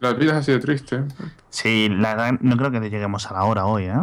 La 0.00 0.12
vida 0.12 0.32
es 0.32 0.38
así 0.38 0.52
de 0.52 0.60
triste. 0.60 1.04
Sí, 1.50 1.88
la 1.88 2.14
verdad 2.14 2.38
no 2.40 2.56
creo 2.56 2.70
que 2.70 2.80
lleguemos 2.88 3.26
a 3.30 3.34
la 3.34 3.44
hora 3.44 3.66
hoy, 3.66 3.84
¿eh? 3.84 3.94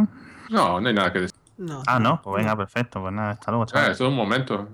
No, 0.49 0.79
no 0.81 0.87
hay 0.87 0.93
nada 0.93 1.11
que 1.13 1.19
decir. 1.21 1.35
No. 1.57 1.81
Ah, 1.87 1.99
no, 1.99 2.21
pues 2.21 2.37
venga, 2.43 2.55
perfecto. 2.57 2.99
Pues 3.01 3.13
nada, 3.13 3.31
hasta 3.31 3.51
luego, 3.51 3.63
Ah, 3.63 3.67
chaval. 3.67 3.91
es 3.91 3.99
un 4.01 4.15
momento. 4.15 4.67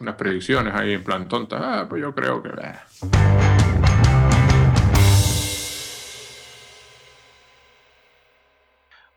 Unas 0.00 0.14
predicciones 0.14 0.72
ahí 0.74 0.92
en 0.94 1.02
plan 1.04 1.26
tonta. 1.28 1.80
Ah, 1.80 1.86
pues 1.88 2.00
yo 2.02 2.14
creo 2.14 2.42
que. 2.42 2.50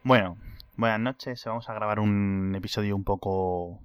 Bueno, 0.03 0.37
buenas 0.75 0.99
noches. 0.99 1.43
Vamos 1.45 1.69
a 1.69 1.73
grabar 1.73 1.99
un 1.99 2.53
episodio 2.55 2.95
un 2.95 3.03
poco 3.03 3.81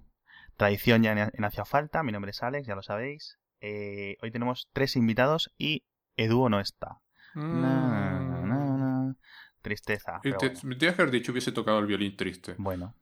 tradición 0.57 1.03
ya 1.03 1.13
en, 1.13 1.19
en 1.33 1.45
Hacia 1.45 1.65
Falta. 1.65 2.03
Mi 2.03 2.13
nombre 2.13 2.31
es 2.31 2.43
Alex, 2.43 2.67
ya 2.67 2.75
lo 2.75 2.83
sabéis. 2.83 3.39
Eh, 3.61 4.17
hoy 4.23 4.31
tenemos 4.31 4.69
tres 4.73 4.97
invitados 4.97 5.53
y 5.59 5.85
Edu 6.17 6.49
no 6.49 6.61
está. 6.61 6.99
Na, 7.35 8.21
na, 8.21 8.41
na, 8.47 8.77
na. 8.77 9.17
Tristeza. 9.61 10.21
Te, 10.23 10.33
bueno. 10.33 10.61
me 10.65 10.77
tenías 10.77 10.97
que 10.97 11.03
haber 11.03 11.13
dicho 11.13 11.33
hubiese 11.33 11.53
tocado 11.53 11.79
el 11.79 11.87
violín 11.87 12.17
triste. 12.17 12.55
Bueno. 12.59 12.95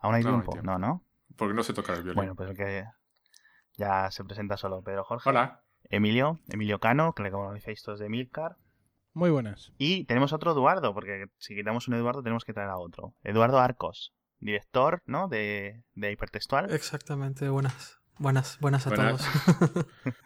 ¿Aún 0.00 0.14
hay 0.14 0.22
No, 0.22 0.36
hay 0.36 0.42
tiempo? 0.42 0.62
No, 0.62 0.78
¿no? 0.78 1.04
Porque 1.36 1.54
no 1.54 1.62
sé 1.62 1.72
tocar 1.74 1.96
el 1.96 2.02
violín. 2.02 2.16
Bueno, 2.16 2.34
pues 2.34 2.50
el 2.50 2.56
que 2.56 2.84
ya 3.76 4.10
se 4.10 4.24
presenta 4.24 4.56
solo 4.56 4.82
Pedro 4.82 5.04
Jorge. 5.04 5.28
Hola. 5.28 5.62
Emilio, 5.90 6.40
Emilio 6.48 6.78
Cano, 6.80 7.12
que 7.14 7.22
le 7.22 7.30
conocéis 7.30 7.82
todos 7.82 7.98
de 7.98 8.08
Milcar. 8.08 8.56
Muy 9.14 9.30
buenas. 9.30 9.72
Y 9.78 10.04
tenemos 10.04 10.32
otro 10.32 10.52
Eduardo, 10.52 10.94
porque 10.94 11.26
si 11.38 11.54
quitamos 11.56 11.88
un 11.88 11.94
Eduardo 11.94 12.22
tenemos 12.22 12.44
que 12.44 12.52
traer 12.52 12.70
a 12.70 12.76
otro. 12.78 13.14
Eduardo 13.24 13.58
Arcos, 13.58 14.14
director, 14.38 15.02
¿no? 15.06 15.28
De, 15.28 15.82
de 15.94 16.12
Hipertextual, 16.12 16.72
Exactamente, 16.72 17.48
buenas. 17.48 17.98
Buenas, 18.18 18.58
buenas 18.60 18.86
a 18.86 18.90
Buenas. 18.90 19.22
todos. 19.58 19.86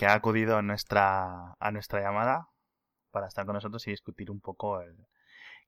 que 0.00 0.06
ha 0.06 0.14
acudido 0.14 0.56
a 0.56 0.62
nuestra, 0.62 1.52
a 1.60 1.70
nuestra 1.72 2.00
llamada 2.00 2.48
para 3.10 3.26
estar 3.26 3.44
con 3.44 3.52
nosotros 3.52 3.86
y 3.86 3.90
discutir 3.90 4.30
un 4.30 4.40
poco 4.40 4.80
el... 4.80 4.96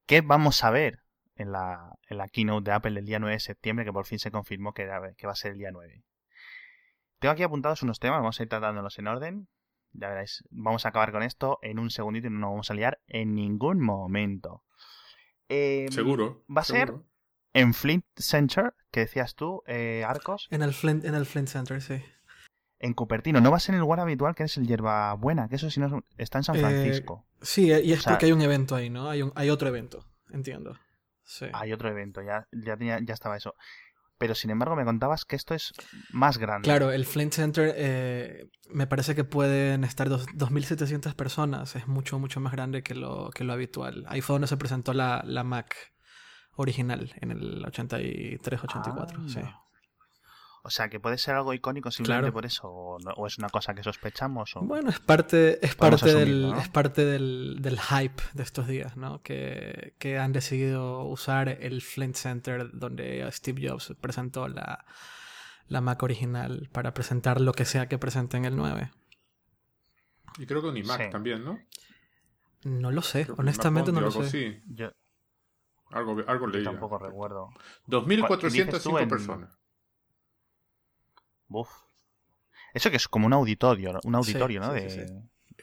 qué 0.06 0.22
vamos 0.22 0.64
a 0.64 0.70
ver 0.70 1.00
en 1.36 1.52
la, 1.52 1.98
en 2.08 2.16
la 2.16 2.28
keynote 2.28 2.70
de 2.70 2.74
Apple 2.74 2.98
el 2.98 3.04
día 3.04 3.18
9 3.18 3.34
de 3.34 3.40
septiembre, 3.40 3.84
que 3.84 3.92
por 3.92 4.06
fin 4.06 4.18
se 4.18 4.30
confirmó 4.30 4.72
que, 4.72 4.84
era- 4.84 5.12
que 5.18 5.26
va 5.26 5.34
a 5.34 5.36
ser 5.36 5.52
el 5.52 5.58
día 5.58 5.70
9. 5.70 6.02
Tengo 7.18 7.32
aquí 7.32 7.42
apuntados 7.42 7.82
unos 7.82 7.98
temas, 7.98 8.20
vamos 8.20 8.40
a 8.40 8.42
ir 8.42 8.48
tratándolos 8.48 8.98
en 8.98 9.06
orden. 9.06 9.48
Ya 9.92 10.08
veréis, 10.08 10.42
vamos 10.48 10.86
a 10.86 10.88
acabar 10.88 11.12
con 11.12 11.22
esto 11.22 11.58
en 11.60 11.78
un 11.78 11.90
segundito 11.90 12.28
y 12.28 12.30
no 12.30 12.38
nos 12.38 12.50
vamos 12.52 12.70
a 12.70 12.74
liar 12.74 13.00
en 13.08 13.34
ningún 13.34 13.80
momento. 13.80 14.64
Eh, 15.50 15.88
Seguro. 15.90 16.42
va 16.48 16.62
a 16.62 16.64
ser-. 16.64 16.94
En 17.52 17.74
Flint 17.74 18.06
Center, 18.16 18.72
que 18.90 19.00
decías 19.00 19.34
tú, 19.34 19.62
eh, 19.66 20.04
Arcos, 20.08 20.48
En 20.50 20.62
el 20.62 20.72
Flint, 20.72 21.04
en 21.04 21.14
el 21.14 21.26
Flint 21.26 21.48
Center, 21.48 21.82
sí. 21.82 22.02
En 22.82 22.92
Cupertino. 22.94 23.40
No 23.40 23.50
va 23.50 23.56
a 23.56 23.60
ser 23.60 23.74
en 23.74 23.76
el 23.76 23.80
lugar 23.82 24.00
habitual 24.00 24.34
que 24.34 24.42
es 24.44 24.56
el 24.58 24.66
Hierbabuena, 24.66 25.48
que 25.48 25.56
eso 25.56 25.70
sí 25.70 25.80
no 25.80 25.86
es- 25.86 26.04
está 26.18 26.38
en 26.38 26.44
San 26.44 26.56
Eh, 26.56 26.60
Francisco. 26.60 27.26
Sí, 27.40 27.66
y 27.68 27.92
es 27.92 28.00
O 28.00 28.02
sea- 28.02 28.12
porque 28.12 28.26
hay 28.26 28.32
un 28.32 28.42
evento 28.42 28.74
ahí, 28.74 28.90
¿no? 28.90 29.08
Hay, 29.08 29.22
un, 29.22 29.32
hay 29.34 29.48
otro 29.50 29.68
evento, 29.68 30.04
entiendo. 30.30 30.78
Sí. 31.24 31.46
Hay 31.54 31.72
otro 31.72 31.88
evento, 31.88 32.20
ya, 32.22 32.46
ya, 32.52 32.76
tenía, 32.76 32.98
ya 33.00 33.14
estaba 33.14 33.36
eso. 33.36 33.54
Pero 34.18 34.34
sin 34.36 34.50
embargo 34.50 34.76
me 34.76 34.84
contabas 34.84 35.24
que 35.24 35.34
esto 35.34 35.52
es 35.54 35.72
más 36.12 36.38
grande. 36.38 36.66
Claro, 36.66 36.92
el 36.92 37.04
Flint 37.06 37.32
Center 37.32 37.74
eh, 37.76 38.46
me 38.70 38.86
parece 38.86 39.14
que 39.16 39.24
pueden 39.24 39.82
estar 39.82 40.08
dos- 40.08 40.26
2.700 40.34 41.14
personas. 41.16 41.74
Es 41.74 41.88
mucho, 41.88 42.18
mucho 42.20 42.38
más 42.38 42.52
grande 42.52 42.82
que 42.84 42.94
lo, 42.94 43.30
que 43.30 43.42
lo 43.42 43.52
habitual. 43.52 44.04
Ahí 44.08 44.20
fue 44.20 44.34
donde 44.34 44.46
se 44.46 44.56
presentó 44.56 44.92
la, 44.92 45.22
la 45.26 45.42
Mac 45.42 45.74
original 46.54 47.12
en 47.20 47.30
el 47.32 47.64
83-84. 47.64 49.28
sí. 49.28 49.38
Anda. 49.40 49.58
O 50.64 50.70
sea, 50.70 50.88
que 50.88 51.00
puede 51.00 51.18
ser 51.18 51.34
algo 51.34 51.52
icónico 51.54 51.90
simplemente 51.90 52.26
Claro. 52.26 52.32
por 52.34 52.46
eso, 52.46 52.68
o, 52.68 52.98
no- 53.00 53.10
o 53.16 53.26
es 53.26 53.36
una 53.38 53.48
cosa 53.48 53.74
que 53.74 53.82
sospechamos. 53.82 54.54
O... 54.54 54.60
Bueno, 54.60 54.90
es 54.90 55.00
parte, 55.00 55.58
es 55.66 55.74
parte, 55.74 56.14
del, 56.14 56.50
¿no? 56.50 56.58
es 56.58 56.68
parte 56.68 57.04
del, 57.04 57.58
del 57.60 57.80
hype 57.80 58.22
de 58.34 58.42
estos 58.44 58.68
días, 58.68 58.96
¿no? 58.96 59.20
Que, 59.22 59.94
que 59.98 60.18
han 60.18 60.32
decidido 60.32 61.02
usar 61.04 61.48
el 61.48 61.82
Flint 61.82 62.14
Center 62.14 62.70
donde 62.72 63.28
Steve 63.32 63.68
Jobs 63.68 63.92
presentó 64.00 64.46
la, 64.46 64.84
la 65.66 65.80
Mac 65.80 66.00
original 66.04 66.68
para 66.72 66.94
presentar 66.94 67.40
lo 67.40 67.52
que 67.54 67.64
sea 67.64 67.88
que 67.88 67.98
presenten 67.98 68.44
el 68.44 68.54
9. 68.54 68.92
Y 70.38 70.46
creo 70.46 70.62
que 70.62 70.68
un 70.68 70.76
iMac 70.76 71.02
Sí. 71.06 71.10
también, 71.10 71.44
¿no? 71.44 71.58
No 72.64 72.92
lo 72.92 73.02
sé, 73.02 73.24
Creo 73.24 73.34
honestamente 73.38 73.90
no 73.90 74.00
lo 74.00 74.12
sé. 74.12 74.18
algo 74.18 74.28
así. 74.28 74.62
Yo, 74.68 74.92
Algo, 75.90 76.46
leía. 76.46 76.70
tampoco 76.70 76.98
recuerdo. 76.98 77.48
2.405 77.88 78.50
Dices 78.66 78.82
tú 78.84 78.96
en- 78.98 79.08
personas. 79.08 79.58
Buf. 81.52 81.70
Eso 82.74 82.90
que 82.90 82.96
es 82.96 83.06
como 83.08 83.26
un 83.26 83.32
auditorio, 83.34 84.00
un 84.04 84.14
auditorio, 84.14 84.62
Sí, 84.62 84.68
¿no? 84.68 84.74
sí, 84.74 84.80
de, 84.82 84.90
sí, 84.90 85.06
sí. 85.06 85.14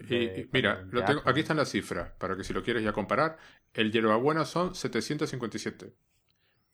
Y, 0.02 0.06
de- 0.28 0.50
mira, 0.54 0.76
de 0.84 0.92
lo 0.94 1.04
tengo- 1.04 1.22
aquí 1.26 1.40
están 1.42 1.58
las 1.58 1.70
cifras, 1.70 2.12
para 2.20 2.38
que 2.38 2.44
si 2.44 2.54
lo 2.54 2.64
quieres 2.64 2.84
ya 2.84 2.94
comparar. 2.94 3.38
El 3.74 3.92
Hierbabuena 3.92 4.46
son 4.46 4.74
757. 4.76 5.94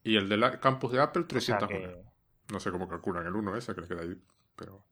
Y 0.04 0.18
el 0.18 0.30
del 0.30 0.59
campus 0.59 0.92
de 0.92 1.02
Apple, 1.02 1.24
O 1.24 1.40
sea 1.40 1.58
301. 1.58 1.68
que, 1.68 2.04
No 2.54 2.59
sé 2.59 2.70
cómo 2.72 2.88
calculan 2.88 3.25
el 3.25 3.36
1 3.36 3.56
ese 3.56 3.74
que 3.74 3.81
le 3.81 3.88
queda 3.88 4.02
ahí. 4.04 4.16
Pero 4.56 4.86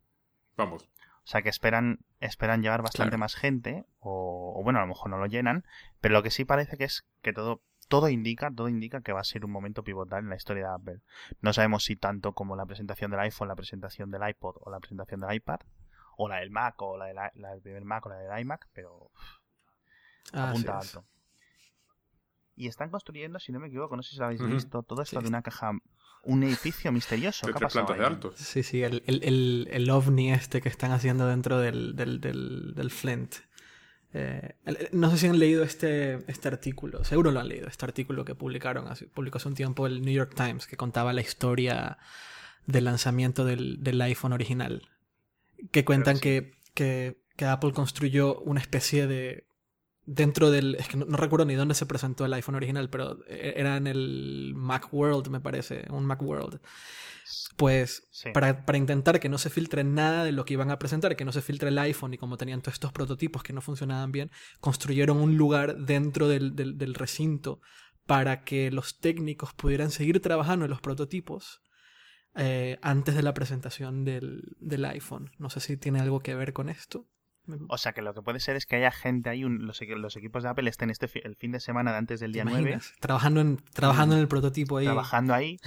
vamos. 0.58 0.90
o 1.26 1.28
sea 1.28 1.42
que 1.42 1.50
esperan, 1.50 2.00
esperan 2.20 2.62
llevar 2.64 2.82
bastante 2.82 3.12
Claro. 3.12 3.20
más 3.20 3.36
gente, 3.36 3.86
o, 4.00 4.56
o 4.60 4.64
bueno, 4.64 4.80
a 4.80 4.82
lo 4.82 4.88
mejor 4.90 5.10
no 5.12 5.18
lo 5.18 5.26
llenan, 5.28 5.66
pero 6.02 6.14
lo 6.14 6.24
que 6.24 6.32
sí 6.32 6.44
parece 6.46 6.76
que 6.78 6.84
es 6.86 7.06
que 7.22 7.32
todo, 7.32 7.62
todo 7.88 8.10
indica, 8.10 8.52
todo 8.56 8.70
indica 8.70 9.02
que 9.02 9.12
va 9.14 9.22
a 9.22 9.24
ser 9.26 9.46
un 9.46 9.52
momento 9.52 9.84
pivotal 9.84 10.24
en 10.24 10.30
la 10.30 10.36
historia 10.36 10.68
de 10.68 10.74
Apple. 10.74 11.00
No 11.42 11.54
sabemos 11.54 11.84
si 11.84 11.96
tanto 11.96 12.34
como 12.34 12.56
la 12.56 12.66
presentación 12.66 13.12
del 13.12 13.20
iPhone, 13.22 13.48
la 13.48 13.56
presentación 13.56 14.12
del 14.12 14.28
iPod 14.30 14.56
o 14.60 14.70
la 14.72 14.80
presentación 14.80 15.20
del 15.22 15.34
iPad, 15.36 15.60
o 16.18 16.28
la 16.30 16.38
del 16.38 16.50
Mac, 16.52 16.82
o 16.82 16.98
la, 16.98 17.06
del 17.06 17.18
i- 17.18 17.40
la 17.40 17.50
del 17.52 17.62
primer 17.62 17.84
Mac 17.86 18.06
o 18.06 18.10
la 18.10 18.18
del 18.18 18.40
iMac, 18.42 18.68
pero 18.74 19.12
Ah, 20.32 20.50
apunta 20.50 20.80
sí, 20.82 20.88
es. 20.88 20.96
alto. 20.96 21.08
Y 22.56 22.68
están 22.68 22.90
construyendo, 22.92 23.40
si 23.40 23.52
no 23.52 23.60
me 23.60 23.68
equivoco, 23.68 23.96
no 23.96 24.04
sé 24.04 24.12
si 24.12 24.18
lo 24.18 24.26
habéis 24.26 24.46
visto, 24.46 24.84
todo 24.84 25.02
esto 25.02 25.20
Sí. 25.20 25.24
de 25.24 25.30
una 25.30 25.42
caja, 25.42 25.72
un 26.24 26.44
edificio 26.44 26.92
misterioso. 26.92 27.48
De 27.48 27.54
¿Qué 27.54 27.58
ha 27.58 27.60
tres 27.60 27.74
pasado 27.74 27.86
plantas 27.88 28.00
de 28.00 28.16
alto. 28.16 28.32
Sí, 28.38 28.62
sí, 28.64 28.84
el, 28.84 29.04
el, 29.08 29.24
el, 29.24 29.68
el 29.72 29.90
ovni 29.90 30.32
este 30.32 30.62
que 30.62 30.70
están 30.70 30.92
haciendo 30.92 31.28
dentro 31.28 31.58
del, 31.60 31.96
del, 31.96 32.22
del, 32.22 32.74
del 32.76 32.92
Flint. 32.92 33.36
Eh, 34.16 34.56
no 34.92 35.10
sé 35.10 35.18
si 35.18 35.28
han 35.28 35.40
leído 35.40 35.64
este, 35.64 36.24
este 36.32 36.48
artículo, 36.48 37.04
seguro 37.04 37.32
lo 37.32 37.40
han 37.40 37.48
leído, 37.48 37.68
este 37.68 37.86
artículo 37.86 38.26
que 38.26 38.36
publicaron 38.36 38.88
hace, 38.88 39.08
publicó 39.08 39.38
hace 39.38 39.48
un 39.48 39.56
tiempo 39.56 39.88
el 39.88 40.02
New 40.04 40.14
York 40.14 40.34
Times, 40.36 40.68
que 40.68 40.78
contaba 40.78 41.14
la 41.14 41.22
historia 41.22 41.98
del 42.68 42.86
lanzamiento 42.86 43.44
del, 43.44 43.84
del 43.84 44.00
iPhone 44.02 44.34
original. 44.34 44.90
Que 45.72 45.84
cuentan 45.84 46.18
sí. 46.18 46.22
que, 46.22 46.52
que, 46.74 47.18
que 47.36 47.46
Apple 47.46 47.74
construyó 47.74 48.40
una 48.42 48.60
especie 48.60 49.08
de... 49.08 49.46
Dentro 50.06 50.52
del... 50.52 50.76
Es 50.76 50.90
que 50.90 50.98
no, 50.98 51.06
no 51.06 51.18
recuerdo 51.18 51.46
ni 51.46 51.56
dónde 51.56 51.74
se 51.74 51.86
presentó 51.86 52.26
el 52.26 52.34
iPhone 52.34 52.56
original, 52.56 52.90
pero 52.90 53.20
e- 53.28 53.54
era 53.56 53.78
en 53.78 53.88
el 53.88 54.54
Macworld, 54.56 55.30
me 55.30 55.40
parece, 55.40 55.86
un 55.90 56.06
Macworld. 56.06 56.60
Pues 57.58 58.08
Sí. 58.12 58.30
para, 58.34 58.66
para 58.66 58.78
intentar 58.78 59.20
que 59.20 59.30
no 59.30 59.38
se 59.38 59.50
filtre 59.50 59.84
nada 59.84 60.24
de 60.24 60.32
lo 60.32 60.46
que 60.46 60.54
iban 60.54 60.72
a 60.72 60.80
presentar, 60.80 61.16
que 61.16 61.26
no 61.26 61.32
se 61.32 61.42
filtre 61.42 61.70
el 61.70 61.78
iPhone 61.80 62.14
y 62.14 62.18
como 62.18 62.38
tenían 62.38 62.62
todos 62.62 62.74
estos 62.76 62.92
prototipos 62.92 63.44
que 63.44 63.54
no 63.54 63.62
funcionaban 63.62 64.12
bien, 64.12 64.32
construyeron 64.60 65.18
un 65.18 65.38
lugar 65.38 65.78
dentro 65.78 66.28
del, 66.28 66.56
del- 66.56 66.78
del 66.78 66.94
recinto 66.94 67.60
para 68.06 68.44
que 68.44 68.70
los 68.72 69.00
técnicos 69.00 69.54
pudieran 69.54 69.92
seguir 69.92 70.20
trabajando 70.22 70.66
en 70.66 70.72
los 70.72 70.82
prototipos 70.82 71.62
eh, 72.36 72.78
antes 72.82 73.16
de 73.16 73.24
la 73.24 73.34
presentación 73.34 74.04
del, 74.06 74.56
del 74.60 74.86
iPhone. 74.86 75.32
No 75.38 75.50
sé 75.50 75.60
si 75.60 75.78
tiene 75.78 76.00
algo 76.00 76.20
que 76.20 76.36
ver 76.36 76.52
con 76.54 76.70
esto. 76.70 77.08
O 77.68 77.78
sea 77.78 77.92
que 77.92 78.02
lo 78.02 78.14
que 78.14 78.22
puede 78.22 78.40
ser 78.40 78.56
es 78.56 78.66
que 78.66 78.78
haya 78.78 78.90
gente 78.92 79.30
ahí, 79.30 79.44
un- 79.44 79.66
los, 79.68 79.82
equi- 79.82 79.98
los 79.98 80.16
equipos 80.16 80.44
de 80.44 80.50
Apple 80.50 80.70
estén 80.70 80.90
este 80.90 81.08
fi- 81.10 81.22
el 81.24 81.36
fin 81.36 81.52
de 81.52 81.60
semana 81.60 81.92
de 81.92 81.98
antes 81.98 82.20
del 82.22 82.32
¿Te 82.32 82.36
día 82.38 82.44
9, 82.46 82.60
imaginas? 82.62 82.94
Trabajando 83.02 83.42
en, 83.42 83.58
trabajando 83.74 84.16
en 84.16 84.22
el 84.22 84.28
prototipo 84.30 84.78
ahí. 84.78 84.86
trabajando 84.86 85.34
ahí 85.34 85.60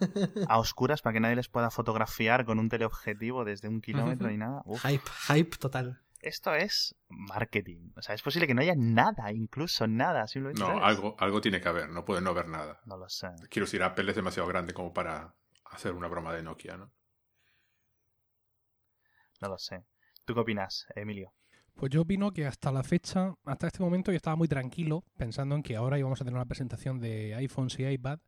a 0.48 0.58
oscuras 0.58 1.00
para 1.02 1.14
que 1.14 1.20
nadie 1.20 1.36
les 1.36 1.48
pueda 1.48 1.70
fotografiar 1.70 2.44
con 2.44 2.58
un 2.58 2.68
teleobjetivo 2.68 3.44
desde 3.44 3.68
un 3.68 3.80
kilómetro 3.80 4.28
ni 4.28 4.36
nada. 4.36 4.62
Uf, 4.64 4.82
Hype, 4.84 5.08
hype 5.28 5.56
total. 5.58 6.00
esto 6.22 6.54
es 6.54 6.96
marketing. 7.08 7.90
O 7.96 8.02
sea, 8.02 8.14
es 8.16 8.22
posible 8.22 8.46
que 8.48 8.54
no 8.54 8.62
haya 8.62 8.74
nada, 8.76 9.32
incluso 9.32 9.86
nada. 9.86 10.26
Simplemente 10.26 10.60
No, 10.60 10.66
¿sabes? 10.68 10.82
algo, 10.84 11.14
algo 11.20 11.40
tiene 11.40 11.60
que 11.60 11.68
haber. 11.68 11.88
No 11.90 12.04
puede 12.04 12.20
no 12.20 12.30
haber 12.30 12.48
nada. 12.48 12.80
No 12.84 12.96
lo 12.96 13.08
sé. 13.08 13.28
Quiero 13.48 13.66
decir, 13.66 13.82
Apple 13.84 14.10
es 14.10 14.16
demasiado 14.16 14.48
grande 14.48 14.74
como 14.74 14.92
para 14.92 15.34
hacer 15.66 15.92
una 15.92 16.08
broma 16.08 16.32
de 16.32 16.42
Nokia, 16.42 16.76
¿no? 16.76 16.90
No 19.40 19.48
lo 19.48 19.58
sé. 19.58 19.84
¿Tú 20.24 20.34
qué 20.34 20.40
opinas, 20.40 20.86
Emilio? 20.94 21.32
Pues 21.74 21.90
yo 21.90 22.02
opino 22.02 22.30
que 22.32 22.46
hasta 22.46 22.70
la 22.70 22.82
fecha, 22.82 23.34
hasta 23.44 23.66
este 23.66 23.82
momento 23.82 24.12
yo 24.12 24.16
estaba 24.16 24.36
muy 24.36 24.46
tranquilo 24.48 25.04
pensando 25.16 25.54
en 25.56 25.62
que 25.62 25.74
ahora 25.76 25.98
íbamos 25.98 26.20
a 26.20 26.24
tener 26.24 26.36
una 26.36 26.46
presentación 26.46 27.00
de 27.00 27.34
iPhones 27.34 27.78
y 27.78 27.86
iPad, 27.86 28.18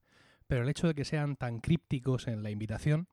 pero 0.46 0.62
el 0.62 0.68
hecho 0.68 0.86
de 0.88 0.94
que 0.94 1.04
sean 1.04 1.36
tan 1.36 1.60
crípticos 1.60 2.26
en 2.26 2.42
la 2.42 2.50
invitación, 2.50 3.06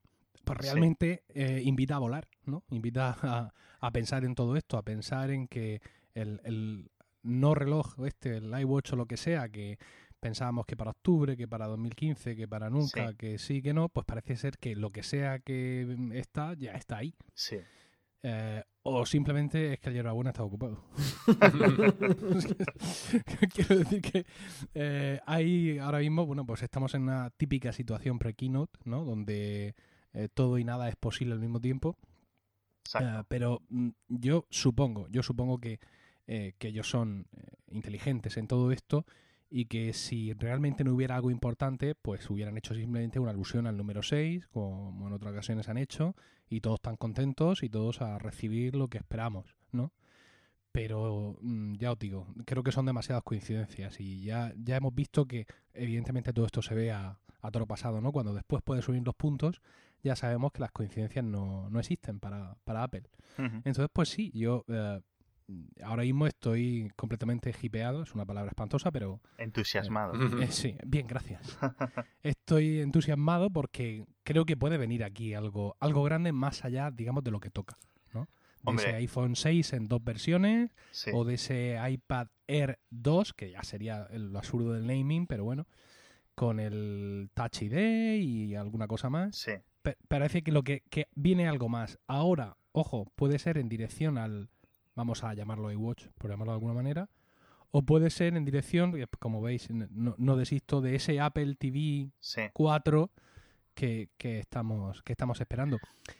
pues 0.45 0.57
Sí. 0.61 0.65
realmente 0.67 1.23
eh, 1.29 1.61
invita 1.63 1.95
a 1.95 1.99
volar, 1.99 2.27
¿no? 2.45 2.63
Invita 2.69 3.15
a, 3.21 3.53
a 3.79 3.91
pensar 3.91 4.23
en 4.25 4.33
todo 4.35 4.55
esto, 4.55 4.77
a 4.77 4.83
pensar 4.83 5.29
en 5.31 5.47
que 5.47 5.81
el, 6.13 6.39
el 6.45 6.89
no 7.23 7.53
reloj 7.53 7.99
este, 8.05 8.37
el 8.37 8.57
iWatch 8.61 8.93
o 8.93 8.95
lo 8.95 9.05
que 9.05 9.17
sea, 9.17 9.49
que 9.49 9.77
pensábamos 10.19 10.65
que 10.65 10.77
para 10.77 10.91
octubre, 10.91 11.35
que 11.37 11.47
para 11.47 11.67
2015, 11.67 12.35
que 12.35 12.47
para 12.47 12.69
nunca, 12.69 13.09
Sí. 13.09 13.15
que 13.17 13.37
sí, 13.37 13.61
que 13.61 13.73
no, 13.73 13.89
pues 13.89 14.05
parece 14.05 14.35
ser 14.37 14.57
que 14.57 14.75
lo 14.75 14.91
que 14.91 15.03
sea 15.03 15.39
que 15.39 15.95
está, 16.13 16.53
ya 16.53 16.71
está 16.73 16.97
ahí. 16.97 17.13
Sí. 17.33 17.57
eh, 18.23 18.63
o 18.83 19.05
simplemente 19.05 19.73
es 19.73 19.79
que 19.79 19.89
el 19.89 19.95
hierbabuena 19.95 20.31
está 20.31 20.43
ocupado. 20.43 20.83
Quiero 23.53 23.77
decir 23.77 24.01
que 24.01 24.25
eh, 24.73 25.19
hay 25.25 25.77
ahora 25.77 25.99
mismo, 25.99 26.25
bueno, 26.25 26.45
pues 26.45 26.63
estamos 26.63 26.93
en 26.95 27.03
una 27.03 27.29
típica 27.31 27.71
situación 27.71 28.19
pre-keynote, 28.19 28.79
¿no? 28.85 29.05
Donde 29.05 29.75
eh, 30.13 30.29
todo 30.33 30.57
y 30.57 30.63
nada 30.63 30.89
es 30.89 30.95
posible 30.95 31.33
al 31.33 31.39
mismo 31.39 31.61
tiempo. 31.61 31.97
Eh, 32.99 33.23
pero 33.27 33.61
mm, 33.69 33.89
yo 34.07 34.45
supongo, 34.49 35.07
yo 35.09 35.23
supongo 35.23 35.59
que, 35.59 35.79
eh, 36.27 36.53
que 36.57 36.69
ellos 36.69 36.89
son 36.89 37.27
eh, 37.37 37.47
inteligentes 37.67 38.37
en 38.37 38.47
todo 38.47 38.71
esto 38.71 39.05
y 39.53 39.65
que 39.65 39.91
si 39.91 40.33
realmente 40.33 40.85
no 40.85 40.95
hubiera 40.95 41.15
algo 41.15 41.29
importante, 41.29 41.93
pues 41.93 42.29
hubieran 42.29 42.57
hecho 42.57 42.73
simplemente 42.73 43.19
una 43.19 43.31
alusión 43.31 43.67
al 43.67 43.75
número 43.75 44.01
6, 44.01 44.47
como 44.47 45.07
en 45.07 45.13
otras 45.13 45.33
ocasiones 45.33 45.67
han 45.67 45.77
hecho, 45.77 46.15
y 46.49 46.61
todos 46.61 46.75
están 46.75 46.95
contentos 46.95 47.61
y 47.61 47.69
todos 47.69 48.01
a 48.01 48.17
recibir 48.17 48.75
lo 48.75 48.87
que 48.87 48.97
esperamos, 48.97 49.57
¿no? 49.73 49.91
Pero 50.71 51.37
mm, 51.41 51.73
ya 51.75 51.91
os 51.91 51.99
digo, 51.99 52.27
creo 52.45 52.63
que 52.63 52.71
son 52.71 52.85
demasiadas 52.85 53.23
coincidencias 53.23 53.99
y 53.99 54.23
ya, 54.23 54.53
ya 54.55 54.77
hemos 54.77 54.95
visto 54.95 55.25
que 55.25 55.45
evidentemente 55.73 56.31
todo 56.31 56.45
esto 56.45 56.61
se 56.61 56.73
ve 56.73 56.91
a, 56.91 57.19
a 57.41 57.51
toro 57.51 57.67
pasado, 57.67 57.99
¿no? 57.99 58.13
Cuando 58.13 58.33
después 58.33 58.63
puedes 58.63 58.85
subir 58.85 59.01
los 59.03 59.15
puntos, 59.15 59.61
ya 60.01 60.15
sabemos 60.15 60.51
que 60.53 60.61
las 60.61 60.71
coincidencias 60.71 61.25
no, 61.25 61.69
no 61.69 61.79
existen 61.79 62.19
para, 62.19 62.55
para 62.63 62.83
Apple. 62.83 63.03
Entonces, 63.37 63.89
pues 63.91 64.09
sí, 64.09 64.31
yo 64.33 64.65
eh, 64.67 65.01
ahora 65.83 66.03
mismo 66.03 66.27
estoy 66.27 66.91
completamente 66.95 67.53
hipeado, 67.61 68.03
es 68.03 68.13
una 68.15 68.25
palabra 68.25 68.49
espantosa, 68.49 68.91
pero 68.91 69.19
Entusiasmado. 69.37 70.13
Ujú. 70.13 70.39
eh, 70.41 70.47
sí, 70.51 70.75
bien, 70.85 71.07
gracias. 71.07 71.57
Estoy 72.23 72.79
entusiasmado 72.79 73.49
porque 73.49 74.05
creo 74.23 74.45
que 74.45 74.57
puede 74.57 74.77
venir 74.77 75.03
aquí 75.03 75.33
algo, 75.33 75.75
algo 75.79 76.03
grande 76.03 76.31
más 76.31 76.63
allá, 76.65 76.91
digamos, 76.91 77.23
de 77.23 77.31
lo 77.31 77.39
que 77.39 77.49
toca, 77.49 77.77
¿no? 78.13 78.21
De 78.25 78.29
Hombre. 78.65 78.85
ese 78.85 78.95
iPhone 78.97 79.35
6 79.35 79.73
en 79.73 79.87
dos 79.87 80.03
versiones, 80.03 80.71
Sí. 80.91 81.11
o 81.13 81.25
de 81.25 81.33
ese 81.35 81.77
iPad 81.89 82.27
Air 82.47 82.79
2, 82.89 83.33
que 83.33 83.51
ya 83.51 83.63
sería 83.63 84.07
lo 84.11 84.37
absurdo 84.37 84.73
del 84.73 84.85
naming, 84.87 85.25
pero 85.27 85.43
bueno, 85.43 85.67
con 86.35 86.59
el 86.59 87.29
Touch 87.33 87.63
ID 87.63 88.15
y 88.21 88.55
alguna 88.55 88.87
cosa 88.87 89.09
más. 89.09 89.35
Sí. 89.35 89.51
Pa- 89.81 89.95
parece 90.07 90.43
que 90.43 90.51
lo 90.51 90.63
que, 90.63 90.83
que 90.89 91.07
viene 91.15 91.47
algo 91.47 91.69
más. 91.69 91.97
Ahora, 92.07 92.57
ojo, 92.71 93.11
puede 93.15 93.39
ser 93.39 93.57
en 93.57 93.67
dirección 93.67 94.17
al, 94.17 94.49
vamos 94.95 95.23
a 95.23 95.33
llamarlo 95.33 95.71
iWatch, 95.71 96.07
por 96.17 96.29
llamarlo 96.31 96.51
de 96.53 96.55
alguna 96.55 96.73
manera, 96.73 97.09
o 97.71 97.83
puede 97.83 98.09
ser 98.09 98.35
en 98.35 98.43
dirección, 98.45 98.93
como 99.19 99.41
veis, 99.41 99.69
no, 99.71 100.15
no 100.17 100.35
desisto 100.35 100.81
de 100.81 100.95
ese 100.95 101.19
Apple 101.19 101.55
TV 101.55 102.11
Sí. 102.19 102.41
4 102.53 103.09
que, 103.73 104.09
que 104.17 104.39
estamos, 104.39 105.01
que 105.03 105.13
estamos 105.13 105.39
esperando. 105.39 105.77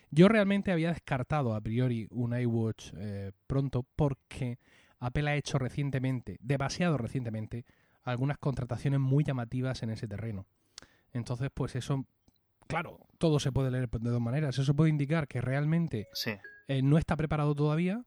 Yo 0.10 0.30
realmente 0.30 0.72
había 0.72 0.90
descartado 0.94 1.54
a 1.54 1.60
priori 1.62 2.08
un 2.12 2.34
iWatch 2.38 2.94
eh, 2.96 3.32
pronto 3.48 3.84
porque 3.96 4.58
Apple 5.00 5.30
ha 5.30 5.36
hecho 5.36 5.60
recientemente, 5.60 6.38
demasiado 6.42 6.98
recientemente, 6.98 7.66
algunas 8.04 8.38
contrataciones 8.38 9.00
muy 9.02 9.24
llamativas 9.26 9.84
en 9.84 9.90
ese 9.90 10.08
terreno. 10.08 10.46
Entonces, 11.12 11.50
pues 11.54 11.76
eso, 11.76 12.06
claro, 12.68 13.00
todo 13.18 13.40
se 13.40 13.52
puede 13.52 13.70
leer 13.70 13.90
de 13.90 14.10
dos 14.10 14.22
maneras. 14.22 14.58
Eso 14.58 14.74
puede 14.74 14.90
indicar 14.90 15.28
que 15.28 15.42
realmente 15.42 16.08
Sí. 16.14 16.32
eh, 16.70 16.82
no 16.82 16.98
está 16.98 17.18
preparado 17.18 17.54
todavía. 17.54 18.04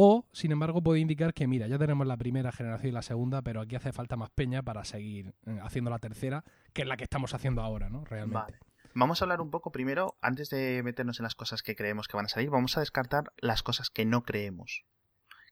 O, 0.00 0.28
sin 0.30 0.52
embargo, 0.52 0.80
puede 0.80 1.00
indicar 1.00 1.34
que, 1.34 1.48
mira, 1.48 1.66
ya 1.66 1.76
tenemos 1.76 2.06
la 2.06 2.16
primera 2.16 2.52
generación 2.52 2.90
y 2.90 2.92
la 2.92 3.02
segunda, 3.02 3.42
pero 3.42 3.60
aquí 3.60 3.74
hace 3.74 3.92
falta 3.92 4.16
más 4.16 4.30
peña 4.30 4.62
para 4.62 4.84
seguir 4.84 5.34
eh, 5.44 5.58
haciendo 5.60 5.90
la 5.90 5.98
tercera, 5.98 6.44
que 6.72 6.82
es 6.82 6.88
la 6.88 6.96
que 6.96 7.02
estamos 7.02 7.34
haciendo 7.34 7.62
ahora, 7.62 7.90
¿no? 7.90 8.04
Realmente. 8.04 8.38
Vale. 8.38 8.58
Vamos 8.94 9.20
a 9.20 9.24
hablar 9.24 9.40
un 9.40 9.50
poco 9.50 9.72
primero, 9.72 10.16
antes 10.20 10.50
de 10.50 10.84
meternos 10.84 11.18
en 11.18 11.24
las 11.24 11.34
cosas 11.34 11.64
que 11.64 11.74
creemos 11.74 12.06
que 12.06 12.16
van 12.16 12.26
a 12.26 12.28
salir, 12.28 12.48
vamos 12.48 12.76
a 12.76 12.80
descartar 12.80 13.32
las 13.38 13.64
cosas 13.64 13.90
que 13.90 14.04
no 14.04 14.22
creemos 14.22 14.84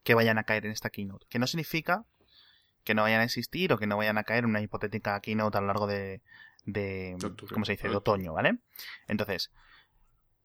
que 0.05 0.15
vayan 0.15 0.39
a 0.39 0.45
caer 0.45 0.65
en 0.65 0.71
esta 0.71 0.91
keynote. 0.91 1.27
Que 1.29 1.41
no 1.41 1.49
significa 1.49 2.05
que 2.85 2.95
no 2.95 3.03
vayan 3.03 3.23
a 3.23 3.25
existir 3.25 3.73
o 3.73 3.79
que 3.79 3.89
no 3.89 3.97
vayan 3.97 4.17
a 4.17 4.23
caer 4.23 4.45
en 4.45 4.51
una 4.51 4.61
hipotética 4.61 5.21
keynote 5.23 5.59
a 5.59 5.61
lo 5.61 5.67
largo 5.67 5.89
de, 5.89 6.23
de 6.65 7.17
De. 7.19 7.35
¿cómo 7.53 7.65
se 7.65 7.73
dice? 7.73 7.89
De 7.89 7.97
otoño, 7.97 8.33
¿vale? 8.33 8.61
Entonces, 9.09 9.51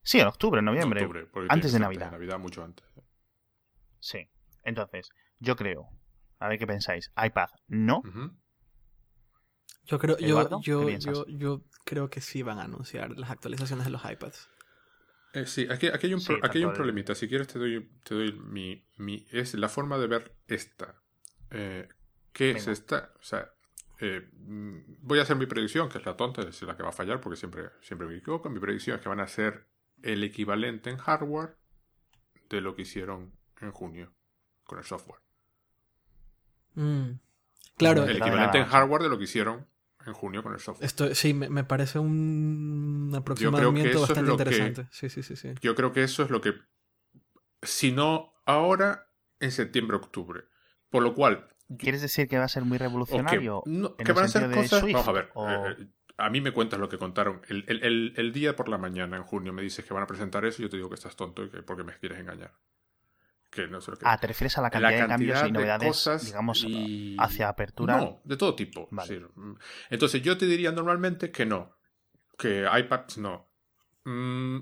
sí, 0.02 0.18
en 0.18 0.26
octubre, 0.26 0.58
en 0.58 0.64
noviembre. 0.64 1.04
Octubre, 1.04 1.20
antes 1.48 1.70
de 1.70 1.76
antes 1.76 1.80
Navidad. 1.80 2.10
Navidad 2.10 2.40
mucho 2.40 2.64
antes. 2.64 2.84
Sí. 4.02 4.28
Entonces, 4.64 5.08
yo 5.38 5.54
creo, 5.56 5.88
a 6.40 6.48
ver 6.48 6.58
qué 6.58 6.66
pensáis, 6.66 7.10
iPad, 7.16 7.48
no. 7.68 8.02
Yo 9.84 9.98
creo, 9.98 10.16
yo, 10.18 10.26
Eduardo, 10.26 10.60
¿qué 10.60 10.70
yo, 10.70 10.86
piensas? 10.86 11.14
yo, 11.14 11.26
yo 11.28 11.62
creo 11.84 12.10
que 12.10 12.20
sí 12.20 12.42
van 12.42 12.58
a 12.58 12.64
anunciar 12.64 13.10
las 13.18 13.30
actualizaciones 13.30 13.84
de 13.86 13.90
los 13.92 14.04
iPads. 14.04 14.48
Eh, 15.34 15.46
sí, 15.46 15.66
aquí, 15.70 15.86
aquí 15.88 16.06
hay 16.08 16.14
un, 16.14 16.22
pro- 16.22 16.36
Sí, 16.36 16.40
aquí 16.44 16.58
hay 16.58 16.64
un 16.64 16.70
tanto 16.70 16.82
el- 16.82 16.84
problemita. 16.84 17.14
Si 17.14 17.28
quieres 17.28 17.46
te 17.48 17.58
doy, 17.58 17.90
te 18.04 18.14
doy 18.14 18.32
mi, 18.32 18.84
mi... 18.98 19.26
Es 19.30 19.54
la 19.54 19.68
forma 19.68 19.98
de 19.98 20.06
ver 20.06 20.36
esta. 20.46 21.00
Eh, 21.50 21.88
¿Qué 22.32 22.50
es 22.52 22.68
esta? 22.68 23.12
O 23.18 23.22
sea, 23.22 23.50
eh, 24.00 24.28
mm, 24.32 24.78
voy 25.00 25.18
a 25.18 25.22
hacer 25.22 25.36
mi 25.36 25.46
predicción, 25.46 25.88
que 25.88 25.98
es 25.98 26.06
la 26.06 26.16
tonta, 26.16 26.42
es 26.42 26.60
la 26.62 26.76
que 26.76 26.82
va 26.82 26.90
a 26.90 26.92
fallar 26.92 27.20
porque 27.20 27.36
siempre, 27.36 27.70
siempre 27.80 28.06
me 28.08 28.16
equivoco. 28.16 28.50
Mi 28.50 28.60
predicción 28.60 28.96
es 28.96 29.02
que 29.02 29.08
van 29.08 29.20
a 29.20 29.26
ser 29.28 29.68
el 30.02 30.22
equivalente 30.24 30.90
en 30.90 30.96
hardware 30.98 31.56
de 32.50 32.60
lo 32.60 32.74
que 32.74 32.82
hicieron 32.82 33.32
en 33.62 33.72
junio 33.72 34.12
con 34.64 34.78
el 34.78 34.84
software. 34.84 35.20
Mm. 36.74 37.12
Claro, 37.76 38.04
El 38.04 38.16
equivalente 38.18 38.58
en 38.58 38.64
hardware 38.66 39.02
de 39.02 39.08
lo 39.08 39.18
que 39.18 39.24
hicieron 39.24 39.66
en 40.06 40.12
junio 40.14 40.42
con 40.42 40.52
el 40.52 40.60
software. 40.60 40.86
esto 40.86 41.14
sí, 41.14 41.32
me, 41.34 41.48
me 41.48 41.64
parece 41.64 41.98
un 41.98 43.12
aproximamiento 43.16 44.00
bastante 44.00 44.24
que- 44.24 44.30
interesante. 44.32 44.86
Sí, 44.90 45.08
sí, 45.08 45.22
sí, 45.22 45.36
sí. 45.36 45.54
Yo 45.60 45.74
creo 45.74 45.92
que 45.92 46.02
eso 46.02 46.22
es 46.22 46.30
lo 46.30 46.40
que, 46.40 46.54
si 47.62 47.92
no 47.92 48.34
ahora, 48.44 49.08
en 49.40 49.52
septiembre-octubre. 49.52 50.44
Por 50.90 51.02
lo 51.02 51.14
cual, 51.14 51.48
¿Quieres 51.78 52.02
decir 52.02 52.28
que 52.28 52.36
va 52.36 52.44
a 52.44 52.48
ser 52.48 52.64
muy 52.64 52.76
revolucionario? 52.78 53.62
no, 53.64 53.94
en 53.98 54.04
que 54.04 54.12
el 54.12 54.14
van 54.14 54.24
a 54.24 54.28
ser 54.28 54.42
sentido 54.42 54.48
de 54.62 54.68
cosas... 54.68 54.80
Swift, 54.80 54.92
Vamos 54.94 55.08
a 55.08 55.12
ver, 55.12 55.30
o- 55.34 55.48
eh, 55.48 55.88
a 56.18 56.28
mí 56.30 56.40
me 56.42 56.52
cuentas 56.52 56.78
lo 56.78 56.88
que 56.88 56.98
contaron. 56.98 57.40
El, 57.48 57.64
el- 57.68 57.82
el- 57.82 58.14
el 58.16 58.32
día 58.32 58.54
por 58.56 58.68
la 58.68 58.76
mañana, 58.76 59.16
en 59.16 59.22
junio, 59.22 59.52
me 59.54 59.62
dices 59.62 59.84
que 59.84 59.94
van 59.94 60.02
a 60.02 60.06
presentar 60.06 60.44
eso 60.44 60.60
y 60.60 60.64
yo 60.64 60.70
te 60.70 60.76
digo 60.76 60.88
que 60.90 60.96
estás 60.96 61.16
tonto 61.16 61.44
y 61.44 61.48
que 61.50 61.62
porque 61.62 61.82
me 61.84 61.96
quieres 61.98 62.18
engañar. 62.18 62.52
Que 63.52 63.68
no 63.68 63.80
sé 63.82 63.90
lo 63.90 63.98
que... 63.98 64.06
Ah, 64.08 64.16
¿te 64.18 64.26
refieres 64.26 64.56
a 64.56 64.62
la 64.62 64.68
la 64.68 64.70
cantidad, 64.70 64.90
de 64.90 65.06
cambios 65.08 65.38
cantidad 65.38 65.46
y 65.46 65.52
de 65.52 65.58
novedades, 65.58 65.88
cosas 65.88 66.24
digamos, 66.24 66.64
y- 66.66 67.16
hacia 67.20 67.48
apertura? 67.50 67.98
No, 67.98 68.22
de 68.24 68.36
todo 68.38 68.54
tipo. 68.56 68.88
Vale. 68.90 69.08
sí. 69.08 69.22
Entonces 69.90 70.22
yo 70.22 70.38
te 70.38 70.46
diría 70.46 70.72
normalmente 70.72 71.30
que 71.30 71.44
no. 71.44 71.76
Que 72.38 72.64
iPads 72.66 73.18
no. 73.18 73.50
Mm, 74.04 74.58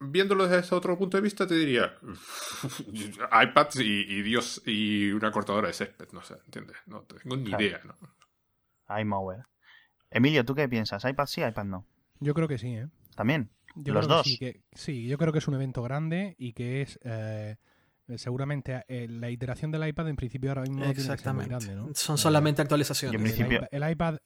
viéndolo 0.00 0.44
desde 0.46 0.58
ese 0.60 0.74
otro 0.74 0.98
punto 0.98 1.16
de 1.16 1.22
vista, 1.22 1.46
te 1.46 1.54
diría 1.54 1.96
iPads 3.42 3.76
y, 3.80 4.02
y 4.06 4.22
Dios 4.22 4.62
y 4.66 5.10
una 5.12 5.30
cortadora 5.30 5.68
de 5.68 5.74
césped. 5.74 6.08
No 6.12 6.22
sé, 6.22 6.34
¿entiendes? 6.44 6.76
No 6.86 7.02
tengo 7.04 7.36
ni 7.36 7.44
Claro. 7.44 7.64
idea. 7.64 7.80
¿no? 7.84 8.98
iMower. 8.98 9.44
Emilio, 10.10 10.44
¿tú 10.44 10.54
qué 10.54 10.68
piensas? 10.68 11.04
¿iPad 11.04 11.26
sí, 11.26 11.42
iPad 11.42 11.64
no? 11.64 11.86
Yo 12.20 12.34
creo 12.34 12.48
que 12.48 12.58
sí, 12.58 12.68
¿eh? 12.74 12.88
¿También? 13.16 13.50
Yo 13.74 13.92
¿Los 13.94 14.08
dos? 14.08 14.24
que 14.24 14.30
sí, 14.30 14.38
que- 14.38 14.62
sí, 14.72 15.06
yo 15.08 15.18
creo 15.18 15.32
que 15.32 15.38
es 15.38 15.48
un 15.48 15.54
evento 15.54 15.82
grande 15.82 16.34
y 16.38 16.52
que 16.52 16.82
es 16.82 16.98
eh, 17.02 17.56
seguramente 18.16 18.84
eh, 18.88 19.06
la 19.08 19.30
iteración 19.30 19.70
del 19.70 19.86
iPad 19.88 20.08
en 20.08 20.16
principio 20.16 20.50
ahora 20.50 20.62
mismo 20.62 20.76
no 20.76 20.82
tiene 20.84 20.94
que 20.94 21.00
ser 21.00 21.08
muy 21.10 21.14
Exactamente. 21.14 21.48
grande, 21.50 21.74
¿no? 21.74 21.94
Son 21.94 22.14
Eh, 22.14 22.18
solamente 22.18 22.62
actualizaciones. 22.62 23.20
en 23.20 23.26
el 23.26 23.32
principio- 23.32 23.58
iPad- 23.62 23.68
el 23.70 23.90
iPad 23.90 24.16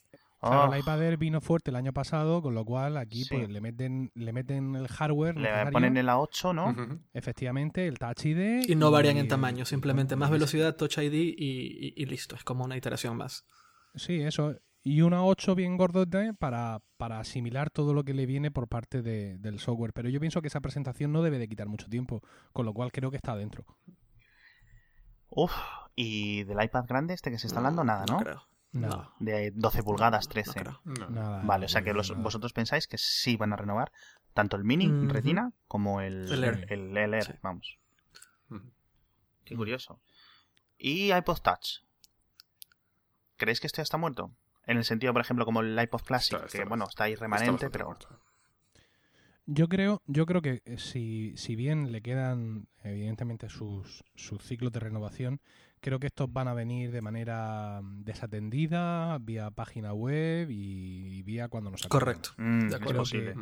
Claro, 0.42 0.70
Oh, 0.70 0.72
el 0.72 0.80
iPad 0.80 1.02
Air 1.02 1.16
vino 1.18 1.42
fuerte 1.42 1.68
el 1.70 1.76
año 1.76 1.92
pasado, 1.92 2.40
con 2.40 2.54
lo 2.54 2.64
cual 2.64 2.96
aquí 2.96 3.24
Sí. 3.24 3.34
pues 3.34 3.50
le 3.50 3.60
meten, 3.60 4.10
le 4.14 4.32
meten 4.32 4.74
el 4.74 4.88
hardware 4.88 5.34
le 5.34 5.42
necesario, 5.42 5.70
ponen 5.72 5.96
el 5.98 6.08
A8, 6.08 6.54
¿no? 6.54 6.74
Efectivamente, 7.12 7.86
el 7.86 7.98
Touch 7.98 8.24
ID. 8.24 8.64
Y 8.66 8.74
no 8.74 8.90
varían 8.90 9.18
en 9.18 9.28
tamaño, 9.28 9.66
simplemente 9.66 10.16
más 10.16 10.30
velocidad, 10.30 10.76
Touch 10.76 10.96
ID 10.96 11.12
y, 11.12 11.34
y- 11.36 11.92
y 11.94 12.06
listo. 12.06 12.36
Es 12.36 12.42
como 12.44 12.64
una 12.64 12.74
iteración 12.74 13.18
más. 13.18 13.44
Sí, 13.94 14.22
eso. 14.22 14.54
Y 14.82 15.02
una 15.02 15.24
8 15.24 15.54
bien 15.54 15.76
gordota 15.76 16.32
para, 16.38 16.80
para 16.96 17.20
asimilar 17.20 17.68
todo 17.70 17.92
lo 17.92 18.02
que 18.04 18.14
le 18.14 18.24
viene 18.26 18.50
por 18.50 18.66
parte 18.68 19.02
de- 19.02 19.36
del 19.38 19.58
software. 19.58 19.92
Pero 19.92 20.08
yo 20.08 20.20
pienso 20.20 20.40
que 20.40 20.48
esa 20.48 20.60
presentación 20.60 21.12
no 21.12 21.22
debe 21.22 21.38
de 21.38 21.48
quitar 21.48 21.68
mucho 21.68 21.86
tiempo, 21.88 22.22
con 22.52 22.64
lo 22.64 22.72
cual 22.72 22.90
creo 22.90 23.10
que 23.10 23.16
está 23.18 23.36
dentro. 23.36 23.64
Uf, 25.28 25.52
y 25.94 26.44
del 26.44 26.62
iPad 26.62 26.86
grande 26.88 27.14
este 27.14 27.30
que 27.30 27.38
se 27.38 27.46
está 27.46 27.58
hablando, 27.60 27.84
nada, 27.84 28.04
¿no? 28.08 28.18
creo. 28.18 28.42
Nada. 28.72 29.12
De 29.18 29.50
12 29.50 29.82
pulgadas, 29.82 30.26
No, 30.26 30.30
13. 30.30 30.50
no 30.50 30.54
creo. 30.64 30.80
No. 30.84 31.10
Nada, 31.10 31.42
Vale, 31.44 31.66
o 31.66 31.68
sea 31.68 31.82
que 31.82 31.90
no, 31.90 31.96
los- 31.98 32.10
nada. 32.10 32.22
vosotros 32.22 32.52
pensáis 32.52 32.86
que 32.86 32.98
sí 32.98 33.36
van 33.36 33.52
a 33.52 33.56
renovar 33.56 33.92
tanto 34.32 34.56
el 34.56 34.64
Mini. 34.64 35.08
Retina 35.08 35.52
como 35.68 36.00
el, 36.00 36.32
El 36.32 36.44
Air. 36.44 36.66
el, 36.70 36.96
el 36.96 37.14
Air, 37.14 37.24
Sí. 37.24 37.32
vamos. 37.42 37.78
Qué 39.44 39.56
curioso. 39.56 40.00
Y 40.78 41.12
iPod 41.12 41.40
Touch. 41.40 41.80
¿Creéis 43.36 43.60
que 43.60 43.66
esto 43.66 43.78
ya 43.78 43.82
está 43.82 43.96
muerto? 43.98 44.32
En 44.66 44.76
el 44.76 44.84
sentido, 44.84 45.12
por 45.12 45.22
ejemplo, 45.22 45.44
como 45.44 45.60
el 45.60 45.78
iPod 45.80 46.02
Classic, 46.02 46.34
Está- 46.34 46.46
está 46.46 46.58
que 46.58 46.68
bueno, 46.68 46.86
está 46.88 47.04
ahí 47.04 47.14
remanente, 47.14 47.70
pero... 47.70 47.96
Yo 49.46 49.68
creo, 49.68 50.00
yo 50.06 50.26
creo 50.26 50.42
que 50.42 50.62
eh, 50.64 50.78
si, 50.78 51.32
si 51.36 51.56
bien 51.56 51.90
le 51.90 52.02
quedan 52.02 52.68
evidentemente 52.84 53.48
sus, 53.48 54.04
sus 54.14 54.42
ciclos 54.44 54.70
de 54.70 54.78
renovación, 54.78 55.40
creo 55.80 55.98
que 55.98 56.06
estos 56.06 56.32
van 56.32 56.46
a 56.46 56.54
venir 56.54 56.92
de 56.92 57.00
manera 57.00 57.80
desatendida, 57.82 59.18
vía 59.18 59.50
página 59.50 59.92
web 59.92 60.50
y, 60.50 61.16
y 61.18 61.22
vía 61.22 61.48
cuando 61.48 61.70
nos 61.70 61.84
acuerden. 61.84 62.22
Correcto. 62.22 62.30
Mm, 62.36 62.68
De 62.68 62.76
es 62.76 62.92
posible. 62.92 63.34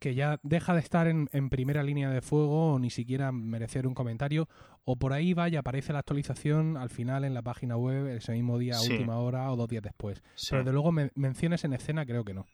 Que 0.00 0.14
ya 0.16 0.40
deja 0.42 0.74
de 0.74 0.80
estar 0.80 1.06
en, 1.06 1.28
en 1.32 1.50
primera 1.50 1.82
línea 1.84 2.10
de 2.10 2.20
fuego 2.22 2.72
o 2.72 2.78
ni 2.80 2.90
siquiera 2.90 3.30
merecer 3.30 3.86
un 3.86 3.94
comentario, 3.94 4.48
o 4.84 4.96
por 4.96 5.12
ahí 5.12 5.32
va 5.34 5.48
y 5.48 5.54
aparece 5.56 5.92
la 5.92 6.00
actualización 6.00 6.76
al 6.76 6.90
final 6.90 7.24
en 7.24 7.34
la 7.34 7.42
página 7.42 7.76
web 7.76 8.08
ese 8.08 8.32
mismo 8.32 8.58
día, 8.58 8.74
Sí. 8.74 8.92
última 8.94 9.18
hora 9.18 9.50
o 9.52 9.56
dos 9.56 9.68
días 9.68 9.82
después. 9.82 10.22
Sí. 10.34 10.48
Pero 10.50 10.64
de 10.64 10.72
luego 10.72 10.90
men- 10.90 11.12
menciones 11.14 11.62
en 11.64 11.74
escena 11.74 12.04
creo 12.04 12.24
que 12.24 12.34
no. 12.34 12.46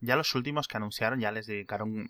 Ya 0.00 0.16
los 0.16 0.34
últimos 0.34 0.66
que 0.68 0.76
anunciaron 0.76 1.20
ya 1.20 1.30
les 1.32 1.46
dedicaron 1.46 2.08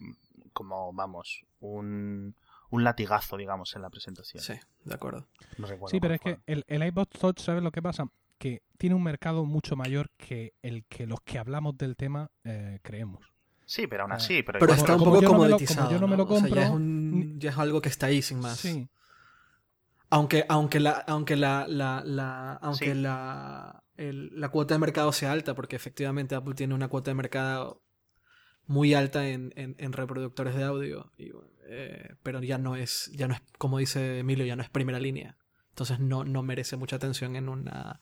como, 0.52 0.92
vamos, 0.92 1.44
un, 1.60 2.34
un 2.70 2.84
latigazo, 2.84 3.36
digamos, 3.36 3.74
en 3.76 3.82
la 3.82 3.90
presentación. 3.90 4.42
Sí, 4.42 4.54
de 4.84 4.94
acuerdo. 4.94 5.26
No 5.58 5.66
recuerdo 5.66 5.88
Sí, 5.88 6.00
pero 6.00 6.14
es 6.14 6.20
que 6.20 6.38
el, 6.46 6.64
el 6.68 6.86
iPod 6.86 7.08
Touch, 7.08 7.38
¿sabes 7.40 7.62
lo 7.62 7.70
que 7.72 7.82
pasa? 7.82 8.06
Que 8.38 8.62
tiene 8.78 8.94
un 8.96 9.02
mercado 9.02 9.44
mucho 9.44 9.76
mayor 9.76 10.10
que 10.16 10.54
el 10.62 10.84
que 10.86 11.06
los 11.06 11.20
que 11.20 11.38
hablamos 11.38 11.76
del 11.76 11.96
tema 11.96 12.30
eh, 12.44 12.78
creemos. 12.82 13.29
Sí, 13.72 13.86
pero 13.86 14.02
aún 14.02 14.10
Eh, 14.10 14.16
así, 14.16 14.42
pero, 14.42 14.58
Pero 14.58 14.72
está 14.72 14.94
un 14.94 14.98
como 14.98 15.12
poco 15.12 15.22
yo 15.22 15.28
no 15.28 15.32
me 15.38 15.38
lo- 15.48 15.50
comoditizado. 15.50 15.86
como 15.86 15.92
yo 15.92 16.00
no 16.00 16.08
me 16.08 16.16
lo 16.16 16.24
O 16.24 16.40
sea, 16.40 16.48
ya, 16.48 16.64
es 16.64 16.70
un- 16.70 17.38
ya 17.38 17.50
es 17.50 17.58
algo 17.58 17.80
que 17.80 17.88
está 17.88 18.06
ahí 18.06 18.20
sin 18.20 18.40
más. 18.40 18.58
Sí, 18.58 18.88
Aunque, 20.12 20.44
aunque 20.48 20.80
la, 20.80 20.90
aunque 21.06 21.36
la, 21.36 21.66
la, 21.68 22.02
la- 22.04 22.54
aunque 22.54 22.94
Sí. 22.94 23.00
la, 23.00 23.84
el- 23.96 24.30
la 24.34 24.48
cuota 24.48 24.74
de 24.74 24.80
mercado 24.80 25.12
sea 25.12 25.30
alta, 25.30 25.54
porque 25.54 25.76
efectivamente 25.76 26.34
Apple 26.34 26.54
tiene 26.54 26.74
una 26.74 26.88
cuota 26.88 27.12
de 27.12 27.14
mercado 27.14 27.84
muy 28.66 28.92
alta 28.94 29.28
en, 29.28 29.52
en- 29.54 29.76
en 29.78 29.92
reproductores 29.92 30.56
de 30.56 30.64
audio, 30.64 31.12
y, 31.16 31.30
eh, 31.68 32.16
pero 32.24 32.42
ya 32.42 32.58
no 32.58 32.74
es, 32.74 33.08
ya 33.14 33.28
no 33.28 33.34
es, 33.34 33.42
como 33.58 33.78
dice 33.78 34.18
Emilio, 34.18 34.44
ya 34.44 34.56
no 34.56 34.62
es 34.62 34.68
primera 34.70 34.98
línea. 34.98 35.36
Entonces 35.68 36.00
no, 36.00 36.24
no 36.24 36.42
merece 36.42 36.76
mucha 36.76 36.96
atención 36.96 37.36
en 37.36 37.48
una, 37.48 38.00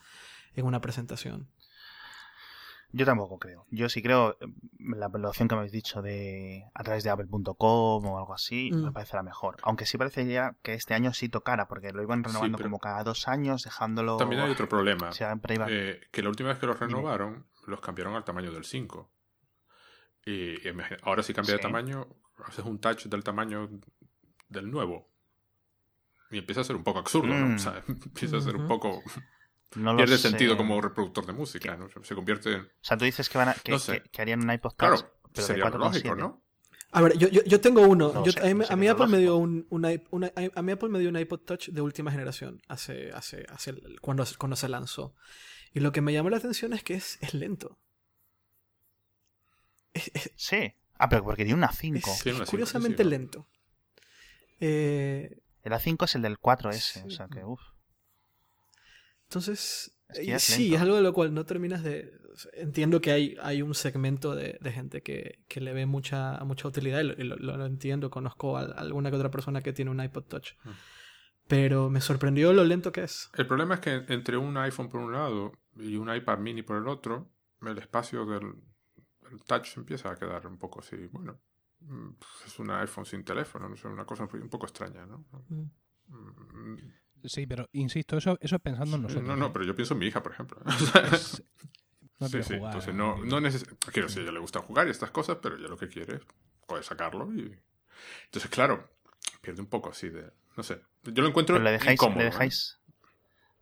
en 0.54 0.64
una 0.64 0.80
presentación. 0.80 1.50
Yo 2.90 3.04
tampoco 3.04 3.38
creo. 3.38 3.66
Yo 3.71 3.88
sí 3.90 4.02
creo, 4.02 4.38
eh, 4.40 4.47
la, 4.78 5.09
la 5.12 5.28
opción 5.28 5.47
que 5.47 5.54
me 5.54 5.59
habéis 5.61 5.73
dicho 5.73 6.00
de 6.00 6.64
a 6.75 6.83
través 6.85 7.04
de 7.04 7.11
apple.com 7.11 8.07
o 8.07 8.18
algo 8.18 8.33
así, 8.35 8.71
Mm. 8.73 8.85
me 8.87 8.92
parece 8.92 9.16
la 9.16 9.23
mejor. 9.23 9.57
Aunque 9.62 9.85
sí 9.85 9.99
parecería 9.99 10.57
que 10.62 10.73
este 10.75 10.95
año 10.95 11.12
sí 11.12 11.28
tocara, 11.28 11.68
porque 11.68 11.92
lo 11.92 12.02
iban 12.02 12.25
renovando 12.25 12.59
como 12.59 12.78
cada 12.78 13.04
dos 13.04 13.28
años, 13.28 13.62
dejándolo... 13.62 14.16
También 14.16 14.40
hay 14.42 14.50
otro 14.50 14.68
problema. 14.68 15.12
Siempre 15.12 15.57
iba- 15.57 15.66
eh, 15.68 16.00
que 16.11 16.23
la 16.23 16.30
última 16.30 16.49
vez 16.49 16.59
que 16.59 16.66
los 16.66 16.78
Dime. 16.80 16.92
renovaron, 16.95 17.47
los 17.66 17.80
cambiaron 17.80 18.14
al 18.14 18.25
tamaño 18.25 18.52
del 18.52 18.64
5. 18.64 19.11
Y, 20.25 20.54
ahora 21.02 21.23
si 21.23 21.35
cambia 21.35 21.54
de 21.54 21.61
tamaño, 21.61 22.07
haces 22.47 22.64
un 22.64 22.78
touch 22.80 23.04
del 23.04 23.23
tamaño 23.23 23.68
del 24.49 24.71
nuevo. 24.71 25.11
Y 26.30 26.38
empieza 26.38 26.61
a 26.62 26.64
ser 26.64 26.76
un 26.76 26.85
poco 26.85 26.99
absurdo, 27.00 27.35
¿no? 27.35 27.49
Mm. 27.49 27.54
O 27.54 27.59
sea, 27.59 27.83
empieza 27.88 28.38
a 28.38 28.40
ser 28.40 28.57
un 28.57 28.66
poco... 28.66 29.02
no 29.76 29.92
lo 29.92 29.98
Pierde 29.98 30.16
sé. 30.18 30.28
sentido 30.30 30.56
como 30.56 30.80
reproductor 30.80 31.26
de 31.26 31.32
música, 31.32 31.76
¿no? 31.76 31.88
Se 32.02 32.14
convierte 32.14 32.52
en... 32.54 32.60
O 32.62 32.66
sea, 32.80 32.96
tú 32.96 33.04
dices 33.04 33.28
que, 33.28 33.38
van 33.38 33.50
a, 33.50 33.54
que, 33.54 33.72
No 33.72 33.78
sé. 33.78 34.02
que- 34.02 34.08
que 34.10 34.22
harían 34.22 34.42
un 34.42 34.50
iPod 34.52 34.70
Touch, 34.70 34.76
Claro, 34.78 34.96
pero 35.32 35.32
de 35.34 35.42
sería 35.42 35.64
lo 35.68 35.70
4,7. 35.72 35.78
lógico, 35.78 36.14
¿no? 36.16 36.44
A 36.90 37.02
ver, 37.02 37.18
yo, 37.18 37.28
yo, 37.28 37.42
yo 37.44 37.60
tengo 37.60 37.82
uno. 37.82 38.12
No 38.14 38.25
Yo- 38.25 38.32
sé, 38.32 38.40
a, 38.48 38.54
mí, 38.76 38.87
a 38.88 38.92
Apple 38.92 39.08
me 39.08 39.18
dio 39.18 39.37
un, 39.37 39.66
un 39.68 39.84
i- 39.90 40.02
una- 40.10 40.32
a 40.54 40.62
mí 40.62 40.72
Apple 40.72 40.88
me 40.88 40.98
dio 40.98 41.10
un 41.10 41.18
iPod 41.18 41.40
Touch 41.40 41.68
de 41.68 41.80
última 41.82 42.10
generación 42.10 42.62
hace, 42.66 43.12
hace, 43.12 43.44
hace 43.50 43.75
cuando, 44.00 44.25
cuando 44.38 44.56
se 44.56 44.70
lanzó. 44.70 45.14
Y 45.75 45.80
lo 45.80 45.92
que 45.92 46.00
me 46.00 46.14
llamó 46.14 46.30
la 46.30 46.38
atención 46.38 46.72
es 46.72 46.82
que 46.82 46.94
es, 46.94 47.18
es 47.20 47.34
lento. 47.34 47.78
Es, 49.92 50.10
es- 50.14 50.32
Sí. 50.37 50.72
Ah, 50.98 51.08
pero 51.10 51.22
porque 51.25 51.44
tiene 51.44 51.58
una 51.58 51.70
5. 51.72 51.98
es 52.10 52.22
Tiene 52.22 52.37
una 52.38 52.46
cinco, 52.46 52.50
curiosamente 52.50 53.04
sí, 53.04 53.08
lento. 53.10 53.46
Eh, 54.60 55.40
El 55.62 55.72
A5 55.72 56.04
es 56.06 56.14
el 56.14 56.22
del 56.22 56.38
4S, 56.40 57.04
o 57.04 57.10
Sí. 57.10 57.16
sea 57.16 57.28
que, 57.28 57.44
uff. 57.44 57.60
Entonces, 59.28 59.94
Es 60.08 60.18
que 60.18 60.35
es 60.35 60.42
sí, 60.42 60.62
lento. 60.62 60.76
es 60.76 60.82
algo 60.82 60.97
de 60.97 61.02
lo 61.02 61.12
cual 61.12 61.35
no 61.35 61.44
terminas 61.44 61.82
de... 61.82 62.12
Entiendo 62.54 63.00
que 63.00 63.11
hay, 63.12 63.37
hay 63.42 63.62
un 63.62 63.75
segmento 63.75 64.35
de, 64.35 64.58
de 64.61 64.73
gente 64.73 65.02
que, 65.02 65.40
que 65.49 65.61
le 65.61 65.73
ve 65.73 65.87
mucha, 65.87 66.38
mucha 66.44 66.68
utilidad 66.68 67.00
y 67.00 67.04
lo, 67.25 67.37
lo- 67.37 67.56
lo 67.56 67.66
entiendo. 67.66 68.11
Conozco 68.11 68.56
a, 68.56 68.62
alguna 68.62 69.11
que 69.11 69.16
otra 69.16 69.30
persona 69.30 69.61
que 69.61 69.73
tiene 69.73 69.90
un 69.90 70.02
iPod 70.02 70.25
Touch. 70.25 70.52
Mm. 70.64 70.70
Pero 71.49 71.90
me 71.90 72.00
sorprendió 72.00 72.52
lo 72.52 72.64
lento 72.64 72.92
que 72.92 73.02
es. 73.04 73.30
El 73.35 73.47
problema 73.47 73.75
es 73.75 73.80
que 73.80 74.04
entre 74.08 74.37
un 74.37 74.56
iPhone 74.56 74.88
por 74.88 75.00
un 75.00 75.12
lado 75.12 75.52
y 75.76 75.97
un 75.97 76.14
iPad 76.14 76.38
mini 76.38 76.62
por 76.62 76.76
el 76.76 76.88
otro, 76.88 77.30
el 77.62 77.78
espacio 77.78 78.25
del 78.26 78.54
el 79.30 79.42
touch 79.44 79.76
empieza 79.76 80.11
a 80.11 80.16
quedar 80.16 80.47
un 80.47 80.56
poco 80.58 80.80
así, 80.80 80.97
bueno, 81.12 81.38
mm, 81.80 82.08
es 82.47 82.58
un 82.58 82.70
iPhone 82.70 83.04
sin 83.04 83.25
teléfono, 83.25 83.68
no 83.68 83.76
sé, 83.76 83.87
una 83.88 84.06
cosa 84.06 84.26
un 84.32 84.49
poco 84.49 84.64
extraña, 84.66 85.04
¿no? 85.06 85.26
Mm. 85.49 85.64
Mm, 86.08 86.76
Sí, 87.25 87.46
pero 87.46 87.68
insisto, 87.72 88.16
eso, 88.16 88.38
eso 88.40 88.56
es 88.56 88.62
pensando 88.62 88.96
en 88.96 89.02
nosotros. 89.02 89.26
No, 89.26 89.34
¿eh? 89.34 89.37
no, 89.37 89.52
pero 89.52 89.64
yo 89.64 89.75
pienso 89.75 89.94
en 89.94 90.00
mi 90.00 90.06
hija, 90.06 90.22
por 90.22 90.32
ejemplo. 90.32 90.60
Es- 91.12 91.42
no 92.20 92.28
sí, 92.28 92.42
sí, 92.42 92.56
jugar, 92.56 92.75
entonces 92.75 92.94
¿eh? 92.94 92.96
no, 92.96 93.16
no 93.25 93.40
neces- 93.40 93.76
Quiero 93.92 94.08
decir, 94.08 94.20
a 94.20 94.22
ella 94.25 94.32
le 94.32 94.40
gusta 94.40 94.60
jugar 94.60 94.87
y 94.87 94.90
estas 94.90 95.10
cosas, 95.10 95.38
pero 95.42 95.56
ella 95.56 95.68
lo 95.68 95.76
que 95.76 95.88
quiere 95.88 96.16
es 96.16 96.22
poder 96.66 96.84
sacarlo 96.84 97.32
y... 97.34 97.58
Entonces, 98.26 98.50
claro, 98.50 98.88
pierde 99.40 99.60
un 99.60 99.68
poco 99.68 99.90
así 99.90 100.08
de... 100.08 100.30
No 100.56 100.62
sé, 100.62 100.80
yo 101.04 101.22
lo 101.22 101.28
encuentro 101.28 101.54
Pero 101.54 101.64
le 101.64 101.72
dejáis, 101.72 102.00
incómodo, 102.00 102.18
le 102.18 102.25
¿eh? 102.25 102.30
dejáis, 102.30 102.80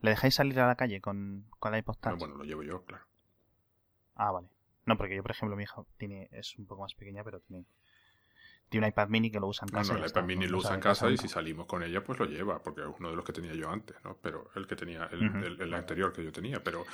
le 0.01 0.11
dejáis 0.11 0.35
salir 0.35 0.59
a 0.61 0.67
la 0.67 0.77
calle 0.77 1.01
con, 1.01 1.47
con 1.59 1.75
el 1.75 1.81
iPod 1.81 1.97
Touch. 1.97 2.13
No, 2.13 2.19
bueno, 2.19 2.37
lo 2.37 2.45
llevo 2.45 2.63
yo, 2.63 2.85
claro. 2.85 3.05
Ah, 4.15 4.31
vale. 4.33 4.49
No, 4.87 4.97
porque 4.97 5.17
yo, 5.17 5.23
por 5.23 5.33
ejemplo, 5.33 5.57
mi 5.57 5.65
hija 5.65 5.83
tiene, 5.99 6.29
es 6.31 6.57
un 6.59 6.67
poco 6.67 6.83
más 6.83 6.95
pequeña, 6.95 7.23
pero 7.25 7.41
tiene, 7.41 7.65
tiene 8.69 8.87
un 8.87 8.91
iPad 8.91 9.09
mini 9.09 9.31
que 9.31 9.41
lo 9.41 9.47
usa 9.49 9.67
en 9.67 9.73
No, 9.73 9.79
casa. 9.81 9.93
no, 9.93 9.99
y 9.99 10.03
el 10.03 10.09
iPad 10.11 10.21
está, 10.21 10.23
mini 10.23 10.45
no- 10.45 10.47
lo 10.47 10.53
no 10.53 10.59
usa 10.59 10.75
en 10.75 10.81
de 10.81 10.83
casa 10.85 11.11
y 11.11 11.17
si 11.19 11.29
salimos 11.29 11.67
con 11.67 11.83
ella, 11.83 12.03
pues 12.05 12.19
lo 12.19 12.27
lleva, 12.27 12.63
porque 12.63 12.83
es 12.83 12.89
uno 12.99 13.11
de 13.11 13.17
los 13.17 13.25
que 13.25 13.33
tenía 13.33 13.55
yo 13.55 13.71
antes, 13.71 13.97
¿no? 14.05 14.19
Pero 14.23 14.51
el 14.55 14.67
que 14.67 14.77
tenía, 14.77 15.09
el, 15.13 15.27
Ujú. 15.29 15.39
el- 15.39 15.61
el 15.61 15.75
anterior 15.75 16.13
que 16.13 16.25
yo 16.25 16.33
tenía, 16.33 16.63
pero... 16.63 16.85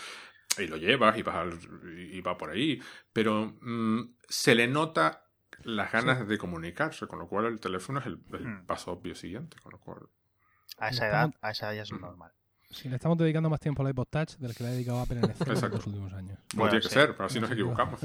Y 0.58 0.66
lo 0.66 0.76
llevas 0.76 1.16
y, 1.16 1.22
vas 1.22 1.36
al- 1.36 1.58
y 1.98 2.20
va 2.20 2.36
por 2.36 2.50
ahí, 2.50 2.78
pero 3.12 3.56
mm, 3.62 4.16
se 4.28 4.54
le 4.54 4.66
nota 4.68 5.24
las 5.64 5.90
ganas 5.90 6.28
de 6.28 6.36
comunicarse, 6.36 7.06
con 7.06 7.18
lo 7.20 7.26
cual 7.26 7.46
el 7.46 7.58
teléfono 7.58 8.00
es 8.00 8.06
el, 8.06 8.20
el 8.32 8.46
Mm. 8.46 8.66
paso 8.66 8.92
obvio 8.92 9.14
siguiente, 9.14 9.56
con 9.62 9.72
lo 9.72 9.78
cual... 9.80 10.00
A 10.76 10.88
esa 10.88 11.06
edad, 11.08 11.30
a 11.40 11.50
esa 11.52 11.68
edad 11.68 11.76
ya 11.76 11.82
es 11.82 11.92
Ujú. 11.92 12.00
normal. 12.02 12.32
Sí, 12.68 12.88
le 12.90 12.96
estamos 12.96 13.16
dedicando 13.16 13.48
más 13.50 13.60
tiempo 13.60 13.82
al 13.82 13.90
iPod 13.90 14.08
Touch 14.08 14.36
del 14.36 14.54
que 14.54 14.62
le 14.64 14.70
ha 14.70 14.72
dedicado 14.72 15.00
Apple 15.00 15.20
en 15.20 15.24
en 15.30 15.70
los 15.70 15.86
últimos 15.86 16.12
años. 16.12 16.38
Como 16.50 16.64
Bueno, 16.64 16.70
tiene 16.70 16.82
que 16.82 16.88
sí. 16.88 16.94
ser, 16.94 17.12
pero 17.12 17.24
así 17.26 17.40
nos 17.40 17.48
Sí, 17.48 17.54
equivocamos. 17.54 18.00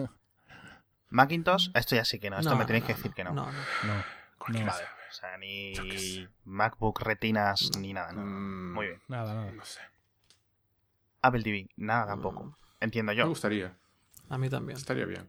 Macintosh, 1.10 1.70
esto 1.74 1.96
ya 1.96 2.04
sí 2.06 2.20
que 2.20 2.30
no, 2.30 2.40
esto 2.40 2.56
me 2.56 2.66
tenéis 2.66 2.86
que 2.86 2.92
no, 2.94 2.98
decir 2.98 3.14
que 3.14 3.24
no. 3.24 3.34
No, 3.34 3.46
no. 3.46 3.52
No. 3.52 4.04
Cualquiera 4.38 4.72
No. 4.72 4.78
sea. 4.78 4.88
O 5.10 5.14
sea, 5.14 5.38
ni. 5.38 5.74
MacBook 6.44 7.02
retinas 7.02 7.72
No. 7.74 7.80
ni 7.80 7.94
nada, 7.94 8.12
no. 8.12 8.22
Mm, 8.26 8.74
Muy 8.74 8.88
bien. 8.88 9.02
Nada, 9.08 9.34
nada. 9.34 9.52
No 9.52 9.64
sé. 9.66 9.80
Apple 11.22 11.44
TV, 11.44 11.70
nada 11.78 12.08
tampoco. 12.08 12.56
Entiendo 12.80 13.12
Me 13.12 13.18
yo. 13.18 13.28
gustaría, 13.28 13.74
A 14.30 14.38
mí 14.38 14.50
también. 14.50 14.78
estaría 14.78 15.06
bien. 15.06 15.28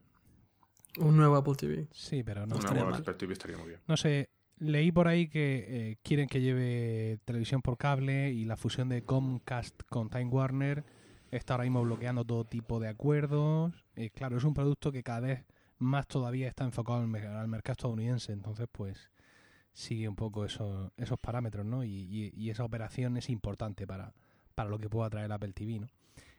Un 0.99 1.17
nuevo 1.17 1.37
Apple 1.37 1.55
TV. 1.55 1.87
Sí, 1.93 2.23
pero 2.23 2.47
no. 2.47 2.57
Nueva 2.57 2.91
mal. 2.91 3.01
Apple 3.01 3.15
TV 3.15 3.33
estaría 3.33 3.57
muy 3.57 3.69
bien. 3.69 3.81
No 3.87 3.97
sé, 3.97 4.29
leí 4.59 4.91
por 4.93 5.07
ahí 5.09 5.29
que 5.29 5.65
eh, 5.93 5.97
quieren 6.03 6.29
que 6.29 6.41
lleve 6.41 7.19
televisión 7.25 7.63
por 7.63 7.79
cable 7.79 8.31
y 8.33 8.45
la 8.45 8.57
fusión 8.57 8.89
de 8.89 9.03
Comcast 9.05 9.81
con 9.89 10.11
Time 10.11 10.27
Warner 10.27 10.85
está 11.31 11.55
ahora 11.55 11.65
mismo 11.65 11.83
bloqueando 11.83 12.25
todo 12.25 12.45
tipo 12.45 12.81
de 12.81 12.89
acuerdos. 12.89 13.73
Eh, 13.97 14.11
claro, 14.11 14.37
es 14.37 14.45
un 14.45 14.55
producto 14.55 14.91
que 14.93 15.03
cada 15.03 15.21
vez 15.21 15.45
más 15.79 16.07
todavía 16.07 16.49
está 16.49 16.65
enfocado 16.65 16.99
al, 17.01 17.09
mer- 17.09 17.27
al 17.27 17.49
mercado 17.49 17.73
estadounidense, 17.73 18.33
entonces 18.33 18.67
pues 18.71 19.11
sigue 19.73 20.09
un 20.09 20.17
poco 20.17 20.45
esos, 20.45 20.91
esos 20.97 21.19
parámetros, 21.21 21.65
¿no? 21.65 21.85
Y, 21.85 21.89
y- 21.91 22.33
y 22.35 22.51
esa 22.51 22.65
operación 22.65 23.17
es 23.17 23.31
importante 23.31 23.87
para, 23.87 24.13
para 24.55 24.69
lo 24.71 24.79
que 24.79 24.89
pueda 24.91 25.09
traer 25.11 25.31
Apple 25.33 25.53
TV, 25.53 25.81
¿no? 25.81 25.89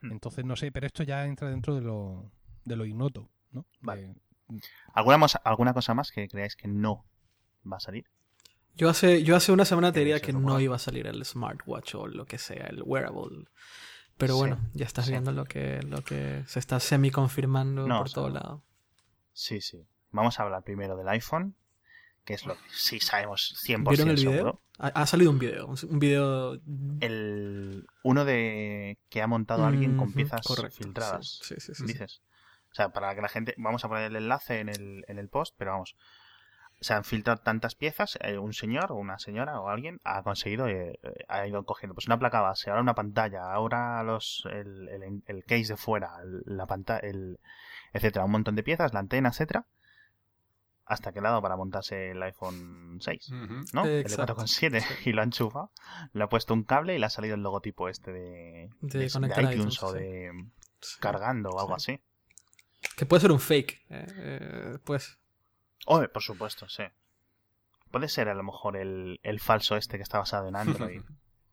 Hmm. 0.01 0.11
Entonces, 0.11 0.43
no 0.45 0.55
sé, 0.55 0.71
pero 0.71 0.87
esto 0.87 1.03
ya 1.03 1.25
entra 1.25 1.49
dentro 1.49 1.75
de 1.75 1.81
lo, 1.81 2.31
de 2.65 2.75
lo 2.75 2.85
ignoto, 2.85 3.29
¿no? 3.51 3.65
Vale. 3.81 4.13
De- 4.47 4.61
¿Alguna, 4.93 5.17
mos- 5.17 5.39
¿Alguna 5.43 5.73
cosa 5.73 5.93
más 5.93 6.11
que 6.11 6.27
creáis 6.27 6.55
que 6.55 6.67
no 6.67 7.05
va 7.71 7.77
a 7.77 7.79
salir? 7.79 8.05
Yo 8.75 8.89
hace, 8.89 9.23
yo 9.23 9.35
hace 9.35 9.51
una 9.51 9.65
semana 9.65 9.91
te 9.91 9.99
diría 9.99 10.19
que 10.21 10.31
no 10.33 10.59
iba 10.59 10.75
a 10.75 10.79
salir 10.79 11.05
el 11.07 11.23
smartwatch 11.25 11.95
o 11.95 12.07
lo 12.07 12.25
que 12.25 12.37
sea, 12.37 12.65
el 12.67 12.81
wearable. 12.83 13.45
Pero 14.17 14.33
Sí, 14.33 14.39
bueno, 14.39 14.59
ya 14.73 14.85
estás 14.85 15.05
sí. 15.05 15.11
viendo 15.11 15.31
lo 15.31 15.45
que, 15.45 15.81
lo 15.83 16.01
que 16.03 16.43
se 16.47 16.59
está 16.59 16.79
semi 16.79 17.11
confirmando 17.11 17.87
No, 17.87 17.97
por 17.99 18.05
o 18.05 18.09
sea, 18.09 18.15
todo 18.15 18.29
lado. 18.29 18.63
Sí, 19.39 19.61
sí. 19.61 19.87
Vamos 20.11 20.37
a 20.37 20.43
hablar 20.43 20.63
primero 20.63 20.97
del 20.97 21.07
iPhone, 21.07 21.55
que 22.25 22.33
es 22.33 22.45
lo 22.45 22.55
que 22.55 22.61
sí 22.71 22.99
sabemos 22.99 23.55
100% 23.65 23.87
¿Vieron 23.89 24.09
el 24.09 24.15
video? 24.17 24.31
seguro. 24.33 24.61
Ha, 24.79 24.87
ha 24.87 25.05
salido 25.05 25.31
un 25.31 25.39
video, 25.39 25.65
un, 25.67 25.99
video... 25.99 26.59
El 26.99 27.87
uno 28.03 28.25
de 28.25 28.97
que 29.09 29.21
ha 29.21 29.27
montado 29.27 29.65
alguien 29.65 29.95
con 29.95 30.11
piezas 30.11 30.45
correcto, 30.45 30.75
filtradas. 30.83 31.39
Sí, 31.41 31.55
sí, 31.57 31.73
sí, 31.73 31.73
sí. 31.73 31.85
dices. 31.85 32.21
O 32.69 32.75
sea, 32.75 32.89
para 32.89 33.15
que 33.15 33.21
la 33.21 33.29
gente. 33.29 33.53
Vamos 33.57 33.85
a 33.85 33.87
poner 33.87 34.03
el 34.11 34.17
enlace 34.17 34.59
en 34.59 34.67
el, 34.67 35.05
en 35.07 35.17
el 35.19 35.29
post, 35.29 35.55
pero 35.57 35.71
vamos. 35.71 35.95
Se 36.81 36.93
han 36.93 37.05
filtrado 37.05 37.39
tantas 37.41 37.75
piezas, 37.75 38.17
eh, 38.21 38.37
un 38.37 38.53
señor 38.53 38.91
o 38.91 38.95
una 38.95 39.19
señora 39.19 39.61
o 39.61 39.69
alguien 39.69 39.99
ha 40.03 40.21
conseguido, 40.23 40.67
eh, 40.67 40.99
eh, 41.01 41.25
ha 41.29 41.47
ido 41.47 41.63
cogiendo 41.63 41.93
pues 41.95 42.07
una 42.07 42.19
placa 42.19 42.41
base, 42.41 42.69
ahora 42.69 42.81
una 42.81 42.95
pantalla, 42.95 43.51
ahora 43.53 44.03
los 44.03 44.43
el, 44.51 44.87
el, 44.89 45.23
el 45.25 45.45
case 45.45 45.73
de 45.73 45.77
fuera, 45.77 46.11
el- 46.23 46.43
la 46.45 46.65
pantalla, 46.67 46.99
el, 47.07 47.39
etcétera, 47.93 48.25
un 48.25 48.31
montón 48.31 48.55
de 48.55 48.63
piezas, 48.63 48.93
la 48.93 48.99
antena, 48.99 49.29
etcétera, 49.29 49.65
hasta 50.85 51.11
que 51.11 51.21
le 51.21 51.27
ha 51.27 51.31
dado 51.31 51.41
para 51.43 51.55
montarse 51.55 52.11
el 52.11 52.23
iPhone 52.23 52.97
6, 52.99 53.29
Ujú. 53.31 53.53
¿no? 53.73 53.85
Eh, 53.85 53.97
el 53.99 54.03
de 54.05 54.09
exacto, 54.09 54.35
4,7 54.35 54.83
y 55.05 55.11
lo 55.13 55.21
ha 55.21 55.25
enchufado, 55.25 55.71
le 56.13 56.23
ha 56.23 56.29
puesto 56.29 56.53
un 56.53 56.63
cable 56.63 56.95
y 56.95 56.99
le 56.99 57.05
ha 57.05 57.09
salido 57.09 57.35
el 57.35 57.41
logotipo 57.43 57.89
este 57.89 58.11
de, 58.11 58.69
De 58.81 58.99
de- 58.99 59.05
iTunes 59.05 59.53
iTunes, 59.53 59.83
o 59.83 59.91
sí. 59.93 59.99
de 59.99 60.31
Sí. 60.81 60.97
cargando 60.99 61.49
o 61.49 61.59
algo 61.59 61.77
Sí. 61.79 61.91
así. 61.93 62.01
Que 62.95 63.05
puede 63.05 63.21
ser 63.21 63.31
un 63.31 63.39
fake. 63.41 63.85
eh, 63.89 64.07
eh, 64.17 64.77
pues. 64.85 65.19
Oh, 65.85 66.01
por 66.07 66.21
supuesto, 66.23 66.67
sí. 66.69 66.83
Puede 67.91 68.07
ser 68.07 68.29
a 68.29 68.33
lo 68.33 68.43
mejor 68.43 68.77
el, 68.77 69.19
el 69.23 69.39
falso 69.41 69.75
este 69.75 69.97
que 69.97 70.03
está 70.03 70.19
basado 70.19 70.47
en 70.47 70.55
Android. 70.55 71.01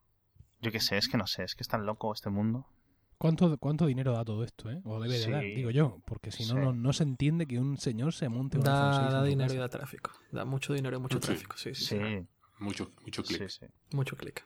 Yo 0.60 0.70
qué 0.72 0.80
sé, 0.80 0.96
es 0.96 1.08
que 1.08 1.16
no 1.16 1.26
sé, 1.26 1.42
es 1.44 1.54
que 1.56 1.62
es 1.62 1.68
tan 1.68 1.84
loco 1.86 2.12
este 2.12 2.30
mundo. 2.30 2.66
¿Cuánto, 3.18 3.56
¿Cuánto 3.58 3.86
dinero 3.86 4.12
da 4.12 4.24
todo 4.24 4.44
esto, 4.44 4.70
eh? 4.70 4.80
O 4.84 5.00
debe 5.00 5.14
de 5.18 5.24
Sí. 5.24 5.30
dar, 5.30 5.42
digo 5.42 5.70
yo, 5.70 6.00
porque 6.04 6.30
si 6.30 6.44
no, 6.44 6.54
Sí. 6.54 6.60
no, 6.60 6.72
no 6.72 6.92
se 6.92 7.02
entiende 7.02 7.46
que 7.46 7.58
un 7.58 7.78
señor 7.78 8.12
se 8.12 8.28
monte 8.28 8.58
un 8.58 8.66
iPhone 8.66 8.90
Da, 8.90 8.92
6 8.92 9.04
en 9.06 9.10
da 9.10 9.24
dinero 9.24 9.54
y 9.54 9.56
da 9.56 9.68
tráfico. 9.68 10.10
Da 10.32 10.44
mucho 10.44 10.74
dinero 10.74 10.96
y 10.96 11.00
mucho 11.00 11.18
Sí. 11.18 11.26
tráfico. 11.26 11.56
Sí, 11.56 11.74
sí. 11.74 11.98
Mucho, 12.58 12.90
mucho 13.02 13.22
clic. 13.24 13.48
sí. 13.48 13.66
Mucho 13.92 14.16
clic. 14.16 14.44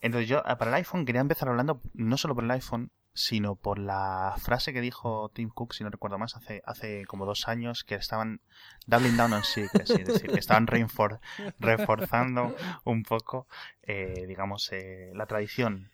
Entonces 0.00 0.28
yo, 0.28 0.42
ah, 0.44 0.58
para 0.58 0.70
el 0.70 0.74
iPhone, 0.76 1.04
quería 1.06 1.20
empezar 1.22 1.48
hablando 1.48 1.80
no 1.94 2.16
solo 2.18 2.34
por 2.34 2.44
el 2.44 2.50
iPhone, 2.50 2.90
sino 3.14 3.54
por 3.56 3.78
la 3.78 4.34
frase 4.38 4.72
que 4.72 4.80
dijo 4.80 5.30
Tim 5.32 5.48
Cook, 5.48 5.72
si 5.72 5.82
no 5.84 5.90
recuerdo 5.90 6.18
más, 6.18 6.36
hace, 6.36 6.62
hace 6.66 7.04
como 7.06 7.24
dos 7.26 7.48
años, 7.48 7.84
que 7.84 7.94
estaban 7.94 8.40
doubling 8.86 9.16
down 9.16 9.32
on 9.32 9.44
sí, 9.44 9.62
que 9.72 9.86
sí, 9.86 9.94
es 10.00 10.06
decir, 10.06 10.30
que 10.30 10.38
estaban 10.40 10.66
reinfor- 10.66 11.20
reforzando 11.58 12.54
un 12.84 13.02
poco, 13.04 13.46
eh, 13.82 14.24
digamos, 14.26 14.70
eh, 14.72 15.12
la 15.14 15.26
tradición 15.26 15.90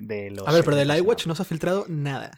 de 0.00 0.30
los... 0.30 0.46
A 0.46 0.52
ver, 0.52 0.64
pero 0.64 0.76
del 0.76 0.96
iWatch 0.98 1.26
no 1.26 1.34
se 1.34 1.42
ha 1.42 1.44
filtrado 1.44 1.84
nada. 1.88 2.30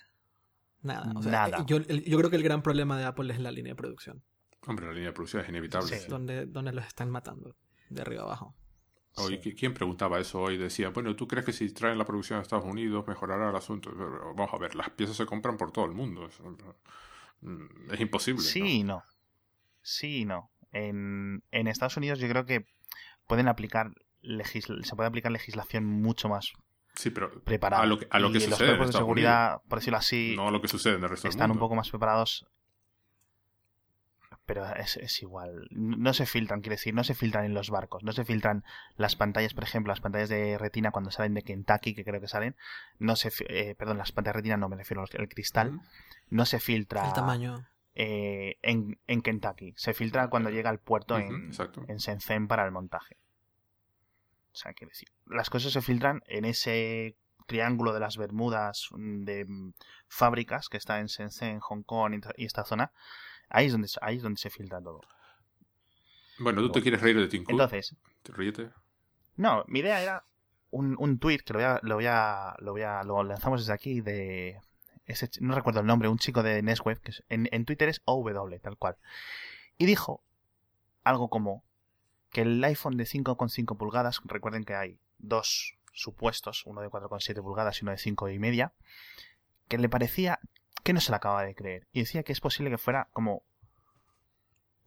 Nada. 0.83 1.13
O 1.17 1.23
sea, 1.23 1.33
Nada. 1.33 1.65
Yo, 1.67 1.79
el- 1.79 2.05
yo 2.05 2.19
creo 2.19 2.31
que 2.31 2.37
el 2.37 2.43
gran 2.43 2.63
problema 2.63 2.99
de 2.99 3.05
Apple 3.05 3.33
es 3.33 3.41
la 3.41 3.51
línea 3.51 3.73
de 3.73 3.77
producción. 3.77 4.23
Hombre, 4.67 4.87
la 4.87 4.93
línea 4.93 5.09
de 5.09 5.13
producción 5.15 5.43
es 5.43 5.49
inevitable. 5.49 5.89
Sí. 5.89 6.03
sí. 6.05 6.09
Donde, 6.09 6.47
donde 6.47 6.73
los 6.73 6.87
están 6.87 7.11
matando. 7.11 7.57
De 7.89 8.03
arriba 8.03 8.23
abajo. 8.23 8.55
Hoy, 9.17 9.39
Sí. 9.43 9.51
¿qui- 9.51 9.59
¿Quién 9.59 9.73
preguntaba 9.75 10.19
eso 10.19 10.41
hoy? 10.41 10.57
Decía, 10.59 10.91
bueno, 10.91 11.15
¿tú 11.17 11.27
crees 11.29 11.47
que 11.47 11.53
si 11.53 11.73
traen 11.73 11.97
la 11.99 12.05
producción 12.05 12.39
a 12.39 12.43
Estados 12.43 12.65
Unidos 12.65 13.07
mejorará 13.07 13.49
el 13.51 13.57
asunto? 13.57 13.91
Pero, 13.97 14.35
vamos 14.35 14.53
a 14.53 14.59
ver, 14.59 14.75
las 14.75 14.91
piezas 14.91 15.17
se 15.17 15.25
compran 15.27 15.57
por 15.57 15.71
todo 15.73 15.85
el 15.87 15.93
mundo. 15.93 16.27
Es, 16.27 16.39
mm, 17.41 17.93
es 17.93 18.01
imposible. 18.01 18.43
¿no? 18.43 18.49
Sí 18.49 18.61
y 18.81 18.83
no. 18.85 19.03
Sí 19.83 20.19
y 20.21 20.25
no. 20.25 20.51
En, 20.73 21.43
en 21.53 21.67
Estados 21.69 21.97
Unidos 21.97 22.19
yo 22.19 22.29
creo 22.29 22.45
que 22.45 22.67
pueden 23.27 23.49
aplicar 23.49 23.93
se 24.41 24.97
puede 24.97 25.07
aplicar 25.09 25.31
legislación 25.31 25.85
mucho 25.85 26.29
más 26.31 26.53
Sí, 26.95 27.11
pero 27.11 27.27
a 27.27 27.87
lo 27.87 27.99
que, 27.99 28.07
a 28.11 28.19
lo 28.21 28.31
que 28.31 28.39
y 28.39 28.47
los 28.47 28.51
sucede 28.51 28.71
en 28.71 28.77
cuerpos 28.77 28.87
de 28.87 28.91
Estados 28.91 28.95
seguridad, 28.97 29.63
por 29.69 29.79
decirlo 29.81 29.97
Unidos, 29.99 30.07
así, 30.07 30.35
no 30.37 30.49
a 30.49 30.51
lo 30.51 30.61
que 30.61 30.69
sucede 30.69 30.95
en 30.97 31.03
el 31.03 31.11
resto 31.11 31.29
están 31.29 31.49
del 31.49 31.57
un 31.57 31.59
poco 31.59 31.75
más 31.75 31.91
preparados. 31.91 32.47
Pero 34.47 34.67
es, 34.77 34.99
es 34.99 35.23
igual. 35.23 35.69
No 35.71 36.13
se 36.13 36.27
filtran, 36.27 36.61
quiere 36.61 36.75
decir, 36.75 36.93
no 36.93 37.03
se 37.03 37.15
filtran 37.15 37.47
en 37.47 37.55
los 37.55 37.71
barcos. 37.71 38.05
No 38.05 38.13
se 38.13 38.27
filtran 38.27 38.63
las 38.97 39.17
pantallas, 39.17 39.55
por 39.55 39.65
ejemplo, 39.65 39.91
las 39.91 40.03
pantallas 40.03 40.29
de 40.29 40.59
retina 40.59 40.91
cuando 40.91 41.11
salen 41.11 41.33
de 41.33 41.43
Kentucky, 41.43 41.95
que 41.95 42.05
creo 42.05 42.21
que 42.21 42.29
salen. 42.29 42.55
No 42.99 43.17
se, 43.17 43.33
eh, 43.49 43.75
perdón, 43.75 43.97
las 43.97 44.13
pantallas 44.13 44.35
de 44.35 44.39
retina 44.41 44.57
no 44.59 44.69
me 44.69 44.77
refiero 44.77 45.03
al 45.03 45.29
cristal. 45.29 45.81
No 46.29 46.45
se 46.45 46.61
filtra 46.61 47.07
El 47.07 47.15
tamaño. 47.15 47.67
eh, 47.95 48.59
en, 48.61 48.99
en 49.07 49.23
Kentucky. 49.23 49.73
Se 49.77 49.95
filtra 49.95 50.29
cuando 50.29 50.51
llega 50.51 50.69
al 50.69 50.79
puerto 50.79 51.17
en, 51.19 51.51
en 51.89 51.97
Shenzhen 51.97 52.47
para 52.47 52.67
el 52.67 52.71
montaje. 52.71 53.17
O 54.55 54.57
sea, 54.57 54.73
quiere 54.73 54.93
decir, 54.93 55.09
las 55.27 55.51
cosas 55.51 55.73
se 55.73 55.83
filtran 55.83 56.23
en 56.27 56.45
ese 56.45 57.17
triángulo 57.47 57.93
de 57.93 58.01
las 58.01 58.17
Bermudas 58.17 58.89
mm, 58.93 59.25
de 59.25 59.45
mm, 59.47 59.73
fábricas 60.09 60.69
que 60.69 60.77
está 60.77 61.01
en 61.01 61.07
Shenzhen, 61.07 61.61
Hong 61.61 61.83
Kong 61.83 62.15
y- 62.37 62.45
esta 62.47 62.65
zona. 62.65 62.93
Ahí 63.51 63.67
es 63.67 63.73
donde, 63.73 63.89
se- 63.89 63.99
ahí 64.01 64.17
es 64.17 64.23
donde 64.23 64.39
se 64.41 64.51
filtra 64.51 64.81
todo. 64.81 65.01
Bueno, 66.39 66.63
tú 66.63 66.71
te 66.73 66.83
quieres 66.83 67.01
reír 67.01 67.17
de 67.19 67.29
Tim 67.29 67.45
Cook. 67.45 67.53
Entonces, 67.53 67.97
Ríete. 68.25 68.71
no, 69.37 69.65
mi 69.69 69.81
idea 69.81 70.03
era 70.03 70.25
un, 70.71 70.97
un 70.99 71.19
tweet 71.19 71.39
que 71.39 71.53
lo 71.53 71.59
voy 71.61 71.65
a, 71.65 71.81
lo 71.83 71.95
voy 71.97 72.07
a, 72.07 72.55
lo 72.59 72.73
voy 72.73 72.83
a, 72.83 73.03
lo 73.05 73.23
lanzamos 73.23 73.61
desde 73.61 73.73
aquí 73.73 74.01
de 74.01 74.59
ese, 75.07 75.29
no 75.41 75.55
recuerdo 75.55 75.81
el 75.81 75.87
nombre, 75.87 76.09
un 76.09 76.19
chico 76.19 76.43
de 76.43 76.63
Nesweb 76.63 77.01
que 77.01 77.11
es- 77.13 77.25
en, 77.29 77.49
en 77.53 77.65
Twitter 77.65 77.89
es 77.89 78.01
OW, 78.05 78.59
tal 78.61 78.77
cual. 78.77 78.97
Y 79.79 79.87
dijo 79.87 80.23
algo 81.05 81.29
como 81.29 81.65
que 82.35 82.43
el 82.43 82.63
iPhone 82.65 82.97
de 82.97 83.05
5,5 83.05 83.77
pulgadas, 83.79 84.21
recuerden 84.25 84.65
que 84.65 84.75
hay 84.75 84.99
dos 85.19 85.79
supuestos, 85.93 86.67
uno 86.67 86.81
de 86.81 86.89
4,7 86.89 87.41
pulgadas 87.41 87.81
y 87.81 87.85
uno 87.85 87.93
de 87.93 87.99
5 87.99 88.29
y 88.29 88.41
media, 88.41 88.73
que 89.69 89.79
le 89.79 89.89
parecía 89.89 90.41
que 90.83 90.93
no 90.93 91.01
se 91.01 91.13
la 91.13 91.19
acababa 91.19 91.45
de 91.45 91.55
creer. 91.55 91.87
Y 91.93 92.01
decía 92.01 92.25
que 92.25 92.33
es 92.33 92.41
posible 92.41 92.71
que 92.71 92.77
fuera 92.77 93.09
como 93.13 93.45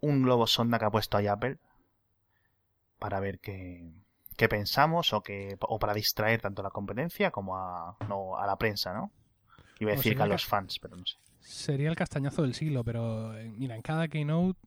un 0.02 0.24
globo 0.24 0.46
sonda 0.46 0.78
que 0.78 0.86
ha 0.86 0.92
puesto 0.92 1.16
ahí 1.16 1.28
Apple 1.28 1.58
para 3.00 3.22
ver 3.22 3.40
qué, 3.40 3.94
qué 4.36 4.50
pensamos 4.50 5.14
o, 5.14 5.22
que, 5.22 5.56
o 5.62 5.80
para 5.80 5.94
distraer 5.94 6.42
tanto 6.42 6.62
a 6.62 6.64
la 6.64 6.72
competencia 6.72 7.32
como 7.32 7.56
a, 7.56 7.96
no, 8.10 8.38
a 8.38 8.46
la 8.46 8.58
prensa, 8.58 8.94
¿no? 8.94 9.14
Iba 9.80 9.92
a 9.92 9.94
O 9.94 9.98
decir 9.98 10.18
que 10.18 10.24
a 10.24 10.28
los 10.28 10.46
fans, 10.46 10.80
pero 10.80 10.98
no 10.98 11.06
sé. 11.06 11.16
Sería 11.40 11.88
el 11.88 11.96
castañazo 11.96 12.42
del 12.42 12.56
siglo, 12.56 12.84
pero 12.84 13.38
eh, 13.38 13.50
mira, 13.50 13.76
en 13.76 13.82
cada 13.82 14.10
keynote 14.10 14.60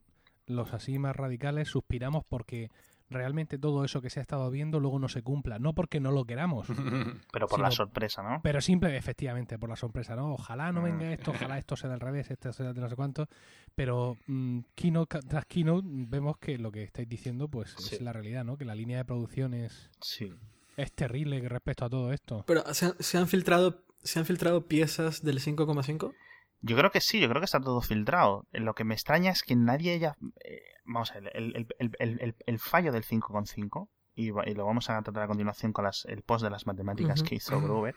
los 0.46 0.72
así 0.72 0.98
más 0.98 1.14
radicales 1.16 1.68
suspiramos 1.68 2.24
porque 2.29 2.70
realmente 3.09 3.59
todo 3.59 3.85
eso 3.85 4.00
que 4.00 4.09
se 4.09 4.20
ha 4.20 4.22
estado 4.22 4.48
viendo 4.53 4.79
luego 4.79 4.98
no 5.00 5.09
se 5.09 5.22
cumpla. 5.22 5.59
No 5.59 5.74
porque 5.74 5.98
no 5.98 6.12
lo 6.12 6.24
queramos, 6.24 6.68
Pero 7.33 7.48
por 7.48 7.59
la 7.61 7.70
sorpresa, 7.72 8.22
¿no? 8.22 8.40
pero 8.42 8.61
simple, 8.61 8.96
efectivamente, 8.96 9.59
por 9.59 9.68
la 9.68 9.74
sorpresa, 9.76 10.14
¿no? 10.14 10.33
Ojalá 10.33 10.70
no 10.70 10.81
Mm. 10.81 10.85
venga 10.85 11.12
esto, 11.12 11.33
ojalá 11.33 11.59
esto 11.59 11.76
sea 11.76 11.90
del 11.90 11.98
revés, 12.00 12.31
esto 12.31 12.53
sea 12.53 12.72
de 12.72 12.81
no 12.81 12.88
sé 12.88 12.94
cuánto. 12.96 13.26
Pero 13.74 14.16
mm, 14.29 14.61
keynote 14.76 15.20
tras 15.22 15.44
keynote 15.46 15.87
vemos 15.90 16.38
que 16.38 16.57
lo 16.59 16.70
que 16.70 16.85
estáis 16.85 17.09
diciendo 17.09 17.48
pues 17.48 17.74
Sí. 17.79 17.96
es 17.96 18.00
la 18.00 18.12
realidad, 18.12 18.44
¿no? 18.44 18.57
Que 18.57 18.64
la 18.64 18.74
línea 18.76 18.98
de 18.98 19.05
producción 19.05 19.55
es, 19.55 19.90
Sí. 20.00 20.33
es 20.76 20.92
terrible 20.92 21.40
respecto 21.48 21.85
a 21.85 21.90
todo 21.90 22.12
esto. 22.12 22.44
Pero 22.46 22.62
¿se 22.74 22.87
han, 22.87 22.94
se 23.00 23.18
han 23.18 23.26
filtrado 23.26 23.83
se 24.03 24.18
han 24.18 24.24
filtrado 24.24 24.66
piezas 24.66 25.22
del 25.22 25.40
5,5? 25.40 26.14
Yo 26.62 26.76
creo 26.76 26.90
que 26.90 27.00
sí, 27.00 27.20
yo 27.20 27.28
creo 27.28 27.40
que 27.40 27.46
está 27.46 27.60
todo 27.60 27.80
filtrado. 27.80 28.46
Lo 28.52 28.74
que 28.74 28.84
me 28.84 28.94
extraña 28.94 29.30
es 29.30 29.42
que 29.42 29.56
nadie 29.56 29.94
haya... 29.94 30.16
eh, 30.44 30.60
vamos 30.84 31.10
a 31.12 31.20
ver, 31.20 31.32
el, 31.34 31.56
el, 31.56 31.66
el, 31.78 31.96
el, 31.98 32.20
el- 32.20 32.36
el 32.46 32.58
fallo 32.58 32.92
del 32.92 33.04
5,5, 33.04 33.88
y, 34.14 34.26
y 34.28 34.54
lo 34.54 34.66
vamos 34.66 34.90
a 34.90 35.00
tratar 35.02 35.22
a 35.22 35.26
continuación 35.28 35.72
con 35.72 35.84
las, 35.84 36.04
el 36.06 36.22
post 36.22 36.44
de 36.44 36.50
las 36.50 36.66
matemáticas 36.66 37.22
que 37.28 37.36
hizo 37.36 37.60
Gruber, 37.60 37.94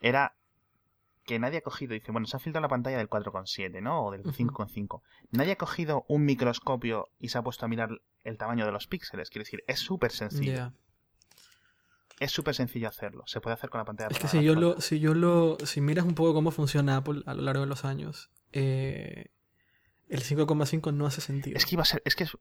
era 0.00 0.34
que 1.24 1.38
nadie 1.38 1.58
ha 1.58 1.62
cogido, 1.62 1.92
dice, 1.94 2.10
bueno, 2.12 2.26
se 2.26 2.36
ha 2.36 2.40
filtrado 2.40 2.62
la 2.62 2.68
pantalla 2.68 2.96
del 2.98 3.08
4,7, 3.08 3.80
¿no? 3.82 4.06
O 4.06 4.10
del 4.10 4.22
Ujú. 4.22 4.30
5,5. 4.32 5.02
Nadie 5.30 5.52
ha 5.52 5.56
cogido 5.56 6.04
un 6.08 6.24
microscopio 6.24 7.08
y 7.18 7.28
se 7.28 7.38
ha 7.38 7.42
puesto 7.42 7.64
a 7.66 7.68
mirar 7.68 7.90
el 8.24 8.36
tamaño 8.38 8.64
de 8.66 8.72
los 8.72 8.86
píxeles. 8.86 9.30
Quiere 9.30 9.44
decir, 9.44 9.62
es 9.66 9.78
súper 9.80 10.10
sencillo. 10.12 10.72
Es 12.20 12.30
súper 12.30 12.54
sencillo 12.54 12.86
hacerlo. 12.88 13.24
Se 13.26 13.40
puede 13.40 13.54
hacer 13.54 13.68
con 13.70 13.78
la 13.80 13.84
pantalla 13.84 14.08
Es 14.10 14.18
que 14.20 14.28
si 14.28 14.42
yo 14.42 14.54
lo, 14.54 14.80
si 14.80 15.00
yo 15.00 15.14
lo, 15.14 15.56
si 15.64 15.80
miras 15.80 16.04
un 16.04 16.14
poco 16.14 16.32
cómo 16.34 16.50
funciona 16.52 16.96
Apple 16.98 17.22
a 17.26 17.34
lo 17.34 17.42
largo 17.42 17.62
de 17.62 17.66
los 17.66 17.84
años, 17.84 18.30
eh, 18.52 19.30
el 20.08 20.22
5,5 20.22 20.92
no 20.92 21.06
hace 21.06 21.20
sentido. 21.20 21.56
Es 21.56 21.64
que 21.66 21.76
iba 21.76 21.82
a 21.82 21.86
ser... 21.86 22.02
Es 22.04 22.14
que 22.16 22.24
es 22.24 22.36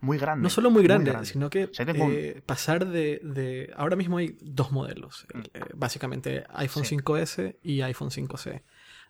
muy 0.00 0.18
grande. 0.18 0.42
no 0.44 0.50
solo 0.50 0.70
muy 0.70 0.82
grande, 0.82 1.10
grande. 1.10 1.28
sino 1.28 1.50
que 1.50 1.68
sea, 1.72 1.84
tengo 1.84 2.04
un- 2.06 2.12
eh, 2.14 2.42
pasar 2.46 2.86
de, 2.86 3.20
de- 3.22 3.70
Ahora 3.76 3.96
mismo 3.96 4.16
hay 4.18 4.36
dos 4.40 4.72
modelos. 4.72 5.26
el- 5.34 5.50
eh, 5.52 5.60
básicamente 5.74 6.44
iPhone 6.50 6.82
Mm. 6.84 6.86
Sí. 6.86 6.96
5S 6.96 7.58
y 7.62 7.80
iPhone 7.82 8.10
5C. 8.10 8.62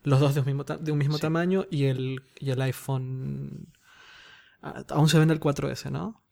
Los 0.05 0.19
dos 0.21 0.35
de 0.35 0.41
un 0.41 0.47
mismo, 0.47 0.65
de 0.65 0.91
un 0.91 0.99
mismo 0.99 1.17
Sí. 1.17 1.21
tamaño 1.21 1.67
y 1.71 1.85
el, 1.85 2.23
y 2.41 2.51
el 2.51 2.61
iPhone... 2.63 3.73
ah, 4.63 4.85
Aún 4.91 5.09
se 5.09 5.19
vende 5.19 5.35
el 5.35 5.41
4S, 5.41 5.91
¿no? 5.93 6.25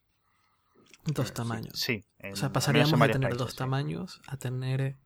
Dos 1.06 1.26
Eh, 1.26 1.28
sí. 1.28 1.34
tamaños. 1.34 1.72
Sí. 1.78 2.04
en- 2.18 2.32
O 2.34 2.36
sea, 2.36 2.52
pasaríamos 2.52 2.90
de 2.90 3.08
tener 3.08 3.20
países, 3.30 3.38
dos 3.38 3.50
sí. 3.52 3.56
tamaños 3.56 4.20
a 4.28 4.36
tener 4.36 4.80
eh, 4.80 4.96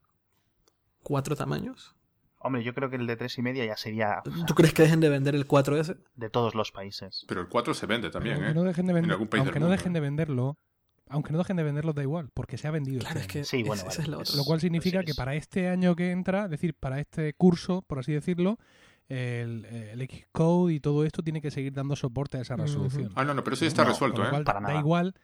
cuatro 1.02 1.36
tamaños. 1.36 1.94
Hombre, 2.38 2.62
yo 2.62 2.74
creo 2.74 2.90
que 2.90 2.96
el 2.96 3.06
de 3.06 3.16
tres 3.16 3.38
y 3.38 3.42
media 3.42 3.64
ya 3.64 3.76
sería 3.76 4.22
¿Tú 4.46 4.54
crees 4.54 4.74
que 4.74 4.82
dejen 4.82 5.00
de 5.00 5.08
vender 5.08 5.34
el 5.34 5.46
4S? 5.48 5.96
de 6.14 6.28
todos 6.30 6.54
los 6.54 6.72
países. 6.72 7.24
Pero 7.26 7.40
el 7.40 7.48
4 7.48 7.72
se 7.72 7.86
vende 7.86 8.10
también, 8.10 8.44
¿eh? 8.44 8.52
no 8.54 8.64
dejen 8.64 8.86
de 8.86 8.90
En 8.92 8.96
vender- 8.96 9.12
algún 9.12 9.28
país 9.28 9.40
aunque 9.40 9.54
del 9.54 9.60
no 9.62 9.66
mundo, 9.68 9.76
dejen 9.78 9.92
de 9.94 10.00
venderlo, 10.00 10.58
aunque 11.08 11.32
no 11.32 11.38
dejen 11.38 11.56
de 11.56 11.62
venderlo 11.62 11.92
da 11.94 12.02
igual, 12.02 12.28
porque 12.34 12.58
se 12.58 12.68
ha 12.68 12.70
vendido. 12.70 13.00
Claro, 13.00 13.20
este 13.20 13.40
es 13.40 13.48
que 13.50 13.56
Sí, 13.56 13.62
bueno, 13.62 13.82
es- 13.88 13.96
vale. 14.10 14.22
es. 14.22 14.34
Lo 14.34 14.44
cual 14.44 14.60
significa 14.60 15.02
que 15.04 15.14
para 15.14 15.34
este 15.36 15.68
año 15.68 15.94
que 15.96 16.10
entra, 16.10 16.44
es 16.44 16.50
decir, 16.50 16.74
para 16.74 17.00
este 17.00 17.32
curso, 17.32 17.80
por 17.82 17.98
así 18.00 18.12
decirlo, 18.12 18.58
el, 19.08 19.64
el 19.66 20.06
Xcode 20.08 20.74
y 20.74 20.80
todo 20.80 21.04
esto 21.04 21.22
tiene 21.22 21.40
que 21.40 21.50
seguir 21.50 21.72
dando 21.72 21.96
soporte 21.96 22.36
a 22.38 22.40
esa 22.42 22.56
resolución. 22.56 23.10
Ah, 23.14 23.24
no, 23.24 23.32
no, 23.34 23.42
pero 23.44 23.54
eso 23.54 23.64
ya 23.64 23.68
está 23.68 23.84
No, 23.84 23.90
resuelto, 23.90 24.22
¿eh? 24.24 24.28
cual 24.30 24.44
Para 24.44 24.60
da 24.60 24.68
nada. 24.68 24.80
igual. 24.80 25.14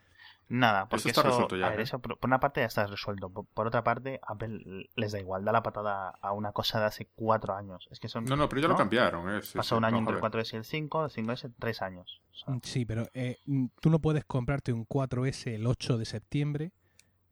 Nada, 0.51 0.89
porque 0.89 1.07
está 1.07 1.21
eso, 1.21 1.29
resuelto 1.29 1.55
ya, 1.55 1.67
a 1.67 1.69
ver, 1.69 1.79
¿eh? 1.79 1.83
eso 1.83 1.99
por, 1.99 2.17
una 2.23 2.41
parte 2.41 2.59
ya 2.59 2.65
está 2.65 2.85
resuelto. 2.85 3.29
Por, 3.29 3.45
por 3.45 3.67
otra 3.67 3.85
parte, 3.85 4.19
Apple 4.21 4.89
les 4.95 5.13
da 5.13 5.19
igual, 5.19 5.45
da 5.45 5.53
la 5.53 5.63
patada 5.63 6.09
a 6.09 6.33
una 6.33 6.51
cosa 6.51 6.81
de 6.81 6.87
hace 6.87 7.07
cuatro 7.15 7.55
años. 7.55 7.87
Es 7.89 8.01
que 8.01 8.09
son 8.09 8.25
No, 8.25 8.35
no, 8.35 8.49
pero 8.49 8.61
ya 8.61 8.67
lo 8.67 8.75
cambiaron, 8.75 9.33
¿eh? 9.33 9.41
Sí, 9.43 9.57
pasó 9.57 9.75
sí, 9.75 9.77
un 9.77 9.85
año 9.85 9.99
entre 9.99 10.15
el 10.15 10.21
ver. 10.21 10.29
4S 10.29 10.53
y 10.53 10.57
el 10.57 10.65
5, 10.65 11.05
el 11.05 11.11
5S 11.11 11.53
tres 11.57 11.81
años. 11.81 12.21
O 12.31 12.35
sea, 12.35 12.59
Sí, 12.63 12.83
pero 12.83 13.07
eh, 13.13 13.37
mm, 13.45 13.67
tú 13.79 13.89
no 13.89 13.99
puedes 13.99 14.25
comprarte 14.25 14.73
un 14.73 14.85
4S 14.85 15.53
el 15.53 15.65
8 15.65 15.97
de 15.97 16.03
septiembre 16.03 16.73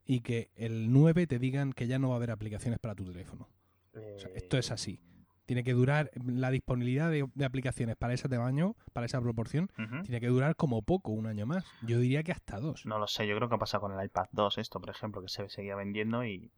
y 0.05 0.21
que 0.21 0.51
el 0.55 0.89
9 0.93 1.27
te 1.27 1.39
digan 1.39 1.73
que 1.73 1.87
ya 1.87 1.99
no 1.99 2.07
va 2.07 2.15
a 2.15 2.17
haber 2.17 2.31
aplicaciones 2.31 2.79
para 2.79 2.95
tu 2.95 3.03
teléfono. 3.03 3.49
O 3.93 4.19
sea, 4.19 4.29
esto 4.33 4.57
es 4.57 4.69
eh, 4.69 4.73
así. 4.73 5.01
Tiene 5.49 5.63
que 5.63 5.73
durar 5.73 6.11
la 6.27 6.51
disponibilidad 6.51 7.09
de, 7.09 7.27
de 7.33 7.43
aplicaciones 7.43 7.95
para 7.95 8.13
ese 8.13 8.29
tamaño, 8.29 8.75
para 8.93 9.07
esa 9.07 9.19
proporción, 9.19 9.67
tiene 10.03 10.19
que 10.21 10.27
durar 10.27 10.55
como 10.55 10.83
poco 10.83 11.11
un 11.11 11.25
año 11.25 11.47
más. 11.47 11.65
Yo 11.81 11.97
diría 11.99 12.21
que 12.21 12.31
hasta 12.31 12.59
dos. 12.59 12.85
No 12.85 12.99
lo 12.99 13.07
sé, 13.07 13.25
yo 13.27 13.35
creo 13.35 13.49
que 13.49 13.55
ha 13.55 13.57
pasado 13.57 13.81
con 13.81 13.99
el 13.99 14.05
iPad 14.05 14.25
2 14.31 14.59
esto, 14.59 14.79
por 14.79 14.91
ejemplo, 14.91 15.23
que 15.23 15.27
se 15.27 15.49
seguía 15.49 15.75
vendiendo 15.75 16.23
y 16.23 16.51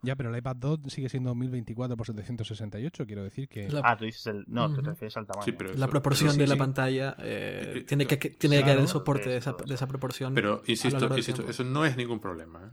Ya, 0.00 0.16
pero 0.16 0.30
el 0.30 0.38
iPad 0.38 0.56
2 0.56 0.80
sigue 0.86 1.10
siendo 1.10 1.34
1024 1.34 1.98
por 1.98 2.06
768, 2.06 3.04
quiero 3.06 3.24
decir 3.24 3.46
que... 3.46 3.68
La- 3.68 3.82
Ah, 3.84 3.94
tú 3.98 4.06
dices 4.06 4.24
el. 4.28 4.44
No, 4.48 4.72
te 4.72 4.80
refieres 4.80 5.14
al 5.18 5.26
tamaño. 5.26 5.44
Sí, 5.44 5.52
pero 5.52 5.70
La 5.74 5.84
eso- 5.84 5.90
proporción 5.90 6.28
pero 6.30 6.38
de 6.38 6.46
sí, 6.46 6.48
la 6.48 6.54
sí. 6.54 6.58
pantalla 6.58 7.16
eh, 7.18 7.72
Eh, 7.76 7.84
tiene 7.86 8.06
que, 8.06 8.14
eh, 8.14 8.18
que- 8.18 8.30
tiene 8.30 8.56
que 8.64 8.70
el 8.70 8.76
claro, 8.76 8.88
soporte 8.88 9.28
de 9.28 9.36
es 9.36 9.42
esa, 9.44 9.54
todo 9.54 9.66
de 9.68 9.74
esa 9.74 9.86
proporción. 9.86 10.32
Pero, 10.32 10.62
insisto, 10.66 11.14
insisto 11.14 11.46
eso 11.46 11.62
no 11.62 11.84
es 11.84 11.94
ningún 11.98 12.20
problema. 12.20 12.64
¿eh? 12.64 12.70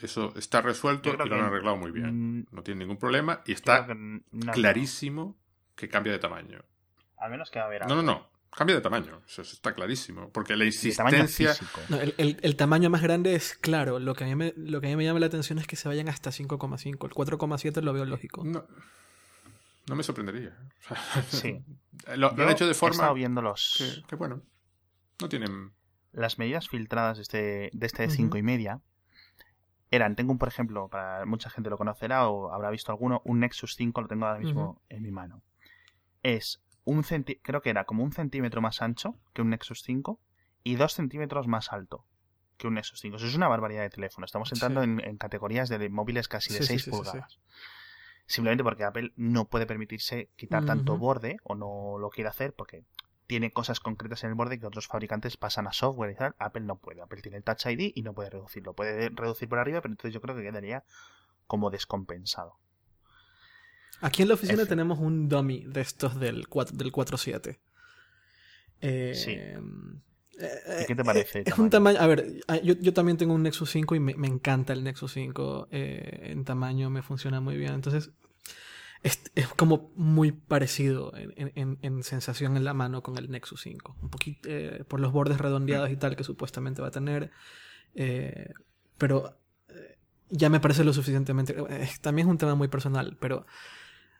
Eso 0.00 0.32
está 0.36 0.60
resuelto 0.60 1.08
y 1.12 1.16
lo 1.16 1.22
han 1.36 1.44
arreglado 1.44 1.76
muy 1.76 1.90
bien. 1.90 2.46
No 2.50 2.62
tiene 2.62 2.80
ningún 2.80 2.98
problema 2.98 3.42
y 3.46 3.52
está 3.52 3.86
que 3.86 3.92
n- 3.92 4.22
no, 4.30 4.52
clarísimo 4.52 5.38
que 5.74 5.88
cambia 5.88 6.12
de 6.12 6.18
tamaño. 6.18 6.62
Al 7.18 7.30
menos 7.30 7.50
que 7.50 7.58
va 7.58 7.64
a 7.64 7.68
haber 7.68 7.86
No, 7.86 7.94
no, 7.96 8.02
no. 8.02 8.30
Cambia 8.50 8.76
de 8.76 8.82
tamaño. 8.82 9.20
Eso 9.26 9.42
está 9.42 9.74
clarísimo. 9.74 10.30
Porque 10.32 10.56
la 10.56 10.64
insistencia. 10.64 11.54
No, 11.88 12.00
el, 12.00 12.14
el- 12.18 12.38
el 12.42 12.56
tamaño 12.56 12.88
más 12.90 13.02
grande 13.02 13.34
es 13.34 13.54
claro. 13.54 13.98
Lo 13.98 14.14
que, 14.14 14.24
a 14.24 14.26
mí 14.26 14.34
me, 14.34 14.52
lo 14.56 14.80
que 14.80 14.86
a 14.86 14.90
mí 14.90 14.96
me 14.96 15.04
llama 15.04 15.20
la 15.20 15.26
atención 15.26 15.58
es 15.58 15.66
que 15.66 15.76
se 15.76 15.88
vayan 15.88 16.08
hasta 16.08 16.30
5,5. 16.30 16.86
El 16.86 16.98
4,7 17.14 17.82
lo 17.82 17.92
veo 17.92 18.04
lógico. 18.06 18.42
No, 18.44 18.66
no 19.88 19.94
me 19.96 20.02
sorprendería. 20.02 20.56
Sí. 21.28 21.58
lo, 22.16 22.30
han 22.30 22.48
hecho 22.50 22.64
de 22.64 22.70
He 22.70 22.72
estado 22.72 22.92
forma 22.92 23.12
viendo 23.12 23.42
los, 23.42 23.74
que, 23.78 24.06
que, 24.08 24.16
bueno. 24.16 24.42
No 25.20 25.28
tienen. 25.28 25.72
las 26.12 26.38
medidas 26.38 26.68
filtradas 26.68 27.16
de 27.18 27.22
este, 27.22 27.70
de 27.72 27.86
este 27.86 28.02
de 28.02 28.08
Ujú. 28.08 28.16
5 28.16 28.36
y 28.38 28.42
media. 28.42 28.80
Eran, 29.90 30.16
tengo 30.16 30.32
un, 30.32 30.38
por 30.38 30.48
ejemplo, 30.48 30.88
para 30.88 31.24
mucha 31.26 31.48
gente 31.50 31.70
lo 31.70 31.78
conocerá 31.78 32.28
o 32.28 32.52
habrá 32.52 32.70
visto 32.70 32.90
alguno, 32.90 33.22
un 33.24 33.40
Nexus 33.40 33.76
5, 33.76 34.00
lo 34.00 34.08
tengo 34.08 34.26
ahora 34.26 34.40
mismo 34.40 34.82
en 34.88 35.02
mi 35.02 35.10
mano. 35.12 35.42
Es 36.22 36.62
un 36.84 37.02
creo 37.42 37.62
que 37.62 37.70
era 37.70 37.84
como 37.84 38.02
un 38.02 38.12
centímetro 38.12 38.60
más 38.60 38.82
ancho 38.82 39.14
que 39.32 39.42
un 39.42 39.50
Nexus 39.50 39.82
5 39.82 40.20
y 40.64 40.74
dos 40.76 40.92
centímetros 40.94 41.46
más 41.46 41.72
alto 41.72 42.04
que 42.56 42.66
un 42.66 42.74
Nexus 42.74 43.00
5. 43.00 43.16
Eso 43.16 43.26
es 43.26 43.34
una 43.36 43.48
barbaridad 43.48 43.82
de 43.82 43.90
teléfono. 43.90 44.24
Estamos 44.24 44.50
entrando 44.52 44.82
Sí. 44.82 44.90
en, 44.90 45.00
en 45.04 45.16
categorías 45.18 45.68
de 45.68 45.88
móviles 45.88 46.26
casi 46.26 46.52
de 46.52 46.60
Sí, 46.60 46.64
sí, 46.64 46.68
6 46.68 46.82
sí, 46.84 46.90
sí, 46.90 46.96
sí. 46.96 47.02
pulgadas. 47.04 47.38
Simplemente 48.26 48.64
porque 48.64 48.82
Apple 48.84 49.12
no 49.16 49.44
puede 49.44 49.66
permitirse 49.66 50.30
quitar 50.36 50.64
tanto 50.64 50.96
borde 50.96 51.36
o 51.44 51.54
no 51.54 51.96
lo 51.98 52.10
quiere 52.10 52.28
hacer 52.28 52.54
porque 52.54 52.84
tiene 53.26 53.50
cosas 53.52 53.80
concretas 53.80 54.22
en 54.24 54.30
el 54.30 54.34
borde 54.36 54.58
que 54.60 54.66
otros 54.66 54.86
fabricantes 54.86 55.36
pasan 55.36 55.66
a 55.66 55.72
software 55.72 56.10
y 56.12 56.14
tal. 56.14 56.34
Apple 56.38 56.62
no 56.62 56.76
puede. 56.76 57.02
Apple 57.02 57.20
tiene 57.22 57.38
el 57.38 57.42
Touch 57.44 57.66
ID 57.66 57.92
y 57.94 58.02
no 58.02 58.12
puede 58.12 58.30
reducirlo. 58.30 58.74
Puede 58.74 59.08
reducir 59.10 59.48
por 59.48 59.58
arriba, 59.58 59.80
pero 59.80 59.92
entonces 59.92 60.14
yo 60.14 60.20
creo 60.20 60.36
que 60.36 60.42
quedaría 60.42 60.84
como 61.46 61.70
descompensado. 61.70 62.56
Aquí 64.00 64.22
en 64.22 64.28
la 64.28 64.34
oficina 64.34 64.62
F. 64.62 64.68
tenemos 64.68 64.98
un 64.98 65.28
dummy 65.28 65.64
de 65.64 65.80
estos 65.80 66.18
del 66.20 66.48
4 66.48 66.76
del 66.76 66.92
4.7. 66.92 67.58
Eh, 68.80 69.14
Sí. 69.14 69.30
eh, 69.32 69.58
¿Y 70.82 70.86
qué 70.86 70.94
te 70.94 71.02
eh, 71.02 71.04
parece 71.04 71.42
Es 71.46 71.58
un 71.58 71.70
tamaño? 71.70 71.98
A 71.98 72.06
ver, 72.06 72.42
ah, 72.46 72.58
yo, 72.58 72.74
yo 72.74 72.92
también 72.92 73.16
tengo 73.16 73.32
un 73.34 73.42
Nexus 73.42 73.70
5 73.70 73.94
y 73.94 74.00
me, 74.00 74.14
me 74.14 74.26
encanta 74.28 74.74
el 74.74 74.84
Nexus 74.84 75.12
5. 75.14 75.68
eh, 75.70 76.28
en 76.30 76.44
tamaño 76.44 76.90
me 76.90 77.02
funciona 77.02 77.40
muy 77.40 77.56
bien. 77.56 77.72
Entonces, 77.72 78.10
es, 79.02 79.20
es 79.34 79.48
como 79.48 79.90
muy 79.96 80.32
parecido 80.32 81.14
en, 81.16 81.32
en- 81.36 81.52
en- 81.54 81.78
en 81.82 82.02
sensación 82.02 82.56
en 82.56 82.64
la 82.64 82.74
mano 82.74 83.02
con 83.02 83.16
el 83.18 83.30
Nexus 83.30 83.60
5. 83.62 83.96
Un 84.02 84.08
poquito 84.10 84.48
eh, 84.50 84.84
por 84.88 85.00
los 85.00 85.12
bordes 85.12 85.38
redondeados 85.38 85.90
y 85.90 85.96
tal 85.96 86.16
que 86.16 86.24
supuestamente 86.24 86.82
va 86.82 86.88
a 86.88 86.92
tener. 86.92 87.30
eh, 87.94 88.52
pero 88.98 89.36
eh, 89.68 89.98
ya 90.30 90.48
me 90.48 90.60
parece 90.60 90.82
lo 90.84 90.92
suficientemente. 90.92 91.54
también 92.00 92.26
es 92.28 92.30
un 92.30 92.38
tema 92.38 92.54
muy 92.54 92.68
personal, 92.68 93.16
pero. 93.20 93.46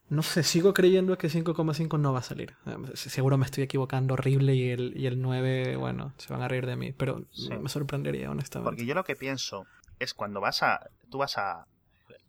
No 0.08 0.22
sé, 0.22 0.44
sigo 0.44 0.72
creyendo 0.72 1.18
que 1.18 1.26
5,5 1.28 1.98
no 1.98 2.12
va 2.12 2.20
a 2.20 2.22
salir. 2.22 2.54
Seguro 2.94 3.38
me 3.38 3.44
estoy 3.44 3.64
equivocando 3.64 4.14
horrible 4.14 4.54
y 4.54 4.70
el, 4.70 4.96
y 4.96 5.08
el 5.08 5.20
9, 5.20 5.74
bueno, 5.74 6.14
se 6.16 6.32
van 6.32 6.42
a 6.42 6.46
reír 6.48 6.64
de 6.64 6.76
mí, 6.76 6.92
pero 6.92 7.24
Sí. 7.32 7.48
me 7.60 7.68
sorprendería, 7.68 8.30
honestamente. 8.30 8.70
Porque 8.70 8.86
yo 8.86 8.94
lo 8.94 9.02
que 9.02 9.16
pienso 9.16 9.66
es 9.98 10.14
cuando 10.14 10.40
vas 10.40 10.62
a. 10.62 10.90
Tú 11.10 11.18
vas 11.18 11.36
a. 11.38 11.66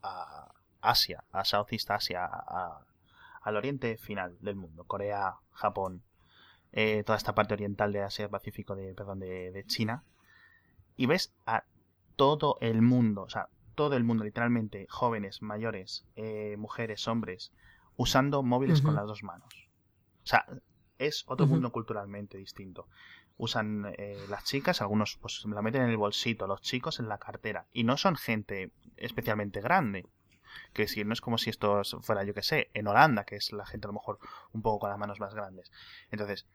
a 0.02 0.48
Asia, 0.82 1.24
a 1.32 1.44
Southeast 1.46 1.90
Asia, 1.92 2.26
a- 2.26 2.86
al 3.42 3.56
oriente 3.56 3.98
final 3.98 4.38
del 4.42 4.56
mundo, 4.56 4.84
Corea, 4.84 5.36
Japón, 5.52 6.04
eh, 6.74 7.04
toda 7.06 7.18
esta 7.18 7.34
parte 7.34 7.54
oriental 7.54 7.94
de 7.94 8.04
Asia 8.04 8.28
Pacífico, 8.30 8.76
de, 8.76 8.94
perdón, 8.94 9.20
de, 9.20 9.52
de 9.52 9.66
China, 9.66 10.04
y 10.96 11.06
ves 11.06 11.34
a 11.46 11.64
todo 12.16 12.58
el 12.62 12.82
mundo, 12.82 13.22
o 13.24 13.30
sea, 13.30 13.48
todo 13.76 13.96
el 13.96 14.04
mundo, 14.04 14.24
literalmente, 14.24 14.88
jóvenes, 14.90 15.42
mayores, 15.42 16.04
eh, 16.16 16.56
mujeres, 16.58 17.08
hombres, 17.08 17.52
usando 17.96 18.44
móviles 18.44 18.82
con 18.82 18.96
las 18.96 19.06
dos 19.08 19.24
manos. 19.24 19.70
O 20.24 20.28
sea, 20.28 20.46
es 20.98 21.24
otro 21.28 21.46
mundo 21.52 21.72
culturalmente 21.72 22.38
distinto. 22.38 22.88
Usan 23.38 23.94
eh, 23.98 24.18
las 24.30 24.44
chicas, 24.46 24.82
algunos 24.82 25.18
pues 25.22 25.44
la 25.46 25.62
meten 25.62 25.84
en 25.84 25.90
el 25.90 25.98
bolsito, 25.98 26.48
los 26.48 26.62
chicos 26.62 27.00
en 27.00 27.08
la 27.08 27.20
cartera. 27.20 27.68
Y 27.72 27.84
no 27.84 27.98
son 27.98 28.16
gente 28.16 28.72
especialmente 28.98 29.62
grande. 29.62 30.08
Que 30.74 30.84
decir, 30.84 31.06
no 31.06 31.14
es 31.14 31.22
como 31.22 31.38
si 31.38 31.50
esto 31.50 31.82
fuera, 32.02 32.24
yo 32.24 32.34
que 32.34 32.44
sé, 32.44 32.70
en 32.74 32.88
Holanda, 32.88 33.24
que 33.26 33.36
es 33.36 33.52
la 33.54 33.66
gente 33.66 33.88
a 33.88 33.90
lo 33.90 33.94
mejor 33.94 34.20
un 34.54 34.62
poco 34.62 34.80
con 34.80 34.90
las 34.90 35.00
manos 35.00 35.20
más 35.20 35.34
grandes. 35.34 35.72
Entonces, 36.12 36.46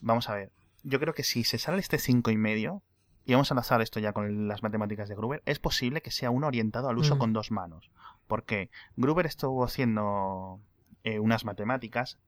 vamos 0.00 0.28
a 0.28 0.34
ver. 0.34 0.52
Yo 0.82 1.00
creo 1.00 1.14
que 1.14 1.22
si 1.22 1.44
se 1.44 1.58
sale 1.58 1.78
este 1.78 1.98
cinco 1.98 2.30
y 2.30 2.36
medio, 2.36 2.82
y 3.24 3.32
vamos 3.32 3.50
a 3.50 3.54
enlazar 3.54 3.80
esto 3.80 4.00
ya 4.00 4.12
con 4.12 4.48
las 4.48 4.62
matemáticas 4.62 5.08
de 5.08 5.14
Gruber, 5.14 5.42
es 5.46 5.58
posible 5.58 6.02
que 6.02 6.10
sea 6.10 6.30
uno 6.30 6.46
orientado 6.46 6.88
al 6.88 6.98
uso 6.98 7.16
Mm. 7.16 7.18
con 7.18 7.32
dos 7.32 7.50
manos. 7.50 7.90
Porque 8.26 8.70
Gruber 8.96 9.26
estuvo 9.26 9.64
haciendo 9.64 10.60
eh, 11.04 11.18
unas 11.18 11.44
matemáticas, 11.44 12.18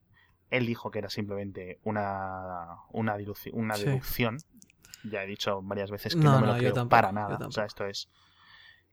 él 0.51 0.67
dijo 0.67 0.91
que 0.91 0.99
era 1.01 1.09
simplemente 1.11 1.81
una, 1.83 2.77
una, 2.91 3.17
diluci- 3.19 3.51
una 3.53 3.75
Sí. 3.75 3.85
deducción. 3.85 4.39
Ya 5.05 5.23
he 5.23 5.27
dicho 5.27 5.61
varias 5.63 5.91
veces 5.91 6.15
que 6.15 6.21
No, 6.23 6.33
no, 6.33 6.41
me 6.41 6.47
no, 6.47 6.53
lo 6.57 6.63
yo 6.63 6.73
creo 6.73 6.89
para 6.89 7.13
nada. 7.13 7.39
O 7.47 7.53
sea, 7.53 7.65
esto 7.65 7.85
es, 7.87 8.09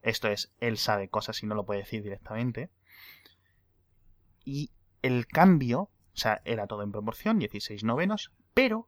esto 0.03 0.27
es, 0.27 0.53
él 0.59 0.77
sabe 0.77 1.09
cosas 1.09 1.41
y 1.41 1.47
no 1.47 1.55
lo 1.55 1.65
puede 1.65 1.79
decir 1.81 2.03
directamente. 2.03 2.69
Y 4.45 4.71
el 5.01 5.27
cambio, 5.27 5.81
o 5.81 5.89
sea, 6.13 6.41
era 6.45 6.67
todo 6.67 6.83
en 6.83 6.91
proporción, 6.91 7.39
16 7.39 7.83
novenos, 7.83 8.31
pero 8.53 8.87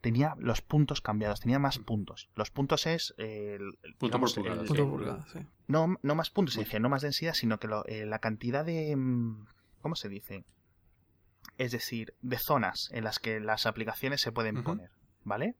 tenía 0.00 0.34
los 0.38 0.62
puntos 0.62 1.00
cambiados, 1.00 1.40
tenía 1.40 1.58
más 1.58 1.78
puntos. 1.78 2.28
Los 2.34 2.50
puntos 2.50 2.86
es 2.86 3.14
eh, 3.18 3.56
el, 3.58 3.78
el- 3.82 3.94
Punto 3.94 4.06
digamos, 4.18 4.34
por 4.34 4.42
pulgada, 4.44 4.62
el- 4.62 4.68
Punto 4.68 4.88
pulgada, 4.88 5.26
sí. 5.32 5.40
no, 5.66 5.96
no 6.02 6.14
más 6.14 6.30
puntos, 6.30 6.54
se 6.54 6.60
dice, 6.60 6.80
no 6.80 6.88
más 6.88 7.02
densidad, 7.02 7.34
sino 7.34 7.58
que 7.58 7.68
lo- 7.68 7.84
eh, 7.86 8.06
la 8.06 8.18
cantidad 8.18 8.64
de... 8.64 8.94
mm, 8.96 9.46
¿Cómo 9.82 9.94
se 9.96 10.08
dice? 10.08 10.44
Es 11.58 11.72
decir, 11.72 12.14
de 12.22 12.38
zonas 12.38 12.90
en 12.92 13.04
las 13.04 13.18
que 13.18 13.40
las 13.40 13.66
aplicaciones 13.66 14.20
se 14.20 14.32
pueden 14.32 14.62
poner, 14.64 14.90
¿vale? 15.24 15.54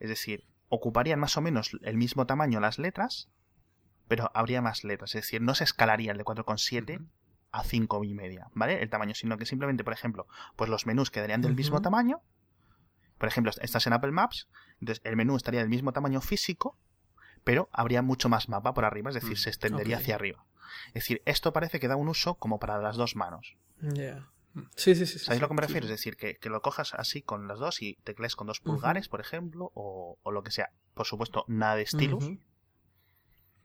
Es 0.00 0.08
decir, 0.08 0.44
ocuparían 0.68 1.20
más 1.20 1.36
o 1.36 1.40
menos 1.40 1.70
el 1.82 1.96
mismo 1.96 2.26
tamaño 2.26 2.60
las 2.60 2.78
letras, 2.78 3.28
pero 4.08 4.30
habría 4.34 4.60
más 4.62 4.84
letras. 4.84 5.14
Es 5.14 5.22
decir, 5.22 5.40
no 5.42 5.54
se 5.54 5.64
escalaría 5.64 6.12
el 6.12 6.18
de 6.18 6.24
4,7 6.24 6.96
Ujú. 6.96 7.06
a 7.52 7.62
5 7.64 8.04
y 8.04 8.14
media, 8.14 8.48
¿vale? 8.54 8.82
El 8.82 8.90
tamaño, 8.90 9.14
sino 9.14 9.38
que 9.38 9.46
simplemente, 9.46 9.84
por 9.84 9.92
ejemplo, 9.92 10.26
pues 10.56 10.68
los 10.70 10.86
menús 10.86 11.10
quedarían 11.10 11.40
del 11.42 11.54
mismo 11.54 11.80
tamaño. 11.82 12.20
Por 13.18 13.28
ejemplo, 13.28 13.52
estás 13.60 13.86
en 13.86 13.92
Apple 13.92 14.12
Maps, 14.12 14.48
entonces 14.80 15.02
el 15.04 15.16
menú 15.16 15.36
estaría 15.36 15.60
del 15.60 15.68
mismo 15.68 15.92
tamaño 15.92 16.20
físico, 16.20 16.76
pero 17.44 17.68
habría 17.72 18.02
mucho 18.02 18.28
más 18.28 18.48
mapa 18.48 18.74
por 18.74 18.84
arriba, 18.84 19.10
es 19.10 19.14
decir, 19.14 19.32
Mm. 19.32 19.36
se 19.36 19.48
extendería 19.50 19.96
hacia 19.96 20.14
arriba. 20.14 20.44
Es 20.88 20.94
decir, 20.94 21.22
esto 21.24 21.52
parece 21.52 21.80
que 21.80 21.88
da 21.88 21.96
un 21.96 22.08
uso 22.08 22.34
como 22.34 22.58
para 22.58 22.78
las 22.78 22.96
dos 22.96 23.16
manos. 23.16 23.56
Ya. 23.80 24.28
Sí, 24.76 24.94
sí, 24.94 25.06
sí. 25.06 25.18
¿Sabéis 25.18 25.38
sí. 25.38 25.40
lo 25.42 25.48
que 25.48 25.54
me 25.54 25.60
refiero? 25.62 25.86
sí. 25.86 25.92
Es 25.92 25.98
decir, 25.98 26.16
que, 26.16 26.36
que 26.36 26.48
lo 26.48 26.62
cojas 26.62 26.94
así 26.94 27.22
con 27.22 27.48
las 27.48 27.58
dos 27.58 27.80
y 27.82 27.94
teclees 28.04 28.36
con 28.36 28.46
dos 28.46 28.60
pulgares, 28.60 29.08
por 29.08 29.20
ejemplo, 29.20 29.70
o, 29.74 30.18
o 30.22 30.30
lo 30.32 30.42
que 30.42 30.50
sea. 30.50 30.70
Por 30.94 31.06
supuesto, 31.06 31.44
nada 31.48 31.76
de 31.76 31.86
stylus. 31.86 32.24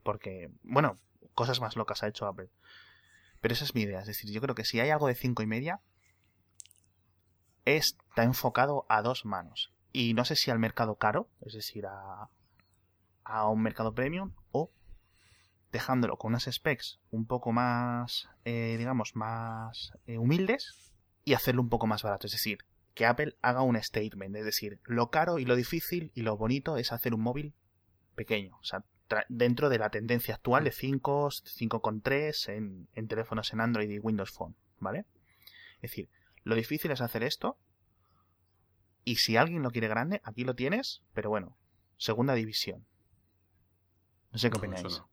Porque, 0.03 0.51
bueno, 0.63 0.99
cosas 1.33 1.59
más 1.61 1.75
locas 1.75 2.03
ha 2.03 2.07
hecho 2.07 2.27
Apple. 2.27 2.49
Pero 3.41 3.53
esa 3.53 3.65
es 3.65 3.75
mi 3.75 3.81
idea. 3.81 3.99
Es 3.99 4.07
decir, 4.07 4.31
yo 4.31 4.41
creo 4.41 4.55
que 4.55 4.65
si 4.65 4.79
hay 4.79 4.89
algo 4.89 5.07
de 5.07 5.15
cinco 5.15 5.43
y 5.43 5.47
media, 5.47 5.81
está 7.65 8.23
enfocado 8.23 8.85
a 8.89 9.01
dos 9.01 9.25
manos. 9.25 9.73
Y 9.91 10.13
no 10.13 10.25
sé 10.25 10.35
si 10.35 10.51
al 10.51 10.59
mercado 10.59 10.95
caro, 10.95 11.29
es 11.41 11.53
decir, 11.53 11.85
a, 11.85 12.29
a 13.23 13.47
un 13.47 13.61
mercado 13.61 13.93
premium, 13.93 14.33
o 14.51 14.71
dejándolo 15.71 16.17
con 16.17 16.29
unas 16.29 16.47
specs 16.49 16.99
un 17.11 17.25
poco 17.25 17.51
más, 17.51 18.29
eh, 18.45 18.75
digamos, 18.77 19.15
más 19.15 19.93
eh, 20.05 20.17
humildes 20.17 20.93
y 21.25 21.33
hacerlo 21.33 21.61
un 21.61 21.69
poco 21.69 21.87
más 21.87 22.03
barato. 22.03 22.27
Es 22.27 22.33
decir, 22.33 22.59
que 22.93 23.05
Apple 23.05 23.35
haga 23.41 23.61
un 23.61 23.81
statement. 23.81 24.35
Es 24.35 24.45
decir, 24.45 24.79
lo 24.83 25.09
caro 25.09 25.39
y 25.39 25.45
lo 25.45 25.55
difícil 25.55 26.11
y 26.15 26.21
lo 26.21 26.37
bonito 26.37 26.77
es 26.77 26.91
hacer 26.91 27.13
un 27.13 27.21
móvil 27.21 27.53
pequeño. 28.15 28.57
O 28.59 28.63
sea, 28.63 28.83
dentro 29.29 29.69
de 29.69 29.77
la 29.77 29.89
tendencia 29.89 30.35
actual 30.35 30.63
de 30.63 30.71
5, 30.71 31.29
5,3 31.29 32.49
en, 32.49 32.87
en 32.93 33.07
teléfonos 33.07 33.53
en 33.53 33.61
Android 33.61 33.89
y 33.89 33.99
Windows 33.99 34.31
Phone. 34.31 34.55
¿Vale? 34.79 35.05
Es 35.77 35.91
decir, 35.91 36.09
lo 36.43 36.55
difícil 36.55 36.91
es 36.91 37.01
hacer 37.01 37.23
esto. 37.23 37.57
Y 39.05 39.17
si 39.17 39.37
alguien 39.37 39.63
lo 39.63 39.71
quiere 39.71 39.87
grande, 39.87 40.21
aquí 40.23 40.43
lo 40.43 40.55
tienes, 40.55 41.03
pero 41.13 41.29
bueno, 41.29 41.57
segunda 41.97 42.33
división. 42.33 42.85
No 44.31 44.39
sé 44.39 44.49
qué 44.49 44.57
opináis. 44.57 44.83
no. 44.83 45.09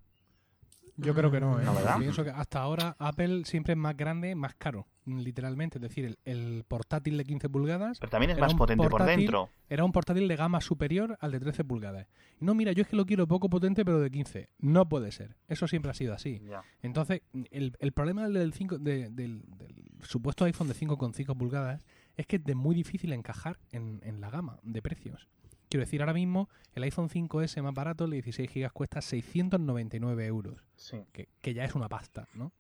Yo 0.97 1.15
creo 1.15 1.31
que 1.31 1.41
no, 1.41 1.59
¿eh? 1.59 1.65
No, 1.65 1.75
¿verdad? 1.75 1.99
Pienso 1.99 2.25
que 2.25 2.31
hasta 2.31 2.61
ahora 2.61 2.95
Apple 2.99 3.45
siempre 3.47 3.73
es 3.73 3.79
más 3.79 3.97
grande, 3.97 4.35
más 4.35 4.55
caro. 4.55 4.87
Literalmente, 5.19 5.79
es 5.79 5.83
decir, 5.83 6.05
el, 6.05 6.19
el 6.25 6.65
portátil 6.67 7.17
de 7.17 7.25
15 7.25 7.49
pulgadas 7.49 7.99
Pero 7.99 8.11
también 8.11 8.31
es 8.31 8.39
más 8.39 8.55
potente 8.55 8.89
por 8.89 9.05
dentro. 9.05 9.49
era 9.69 9.85
un 9.85 9.93
portátil 9.93 10.29
de 10.29 10.37
gama 10.37 10.61
superior 10.61 11.17
al 11.21 11.33
de 11.33 11.41
13 11.41 11.65
pulgadas. 11.65 12.07
Y 12.41 12.45
no, 12.45 12.55
mira, 12.55 12.73
yo 12.73 12.83
es 12.83 12.89
que 12.89 12.97
lo 12.97 13.07
quiero 13.07 13.27
poco 13.27 13.49
potente, 13.51 13.85
pero 13.85 14.01
de 14.01 14.11
15. 14.11 14.49
No 14.59 14.89
puede 14.89 15.13
ser. 15.13 15.37
Eso 15.49 15.67
siempre 15.69 15.91
ha 15.91 15.95
sido 15.95 16.15
así. 16.15 16.41
Entonces, 16.83 17.23
el, 17.51 17.75
el 17.79 17.93
problema 17.93 18.29
del, 18.29 18.53
5, 18.53 18.79
de- 18.79 19.11
del, 19.11 19.43
del 19.59 19.75
supuesto 20.03 20.45
iPhone 20.45 20.69
de 20.69 20.75
5,5 20.75 21.37
pulgadas 21.37 21.85
es 22.17 22.27
que 22.27 22.37
es 22.37 22.45
de 22.45 22.55
muy 22.55 22.75
difícil 22.75 23.13
encajar 23.13 23.59
en, 23.73 24.01
en 24.05 24.21
la 24.21 24.31
gama 24.31 24.59
de 24.63 24.83
precios. 24.83 25.29
Quiero 25.69 25.85
decir, 25.85 26.01
ahora 26.03 26.15
mismo 26.15 26.49
el 26.75 26.83
iPhone 26.83 27.09
5S 27.09 27.63
más 27.63 27.73
barato, 27.73 28.05
el 28.05 28.11
de 28.11 28.17
16 28.23 28.51
GB, 28.53 28.73
cuesta 28.73 29.01
699 29.01 30.27
euros, 30.27 30.57
Sí. 30.75 30.97
que, 31.13 31.29
que 31.41 31.55
ya 31.55 31.65
es 31.65 31.77
una 31.77 31.89
pasta, 31.89 32.27
¿no? 32.35 32.53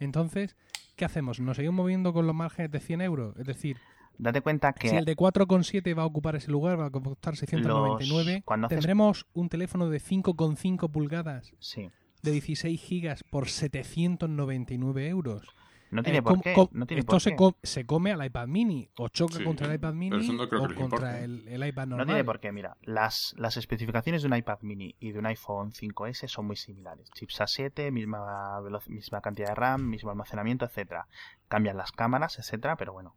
Entonces, 0.00 0.56
¿qué 0.98 1.06
hacemos? 1.06 1.40
¿Nos 1.40 1.56
seguimos 1.56 1.76
moviendo 1.76 2.12
con 2.12 2.26
los 2.26 2.34
márgenes 2.34 2.70
de 2.70 2.80
100 2.80 3.00
euros? 3.00 3.34
Es 3.38 3.46
decir, 3.46 3.78
Date 4.18 4.40
cuenta 4.40 4.72
que 4.72 4.88
si 4.88 4.96
el 4.96 5.04
de 5.04 5.14
4,7 5.16 5.96
va 5.96 6.02
a 6.02 6.06
ocupar 6.06 6.34
ese 6.34 6.50
lugar, 6.50 6.78
va 6.78 6.86
a 6.86 6.90
costar 6.90 7.36
699, 7.36 8.32
Los- 8.34 8.44
cuando 8.44 8.66
haces- 8.66 8.76
tendremos 8.80 9.26
un 9.32 9.48
teléfono 9.48 9.88
de 9.88 10.00
5,5 10.00 10.90
pulgadas 10.90 11.52
sí. 11.60 11.88
de 12.22 12.30
16 12.32 12.80
gigas 12.80 13.22
por 13.22 13.48
799 13.48 15.08
euros. 15.08 15.46
No 15.90 16.02
tiene 16.02 16.18
Eh, 16.18 16.22
por 16.22 16.32
¿cómo- 16.32 16.42
qué. 16.42 16.52
cómo- 16.54 16.68
no 16.72 16.86
tiene 16.86 17.00
esto 17.00 17.12
por 17.12 17.20
se, 17.20 17.30
qué. 17.30 17.36
co- 17.36 17.56
se 17.62 17.86
come 17.86 18.12
al 18.12 18.24
iPad 18.24 18.46
mini 18.46 18.90
o 18.96 19.08
choca 19.08 19.36
Sí, 19.38 19.44
contra 19.44 19.66
el 19.68 19.74
iPad 19.76 19.94
mini 19.94 20.28
no 20.28 20.42
o 20.44 20.74
contra 20.74 21.20
el, 21.24 21.48
el 21.48 21.66
iPad 21.66 21.86
normal. 21.86 22.06
No 22.06 22.12
tiene 22.12 22.24
por 22.24 22.40
qué, 22.40 22.52
mira, 22.52 22.76
las, 22.82 23.34
las 23.38 23.56
especificaciones 23.56 24.22
de 24.22 24.28
un 24.28 24.36
iPad 24.36 24.58
mini 24.62 24.96
y 25.00 25.12
de 25.12 25.18
un 25.18 25.26
iPhone 25.26 25.72
5S 25.72 26.28
son 26.28 26.46
muy 26.46 26.56
similares. 26.56 27.10
Chips 27.14 27.40
A7, 27.40 27.90
misma, 27.90 28.60
misma 28.86 29.20
cantidad 29.22 29.48
de 29.48 29.54
RAM, 29.54 29.88
mismo 29.88 30.10
almacenamiento, 30.10 30.66
etcétera. 30.66 31.06
Cambian 31.48 31.76
las 31.78 31.90
cámaras, 31.92 32.38
etcétera, 32.38 32.76
pero 32.76 32.92
bueno. 32.92 33.16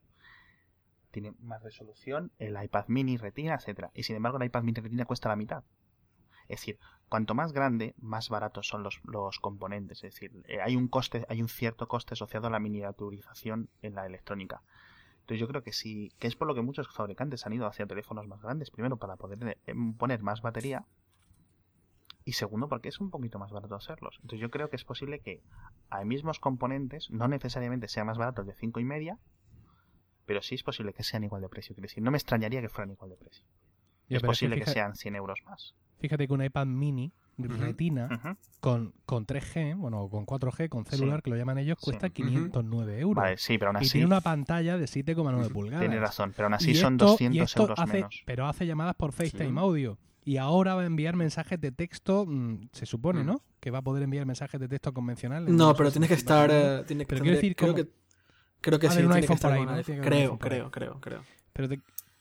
Tiene 1.12 1.34
más 1.42 1.62
resolución, 1.62 2.32
el 2.40 2.56
iPad 2.64 2.86
mini, 2.88 3.18
retina, 3.18 3.56
etcétera. 3.56 3.92
Y 3.94 4.04
sin 4.04 4.16
embargo, 4.16 4.38
el 4.38 4.46
iPad 4.46 4.64
mini 4.64 4.80
retina 4.80 5.04
cuesta 5.04 5.28
la 5.28 5.36
mitad. 5.36 5.64
Es 6.48 6.62
decir, 6.62 6.80
cuanto 7.12 7.36
más 7.36 7.52
grande, 7.52 7.94
más 8.00 8.30
baratos 8.30 8.68
son 8.70 8.84
los, 8.84 9.02
los 9.04 9.38
componentes. 9.40 9.98
Es 10.06 10.14
decir, 10.14 10.32
eh, 10.48 10.62
hay 10.62 10.78
un 10.78 10.88
coste, 10.88 11.26
hay 11.28 11.42
un 11.42 11.50
cierto 11.50 11.90
coste 11.90 12.14
asociado 12.14 12.48
a 12.48 12.50
la 12.50 12.60
miniaturización 12.60 13.70
en 13.82 13.96
la 13.96 14.06
electrónica. 14.06 14.62
Entonces 15.20 15.42
yo 15.42 15.48
creo 15.50 15.62
que 15.62 15.74
sí, 15.74 16.14
que 16.20 16.28
es 16.28 16.38
por 16.38 16.48
lo 16.48 16.56
que 16.56 16.62
muchos 16.62 16.88
fabricantes 16.88 17.46
han 17.46 17.52
ido 17.52 17.68
hacia 17.68 17.86
teléfonos 17.86 18.28
más 18.28 18.42
grandes. 18.42 18.72
Primero, 18.72 18.96
para 18.96 19.18
poder 19.18 19.58
eh, 19.68 19.74
poner 19.98 20.24
más 20.24 20.42
batería. 20.42 20.86
Y 22.24 22.32
segundo, 22.34 22.70
porque 22.70 22.88
es 22.88 23.00
un 23.02 23.10
poquito 23.10 23.40
más 23.40 23.52
barato 23.52 23.76
hacerlos. 23.76 24.16
Entonces 24.22 24.40
yo 24.40 24.50
creo 24.50 24.70
que 24.70 24.78
es 24.78 24.86
posible 24.86 25.20
que 25.20 25.42
a 25.90 26.06
mismos 26.06 26.40
componentes, 26.40 27.12
no 27.12 27.28
necesariamente 27.28 27.90
sea 27.90 28.06
más 28.06 28.18
barato 28.18 28.42
el 28.42 28.48
de 28.48 28.56
5 28.56 28.80
y 28.80 28.86
media, 28.86 29.18
pero 30.26 30.42
sí 30.42 30.56
es 30.56 30.64
posible 30.64 30.94
que 30.94 31.04
sean 31.04 31.26
igual 31.26 31.42
de 31.42 31.50
precio. 31.50 31.76
Quiero 31.76 31.88
decir, 31.88 32.02
no 32.04 32.12
me 32.12 32.18
extrañaría 32.18 32.62
que 32.62 32.70
fueran 32.70 32.92
igual 32.92 33.10
de 33.10 33.18
precio. 33.18 33.44
Ya, 34.08 34.16
es 34.18 34.24
posible 34.24 34.56
que 34.56 34.62
fija- 34.62 34.74
sean 34.74 34.96
100 34.96 35.16
euros 35.16 35.40
más. 35.46 35.74
Fíjate 36.02 36.28
que 36.28 36.34
un 36.34 36.44
iPad 36.44 36.66
mini 36.66 37.14
retina 37.38 38.38
con, 38.60 38.94
con 39.06 39.26
3G, 39.26 39.76
bueno, 39.78 40.08
con 40.10 40.26
4G, 40.26 40.68
con 40.70 40.86
celular, 40.86 41.20
Sí. 41.20 41.24
que 41.24 41.30
lo 41.32 41.38
llaman 41.38 41.58
ellos, 41.58 41.78
cuesta 41.80 42.08
Ujú. 42.08 42.14
509 42.14 43.00
euros. 43.00 43.24
Vale, 43.24 43.38
sí, 43.38 43.58
pero 43.58 43.70
aún 43.70 43.78
y 43.78 43.86
así 43.86 43.92
tiene 43.94 44.08
una 44.08 44.22
pantalla 44.22 44.78
de 44.78 44.86
7,9 44.88 45.50
pulgadas. 45.50 45.80
tiene 45.80 46.00
razón. 46.00 46.34
Pero 46.36 46.48
aún 46.48 46.54
así 46.56 46.72
Y 46.72 46.76
son 46.76 46.94
esto- 46.96 47.06
y 47.06 47.10
200 47.12 47.50
esto 47.50 47.62
euros 47.64 47.80
hace- 47.80 47.94
menos. 47.94 48.22
Pero 48.26 48.48
hace 48.48 48.66
llamadas 48.68 48.96
por 48.96 49.12
FaceTime 49.14 49.52
Sí. 49.52 49.58
audio. 49.58 49.98
Y 50.24 50.38
ahora 50.38 50.76
va 50.76 50.82
a 50.84 50.86
enviar 50.86 51.16
mensajes 51.16 51.60
de 51.60 51.72
texto, 51.72 52.26
mm, 52.28 52.70
se 52.74 52.86
supone, 52.86 53.24
Mm. 53.24 53.26
¿no? 53.28 53.42
Que 53.60 53.72
va 53.72 53.80
a 53.80 53.82
poder 53.82 54.04
enviar 54.04 54.26
mensajes 54.28 54.60
de 54.60 54.68
texto 54.68 54.94
convencionales. 54.94 55.52
No, 55.52 55.74
pero 55.76 55.90
si 55.90 55.94
tienes 55.94 56.10
que 56.10 56.16
estar. 56.16 56.50
eh, 56.52 56.84
tiene 56.86 57.06
que 57.06 57.10
Pero 57.10 57.22
quiero 57.22 57.38
decir, 57.38 57.56
creo 57.56 57.74
que 57.76 57.88
Creo 58.62 58.78
que 58.78 58.90
sí, 58.90 58.98
tiene 58.98 59.10
que 59.10 59.16
iPhone 59.22 59.36
estar 59.36 59.52
Creo, 60.04 60.38
creo, 60.38 60.70
creo, 60.70 61.00
creo. 61.02 61.24
Pero 61.54 61.68
te, 61.70 61.80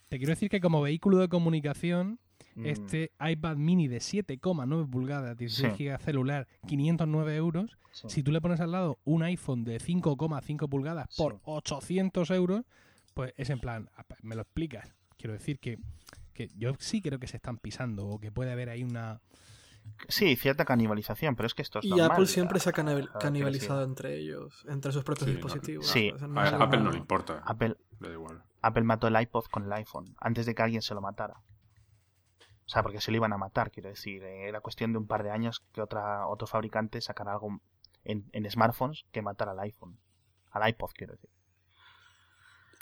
te 0.08 0.16
quiero 0.16 0.30
decir 0.30 0.48
que 0.48 0.60
como 0.62 0.80
vehículo 0.80 1.18
de 1.18 1.28
comunicación, 1.28 2.18
Mm, 2.56 2.66
este 2.66 3.12
iPad 3.20 3.56
mini 3.56 3.86
de 3.88 3.98
7,9 3.98 4.88
pulgadas, 4.90 5.36
16 5.36 5.74
Sí. 5.76 5.84
GB 5.84 5.98
celular, 6.00 6.48
509 6.66 7.36
euros, 7.36 7.78
sí. 7.92 8.08
si 8.10 8.22
tú 8.22 8.32
le 8.32 8.40
pones 8.40 8.60
al 8.60 8.72
lado 8.72 8.98
un 9.04 9.22
iPhone 9.22 9.64
de 9.64 9.78
5,5 9.78 10.68
pulgadas 10.68 11.08
por 11.16 11.34
Sí. 11.34 11.40
800 11.44 12.30
euros, 12.30 12.62
pues 13.14 13.32
es 13.36 13.50
en 13.50 13.60
plan, 13.60 13.88
me 14.22 14.34
lo 14.34 14.42
explicas. 14.42 14.92
Quiero 15.16 15.32
decir 15.34 15.58
que, 15.60 15.78
que 16.32 16.48
yo 16.56 16.72
sí 16.78 17.00
creo 17.02 17.18
que 17.18 17.26
se 17.26 17.36
están 17.36 17.58
pisando 17.58 18.06
o 18.08 18.18
que 18.18 18.32
puede 18.32 18.50
haber 18.52 18.68
ahí 18.70 18.82
una... 18.82 19.20
Sí, 20.08 20.36
cierta 20.36 20.64
canibalización, 20.64 21.36
pero 21.36 21.46
es 21.46 21.54
que 21.54 21.62
esto 21.62 21.78
es 21.78 21.84
Y 21.86 21.90
normal. 21.90 22.10
Apple 22.12 22.26
siempre 22.26 22.60
se 22.60 22.68
ha 22.70 22.72
canibal- 22.72 23.10
canibalizado 23.18 23.82
entre 23.82 24.16
ellos, 24.18 24.64
entre 24.68 24.92
sus 24.92 25.02
propios 25.04 25.26
Sí, 25.28 25.32
no. 25.32 25.36
dispositivos. 25.36 25.86
Sí. 25.86 26.10
O 26.14 26.18
sea, 26.18 26.28
no 26.28 26.40
A 26.40 26.48
Apple 26.48 26.80
no 26.80 26.90
le 26.90 26.98
importa. 26.98 27.42
Apple, 27.44 27.76
Le 27.98 28.08
da 28.08 28.14
igual. 28.14 28.42
Apple 28.62 28.82
mató 28.84 29.08
el 29.08 29.20
iPod 29.20 29.44
con 29.50 29.64
el 29.64 29.72
iPhone 29.72 30.14
antes 30.20 30.46
de 30.46 30.54
que 30.54 30.62
alguien 30.62 30.82
se 30.82 30.94
lo 30.94 31.00
matara. 31.00 31.40
O 32.70 32.72
sea, 32.72 32.84
porque 32.84 33.00
se 33.00 33.10
lo 33.10 33.16
iban 33.16 33.32
a 33.32 33.36
matar, 33.36 33.72
quiero 33.72 33.88
decir. 33.88 34.22
eh, 34.22 34.46
Era 34.48 34.60
cuestión 34.60 34.92
de 34.92 34.98
un 34.98 35.08
par 35.08 35.24
de 35.24 35.32
años 35.32 35.64
que 35.72 35.80
otra, 35.82 36.28
otro 36.28 36.46
fabricante 36.46 37.00
sacara 37.00 37.32
algo 37.32 37.60
en, 38.04 38.28
en 38.32 38.48
smartphones 38.48 39.06
que 39.10 39.22
matara 39.22 39.50
al 39.50 39.58
iPhone. 39.58 39.98
Al 40.52 40.68
iPod, 40.68 40.90
quiero 40.94 41.14
decir. 41.14 41.30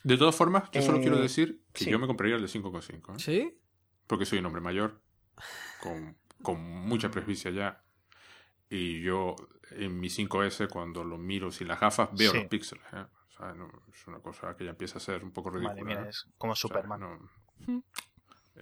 De 0.05 0.19
todas 0.19 0.37
formas, 0.37 0.71
yo 0.73 0.83
solo 0.83 0.99
Eh, 0.99 1.01
quiero 1.01 1.17
decir 1.19 1.63
que 1.73 1.85
sí. 1.85 1.91
yo 1.91 1.99
me 1.99 2.07
compraría 2.07 2.37
el 2.37 2.43
de 2.43 2.49
5,5. 2.49 3.15
¿eh? 3.15 3.19
¿Sí? 3.19 3.59
Porque 4.07 4.27
soy 4.27 4.41
un 4.41 4.47
hombre 4.47 4.61
mayor, 4.61 5.01
con, 5.83 6.19
con 6.43 6.61
mucha 6.61 7.11
presbicia 7.11 7.51
ya. 7.51 7.83
Y 8.69 9.01
yo 9.01 9.37
en 9.71 9.99
mi 9.99 10.09
5S, 10.11 10.69
cuando 10.69 11.03
lo 11.03 11.17
miro 11.17 11.51
sin 11.51 11.67
las 11.69 11.81
gafas, 11.81 12.11
veo 12.13 12.33
Sí. 12.33 12.37
los 12.41 12.47
píxeles. 12.49 12.85
¿eh? 12.93 13.07
O 13.29 13.31
sea, 13.39 13.55
no- 13.55 13.71
es 13.91 14.07
una 14.07 14.19
cosa 14.21 14.55
que 14.55 14.65
ya 14.65 14.71
empieza 14.73 14.99
a 14.99 15.01
ser 15.01 15.25
un 15.25 15.31
poco 15.33 15.49
ridícula. 15.49 15.71
Vale, 15.73 15.85
mira, 15.85 16.05
¿eh? 16.05 16.11
es 16.11 16.27
como 16.37 16.53
O 16.53 16.57
sea, 16.57 16.69
Superman. 16.69 17.01
no- 17.01 17.83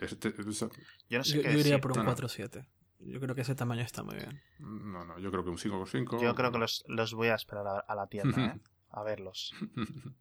Este- 0.00 0.28
es- 0.28 0.60
Yo 1.08 1.18
no 1.18 1.24
sé 1.24 1.36
Yo, 1.36 1.42
qué 1.42 1.52
yo 1.52 1.58
iría 1.60 1.80
por 1.80 1.92
un 1.92 1.98
No, 1.98 2.04
no. 2.04 2.10
4.7. 2.16 2.66
Yo 3.00 3.20
creo 3.20 3.34
que 3.34 3.42
ese 3.42 3.54
tamaño 3.54 3.82
está 3.82 4.02
muy 4.02 4.16
bien. 4.16 4.40
no, 4.58 5.04
no, 5.04 5.18
yo 5.18 5.30
creo 5.30 5.44
que 5.44 5.50
un 5.50 5.58
5,5. 5.58 6.20
Yo 6.22 6.34
creo 6.34 6.50
que 6.50 6.58
los, 6.58 6.84
los 6.88 7.12
voy 7.14 7.28
a 7.28 7.34
esperar 7.34 7.66
a, 7.66 7.78
a 7.80 7.94
la 7.94 8.06
tienda, 8.06 8.46
¿eh? 8.56 8.60
A 8.90 9.02
verlos. 9.02 9.54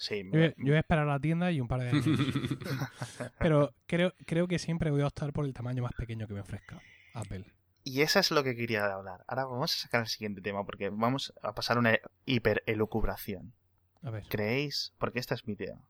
Sí, 0.00 0.22
Yo, 0.32 0.38
me- 0.38 0.54
yo 0.58 0.64
voy 0.66 0.74
a 0.76 0.78
esperar 0.78 1.08
a 1.08 1.12
la 1.14 1.18
tienda 1.18 1.50
y 1.50 1.60
un 1.60 1.66
par 1.66 1.80
de 1.80 1.88
años. 1.88 2.04
Pero 3.40 3.74
creo, 3.86 4.12
creo 4.26 4.46
que 4.46 4.60
siempre 4.60 4.92
voy 4.92 5.00
a 5.02 5.08
optar 5.08 5.32
por 5.32 5.44
el 5.44 5.52
tamaño 5.52 5.82
más 5.82 5.92
pequeño 5.94 6.28
que 6.28 6.34
me 6.34 6.40
ofrezca 6.40 6.80
Apple. 7.14 7.44
Y 7.82 8.02
eso 8.02 8.20
es 8.20 8.30
lo 8.30 8.44
que 8.44 8.54
quería 8.54 8.84
hablar. 8.94 9.24
Ahora 9.26 9.46
vamos 9.46 9.74
a 9.74 9.78
sacar 9.78 10.02
el 10.02 10.06
siguiente 10.06 10.40
tema 10.40 10.64
porque 10.64 10.88
vamos 10.90 11.32
a 11.42 11.52
pasar 11.52 11.78
una 11.78 11.98
hiper 12.26 12.62
elucubración. 12.66 13.54
A 14.02 14.10
ver. 14.10 14.24
¿Creéis? 14.28 14.92
Porque 14.98 15.18
esta 15.18 15.34
es 15.34 15.44
mi 15.48 15.54
idea. 15.54 15.80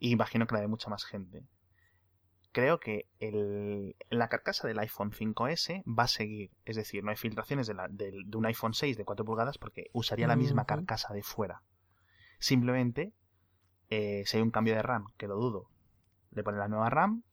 Y 0.00 0.10
imagino 0.10 0.48
que 0.48 0.54
la 0.56 0.62
de 0.62 0.66
mucha 0.68 0.90
más 0.90 1.04
gente. 1.04 1.44
Creo 2.54 2.78
que 2.78 3.08
el, 3.18 3.96
la 4.10 4.28
carcasa 4.28 4.68
del 4.68 4.78
iPhone 4.78 5.10
5S 5.10 5.82
va 5.86 6.04
a 6.04 6.08
seguir. 6.08 6.52
Es 6.64 6.76
decir, 6.76 7.02
no 7.02 7.10
hay 7.10 7.16
filtraciones 7.16 7.66
de, 7.66 7.74
la- 7.74 7.88
del- 7.88 8.30
de 8.30 8.36
un 8.36 8.46
iPhone 8.46 8.74
6 8.74 8.96
de 8.96 9.04
4 9.04 9.24
pulgadas 9.24 9.58
porque 9.58 9.90
usaría 9.92 10.28
la 10.28 10.36
misma 10.36 10.64
carcasa 10.64 11.12
de 11.12 11.24
fuera. 11.24 11.62
Simplemente, 12.38 13.12
eh, 13.90 14.22
si 14.26 14.36
hay 14.36 14.42
un 14.44 14.52
cambio 14.52 14.74
de 14.76 14.82
RAM, 14.82 15.06
que 15.16 15.26
lo 15.26 15.34
dudo, 15.34 15.68
le 16.30 16.44
ponen 16.44 16.60
la 16.60 16.68
nueva 16.68 16.90
RAM 16.90 17.24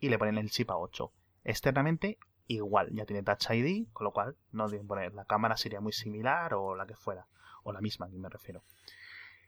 y 0.00 0.08
le 0.08 0.18
ponen 0.18 0.38
el 0.38 0.48
chip 0.50 0.70
a 0.70 0.78
8. 0.78 1.12
Externamente, 1.44 2.16
igual, 2.46 2.88
ya 2.94 3.04
tiene 3.04 3.22
Touch 3.22 3.50
ID, 3.50 3.88
con 3.92 4.04
lo 4.04 4.12
cual 4.12 4.34
no 4.50 4.70
deben 4.70 4.86
poner. 4.86 5.12
La 5.12 5.26
cámara 5.26 5.58
sería 5.58 5.82
muy 5.82 5.92
similar 5.92 6.54
o 6.54 6.74
la 6.74 6.86
que 6.86 6.96
fuera. 6.96 7.26
O 7.64 7.72
la 7.74 7.82
misma, 7.82 8.08
que 8.08 8.16
me 8.16 8.30
refiero. 8.30 8.64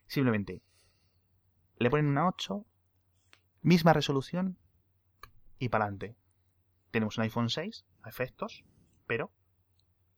Simplemente 0.06 0.60
le 1.78 1.88
ponen 1.88 2.06
una 2.06 2.28
8, 2.28 2.66
misma 3.62 3.94
resolución 3.94 4.58
y 5.58 5.68
para 5.68 5.84
adelante. 5.84 6.16
Tenemos 6.90 7.16
un 7.18 7.24
iPhone 7.24 7.50
6 7.50 7.84
a 8.02 8.08
efectos, 8.08 8.64
pero 9.06 9.32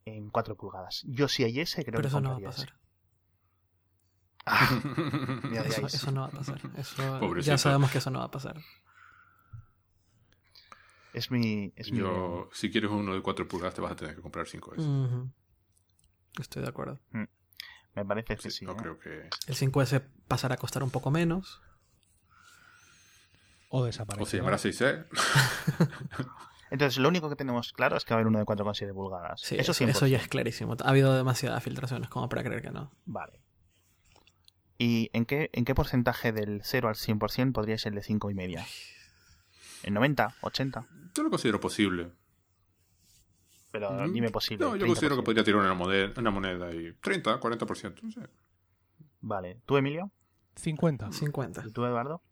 en 0.04 0.30
4 0.30 0.56
pulgadas. 0.56 1.04
Yo 1.06 1.28
si 1.28 1.44
hay 1.44 1.60
ese, 1.60 1.84
creo 1.84 1.96
Pero 1.96 2.02
que 2.02 2.08
eso 2.08 2.20
no 2.20 2.30
va 2.30 2.36
a 2.36 2.40
pasar. 2.40 2.74
Ah, 4.46 4.80
Eso, 5.66 5.86
eso 5.86 6.10
no 6.12 6.22
va 6.22 6.26
a 6.28 6.30
pasar. 6.30 6.60
Eso, 6.76 7.36
ya 7.40 7.58
sabemos 7.58 7.90
que 7.90 7.98
eso 7.98 8.10
no 8.10 8.20
va 8.20 8.26
a 8.26 8.30
pasar. 8.30 8.56
Es 11.12 11.30
mi. 11.30 11.72
Es 11.76 11.90
mi. 11.92 11.98
Yo, 11.98 12.48
si 12.52 12.70
quieres 12.70 12.90
uno 12.90 13.14
de 13.14 13.22
4 13.22 13.48
pulgadas, 13.48 13.74
te 13.74 13.80
vas 13.80 13.92
a 13.92 13.96
tener 13.96 14.14
que 14.14 14.22
comprar 14.22 14.46
5S. 14.46 14.78
Ujú. 14.78 15.30
Estoy 16.40 16.62
de 16.62 16.68
acuerdo. 16.68 17.00
Me 17.94 18.04
parece 18.04 18.36
que 18.36 18.42
Sí, 18.42 18.58
sí. 18.58 18.64
no 18.64 18.72
¿eh? 18.72 18.76
creo 18.76 18.98
que. 18.98 19.28
El 19.46 19.54
5S 19.54 20.02
pasará 20.28 20.54
a 20.54 20.58
costar 20.58 20.82
un 20.82 20.90
poco 20.90 21.10
menos. 21.10 21.60
O 23.68 23.80
O 23.80 23.84
desaparece. 23.84 24.30
se 24.30 24.36
llamará 24.38 24.56
6E. 24.58 25.06
Entonces, 26.70 26.98
lo 26.98 27.08
único 27.08 27.28
que 27.30 27.36
tenemos 27.36 27.72
claro 27.72 27.96
es 27.96 28.04
que 28.04 28.12
va 28.12 28.16
a 28.16 28.18
haber 28.20 28.26
uno 28.28 28.38
de 28.38 28.44
4,7 28.44 28.92
pulgadas. 28.92 29.40
Sí, 29.40 29.56
eso 29.56 29.72
eso, 29.72 29.84
100%. 29.84 29.88
eso 29.90 30.06
ya 30.06 30.18
es 30.18 30.28
clarísimo. 30.28 30.76
Ha 30.84 30.88
habido 30.90 31.14
demasiadas 31.16 31.62
filtraciones 31.62 32.08
como 32.10 32.28
para 32.28 32.42
creer 32.44 32.60
que 32.62 32.70
no. 32.70 32.92
Vale. 33.06 33.40
¿Y 34.76 35.10
en 35.12 35.24
qué, 35.24 35.50
en 35.54 35.64
qué 35.64 35.74
porcentaje 35.74 36.30
del 36.32 36.60
0 36.62 36.88
al 36.88 36.94
100% 36.94 37.52
podría 37.52 37.78
ser 37.78 37.92
el 37.92 37.96
de 37.96 38.02
5 38.02 38.30
y 38.30 38.34
media? 38.34 38.66
¿En 39.82 39.94
90? 39.94 40.34
¿80? 40.42 40.86
Yo 41.14 41.22
lo 41.22 41.30
considero 41.30 41.58
posible. 41.60 42.10
Pero 43.72 43.90
Mm. 44.06 44.12
dime 44.12 44.30
posible. 44.30 44.64
No, 44.64 44.76
yo 44.76 44.84
30%. 44.84 44.86
considero 44.86 45.16
que 45.16 45.22
podría 45.22 45.44
tirar 45.44 45.60
una 45.60 45.74
moneda, 45.74 46.12
una 46.18 46.30
moneda 46.30 46.72
y 46.74 46.92
30, 46.94 47.40
40%. 47.40 48.02
No 48.02 48.10
sé. 48.10 48.20
Vale. 49.20 49.60
¿Tú, 49.66 49.76
Emilio? 49.76 50.10
50. 50.56 51.12
50. 51.12 51.64
¿Y 51.66 51.70
tú, 51.72 51.84
Eduardo? 51.84 52.22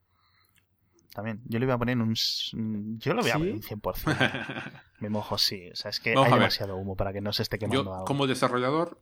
También. 1.16 1.40
Yo 1.46 1.58
le 1.58 1.64
voy 1.64 1.74
a 1.74 1.78
poner 1.78 1.96
un... 1.96 2.14
un- 2.52 2.98
Yo 3.00 3.14
le 3.14 3.22
voy 3.22 3.30
a 3.30 3.32
¿Sí? 3.32 3.38
poner 3.38 3.54
un 3.54 3.62
100%. 3.62 4.72
Me 5.00 5.08
mojo, 5.08 5.38
sí. 5.38 5.70
O 5.72 5.74
sea, 5.74 5.88
es 5.90 5.98
que 5.98 6.14
Vamos 6.14 6.30
hay 6.30 6.38
demasiado 6.38 6.76
humo 6.76 6.94
para 6.94 7.12
que 7.14 7.22
no 7.22 7.32
se 7.32 7.42
esté 7.42 7.58
quemando 7.58 7.84
Yo, 7.84 7.92
algo. 7.94 8.04
como 8.04 8.26
desarrollador, 8.26 9.00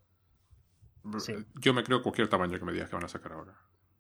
Sí. 1.18 1.35
yo 1.55 1.74
me 1.74 1.83
creo 1.85 2.03
cualquier 2.03 2.29
tamaño 2.29 2.59
que 2.59 2.64
me 2.64 2.72
digas 2.72 2.88
que 2.88 2.94
van 2.96 3.05
a 3.05 3.09
sacar 3.09 3.33
ahora. 3.33 3.55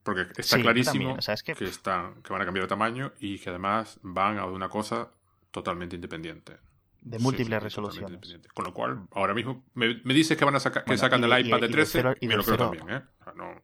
Porque 0.04 0.22
está 0.22 0.56
Sí, 0.56 0.62
clarísimo 0.62 0.92
también, 0.92 1.18
o 1.18 1.22
sea, 1.22 1.34
es 1.34 1.42
que- 1.42 1.54
que, 1.54 1.64
están, 1.64 2.22
que 2.22 2.32
van 2.32 2.40
a 2.42 2.44
cambiar 2.44 2.64
de 2.64 2.68
tamaño 2.68 3.12
y 3.18 3.38
que 3.40 3.50
además 3.50 3.98
van 4.02 4.38
a 4.38 4.46
una 4.46 4.68
cosa 4.68 5.10
totalmente 5.50 5.96
independiente. 5.96 6.56
De 7.02 7.18
Sí, 7.18 7.22
múltiples 7.24 7.58
sí, 7.58 7.64
resoluciones. 7.64 8.38
Con 8.54 8.64
lo 8.64 8.72
cual, 8.72 9.06
ahora 9.12 9.34
mismo 9.34 9.64
me, 9.74 10.00
me 10.04 10.14
dices 10.14 10.38
que 10.38 10.44
van 10.44 10.54
a 10.56 10.60
sacar 10.60 10.84
que 10.84 10.90
Bueno, 10.90 11.00
sacan 11.00 11.22
el 11.24 11.30
de- 11.30 11.40
iPad 11.40 11.58
y 11.58 11.60
de 11.60 11.66
del 11.66 11.72
13 11.72 11.92
cero- 11.92 12.14
y 12.20 12.24
y 12.24 12.28
me 12.28 12.36
lo 12.36 12.44
creo 12.44 12.56
cero- 12.56 12.70
también, 12.70 12.96
¿eh? 12.96 13.02
O 13.20 13.24
sea, 13.24 13.32
no... 13.34 13.62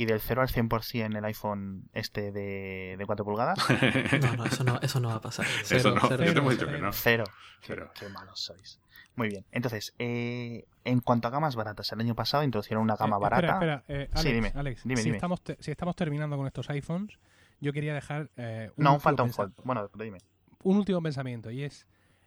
Y 0.00 0.06
del 0.06 0.18
0 0.18 0.40
al 0.40 0.48
100% 0.48 1.18
el 1.18 1.24
iPhone 1.26 1.90
este 1.92 2.32
de, 2.32 2.94
de 2.96 3.04
4 3.04 3.22
pulgadas, 3.22 3.58
No, 4.22 4.36
no, 4.36 4.46
eso 4.46 4.64
no, 4.64 4.78
eso 4.80 4.98
no 5.00 5.08
va 5.08 5.16
a 5.16 5.20
pasar. 5.20 5.44
Eso 5.44 5.64
Cero, 5.64 5.94
no, 5.94 6.08
cero. 6.08 6.22
hemos 6.24 6.32
cero, 6.32 6.50
dicho 6.50 6.66
que 6.66 6.78
no. 6.78 6.92
cero. 6.92 7.24
Qué, 7.60 7.66
Cero. 7.66 7.90
qué 7.98 8.08
malos 8.08 8.40
sois. 8.40 8.80
Muy 9.16 9.28
bien. 9.28 9.44
Entonces, 9.52 9.92
eh, 9.98 10.64
en 10.84 11.00
cuanto 11.00 11.28
a 11.28 11.30
gamas 11.30 11.54
baratas, 11.54 11.92
el 11.92 12.00
año 12.00 12.14
pasado 12.14 12.42
introducieron 12.44 12.82
una 12.82 12.96
gama 12.96 13.16
Eh, 13.16 13.20
barata. 13.20 13.52
Espera, 13.52 13.74
espera. 13.74 14.00
eh, 14.02 14.08
Alex, 14.12 14.20
Sí, 14.22 14.32
dime, 14.32 14.52
Alex, 14.54 14.82
dime, 14.84 14.96
si, 14.96 15.04
dime. 15.04 15.16
Estamos 15.18 15.42
te- 15.42 15.58
si 15.60 15.70
estamos 15.70 15.94
terminando 15.96 16.36
con 16.38 16.46
estos 16.46 16.70
iPhones, 16.70 17.18
yo 17.60 17.72
quería 17.74 17.92
dejar 17.92 18.30
eh, 18.38 18.70
un, 18.76 18.84
No, 18.84 18.98
falta 19.00 19.22
un 19.22 19.32
fold. 19.34 19.52
Bueno, 19.64 19.90
dime. 19.98 20.16
un 20.62 20.78
último 20.78 21.02
pensamiento 21.02 21.50
y 21.50 21.64
es 21.64 21.86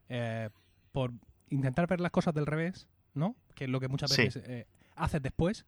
eh, 0.10 0.52
por 0.92 1.12
intentar 1.50 1.88
ver 1.88 2.02
las 2.02 2.12
cosas 2.12 2.36
del 2.36 2.46
revés, 2.46 2.88
¿no? 3.16 3.36
Que 3.56 3.64
es 3.64 3.70
lo 3.72 3.80
que 3.80 3.88
muchas 3.88 4.12
Sí. 4.12 4.22
veces 4.26 4.44
eh, 4.48 4.68
haces 4.96 5.24
después. 5.24 5.66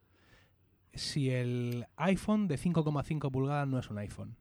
Si 0.96 1.30
el 1.30 1.86
iPhone 1.98 2.48
de 2.48 2.58
5,5 2.58 3.32
pulgadas 3.32 3.68
no 3.68 3.80
es 3.80 3.90
un 3.90 3.98
iPhone, 3.98 4.38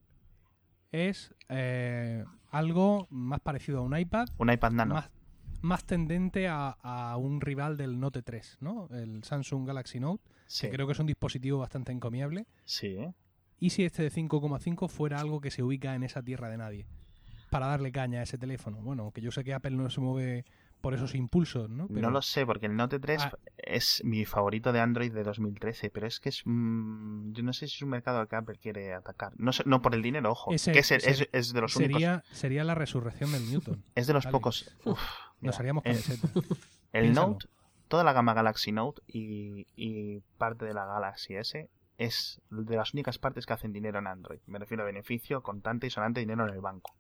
es 0.92 1.34
eh, 1.48 2.24
algo 2.50 3.06
más 3.10 3.40
parecido 3.40 3.78
a 3.78 3.82
un 3.82 3.96
iPad, 3.98 4.28
Un 4.38 4.50
iPad 4.52 4.70
Nano. 4.72 4.94
más, 4.94 5.10
más 5.62 5.84
tendente 5.84 6.46
a, 6.48 6.70
a 6.70 7.16
un 7.16 7.40
rival 7.40 7.76
del 7.76 7.98
Note 7.98 8.22
3, 8.22 8.58
¿no? 8.60 8.88
El 8.92 9.24
Samsung 9.24 9.66
Galaxy 9.66 9.98
Note, 9.98 10.22
sí, 10.46 10.68
que 10.68 10.72
creo 10.74 10.86
que 10.86 10.92
es 10.92 10.98
un 11.00 11.06
dispositivo 11.06 11.58
bastante 11.58 11.92
encomiable. 11.92 12.46
sí. 12.64 12.98
¿Y 13.60 13.70
si 13.70 13.84
este 13.84 14.02
de 14.02 14.10
5,5 14.10 14.88
fuera 14.88 15.20
algo 15.20 15.40
que 15.40 15.50
se 15.50 15.62
ubica 15.62 15.94
en 15.94 16.02
esa 16.02 16.22
tierra 16.22 16.50
de 16.50 16.58
nadie? 16.58 16.86
Para 17.50 17.68
darle 17.68 17.92
caña 17.92 18.20
a 18.20 18.24
ese 18.24 18.36
teléfono. 18.36 18.82
Bueno, 18.82 19.10
que 19.12 19.22
yo 19.22 19.30
sé 19.30 19.42
que 19.42 19.54
Apple 19.54 19.70
no 19.70 19.88
se 19.88 20.00
mueve 20.02 20.44
por 20.84 20.94
esos 20.94 21.14
impulsos, 21.16 21.68
¿no? 21.68 21.88
Pero 21.88 22.00
No 22.02 22.10
lo 22.10 22.22
sé, 22.22 22.46
porque 22.46 22.66
el 22.66 22.76
Note 22.76 23.00
3 23.00 23.22
Ah. 23.24 23.32
es 23.56 24.02
mi 24.04 24.24
favorito 24.24 24.72
de 24.72 24.78
Android 24.80 25.12
de 25.12 25.24
2013, 25.24 25.90
pero 25.90 26.06
es 26.06 26.20
que 26.20 26.28
es. 26.28 26.42
mm, 26.44 27.32
yo 27.32 27.42
no 27.42 27.52
sé 27.52 27.66
si 27.66 27.74
es 27.76 27.82
un 27.82 27.88
mercado 27.88 28.26
que 28.28 28.36
Apple 28.36 28.56
quiere 28.60 28.94
atacar. 28.94 29.32
No, 29.36 29.52
sé- 29.52 29.64
no 29.66 29.82
por 29.82 29.94
el 29.94 30.02
dinero, 30.02 30.30
ojo. 30.30 30.52
Ese- 30.52 30.70
que 30.72 30.78
es, 30.80 30.90
el- 30.92 30.98
ese 30.98 31.10
es- 31.24 31.28
es 31.32 31.52
de 31.52 31.60
los 31.60 31.74
únicos. 31.76 32.02
sería, 32.30 32.64
la 32.64 32.74
resurrección 32.74 33.32
del 33.32 33.50
Newton. 33.50 33.82
Es 33.96 34.06
de 34.06 34.12
los 34.12 34.26
pocos. 34.26 34.76
Uf, 34.84 34.98
mira, 35.40 35.50
Nos 35.50 35.58
haríamos. 35.60 35.84
El 36.92 37.02
Piénsalo. 37.02 37.28
Note, 37.28 37.46
toda 37.88 38.04
la 38.04 38.12
gama 38.12 38.34
Galaxy 38.34 38.70
Note 38.72 39.02
y, 39.08 39.66
y 39.76 40.20
parte 40.38 40.64
de 40.64 40.74
la 40.74 40.84
Galaxy 40.86 41.34
S 41.34 41.68
es 41.98 42.40
de 42.50 42.76
las 42.76 42.92
únicas 42.92 43.18
partes 43.18 43.46
que 43.46 43.52
hacen 43.52 43.72
dinero 43.72 43.98
en 43.98 44.06
Android. 44.06 44.40
Me 44.46 44.58
refiero 44.58 44.82
a 44.82 44.86
beneficio, 44.86 45.42
contante 45.42 45.86
y 45.86 45.90
sonante 45.90 46.20
dinero 46.20 46.46
en 46.46 46.54
el 46.54 46.60
banco. 46.60 46.94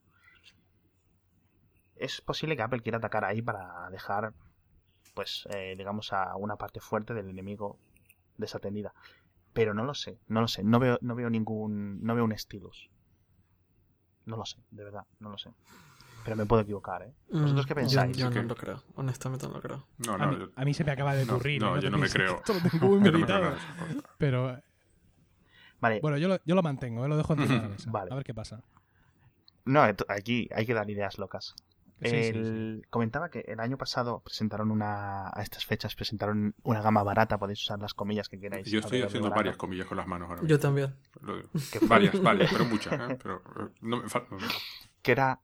Es 2.04 2.20
posible 2.20 2.54
que 2.54 2.62
Apple 2.62 2.80
quiera 2.82 2.98
atacar 2.98 3.24
ahí 3.24 3.40
para 3.40 3.88
dejar, 3.90 4.34
pues, 5.14 5.48
eh, 5.50 5.74
digamos, 5.78 6.12
a 6.12 6.36
una 6.36 6.56
parte 6.56 6.78
fuerte 6.80 7.14
del 7.14 7.30
enemigo 7.30 7.78
desatendida. 8.36 8.92
Pero 9.54 9.72
no 9.72 9.84
lo 9.84 9.94
sé, 9.94 10.18
no 10.28 10.42
lo 10.42 10.48
sé. 10.48 10.62
No 10.64 10.78
veo, 10.78 10.98
no 11.00 11.14
veo 11.14 11.30
ningún, 11.30 12.02
no 12.02 12.14
veo 12.14 12.24
un 12.24 12.36
stylus. 12.36 12.90
No 14.26 14.36
lo 14.36 14.44
sé, 14.44 14.58
de 14.70 14.84
verdad, 14.84 15.04
no 15.20 15.30
lo 15.30 15.38
sé. 15.38 15.50
Pero 16.24 16.36
me 16.36 16.44
puedo 16.44 16.60
equivocar, 16.62 17.02
¿eh? 17.02 17.14
¿Vosotros 17.30 17.64
qué 17.66 17.74
Mm, 17.74 17.78
pensáis? 17.78 18.16
Yo, 18.18 18.30
no 18.30 18.42
lo 18.42 18.54
creo. 18.56 18.82
Honestamente 18.96 19.46
no 19.46 19.54
lo 19.54 19.60
creo. 19.62 19.86
No, 19.98 20.14
A 20.14 20.26
mí, 20.26 20.36
yo- 20.38 20.48
a 20.56 20.64
mí 20.64 20.74
se 20.74 20.84
me 20.84 20.92
acaba 20.92 21.14
de 21.14 21.24
ocurrir. 21.24 21.60
no, 21.62 21.76
¿eh? 21.78 21.80
yo 21.80 21.90
no 21.90 21.96
me 21.98 22.06
pienses 22.08 22.12
que 22.14 22.18
creo. 22.18 22.36
Esto 22.38 22.54
lo 22.54 22.60
tengo 22.60 22.86
muy 22.86 23.00
yo 23.04 23.12
no 23.12 23.18
me 23.18 23.26
creo 23.26 23.40
meditado. 23.40 23.56
Pero 24.18 24.60
Vale, 25.80 26.00
bueno, 26.00 26.18
yo 26.18 26.28
lo, 26.28 26.38
yo 26.44 26.54
lo 26.54 26.62
mantengo, 26.62 27.04
¿eh? 27.04 27.08
lo 27.08 27.16
dejo 27.16 27.34
de 27.34 27.46
la 27.48 27.62
mesa. 27.68 27.90
Vale. 27.90 28.12
A 28.12 28.14
ver 28.16 28.24
qué 28.24 28.34
pasa. 28.34 28.60
No, 29.66 29.82
aquí 30.08 30.48
hay 30.54 30.66
que 30.66 30.74
dar 30.74 30.88
ideas 30.90 31.18
locas. 31.18 31.54
Sí, 32.02 32.08
sí, 32.10 32.22
sí. 32.24 32.38
El- 32.38 32.86
Comentaba 32.90 33.30
que 33.30 33.40
el 33.46 33.60
año 33.60 33.78
pasado 33.78 34.20
presentaron 34.20 34.70
una. 34.70 35.28
A 35.28 35.42
estas 35.42 35.64
fechas 35.64 35.94
presentaron 35.94 36.54
una 36.62 36.82
gama 36.82 37.02
barata, 37.02 37.38
podéis 37.38 37.60
usar 37.62 37.78
las 37.80 37.94
comillas 37.94 38.28
que 38.28 38.38
queráis. 38.38 38.66
Yo 38.68 38.80
estoy 38.80 39.02
haciendo 39.02 39.28
barata, 39.30 39.36
varias 39.40 39.56
comillas 39.56 39.86
con 39.86 39.96
las 39.96 40.06
manos 40.06 40.28
ahora 40.28 40.42
Yo 40.44 40.58
también. 40.58 40.94
Varias, 41.88 42.20
varias, 42.22 42.50
pero 42.52 42.64
muchas. 42.64 42.92
¿eh? 43.10 43.18
Pero 43.22 43.36
eh, 43.36 43.68
no 43.80 44.02
me 44.02 44.08
falta. 44.08 44.36
que 45.02 45.12
era 45.12 45.40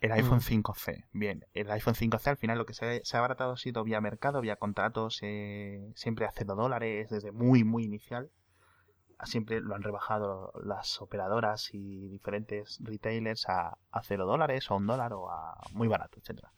el 0.00 0.12
iPhone 0.12 0.38
Mm. 0.38 0.62
5C. 0.62 1.04
Bien, 1.12 1.44
el 1.52 1.70
iPhone 1.70 1.94
5C 1.94 2.28
al 2.30 2.36
final 2.38 2.56
lo 2.58 2.64
que 2.64 2.72
se, 2.74 3.02
se 3.04 3.16
ha 3.16 3.18
abaratado 3.18 3.52
ha 3.52 3.56
sido 3.58 3.84
vía 3.84 4.00
mercado, 4.00 4.40
vía 4.40 4.56
contratos, 4.56 5.18
eh, 5.22 5.92
siempre 5.94 6.24
a 6.24 6.32
0 6.34 6.54
dólares, 6.54 7.10
desde 7.10 7.32
muy, 7.32 7.64
muy 7.64 7.84
inicial. 7.84 8.30
Siempre 9.24 9.60
lo 9.60 9.74
han 9.74 9.82
rebajado 9.82 10.52
las 10.64 11.00
operadoras 11.00 11.70
y 11.72 12.08
diferentes 12.08 12.78
retailers 12.80 13.48
a, 13.48 13.78
a 13.90 14.02
0 14.02 14.26
dólares 14.26 14.70
o 14.70 14.74
a 14.74 14.76
un 14.76 14.86
dólar 14.86 15.12
o 15.12 15.30
a 15.30 15.56
muy 15.72 15.88
barato, 15.88 16.18
etcétera. 16.18 16.52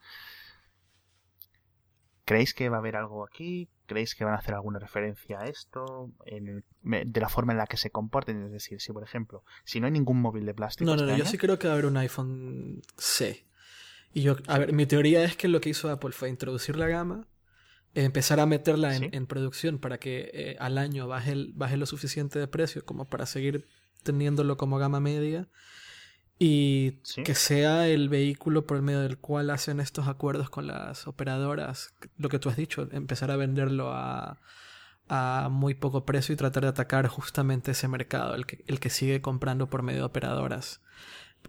¿Creéis 2.25 2.55
que 2.55 2.69
va 2.69 2.77
a 2.77 2.79
haber 2.79 2.97
algo 2.97 3.25
aquí? 3.25 3.69
¿Creéis 3.87 4.15
que 4.15 4.25
van 4.25 4.35
a 4.35 4.39
hacer 4.39 4.55
alguna 4.55 4.79
referencia 4.79 5.41
a 5.41 5.47
esto? 5.47 6.11
En 6.25 6.65
de 6.83 7.21
la 7.21 7.29
forma 7.29 7.53
en 7.53 7.59
la 7.59 7.67
que 7.67 7.77
se 7.77 7.91
comporten. 7.91 8.43
Es 8.45 8.53
decir, 8.53 8.81
si 8.81 8.93
por 8.93 9.03
ejemplo, 9.03 9.45
si 9.65 9.81
no 9.81 9.87
hay 9.87 9.93
ningún 9.93 10.21
móvil 10.21 10.47
de 10.47 10.55
plástico. 10.55 10.89
No, 10.89 10.97
no, 10.97 11.03
este 11.03 11.13
no. 11.13 11.19
Yo 11.19 11.27
sí 11.27 11.39
creo 11.39 11.59
que 11.59 11.67
va 11.67 11.73
a 11.73 11.75
haber 11.75 11.87
un 11.87 11.97
iPhone 11.97 12.81
C. 12.97 13.45
Y 14.15 14.23
yo, 14.23 14.37
a 14.47 14.59
ver, 14.59 14.73
mi 14.73 14.87
teoría 14.87 15.25
es 15.25 15.37
que 15.37 15.49
lo 15.49 15.61
que 15.61 15.71
hizo 15.71 15.91
Apple 15.91 16.13
fue 16.13 16.29
introducir 16.29 16.77
la 16.77 16.87
gama, 16.87 17.27
empezar 17.95 18.41
a 18.41 18.47
meterla 18.47 18.95
en, 18.97 19.03
Sí. 19.05 19.09
en 19.13 19.27
producción 19.27 19.79
para 19.79 19.99
que 19.99 20.31
eh, 20.33 20.57
al 20.61 20.79
año 20.79 21.07
baje, 21.09 21.33
el- 21.33 21.53
baje 21.55 21.77
lo 21.77 21.87
suficiente 21.87 22.39
de 22.39 22.47
precio 22.49 22.85
como 22.85 23.05
para 23.05 23.27
seguir 23.27 23.67
teniéndolo 24.03 24.57
como 24.57 24.79
gama 24.79 24.99
media 25.01 25.49
y 26.39 27.01
Sí. 27.05 27.23
que 27.23 27.35
sea 27.35 27.87
el 27.89 28.09
vehículo 28.09 28.67
por 28.67 28.81
medio 28.83 29.01
del 29.01 29.19
cual 29.19 29.51
hacen 29.51 29.79
estos 29.81 30.09
acuerdos 30.09 30.51
con 30.51 30.67
las 30.67 31.07
operadoras, 31.07 31.95
lo 32.17 32.29
que 32.29 32.39
tú 32.39 32.49
has 32.49 32.57
dicho, 32.57 32.89
empezar 32.93 33.31
a 33.31 33.37
venderlo 33.37 33.93
a, 33.93 34.41
a 35.09 35.49
muy 35.51 35.75
poco 35.75 36.05
precio 36.05 36.33
y 36.33 36.37
tratar 36.37 36.63
de 36.65 36.71
atacar 36.71 37.07
justamente 37.09 37.73
ese 37.73 37.87
mercado, 37.89 38.35
el 38.35 38.47
que, 38.47 38.65
el 38.67 38.81
que 38.81 38.91
sigue 38.91 39.21
comprando 39.21 39.69
por 39.69 39.83
medio 39.83 40.01
de 40.01 40.07
operadoras. 40.07 40.81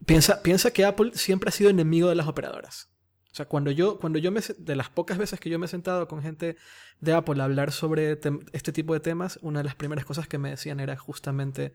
Piensa, 0.05 0.41
piensa 0.43 0.71
que 0.71 0.85
Apple 0.85 1.11
siempre 1.13 1.49
ha 1.49 1.51
sido 1.51 1.69
enemigo 1.69 2.09
de 2.09 2.15
las 2.15 2.27
operadoras. 2.27 2.89
O 3.33 3.35
sea, 3.35 3.47
cuando 3.47 3.71
yo, 3.71 3.97
cuando 3.99 4.19
yo 4.19 4.31
me, 4.31 4.41
de 4.59 4.75
las 4.75 4.89
pocas 4.89 5.17
veces 5.17 5.39
que 5.39 5.49
yo 5.49 5.57
me 5.57 5.65
he 5.65 5.69
sentado 5.69 6.07
con 6.07 6.21
gente 6.21 6.55
de 7.01 7.13
Apple 7.13 7.41
a 7.41 7.45
hablar 7.45 7.71
sobre 7.71 8.19
este 8.51 8.71
tipo 8.71 8.93
de 8.93 8.99
temas, 8.99 9.39
una 9.41 9.59
de 9.59 9.63
las 9.65 9.73
primeras 9.75 10.05
cosas 10.05 10.27
que 10.27 10.37
me 10.37 10.51
decían 10.51 10.79
era 10.79 10.95
justamente 10.95 11.73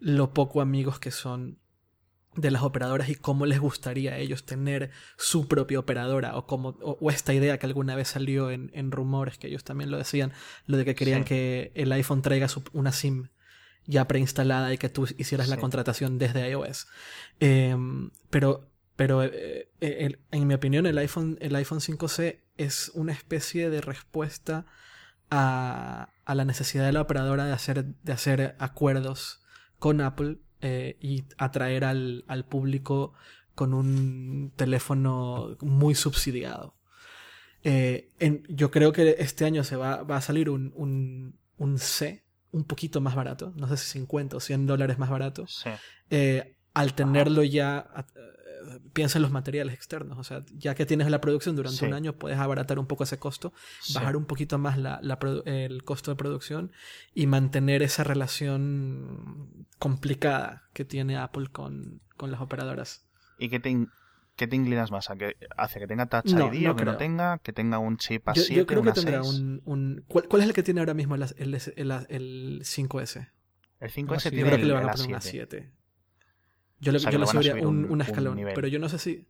lo 0.00 0.34
poco 0.34 0.60
amigos 0.60 0.98
que 0.98 1.12
son 1.12 1.58
de 2.34 2.50
las 2.50 2.62
operadoras 2.64 3.08
y 3.08 3.14
cómo 3.14 3.46
les 3.46 3.60
gustaría 3.60 4.14
a 4.14 4.18
ellos 4.18 4.44
tener 4.44 4.90
su 5.16 5.46
propia 5.48 5.78
operadora 5.78 6.36
o, 6.36 6.44
como, 6.46 6.70
o, 6.82 6.98
o 7.00 7.10
esta 7.10 7.32
idea 7.32 7.58
que 7.58 7.66
alguna 7.66 7.94
vez 7.94 8.08
salió 8.08 8.50
en, 8.50 8.70
en 8.74 8.90
rumores 8.90 9.38
que 9.38 9.46
ellos 9.46 9.62
también 9.64 9.90
lo 9.92 9.96
decían, 9.98 10.32
lo 10.66 10.76
de 10.76 10.84
que 10.84 10.94
querían 10.96 11.22
Sí. 11.22 11.28
que 11.28 11.72
el 11.76 11.92
iPhone 11.92 12.20
traiga 12.20 12.48
su- 12.48 12.64
una 12.72 12.90
SIM 12.92 13.28
ya 13.86 14.06
preinstalada 14.08 14.74
y 14.74 14.76
que 14.78 14.88
tú 14.88 15.06
hicieras 15.16 15.48
la 15.48 15.56
contratación 15.56 16.18
desde 16.18 16.50
iOS. 16.50 16.88
Em, 17.38 18.10
pero 18.28 18.68
pero 18.96 19.22
eh, 19.22 19.30
eh, 19.80 19.96
el- 20.00 20.18
en 20.30 20.46
mi 20.46 20.54
opinión 20.54 20.86
el 20.86 20.98
iPhone, 20.98 21.36
el 21.40 21.54
iPhone 21.56 21.80
5C 21.80 22.40
es 22.56 22.90
una 22.94 23.12
especie 23.12 23.70
de 23.70 23.80
respuesta 23.80 24.66
a, 25.30 26.08
a 26.24 26.34
la 26.34 26.44
necesidad 26.44 26.86
de 26.86 26.92
la 26.92 27.02
operadora 27.02 27.44
de 27.46 27.52
hacer, 27.52 27.84
de 27.84 28.12
hacer 28.12 28.56
acuerdos 28.58 29.42
con 29.78 30.00
Apple 30.00 30.38
eh, 30.60 30.96
y 31.00 31.24
atraer 31.38 31.84
al, 31.84 32.24
al 32.28 32.44
público 32.46 33.12
con 33.54 33.74
un 33.74 34.52
teléfono 34.56 35.56
muy 35.60 35.94
subsidiado. 35.94 36.74
Eh, 37.64 38.12
en- 38.20 38.44
yo 38.48 38.70
creo 38.70 38.92
que 38.92 39.16
este 39.18 39.44
año 39.44 39.64
se 39.64 39.76
va, 39.76 40.02
va 40.02 40.16
a 40.18 40.20
salir 40.20 40.48
un, 40.50 40.72
un, 40.76 41.38
un 41.58 41.78
C 41.78 42.24
un 42.52 42.64
poquito 42.64 43.00
más 43.00 43.14
barato, 43.14 43.52
no 43.56 43.66
sé 43.68 43.76
si 43.76 43.86
50 43.98 44.36
o 44.36 44.40
100 44.40 44.66
dólares 44.66 44.98
más 44.98 45.10
barato, 45.10 45.46
Sí. 45.46 45.68
al 46.74 46.94
tenerlo 46.94 47.42
ya, 47.42 47.78
a- 47.78 48.06
piensa 48.96 49.18
en 49.18 49.22
los 49.22 49.30
materiales 49.30 49.74
externos, 49.74 50.18
o 50.18 50.24
sea, 50.24 50.42
ya 50.56 50.74
que 50.74 50.86
tienes 50.86 51.08
la 51.10 51.20
producción 51.20 51.54
durante 51.54 51.78
Sí. 51.78 51.84
un 51.84 51.92
año, 51.94 52.14
puedes 52.14 52.38
abaratar 52.38 52.78
un 52.80 52.86
poco 52.86 53.04
ese 53.04 53.18
costo, 53.18 53.52
sí. 53.80 53.94
bajar 53.94 54.16
un 54.16 54.24
poquito 54.24 54.58
más 54.58 54.76
la- 54.78 54.98
el 55.44 55.84
costo 55.84 56.10
de 56.10 56.16
producción 56.16 56.72
y 57.14 57.26
mantener 57.26 57.82
esa 57.82 58.02
relación 58.02 59.66
complicada 59.78 60.68
que 60.72 60.84
tiene 60.84 61.16
Apple 61.16 61.48
con, 61.52 62.00
con 62.16 62.30
las 62.30 62.40
operadoras. 62.40 63.06
¿Y 63.38 63.48
qué 63.50 63.60
te, 63.60 63.70
in- 63.70 63.88
qué 64.36 64.46
te 64.46 64.56
inclinas 64.56 64.90
más? 64.90 65.10
¿A 65.10 65.16
que, 65.16 65.36
¿Hacia 65.56 65.80
que 65.80 65.86
tenga 65.86 66.06
Touch 66.06 66.32
No, 66.32 66.52
ID 66.52 66.64
no 66.64 66.72
o 66.72 66.76
que 66.76 66.84
no 66.84 66.96
tenga? 66.96 67.38
¿Que 67.38 67.52
tenga 67.52 67.78
un 67.78 67.96
chip 67.98 68.28
a 68.28 68.32
Yo, 68.32 68.42
7, 68.42 68.54
yo 68.60 68.66
creo 68.66 68.82
que 68.82 68.92
tendrá 68.92 69.22
6? 69.22 69.34
un... 69.34 69.62
un- 69.66 70.04
¿cuál, 70.08 70.26
cuál 70.28 70.42
es 70.42 70.48
el 70.48 70.54
que 70.54 70.62
tiene 70.62 70.80
ahora 70.80 70.94
mismo 70.94 71.14
el, 71.14 71.22
el, 71.36 71.54
el- 71.76 72.06
el 72.08 72.60
5S? 72.64 73.30
El 73.78 73.90
5S 73.92 74.14
Ah, 74.16 74.20
sí, 74.20 74.30
tiene 74.30 74.46
creo 74.46 74.58
que 74.58 74.64
le 74.66 74.72
van 74.72 74.88
a 74.88 74.92
poner 74.92 75.08
una 75.08 75.18
A7. 75.18 75.70
7. 76.80 76.84
Yo 76.84 76.92
le, 76.92 76.96
O 76.96 77.00
sea, 77.00 77.10
yo 77.10 77.18
le 77.18 77.26
subiría 77.26 77.52
subir 77.52 77.66
un, 77.66 77.84
un- 77.90 78.00
escalón, 78.00 78.36
nivel. 78.36 78.54
pero 78.54 78.68
yo 78.68 78.78
no 78.78 78.88
sé 78.88 78.98
si 78.98 79.26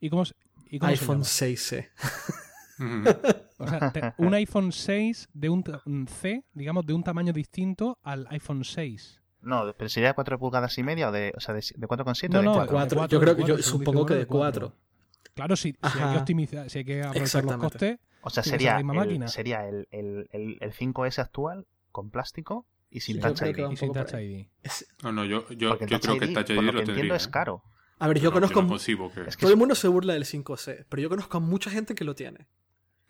¿Y 0.00 0.10
cómo, 0.10 0.24
y 0.70 0.78
cómo 0.78 0.88
se 0.90 1.00
iPhone 1.00 1.16
llama? 1.22 1.24
6C. 1.24 1.88
O 3.58 3.66
sea, 3.66 3.90
te- 3.90 4.12
un 4.18 4.34
iPhone 4.34 4.70
6 4.70 5.28
de 5.32 5.48
un, 5.48 5.64
C, 6.08 6.44
digamos, 6.52 6.84
de 6.84 6.92
un 6.92 7.02
tamaño 7.02 7.32
distinto 7.32 7.98
al 8.02 8.26
iPhone 8.30 8.64
6. 8.64 9.22
No, 9.40 9.72
pero 9.78 9.88
sería 9.88 10.08
de 10.10 10.14
4 10.14 10.38
pulgadas 10.38 10.76
y 10.76 10.82
media 10.82 11.08
o 11.08 11.12
de, 11.12 11.32
o 11.36 11.40
sea, 11.40 11.54
de, 11.54 11.60
de 11.74 11.88
4,7 11.88 12.28
No, 12.28 12.38
o 12.38 12.40
de 12.42 12.44
no, 12.46 12.52
cuatro? 12.54 12.72
cuatro. 12.74 12.98
cuatro, 12.98 13.16
Yo 13.16 13.20
creo 13.20 13.34
de 13.34 13.42
que 13.42 13.48
yo 13.48 13.58
supongo 13.62 14.04
que 14.04 14.14
de 14.14 14.20
Eduardo, 14.22 14.24
de 14.24 14.26
cuatro. 14.26 14.68
4. 14.68 15.32
Claro, 15.34 15.56
si, 15.56 15.72
si 15.92 15.98
hay 15.98 16.12
que 16.12 16.18
optimizar, 16.18 16.68
si 16.70 16.78
hay 16.78 16.84
que 16.84 17.02
aprovechar 17.02 17.44
los 17.44 17.56
costes, 17.56 17.98
O 18.22 18.30
sea, 18.30 18.42
Sí, 18.42 18.50
sería, 18.50 18.70
esa 18.72 18.76
misma 18.78 18.92
el, 18.94 18.98
máquina. 18.98 19.28
sería 19.28 19.66
el, 19.68 19.88
el, 19.90 20.28
el, 20.32 20.58
el 20.60 20.72
5S 20.74 21.18
actual 21.20 21.66
con 21.92 22.10
plástico 22.10 22.66
y 22.96 23.00
sin 23.00 23.16
Sí, 23.16 23.22
Touch 23.22 23.40
yo 23.44 23.52
creo 23.52 23.66
ID. 23.66 23.70
que 23.70 23.76
sin 23.76 23.92
Touch. 23.92 24.14
ID. 24.14 24.46
Es- 24.62 24.86
No, 25.02 25.12
no, 25.12 25.24
yo, 25.24 25.46
yo, 25.50 25.78
yo 25.78 26.00
creo 26.00 26.18
que 26.18 26.24
ID, 26.26 26.34
Touch 26.34 26.50
ID 26.50 26.54
por 26.56 26.64
lo 26.64 26.72
lo 26.72 26.78
tendría. 26.78 26.94
entiendo, 26.94 27.14
es 27.14 27.28
caro. 27.28 27.62
A 27.98 28.08
ver, 28.08 28.18
yo 28.20 28.30
No, 28.30 28.34
conozco. 28.34 28.62
no 28.62 28.68
concibo 28.68 29.10
que... 29.12 29.22
Es 29.22 29.36
que 29.36 29.42
todo 29.42 29.52
el 29.52 29.56
mundo 29.58 29.74
se 29.74 29.88
burla 29.88 30.14
del 30.14 30.24
5C, 30.24 30.86
pero 30.88 31.02
yo 31.02 31.08
conozco 31.08 31.36
a 31.36 31.40
mucha 31.40 31.70
gente 31.70 31.94
que 31.94 32.04
lo 32.04 32.14
tiene. 32.14 32.46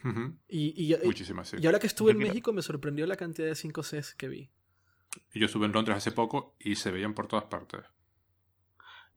Ujú, 0.04 0.36
Y, 0.48 0.74
y, 0.76 0.94
y- 0.94 0.98
Muchísimas, 1.06 1.48
sí. 1.48 1.56
y 1.60 1.66
ahora 1.66 1.78
que 1.78 1.86
estuve 1.86 2.08
Yo 2.08 2.12
en 2.12 2.16
quiero- 2.18 2.32
México 2.32 2.52
me 2.52 2.62
sorprendió 2.62 3.06
la 3.06 3.16
cantidad 3.16 3.48
de 3.48 3.54
5Cs 3.54 4.14
que 4.16 4.28
vi. 4.28 4.50
Y 5.32 5.40
Yo 5.40 5.46
estuve 5.46 5.66
en 5.66 5.72
Londres 5.72 5.96
hace 5.96 6.12
poco 6.12 6.56
y 6.60 6.74
se 6.76 6.90
veían 6.90 7.14
por 7.14 7.26
todas 7.26 7.44
partes. 7.46 7.80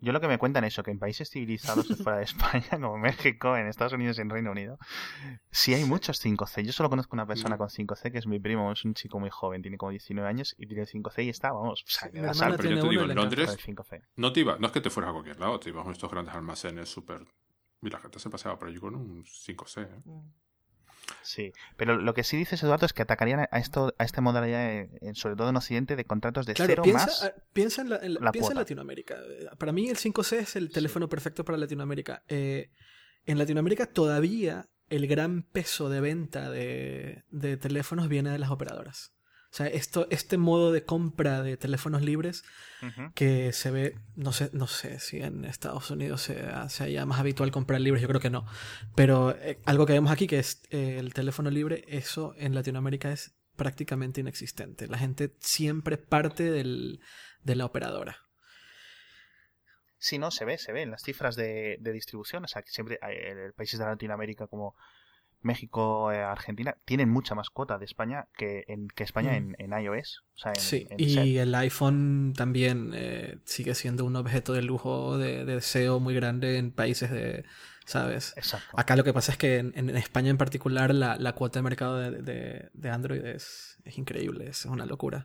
Yo 0.02 0.14
lo 0.14 0.22
que 0.22 0.28
me 0.28 0.38
cuentan 0.38 0.64
es 0.64 0.74
eso, 0.74 0.84
que 0.84 0.92
en 0.92 1.00
países 1.00 1.30
civilizados 1.30 1.88
fuera 2.04 2.18
de 2.20 2.24
España, 2.24 2.64
como 2.82 2.98
México, 2.98 3.58
en 3.58 3.68
Estados 3.68 3.94
Unidos 3.94 4.18
y 4.18 4.22
en 4.22 4.30
Reino 4.30 4.52
Unido, 4.52 4.78
sí 5.52 5.74
hay 5.74 5.84
muchos 5.84 6.24
5C. 6.24 6.64
Yo 6.64 6.72
solo 6.72 6.90
conozco 6.90 7.16
una 7.16 7.26
persona 7.26 7.56
Mm. 7.56 7.58
con 7.60 7.70
5C, 7.70 8.12
que 8.12 8.18
es 8.18 8.28
mi 8.28 8.40
primo, 8.40 8.72
es 8.72 8.86
un 8.86 8.94
chico 8.94 9.20
muy 9.20 9.30
joven, 9.30 9.62
tiene 9.62 9.78
como 9.78 9.92
19 9.92 10.28
años 10.30 10.56
y 10.58 10.68
tiene 10.68 10.86
5C 10.86 11.24
y 11.26 11.30
está, 11.30 11.52
vamos, 11.52 11.84
o 11.84 11.90
sea, 11.90 12.10
que 12.10 12.22
da 12.22 12.32
pero 12.58 12.70
yo 12.70 12.82
te 12.82 12.90
digo, 12.90 13.04
en. 13.04 13.16
Londres 13.16 13.48
con 13.50 13.60
el 13.60 13.78
5C. 13.78 14.02
no 14.16 14.32
te 14.32 14.40
iba, 14.42 14.58
no 14.58 14.68
es 14.68 14.74
que 14.74 14.82
te 14.82 14.90
fueras 14.90 15.10
a 15.10 15.14
cualquier 15.14 15.40
lado, 15.40 15.60
te 15.60 15.70
ibas 15.70 15.88
a 15.88 15.92
estos 15.92 16.10
grandes 16.10 16.34
almacenes 16.34 16.90
súper... 16.90 17.26
Y 17.82 17.90
la 17.90 18.00
gente 18.00 18.20
se 18.20 18.30
paseaba 18.30 18.60
por 18.60 18.68
allí 18.68 18.78
con 18.78 18.94
un 18.96 19.24
5C. 19.24 19.84
¿eh? 19.84 20.02
Sí, 21.24 21.52
pero 21.78 21.98
lo 21.98 22.14
que 22.14 22.24
sí 22.24 22.38
dices, 22.38 22.62
Eduardo, 22.64 22.86
es 22.86 22.94
que 22.94 23.02
atacarían 23.02 23.42
a 23.52 23.60
esto 23.60 23.94
a 23.98 24.04
esta 24.04 24.22
modalidad, 24.22 24.70
eh, 24.72 24.90
sobre 25.14 25.36
todo 25.36 25.50
en 25.50 25.56
Occidente, 25.56 25.96
de 25.96 26.06
contratos 26.06 26.46
de 26.46 26.54
Claro, 26.54 26.70
cero 26.72 26.84
piensa, 26.84 27.06
más. 27.06 27.34
piensa, 27.54 27.82
en, 27.82 27.90
la- 27.90 27.98
en 27.98 28.14
la- 28.16 28.20
la 28.22 28.32
piensa 28.32 28.52
en. 28.52 28.58
Latinoamérica. 28.58 29.18
Para 29.58 29.72
mí 29.72 29.90
el 29.90 29.98
5C 29.98 30.38
es 30.40 30.56
el 30.56 30.72
teléfono 30.72 31.08
perfecto 31.10 31.44
para 31.46 31.58
Latinoamérica. 31.58 32.24
Eh, 32.28 32.72
en 33.26 33.38
Latinoamérica 33.38 33.86
todavía 33.86 34.68
el 34.90 35.06
gran 35.08 35.44
peso 35.44 35.88
de 35.90 36.02
venta 36.02 36.50
de, 36.50 37.24
de 37.30 37.58
teléfonos 37.58 38.08
viene 38.10 38.32
de 38.32 38.40
las 38.40 38.50
operadoras. 38.50 39.14
O 39.52 39.56
sea, 39.56 39.66
esto, 39.66 40.08
este 40.12 40.38
modo 40.38 40.72
de 40.72 40.84
compra 40.84 41.42
de 41.42 41.58
teléfonos 41.58 42.04
libres 42.04 42.44
que 43.16 43.52
se 43.52 43.72
ve, 43.72 43.96
no 44.16 44.32
sé, 44.32 44.52
no 44.54 44.68
sé 44.68 45.00
si 45.00 45.22
en 45.22 45.44
Estados 45.44 45.90
Unidos 45.90 46.22
sea, 46.22 46.70
sea 46.70 46.88
ya 46.88 47.06
más 47.08 47.20
habitual 47.20 47.50
comprar 47.50 47.82
libres, 47.82 48.02
yo 48.02 48.08
creo 48.08 48.22
que 48.22 48.30
no. 48.30 48.46
Pero 48.96 49.36
eh, 49.40 49.60
algo 49.66 49.88
que 49.88 49.94
vemos 49.94 50.12
aquí, 50.12 50.28
que 50.28 50.38
es 50.38 50.62
eh, 50.70 50.98
el 51.00 51.16
teléfono 51.16 51.50
libre, 51.50 51.84
eso 51.88 52.36
en 52.38 52.54
Latinoamérica 52.54 53.12
es 53.12 53.36
prácticamente 53.56 54.22
inexistente. 54.22 54.88
La 54.88 55.00
gente 55.00 55.36
siempre 55.40 55.98
parte 55.98 56.52
del, 56.52 57.02
de 57.44 57.56
la 57.56 57.66
operadora. 57.66 58.18
Sí, 59.98 60.18
no, 60.18 60.32
se 60.32 60.46
ve, 60.46 60.58
se 60.58 60.72
ve 60.72 60.84
en 60.84 60.92
las 60.92 61.04
cifras 61.04 61.36
de, 61.36 61.78
de 61.82 61.92
distribución. 61.92 62.46
O 62.46 62.48
sea, 62.48 62.62
que 62.62 62.70
siempre 62.70 63.00
hay, 63.02 63.16
eh, 63.16 63.52
países 63.56 63.80
de 63.80 63.86
Latinoamérica 63.86 64.48
como 64.48 64.76
México, 65.42 66.12
eh, 66.12 66.22
Argentina, 66.22 66.76
tienen 66.86 67.10
mucha 67.10 67.34
más 67.36 67.50
cuota 67.50 67.78
de 67.78 67.86
España 67.86 68.28
que, 68.38 68.66
en, 68.68 68.88
que 68.90 69.04
España 69.04 69.32
Mm. 69.32 69.56
en, 69.60 69.74
en 69.74 69.82
iOS. 69.84 70.24
O 70.36 70.38
sea, 70.38 70.52
en, 70.54 70.60
Sí, 70.62 70.88
en 70.90 71.00
set. 71.10 71.26
y 71.26 71.38
el 71.38 71.56
iPhone 71.56 72.34
también 72.36 72.92
eh, 72.94 73.38
sigue 73.46 73.76
siendo 73.76 74.06
un 74.06 74.16
objeto 74.16 74.54
de 74.54 74.62
lujo, 74.62 75.18
de, 75.18 75.46
de 75.46 75.56
deseo 75.56 76.00
muy 76.00 76.14
grande 76.14 76.58
en 76.58 76.72
países 76.72 77.10
de, 77.12 77.46
¿sabes? 77.86 78.34
Exacto. 78.38 78.68
Acá 78.78 78.96
lo 78.96 79.04
que 79.04 79.14
pasa 79.14 79.32
es 79.32 79.38
que 79.38 79.58
en, 79.58 79.72
en 79.76 79.90
España 79.96 80.30
en 80.30 80.38
particular 80.38 80.94
la, 80.94 81.16
la 81.18 81.34
cuota 81.34 81.60
de 81.60 81.64
mercado 81.64 81.98
de, 81.98 82.22
de- 82.22 82.70
de 82.74 82.90
Android 82.90 83.24
es, 83.26 83.78
es 83.86 83.98
increíble, 83.98 84.50
es 84.50 84.66
una 84.66 84.86
locura. 84.86 85.24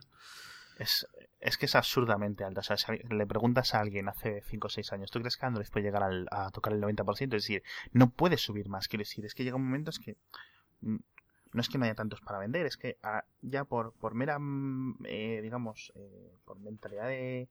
Es, 0.79 1.07
es 1.39 1.57
que 1.57 1.65
es 1.67 1.75
absurdamente 1.75 2.43
alta. 2.43 2.61
O 2.61 2.63
sea, 2.63 2.77
si 2.77 2.91
le 3.09 3.27
preguntas 3.27 3.73
a 3.75 3.79
alguien 3.79 4.07
hace 4.09 4.41
5 4.47 4.67
o 4.67 4.69
6 4.69 4.91
años, 4.93 5.11
¿tú 5.11 5.19
crees 5.19 5.37
que 5.37 5.45
Android 5.45 5.67
puede 5.71 5.85
llegar 5.85 6.03
al- 6.03 6.27
a 6.31 6.49
tocar 6.51 6.73
el 6.73 6.81
90%? 6.81 7.35
Es 7.35 7.43
decir, 7.43 7.63
no 7.91 8.09
puede 8.09 8.37
subir 8.37 8.67
más. 8.69 8.87
Quiero 8.87 9.01
decir, 9.01 9.25
es 9.25 9.35
que 9.35 9.43
llega 9.43 9.55
un 9.55 9.65
momento 9.65 9.89
es 9.91 9.99
que 9.99 10.17
mm, 10.81 10.95
no 11.53 11.61
es 11.61 11.69
que 11.69 11.77
no 11.77 11.85
haya 11.85 11.95
tantos 11.95 12.19
para 12.21 12.39
vender, 12.39 12.65
es 12.65 12.77
que 12.77 12.97
ah, 13.03 13.23
ya 13.41 13.63
por, 13.65 13.93
por 13.93 14.13
mera, 14.15 14.37
mm, 14.39 14.97
eh, 15.05 15.39
digamos, 15.41 15.91
eh, 15.95 16.33
por 16.45 16.59
mentalidad 16.59 17.07
de, 17.07 17.47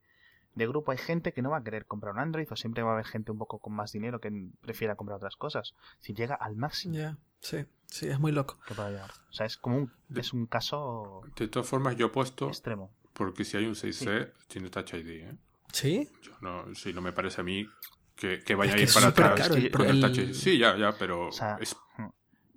de 0.54 0.66
grupo 0.66 0.90
hay 0.92 0.98
gente 0.98 1.32
que 1.32 1.40
no 1.42 1.50
va 1.50 1.58
a 1.58 1.64
querer 1.64 1.86
comprar 1.86 2.12
un 2.14 2.20
Android 2.20 2.46
o 2.50 2.56
siempre 2.56 2.82
va 2.82 2.90
a 2.90 2.92
haber 2.94 3.06
gente 3.06 3.32
un 3.32 3.38
poco 3.38 3.58
con 3.60 3.72
más 3.74 3.92
dinero 3.92 4.20
que 4.20 4.30
prefiera 4.60 4.96
comprar 4.96 5.16
otras 5.16 5.36
cosas. 5.36 5.74
Si 6.00 6.12
llega 6.14 6.34
al 6.34 6.56
máximo 6.56 6.94
Ya, 6.96 7.16
sí, 7.40 7.64
sí, 7.86 8.08
es 8.08 8.18
muy 8.20 8.32
loco. 8.32 8.58
que 8.66 8.74
pueda 8.74 8.90
llegar. 8.90 9.10
O 9.30 9.32
sea, 9.32 9.46
es 9.46 9.56
como 9.56 9.76
un, 9.78 9.92
es 10.14 10.32
un 10.32 10.46
caso 10.46 11.22
De 11.36 11.48
todas 11.48 11.68
formas, 11.68 11.96
yo 11.96 12.06
he 12.06 12.10
puesto, 12.10 12.48
extremo. 12.48 12.90
Porque 13.14 13.44
si 13.44 13.56
hay 13.56 13.64
un 13.64 13.74
6C, 13.74 14.32
tiene 14.48 14.68
Touch 14.68 14.92
ID. 14.94 15.08
¿eh? 15.22 15.36
¿Sí? 15.72 16.08
Yo 16.22 16.32
no, 16.42 16.74
sí, 16.74 16.92
no 16.92 17.00
me 17.00 17.12
parece 17.12 17.40
a 17.40 17.44
mí 17.44 17.66
que, 18.14 18.40
que 18.40 18.54
vaya 18.54 18.74
Es 18.74 18.80
a 18.80 18.82
ir 18.84 18.94
para 18.94 19.08
atrás 19.08 19.40
caro 19.48 19.54
el- 19.56 19.70
con 19.70 19.86
el 19.86 19.90
el- 19.96 20.00
Touch 20.02 20.18
ID. 20.18 20.32
Sí, 20.34 20.58
ya, 20.58 20.76
ya, 20.76 20.92
pero 20.98 21.28
O 21.28 21.32
sea, 21.32 21.56
es 21.60 21.74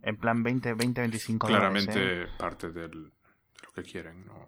En 0.04 0.18
plan 0.18 0.44
20, 0.44 0.74
20, 0.74 1.02
25 1.02 1.48
dólares, 1.48 1.84
¿eh? 1.84 1.86
claramente 1.92 2.28
parte 2.38 2.72
del, 2.72 2.92
de 2.92 3.08
lo 3.66 3.72
que 3.74 3.84
quieren. 3.84 4.26
¿no? 4.26 4.46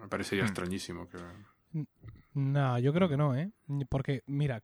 Me 0.00 0.08
parecería 0.08 0.44
Hmm. 0.44 0.48
extrañísimo 0.48 1.08
que... 1.08 1.18
No, 2.34 2.78
yo 2.78 2.92
creo 2.92 3.08
que 3.08 3.16
no, 3.16 3.34
¿eh? 3.36 3.50
Porque, 3.88 4.22
mira, 4.26 4.62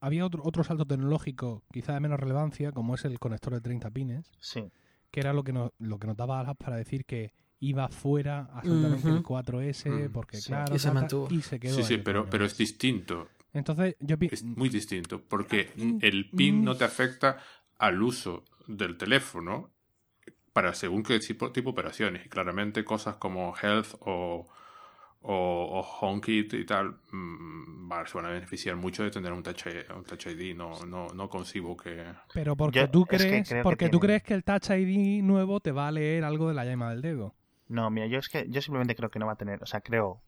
había 0.00 0.24
otro, 0.24 0.42
otro 0.44 0.64
salto 0.64 0.86
tecnológico 0.86 1.62
quizá 1.72 1.92
de 1.94 2.00
menos 2.00 2.20
relevancia, 2.20 2.72
como 2.72 2.94
es 2.94 3.04
el 3.04 3.18
conector 3.18 3.52
de 3.54 3.60
30 3.60 3.90
pines, 3.90 4.30
Sí. 4.38 4.70
que 5.10 5.20
era 5.20 5.32
lo 5.32 5.42
que 5.44 5.52
nos, 5.52 5.72
lo 5.78 5.98
que 5.98 6.06
nos 6.06 6.16
daba 6.16 6.40
alas 6.40 6.56
para 6.56 6.76
decir 6.76 7.04
que 7.04 7.32
iba 7.68 7.88
fuera 7.88 8.48
absolutamente 8.52 9.08
Ujú. 9.08 9.16
el 9.18 9.22
4S, 9.22 9.90
Mm. 10.08 10.12
porque 10.12 10.36
Sí. 10.38 10.48
claro, 10.48 10.74
Y 10.74 10.78
se 10.78 10.84
tal, 10.88 10.94
tal, 10.94 11.02
mantuvo. 11.02 11.28
y 11.30 11.42
se 11.42 11.58
quedó 11.60 11.76
Sí, 11.76 11.82
sí, 11.82 11.98
pero, 11.98 12.28
pero 12.28 12.44
es 12.44 12.56
distinto. 12.56 13.28
Entonces, 13.52 13.96
yo 14.00 14.16
Es 14.20 14.42
muy 14.42 14.68
distinto, 14.68 15.20
porque 15.28 15.70
Mm, 15.76 15.98
el 16.00 16.30
PIN 16.30 16.60
mm. 16.60 16.64
no 16.64 16.76
te 16.76 16.84
afecta 16.84 17.38
al 17.78 18.02
uso 18.02 18.44
del 18.66 18.96
teléfono 18.96 19.70
para 20.52 20.74
según 20.74 21.02
qué 21.02 21.18
tipo, 21.20 21.50
tipo 21.52 21.70
de 21.70 21.72
operaciones. 21.72 22.26
Y 22.26 22.28
claramente 22.28 22.84
cosas 22.84 23.16
como 23.16 23.54
Health 23.60 23.94
o, 24.00 24.46
o, 25.22 25.34
o 25.80 25.80
HomeKit 26.00 26.54
y 26.54 26.64
tal 26.64 26.96
mm, 27.12 27.90
se 28.06 28.16
van 28.16 28.26
a 28.26 28.30
beneficiar 28.30 28.76
mucho 28.76 29.02
de 29.04 29.10
tener 29.10 29.32
un 29.32 29.42
Touch, 29.42 29.66
I- 29.66 29.92
un 29.96 30.04
touch 30.04 30.26
ID. 30.26 30.54
No, 30.54 30.84
no, 30.86 31.08
no 31.14 31.28
concibo 31.28 31.76
que... 31.76 32.04
Pero 32.32 32.56
porque 32.56 32.80
Yo- 32.80 32.90
tú 32.90 33.02
es 33.02 33.08
que 33.08 33.16
crees, 33.28 33.48
que 33.48 33.62
porque 33.62 33.88
tú 33.88 34.00
crees 34.00 34.22
que 34.22 34.34
el 34.34 34.44
Touch 34.44 34.70
ID 34.70 35.22
nuevo 35.22 35.60
te 35.60 35.72
va 35.72 35.88
a 35.88 35.92
leer 35.92 36.24
algo 36.24 36.48
de 36.48 36.54
la 36.54 36.64
llama 36.64 36.90
del 36.90 37.02
dedo. 37.02 37.34
No, 37.68 37.90
mira, 37.90 38.06
yo 38.06 38.18
es 38.18 38.28
que 38.28 38.46
yo 38.48 38.60
simplemente 38.60 38.94
creo 38.94 39.10
que 39.10 39.18
no 39.18 39.26
va 39.26 39.32
a 39.32 39.36
tener, 39.36 39.62
o 39.62 39.66
sea, 39.66 39.80
creo, 39.80 40.22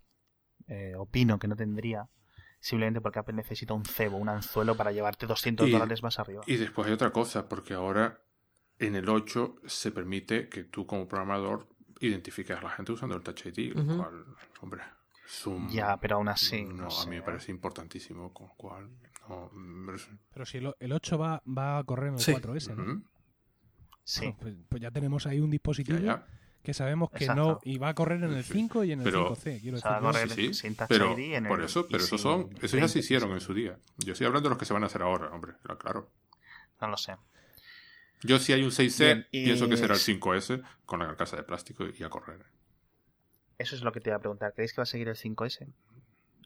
eh, 0.68 0.94
opino 0.96 1.38
que 1.38 1.48
no 1.48 1.56
tendría, 1.56 2.08
simplemente 2.60 3.00
porque 3.00 3.18
Apple 3.18 3.34
necesita 3.34 3.74
un 3.74 3.84
cebo, 3.84 4.16
un 4.16 4.28
anzuelo 4.28 4.76
para 4.76 4.92
llevarte 4.92 5.26
200 5.26 5.68
Y- 5.68 5.72
dólares 5.72 6.02
más 6.02 6.18
arriba. 6.18 6.42
Y 6.46 6.56
después 6.56 6.86
hay 6.86 6.94
otra 6.94 7.10
cosa, 7.12 7.48
porque 7.48 7.74
ahora 7.74 8.22
en 8.78 8.96
el 8.96 9.08
8 9.08 9.56
se 9.66 9.90
permite 9.92 10.48
que 10.48 10.64
tú 10.64 10.86
como 10.86 11.06
programador 11.08 11.68
identifiques 12.00 12.56
a 12.56 12.62
la 12.62 12.70
gente 12.70 12.92
usando 12.92 13.14
el 13.16 13.22
Touch 13.22 13.46
ID, 13.46 13.74
lo 13.74 13.86
cual, 13.96 14.24
hombre, 14.60 14.82
un... 15.46 15.68
Ya, 15.68 15.96
pero 15.98 16.16
aún 16.16 16.28
así, 16.28 16.64
no, 16.64 16.72
no 16.74 16.86
a 16.86 16.90
sé. 16.90 17.10
mí 17.10 17.16
me 17.16 17.22
parece 17.22 17.50
importantísimo, 17.52 18.32
con 18.32 18.48
lo 18.48 18.54
cual... 18.54 18.90
No, 19.28 19.50
mm, 19.52 19.90
Pero 20.32 20.44
si 20.46 20.58
el, 20.58 20.66
o- 20.68 20.76
el 20.78 20.92
8 20.92 21.18
va, 21.18 21.42
va 21.46 21.78
a 21.78 21.84
correr 21.84 22.08
en 22.08 22.14
el 22.14 22.20
Sí. 22.20 22.32
4S, 22.32 22.74
¿no? 22.76 22.82
Ujú, 22.82 23.02
Sí, 24.04 24.32
Pues, 24.38 24.54
pues 24.68 24.80
ya 24.82 24.90
tenemos 24.92 25.26
ahí 25.26 25.40
un 25.40 25.50
dispositivo 25.50 25.98
ya, 25.98 26.04
ya. 26.04 26.26
Que 26.66 26.74
sabemos 26.74 27.10
que 27.10 27.24
Exacto. 27.24 27.42
no 27.42 27.60
y 27.62 27.78
va 27.78 27.90
a 27.90 27.94
correr 27.94 28.22
en 28.24 28.32
el 28.34 28.42
Sí. 28.44 28.52
5 28.54 28.82
y 28.84 28.90
en 28.92 28.98
el 29.00 29.04
Pero- 29.04 29.34
5C. 29.36 29.60
Quiero 29.60 29.76
O 29.78 29.80
sea, 29.80 30.00
va 30.00 30.10
a 30.10 30.12
decir, 30.12 30.28
correr 30.28 30.36
Sí, 30.46 30.54
sí, 30.54 30.60
sin 30.62 30.74
Touch 30.76 30.88
pero 30.88 31.12
ID 31.16 31.34
en 31.36 31.46
por 31.46 31.60
el- 31.60 31.66
eso, 31.66 31.80
y 31.88 31.92
pero 31.92 31.98
esos 32.04 32.08
sin 32.08 32.18
son, 32.18 32.40
esos 32.56 32.72
ya 32.72 32.76
20, 32.78 32.88
se 32.88 32.98
hicieron 32.98 33.30
en 33.32 33.40
su 33.40 33.54
día. 33.54 33.78
Yo 33.98 34.12
estoy 34.12 34.26
hablando 34.26 34.48
de 34.48 34.50
los 34.54 34.58
que 34.58 34.64
se 34.64 34.74
van 34.74 34.82
a 34.82 34.86
hacer 34.86 35.02
ahora, 35.02 35.30
hombre, 35.30 35.52
claro, 35.62 35.78
claro. 35.78 36.10
no 36.80 36.88
lo 36.88 36.96
sé. 36.96 37.16
Yo 38.22 38.38
si 38.38 38.52
hay 38.52 38.62
un 38.64 38.72
6C, 38.72 39.04
Bien, 39.04 39.26
y- 39.30 39.44
pienso 39.44 39.68
que 39.68 39.76
será 39.76 39.94
el 39.94 40.00
5S 40.00 40.60
con 40.84 40.98
la 40.98 41.06
carcasa 41.06 41.36
de 41.36 41.44
plástico 41.44 41.84
y 41.86 42.02
a 42.02 42.08
correr. 42.10 42.44
Eso 43.58 43.76
es 43.76 43.82
lo 43.82 43.92
que 43.92 44.00
te 44.00 44.10
iba 44.10 44.16
a 44.16 44.20
preguntar. 44.20 44.52
¿Creéis 44.54 44.72
que 44.72 44.78
va 44.78 44.82
a 44.82 44.86
seguir 44.86 45.08
el 45.08 45.16
5S? 45.16 45.68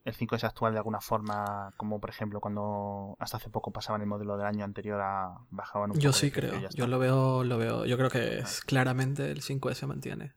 El 0.05 0.15
5S 0.15 0.47
actual 0.47 0.73
de 0.73 0.79
alguna 0.79 1.01
forma, 1.01 1.73
como 1.77 2.01
por 2.01 2.09
ejemplo 2.11 2.41
cuando 2.41 3.17
hasta 3.19 3.37
hace 3.37 3.51
poco 3.51 3.71
pasaban 3.71 4.01
el 4.01 4.07
modelo 4.07 4.37
del 4.39 4.47
año 4.47 4.65
anterior 4.65 5.01
a 5.01 5.39
bajaban 5.51 5.91
un 5.91 5.99
Yo 5.99 6.11
poco 6.11 6.19
sí 6.19 6.31
creo. 6.31 6.53
Yo 6.71 6.87
lo 6.87 6.99
veo, 6.99 7.45
lo 7.45 7.59
veo. 7.59 7.85
Yo 7.85 7.97
creo 7.99 8.09
que 8.11 8.39
es 8.39 8.61
claramente 8.63 9.31
el 9.31 9.43
5S 9.43 9.87
mantiene. 9.87 10.33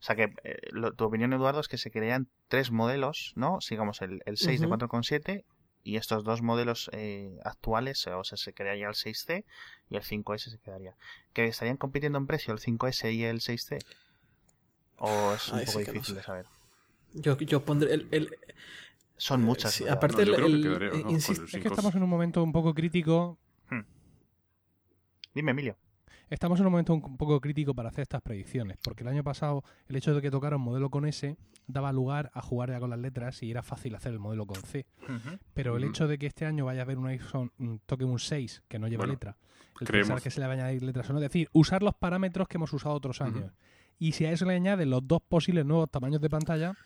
O 0.00 0.02
sea 0.02 0.14
que 0.16 0.32
eh, 0.44 0.56
lo- 0.70 0.92
tu 0.92 1.04
opinión, 1.04 1.32
Eduardo, 1.32 1.60
es 1.60 1.68
que 1.68 1.76
se 1.76 1.90
crean 1.90 2.28
tres 2.48 2.70
modelos, 2.70 3.32
¿no? 3.34 3.60
Sigamos 3.60 4.00
el, 4.00 4.22
el 4.26 4.36
6 4.36 4.60
Ujú. 4.60 4.70
de 4.70 4.76
4,7 4.78 5.44
y 5.82 5.96
estos 5.96 6.22
dos 6.24 6.40
modelos 6.40 6.88
eh, 6.92 7.36
actuales, 7.44 8.06
o 8.06 8.24
sea, 8.24 8.36
se 8.38 8.52
crearía 8.52 8.88
el 8.88 8.94
6C 8.94 9.44
y 9.90 9.96
el 9.96 10.02
5S 10.02 10.50
se 10.50 10.58
quedaría. 10.58 10.94
¿Que 11.32 11.44
estarían 11.46 11.76
compitiendo 11.76 12.18
en 12.18 12.26
precio 12.26 12.52
el 12.54 12.60
5S 12.60 13.12
y 13.12 13.24
el 13.24 13.40
6C? 13.40 13.78
¿O 14.98 15.34
es 15.34 15.48
un 15.48 15.58
Ahí 15.58 15.66
poco 15.66 15.78
sí 15.80 15.84
que 15.84 15.92
no 15.92 15.94
difícil 15.94 16.14
sé. 16.14 16.20
de 16.20 16.22
saber? 16.22 16.46
Yo, 17.14 17.36
yo 17.38 17.64
pondré 17.64 17.94
el, 17.94 18.08
el- 18.10 18.30
Son 19.16 19.42
muchas. 19.42 19.80
aparte 19.82 20.24
No, 20.24 20.32
yo 20.32 20.34
el- 20.34 20.36
creo 20.36 20.46
que 20.48 20.54
el- 20.54 20.62
quedaría, 20.62 21.04
¿no? 21.04 21.10
insisto- 21.10 21.34
con 21.34 21.42
el 21.42 21.46
Es 21.46 21.52
que 21.52 21.60
5. 21.62 21.68
estamos 21.74 21.94
en 21.94 22.02
un 22.02 22.08
momento 22.10 22.42
un 22.42 22.52
poco 22.52 22.74
crítico. 22.74 23.38
Dime, 25.34 25.50
Emilio. 25.52 25.76
Estamos 26.30 26.60
en 26.60 26.66
un 26.66 26.72
momento 26.72 26.92
un 26.92 27.16
poco 27.16 27.40
crítico 27.40 27.74
para 27.74 27.88
hacer 27.88 28.02
estas 28.02 28.20
predicciones, 28.20 28.76
porque 28.82 29.02
el 29.02 29.08
año 29.08 29.24
pasado 29.24 29.64
el 29.88 29.96
hecho 29.96 30.14
de 30.14 30.20
que 30.20 30.30
tocara 30.30 30.56
un 30.56 30.62
modelo 30.62 30.90
con 30.90 31.06
S 31.06 31.36
daba 31.66 31.90
lugar 31.92 32.30
a 32.34 32.42
jugar 32.42 32.70
ya 32.70 32.80
con 32.80 32.90
las 32.90 32.98
letras 32.98 33.42
y 33.42 33.50
era 33.50 33.62
fácil 33.62 33.94
hacer 33.94 34.12
el 34.12 34.18
modelo 34.18 34.44
con 34.46 34.56
C. 34.62 34.84
Pero 35.54 35.76
el 35.76 35.84
hecho 35.84 36.06
de 36.06 36.18
que 36.18 36.26
este 36.26 36.44
año 36.44 36.66
vaya 36.66 36.80
a 36.82 36.84
haber 36.84 36.98
un 36.98 37.06
iPhone, 37.06 37.50
toque 37.86 38.04
un 38.04 38.18
6 38.18 38.62
que 38.68 38.78
no 38.78 38.88
lleva 38.88 39.02
Bueno, 39.02 39.14
letra, 39.14 39.36
el 39.80 39.86
creemos. 39.86 40.08
pensar 40.08 40.22
que 40.22 40.30
se 40.30 40.40
le 40.40 40.46
va 40.46 40.52
a 40.52 40.56
añadir 40.56 40.82
letras 40.82 41.08
o 41.08 41.12
no, 41.14 41.18
es 41.18 41.22
decir, 41.24 41.48
usar 41.52 41.82
los 41.82 41.94
parámetros 41.94 42.46
que 42.48 42.58
hemos 42.58 42.72
usado 42.74 42.94
otros 42.94 43.20
años. 43.22 43.52
Y 43.98 44.12
si 44.12 44.26
a 44.26 44.32
eso 44.32 44.44
le 44.44 44.54
añaden 44.54 44.90
los 44.90 45.06
dos 45.06 45.22
posibles 45.26 45.64
nuevos 45.64 45.90
tamaños 45.90 46.20
de 46.20 46.28
pantalla. 46.28 46.76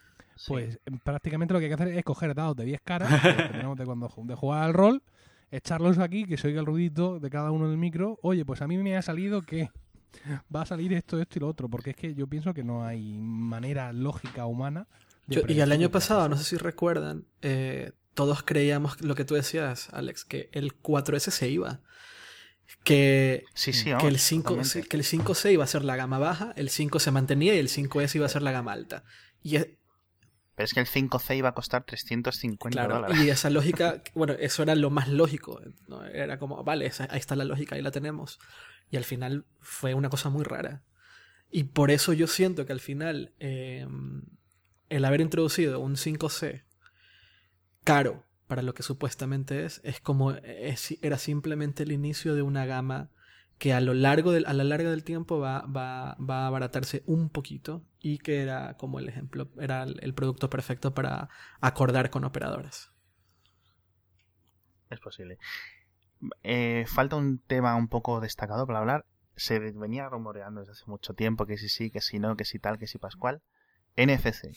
Pues 0.49 0.79
em, 0.87 0.99
prácticamente 0.99 1.53
lo 1.55 1.61
que 1.61 1.67
hay 1.67 1.71
que 1.71 1.75
hacer 1.83 1.89
es 1.89 2.05
coger 2.05 2.35
dados 2.35 2.57
de 2.57 2.65
10 2.65 2.81
caras 2.83 3.09
que 3.23 3.33
tenemos 3.67 3.77
de 3.79 3.85
cuando 3.85 4.13
de 4.25 4.35
jugar 4.35 4.63
al 4.65 4.73
rol, 4.75 5.03
echarlos 5.51 5.99
aquí, 5.99 6.25
que 6.25 6.37
se 6.37 6.49
oiga 6.49 6.61
el 6.61 6.67
ruidito 6.67 7.21
de 7.21 7.31
cada 7.31 7.51
uno 7.51 7.69
del 7.69 7.79
micro. 7.79 8.19
Oye, 8.23 8.45
pues 8.45 8.63
a 8.63 8.67
mí 8.67 8.77
me 8.79 8.97
ha 8.97 9.03
salido 9.03 9.43
que 9.43 9.71
va 10.55 10.63
a 10.63 10.67
salir 10.67 10.93
esto, 10.93 11.21
esto 11.21 11.39
y 11.39 11.41
lo 11.41 11.49
otro, 11.49 11.69
porque 11.69 11.91
es 11.91 11.97
que 11.97 12.15
yo 12.15 12.27
pienso 12.27 12.53
que 12.55 12.65
no 12.65 12.85
hay 12.85 13.19
manera 13.19 13.93
lógica 13.93 14.47
humana. 14.47 14.87
de 15.27 15.37
Yo- 15.37 15.43
y 15.49 15.61
el 15.61 15.71
año 15.73 15.91
pasado, 15.91 16.29
no 16.29 16.37
sé 16.37 16.45
si 16.45 16.57
recuerdan, 16.57 17.25
eh, 17.43 17.93
todos 18.15 18.43
creíamos 18.43 19.01
lo 19.01 19.15
que 19.15 19.25
tú 19.25 19.35
decías, 19.35 19.89
Alex, 19.93 20.25
que 20.25 20.49
el 20.53 20.75
4S 20.75 21.31
se 21.31 21.49
iba. 21.49 21.81
Que, 22.85 23.45
Sí, 23.55 23.73
sí, 23.73 23.91
que, 24.01 24.09
el 24.09 24.19
5, 24.19 24.55
totalmente. 24.55 24.89
que 24.89 24.97
el 24.97 25.05
5C 25.05 25.53
iba 25.53 25.63
a 25.65 25.67
ser 25.67 25.85
la 25.85 25.95
gama 25.97 26.19
baja, 26.19 26.53
el 26.57 26.69
5 26.71 26.99
se 26.99 27.11
mantenía 27.11 27.55
y 27.55 27.59
el 27.59 27.69
5S 27.69 28.17
iba 28.17 28.27
a 28.27 28.31
ser 28.31 28.43
la 28.43 28.51
gama 28.53 28.73
alta. 28.73 29.05
Y, 29.43 29.57
es- 29.57 29.69
Pero 30.55 30.65
es 30.67 30.75
que 30.75 30.81
el 30.81 30.87
5C 30.87 31.37
iba 31.39 31.49
a 31.49 31.55
costar 31.55 31.85
350 31.85 32.71
claro, 32.71 32.97
dólares. 32.97 33.19
y 33.25 33.31
esa 33.31 33.49
lógica, 33.51 34.03
bueno, 34.15 34.35
eso 34.39 34.63
era 34.63 34.75
lo 34.75 34.91
más 34.91 35.09
lógico. 35.09 35.61
¿no? 35.89 36.05
Era 36.05 36.39
como, 36.39 36.63
vale, 36.63 36.87
esa- 36.87 37.09
ahí 37.11 37.19
está 37.19 37.37
la 37.37 37.45
lógica, 37.45 37.75
ahí 37.77 37.83
la 37.83 37.91
tenemos. 37.91 38.39
Y 38.91 38.97
al 38.99 39.05
final 39.05 39.47
fue 39.61 39.95
una 39.95 40.11
cosa 40.11 40.29
muy 40.29 40.45
rara. 40.45 40.83
Y 41.51 41.65
por 41.65 41.91
eso 41.91 42.13
yo 42.13 42.27
siento 42.27 42.67
que 42.67 42.73
al 42.73 42.81
final 42.81 43.33
eh, 43.41 43.87
el 44.91 45.05
haber 45.05 45.21
introducido 45.23 45.81
un 45.81 45.97
5C 45.97 46.65
caro 47.85 48.25
para 48.47 48.63
lo 48.63 48.75
que 48.75 48.83
supuestamente 48.83 49.65
es, 49.65 49.81
es 49.85 50.01
como 50.01 50.33
es- 50.33 50.99
era 51.03 51.19
simplemente 51.19 51.83
el 51.83 51.93
inicio 51.93 52.35
de 52.35 52.43
una 52.43 52.67
gama 52.67 53.11
que 53.63 53.73
a 53.73 53.81
lo 53.81 53.95
largo 53.95 54.33
del, 54.33 54.45
a 54.47 54.55
la 54.55 54.65
larga 54.65 54.91
del 54.91 55.05
tiempo 55.05 55.39
va, 55.39 55.61
va, 55.67 56.17
va 56.17 56.43
a 56.43 56.47
abaratarse 56.49 57.05
un 57.07 57.29
poquito 57.31 57.85
y 58.01 58.19
que 58.19 58.43
era 58.43 58.77
como 58.77 58.99
el 58.99 59.09
ejemplo, 59.09 59.51
era 59.57 59.85
el, 59.85 60.01
el 60.03 60.15
producto 60.15 60.51
perfecto 60.51 60.95
para 60.95 61.29
acordar 61.61 62.11
con 62.11 62.25
operadoras. 62.25 62.91
Es 64.91 64.99
posible. 64.99 65.39
Eh, 66.43 66.87
falta 66.89 67.15
un 67.15 67.39
tema 67.39 67.77
un 67.77 67.87
poco 67.87 68.19
destacado 68.19 68.67
para 68.67 68.81
hablar. 68.81 69.07
Se 69.37 69.61
venía 69.61 70.09
rumoreando 70.09 70.63
desde 70.63 70.73
hace 70.73 70.87
mucho 70.89 71.15
tiempo 71.15 71.47
que 71.47 71.57
si 71.57 71.69
sí, 71.69 71.93
que 71.93 72.01
si 72.01 72.19
no, 72.19 72.37
que 72.37 72.45
si 72.45 72.59
tal, 72.59 72.79
que 72.79 72.89
si 72.89 72.99
Pascual. 72.99 73.43
NFC. 73.97 74.57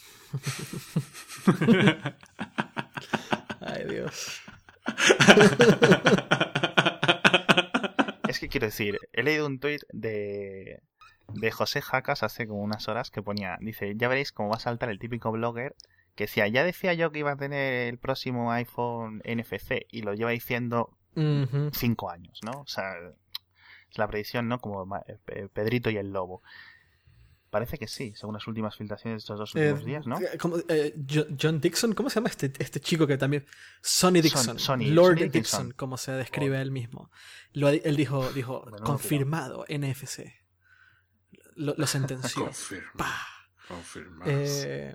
Ay, 3.61 3.85
Dios. 3.87 4.41
Es 8.35 8.41
que 8.41 8.49
quiero 8.49 8.67
decir, 8.67 8.99
he 9.13 9.23
leído 9.23 9.45
un 9.45 9.61
tuit 9.61 9.81
de, 9.93 10.81
de 11.29 11.51
José 11.51 11.81
Jacas 11.81 12.21
hace 12.21 12.45
como 12.49 12.63
unas 12.63 12.89
horas 12.89 13.09
que 13.09 13.21
ponía, 13.21 13.57
dice, 13.61 13.93
ya 13.95 14.09
veréis 14.09 14.33
cómo 14.33 14.49
va 14.49 14.57
a 14.57 14.59
saltar 14.59 14.89
el 14.89 14.99
típico 14.99 15.31
blogger 15.31 15.73
que 16.15 16.25
decía, 16.25 16.45
ya 16.49 16.65
decía 16.65 16.93
yo 16.95 17.13
que 17.13 17.19
iba 17.19 17.31
a 17.31 17.37
tener 17.37 17.87
el 17.87 17.97
próximo 17.97 18.51
iPhone 18.51 19.21
NFC 19.23 19.85
y 19.89 20.01
lo 20.01 20.13
lleva 20.15 20.31
diciendo 20.31 20.97
cinco 21.71 22.09
años, 22.09 22.41
¿no? 22.43 22.59
O 22.59 22.67
sea, 22.67 22.91
es 23.89 23.97
la 23.97 24.09
predicción, 24.09 24.49
¿no? 24.49 24.59
Como 24.59 24.85
eh, 24.97 25.47
Pedrito 25.53 25.89
y 25.89 25.95
el 25.95 26.11
lobo. 26.11 26.41
Parece 27.55 27.77
que 27.77 27.87
sí, 27.87 28.11
según 28.15 28.33
las 28.33 28.45
últimas 28.47 28.75
filtraciones 28.75 29.15
de 29.15 29.19
estos 29.23 29.39
dos 29.39 29.55
Eh, 29.55 29.71
últimos 29.71 29.85
días, 29.85 30.05
¿no? 30.07 30.19
¿cómo- 30.41 30.57
eh, 30.67 30.93
Jo- 31.09 31.25
John 31.41 31.61
Dixon, 31.61 31.93
¿cómo 31.93 32.09
se 32.09 32.15
llama 32.15 32.27
este, 32.29 32.51
este 32.59 32.81
chico 32.81 33.07
que 33.07 33.17
también? 33.17 33.45
Sonny 33.81 34.19
Dixon. 34.19 34.59
Sonny- 34.59 34.89
Lord 34.91 35.17
Sonny 35.19 35.29
Dixon, 35.29 35.61
Dixon. 35.67 35.71
como 35.77 35.97
se 35.97 36.11
describe 36.11 36.59
él 36.61 36.71
mismo. 36.71 37.09
Lo, 37.53 37.69
él 37.69 37.95
dijo, 37.95 38.29
dijo 38.33 38.65
confirmado, 38.83 39.63
NFC. 39.69 40.33
Lo, 41.55 41.73
lo 41.77 41.87
sentenció. 41.87 42.43
Confirma. 42.45 42.91
Pa. 42.97 43.27
Confirma. 43.69 44.25
Eh, 44.27 44.93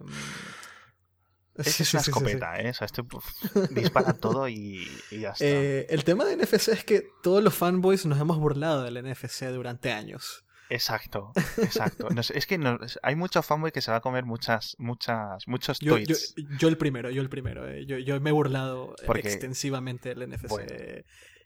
Es, 1.54 1.66
sí, 1.74 1.82
es 1.82 1.88
sí, 1.88 1.96
una 1.96 2.02
sí, 2.02 2.10
sí, 2.10 2.18
sí. 2.18 2.26
escopeta, 2.26 2.60
¿eh? 2.60 2.70
O 2.70 2.74
sea, 2.74 2.84
este 2.84 3.02
puf, 3.02 3.26
dispara 3.70 4.12
todo 4.14 4.48
y, 4.48 4.86
y 5.10 5.20
ya 5.20 5.30
está. 5.30 5.44
Eh, 5.46 5.86
el 5.90 6.04
tema 6.04 6.24
de 6.24 6.36
NFC 6.36 6.68
es 6.68 6.84
que 6.84 7.08
todos 7.22 7.42
los 7.42 7.54
fanboys 7.54 8.06
nos 8.06 8.20
hemos 8.20 8.38
burlado 8.38 8.82
del 8.84 8.96
NFC 9.02 9.46
durante 9.50 9.92
años. 9.92 10.44
Exacto, 10.70 11.32
exacto. 11.58 12.08
No 12.10 12.22
sé, 12.22 12.38
es 12.38 12.46
que 12.46 12.56
no- 12.56 12.78
hay 13.02 13.16
mucho 13.16 13.42
fanboy 13.42 13.72
que 13.72 13.80
se 13.82 13.90
va 13.90 13.98
a 13.98 14.00
comer 14.00 14.24
muchas, 14.24 14.76
muchas, 14.78 15.46
muchos 15.48 15.80
Yo, 15.80 15.98
yo, 15.98 16.04
tweets. 16.06 16.34
yo 16.58 16.68
el 16.68 16.76
primero, 16.78 17.10
yo 17.10 17.20
el 17.22 17.28
primero. 17.28 17.68
eh. 17.68 17.84
Yo, 17.86 17.98
yo 17.98 18.18
me 18.20 18.30
he 18.30 18.32
burlado 18.32 18.94
eh, 19.02 19.06
Porque- 19.06 19.20
extensivamente 19.28 20.14
del 20.14 20.22
NFC. 20.30 20.48
Bueno. 20.48 20.72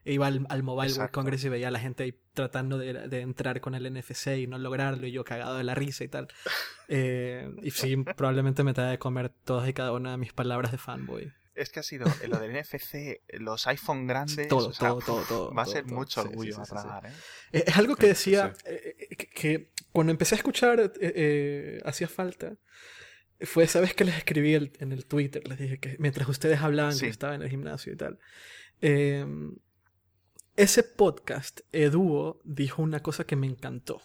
Iba 0.06 0.26
al, 0.26 0.44
al 0.50 0.62
Mobile 0.62 0.92
World. 0.92 1.10
Congress 1.12 1.44
y 1.44 1.48
veía 1.48 1.68
a 1.68 1.70
la 1.70 1.80
gente 1.80 2.02
ahí 2.02 2.14
tratando 2.34 2.76
de, 2.76 2.92
de 3.08 3.20
entrar 3.22 3.62
con 3.62 3.74
el 3.74 3.90
NFC 3.90 4.36
y 4.36 4.46
no 4.46 4.58
lograrlo, 4.58 5.06
y 5.06 5.12
yo 5.12 5.24
cagado 5.24 5.56
de 5.56 5.64
la 5.64 5.74
risa 5.74 6.04
y 6.04 6.08
tal. 6.08 6.28
Eh, 6.88 7.50
y 7.62 7.70
sí, 7.70 7.96
probablemente 7.96 8.62
me 8.62 8.74
tenga 8.74 8.90
de 8.90 8.98
comer 8.98 9.30
todas 9.46 9.66
y 9.66 9.72
cada 9.72 9.92
una 9.92 10.10
de 10.10 10.16
mis 10.18 10.34
palabras 10.34 10.70
de 10.70 10.76
fanboy. 10.76 11.32
Es 11.54 11.70
que 11.70 11.80
ha 11.80 11.82
sido 11.82 12.06
eh, 12.22 12.28
lo 12.28 12.38
del 12.40 12.52
NFC, 12.52 13.20
los 13.40 13.66
iPhone 13.66 14.06
grandes. 14.06 14.48
Todo, 14.48 14.68
o 14.68 14.72
sea, 14.72 14.88
todo, 14.88 15.00
todo, 15.00 15.22
todo, 15.22 15.54
Va 15.56 15.62
a 15.62 15.64
todo, 15.64 15.74
ser 15.74 15.84
todo. 15.86 15.94
mucho 15.94 16.20
orgullo 16.22 16.54
sí, 16.54 16.60
a 16.60 16.64
sí, 16.64 16.70
sí, 16.72 16.76
sí. 16.76 16.82
tragar, 16.82 17.06
¿eh? 17.06 17.12
Eh, 17.52 17.64
Es 17.66 17.76
algo 17.76 17.96
que 17.96 18.06
decía 18.08 18.52
sí. 18.56 18.62
eh, 18.66 18.96
eh, 19.10 19.16
que, 19.16 19.26
que 19.28 19.70
cuando 19.92 20.10
empecé 20.10 20.34
a 20.34 20.38
escuchar 20.38 20.80
eh, 20.80 20.90
eh, 21.00 21.80
hacía 21.84 22.08
falta. 22.08 22.56
Fue 23.40 23.64
esa 23.64 23.80
vez 23.80 23.94
que 23.94 24.04
les 24.04 24.16
escribí 24.16 24.54
el- 24.54 24.72
en 24.78 24.92
el 24.92 25.06
Twitter, 25.06 25.46
les 25.48 25.58
dije 25.58 25.78
que 25.78 25.96
mientras 25.98 26.28
ustedes 26.28 26.60
hablaban, 26.60 26.96
que 26.98 27.08
estaba 27.08 27.34
en 27.34 27.42
el 27.42 27.50
gimnasio 27.50 27.92
y 27.92 27.96
tal. 27.96 28.18
eh, 28.80 29.26
ese 30.56 30.84
podcast, 30.84 31.60
Eduo, 31.72 32.40
dijo 32.44 32.80
una 32.82 33.00
cosa 33.00 33.24
que 33.24 33.34
me 33.36 33.46
encantó. 33.48 34.00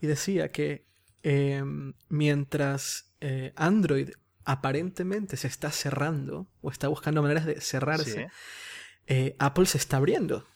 Y 0.00 0.06
decía 0.08 0.50
que 0.50 0.84
eh, 1.22 1.62
mientras 2.08 3.12
eh, 3.20 3.52
Android 3.54 4.10
aparentemente 4.44 5.36
se 5.36 5.46
está 5.46 5.70
cerrando, 5.70 6.48
o 6.60 6.70
está 6.70 6.88
buscando 6.88 7.22
maneras 7.22 7.46
de 7.46 7.60
cerrarse, 7.60 8.12
Sí, 8.12 8.26
¿eh? 9.06 9.36
Apple 9.38 9.66
se 9.66 9.78
está 9.78 9.98
abriendo. 9.98 10.46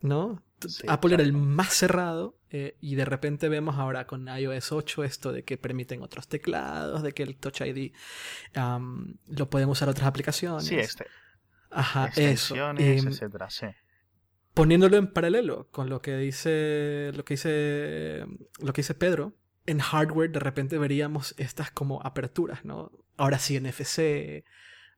¿No? 0.00 0.42
Sí, 0.66 0.84
Apple 0.88 1.14
era 1.14 1.22
el 1.22 1.32
más 1.32 1.72
cerrado 1.72 2.38
eh, 2.50 2.76
y 2.80 2.94
de 2.94 3.04
repente 3.04 3.48
vemos 3.48 3.76
ahora 3.76 4.06
con 4.06 4.28
iOS 4.28 4.72
8 4.72 5.04
esto 5.04 5.32
de 5.32 5.44
que 5.44 5.56
permiten 5.56 6.02
otros 6.02 6.28
teclados, 6.28 7.02
de 7.02 7.12
que 7.12 7.22
el 7.22 7.36
Touch 7.36 7.60
ID 7.62 7.92
lo 9.28 9.50
pueden 9.50 9.68
usar 9.68 9.88
otras 9.88 10.06
aplicaciones. 10.06 10.66
Sí, 10.66 10.78
este, 10.78 11.06
Ajá, 11.70 12.10
eso. 12.16 12.56
Em, 12.56 13.08
etcétera, 13.08 13.48
sí. 13.48 13.66
poniéndolo 14.54 14.96
en 14.96 15.12
paralelo 15.12 15.68
con 15.70 15.88
lo 15.88 16.02
que 16.02 16.16
dice 16.16 17.12
lo 17.14 17.24
que 17.24 17.34
dice 17.34 18.24
lo 18.58 18.72
que 18.72 18.82
dice 18.82 18.94
Pedro 18.94 19.34
en 19.70 19.78
hardware 19.78 20.30
de 20.30 20.40
repente 20.40 20.78
veríamos 20.78 21.34
estas 21.38 21.70
como 21.70 22.02
aperturas 22.02 22.64
no 22.64 22.90
ahora 23.16 23.38
sí 23.38 23.58
NFC 23.58 24.44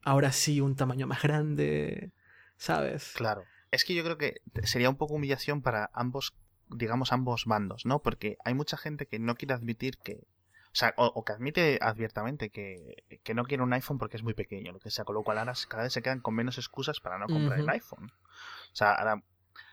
ahora 0.02 0.32
sí 0.32 0.60
un 0.60 0.76
tamaño 0.76 1.06
más 1.06 1.22
grande 1.22 2.12
sabes 2.56 3.12
Claro. 3.14 3.44
Es 3.72 3.84
que 3.86 3.94
yo 3.94 4.04
creo 4.04 4.18
que 4.18 4.42
sería 4.64 4.90
un 4.90 4.96
poco 4.96 5.14
humillación 5.14 5.62
para 5.62 5.90
ambos, 5.94 6.34
digamos, 6.68 7.10
ambos 7.10 7.46
bandos, 7.46 7.86
¿no? 7.86 8.00
Porque 8.00 8.36
hay 8.44 8.52
mucha 8.52 8.76
gente 8.76 9.06
que 9.06 9.18
no 9.18 9.34
quiere 9.34 9.54
admitir 9.54 9.96
que. 9.96 10.26
O 10.66 10.74
sea, 10.74 10.94
o, 10.98 11.06
o 11.06 11.24
que 11.24 11.32
admite 11.32 11.78
abiertamente 11.82 12.50
que, 12.50 13.04
que 13.22 13.34
no 13.34 13.44
quiere 13.44 13.62
un 13.62 13.72
iPhone 13.72 13.98
porque 13.98 14.16
es 14.16 14.22
muy 14.22 14.34
pequeño, 14.34 14.72
lo 14.72 14.78
que 14.78 14.90
sea, 14.90 15.04
con 15.04 15.14
lo 15.14 15.22
cual 15.22 15.38
ahora 15.38 15.54
cada 15.68 15.82
vez 15.84 15.92
se 15.92 16.02
quedan 16.02 16.20
con 16.20 16.34
menos 16.34 16.58
excusas 16.58 17.00
para 17.00 17.18
no 17.18 17.26
comprar 17.26 17.58
el 17.58 17.68
iPhone. 17.70 18.10
O 18.10 18.74
sea, 18.74 18.92
ahora 18.92 19.22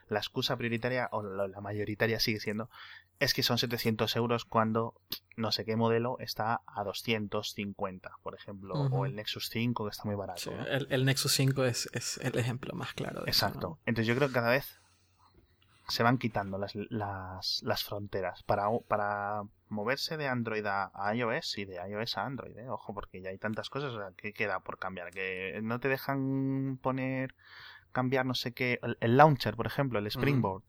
la 0.10 0.20
excusa 0.20 0.58
prioritaria, 0.58 1.08
o 1.12 1.24
la, 1.24 1.62
mayoritaria 1.62 2.20
sigue 2.20 2.40
siendo, 2.40 2.70
es 3.20 3.34
que 3.34 3.44
son 3.44 3.58
700 3.58 4.16
euros 4.16 4.46
cuando 4.46 4.96
no 5.38 5.52
sé 5.52 5.66
qué 5.66 5.76
modelo 5.76 6.18
está 6.20 6.62
a 6.66 6.84
250, 6.84 8.12
por 8.22 8.36
ejemplo, 8.36 8.74
o 8.76 9.06
el 9.06 9.16
Nexus 9.16 9.50
5 9.50 9.86
que 9.86 9.92
está 9.92 10.04
muy 10.06 10.16
barato. 10.16 10.52
El, 10.52 10.88
el 10.90 11.06
Nexus 11.06 11.34
5 11.34 11.64
es, 11.66 11.90
es 11.94 12.18
el 12.18 12.38
ejemplo 12.38 12.74
más 12.74 12.94
claro 12.94 13.22
de 13.24 13.32
eso, 13.32 13.46
Exacto. 13.46 13.68
¿no? 13.70 13.80
Entonces 13.86 14.08
yo 14.08 14.16
creo 14.16 14.28
que 14.28 14.34
cada 14.34 14.52
vez 14.52 14.80
se 15.90 16.04
van 16.04 16.18
quitando 16.18 16.58
las, 16.58 16.76
las, 16.76 17.62
las 17.64 17.84
fronteras 17.84 18.44
para, 18.44 18.68
para 18.88 19.44
moverse 19.70 20.18
de 20.18 20.28
Android 20.28 20.66
a, 20.66 20.92
iOS 21.14 21.58
y 21.58 21.66
de 21.66 21.76
iOS 21.90 22.18
a 22.18 22.26
Android. 22.26 22.58
¿eh? 22.58 22.70
Ojo, 22.70 22.94
porque 22.94 23.22
ya 23.22 23.30
hay 23.30 23.38
tantas 23.38 23.70
cosas 23.70 23.94
que 24.16 24.34
queda 24.34 24.60
por 24.60 24.78
cambiar. 24.78 25.12
Que 25.12 25.60
no 25.64 25.80
te 25.80 25.88
dejan 25.88 26.80
poner, 26.82 27.36
cambiar 27.92 28.26
no 28.26 28.34
sé 28.36 28.54
qué, 28.54 28.80
el, 28.84 28.98
el 29.02 29.18
launcher, 29.18 29.56
por 29.56 29.68
ejemplo, 29.68 30.00
el 30.00 30.08
Springboard. 30.08 30.64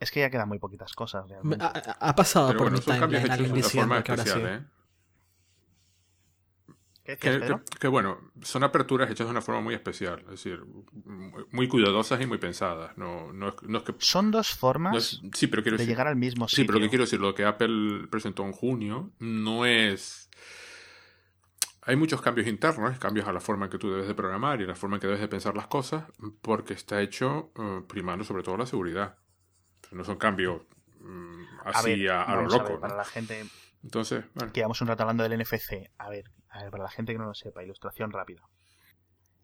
Es 0.00 0.10
que 0.12 0.20
ya 0.20 0.30
quedan 0.30 0.48
muy 0.48 0.58
poquitas 0.58 0.92
cosas. 0.94 1.28
Realmente. 1.28 1.64
ha, 1.64 2.14
pasado 2.14 2.48
Pero 2.48 2.58
por 2.58 2.70
bueno, 2.70 2.78
mi 2.78 2.84
timeline 2.84 3.30
alguien 3.30 3.52
diciendo 3.54 4.02
que 4.04 4.12
ahora 4.12 4.24
sí 4.24 4.30
¿eh? 4.38 4.60
¿Qué 7.04 7.12
decías, 7.16 7.34
Que, 7.34 7.40
Pedro? 7.40 7.64
que- 7.64 7.78
que, 7.78 7.88
bueno, 7.88 8.18
son 8.42 8.64
aperturas 8.64 9.10
hechas 9.10 9.26
de 9.26 9.30
una 9.30 9.40
forma 9.40 9.62
muy 9.62 9.74
especial, 9.74 10.20
es 10.20 10.30
decir, 10.30 10.62
muy- 11.04 11.46
muy 11.52 11.66
cuidadosas 11.66 12.20
y 12.20 12.26
muy 12.26 12.36
pensadas. 12.36 12.98
No, 12.98 13.32
no, 13.32 13.48
es, 13.48 13.54
no 13.62 13.78
es 13.78 13.84
que. 13.84 13.94
Son 13.98 14.30
dos 14.30 14.50
formas 14.54 14.92
no 14.92 14.98
es- 14.98 15.20
sí, 15.32 15.46
pero 15.46 15.62
quiero 15.62 15.78
de 15.78 15.84
decir. 15.84 15.94
llegar 15.94 16.06
al 16.06 16.16
mismo 16.16 16.46
Sí, 16.48 16.56
sitio. 16.56 16.66
pero 16.66 16.78
lo 16.80 16.84
que 16.84 16.90
quiero 16.90 17.04
decir, 17.04 17.18
lo 17.20 17.34
que 17.34 17.46
Apple 17.46 18.08
presentó 18.10 18.44
en 18.44 18.52
junio 18.52 19.10
no 19.20 19.64
es. 19.64 20.28
Hay 21.88 21.96
muchos 21.96 22.20
cambios 22.20 22.46
internos, 22.46 22.98
cambios 22.98 23.26
a 23.26 23.32
la 23.32 23.40
forma 23.40 23.64
en 23.64 23.70
que 23.70 23.78
tú 23.78 23.90
debes 23.90 24.06
de 24.06 24.14
programar 24.14 24.60
y 24.60 24.64
a 24.64 24.66
la 24.66 24.74
forma 24.74 24.96
en 24.96 25.00
que 25.00 25.06
debes 25.06 25.22
de 25.22 25.28
pensar 25.28 25.56
las 25.56 25.68
cosas, 25.68 26.04
porque 26.42 26.74
está 26.74 27.00
hecho 27.00 27.50
eh, 27.58 27.80
primando 27.88 28.24
sobre 28.24 28.42
todo 28.42 28.58
la 28.58 28.66
seguridad. 28.66 29.16
No 29.90 30.04
son 30.04 30.18
cambios 30.18 30.60
mm, 31.00 31.44
A 31.64 31.70
así 31.70 32.02
ver, 32.02 32.10
a, 32.10 32.24
a 32.24 32.36
lo 32.36 32.40
a 32.42 32.58
loco. 32.58 32.68
ver, 32.72 32.80
para 32.80 32.92
¿no? 32.92 32.98
la 32.98 33.06
gente 33.06 33.42
Entonces, 33.82 34.22
bueno, 34.34 34.52
que 34.52 34.60
llevamos 34.60 34.82
un 34.82 34.88
rato 34.88 35.04
hablando 35.04 35.22
del 35.26 35.38
NFC. 35.40 35.90
A 35.96 36.10
ver, 36.10 36.30
a 36.50 36.62
ver, 36.62 36.70
para 36.70 36.82
la 36.84 36.90
gente 36.90 37.12
que 37.12 37.18
no 37.18 37.24
lo 37.24 37.34
sepa, 37.34 37.64
ilustración 37.64 38.12
rápida. 38.12 38.42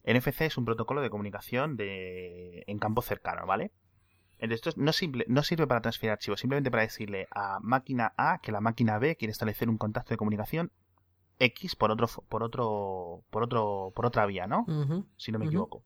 NFC 0.05 0.43
es 0.43 0.59
un 0.59 0.67
protocolo 0.67 1.01
de 1.01 1.09
comunicación 1.09 1.79
de 1.79 2.63
en 2.67 2.79
campo 2.79 3.01
cercano, 3.01 3.47
¿vale? 3.47 3.73
Entonces, 4.39 4.67
esto 4.67 4.83
no, 4.83 4.93
simple, 4.93 5.25
no 5.29 5.43
sirve 5.43 5.67
para 5.67 5.81
transferir 5.81 6.11
archivos, 6.13 6.41
simplemente 6.41 6.71
para 6.71 6.83
decirle 6.83 7.27
a 7.31 7.59
máquina 7.63 8.13
A 8.19 8.41
que 8.43 8.53
la 8.53 8.61
máquina 8.61 8.99
B 8.99 9.17
quiere 9.17 9.33
establecer 9.33 9.71
un 9.71 9.79
contacto 9.79 10.11
de 10.11 10.19
comunicación 10.19 10.73
X 11.39 11.77
por 11.77 11.91
otro 11.91 12.07
por 12.29 12.43
otro 12.43 13.23
por 13.31 13.43
otro 13.43 13.93
por 13.95 14.07
otra 14.07 14.27
vía, 14.27 14.47
¿no? 14.47 14.67
Si 15.17 15.33
no 15.33 15.39
me 15.39 15.47
equivoco. 15.47 15.83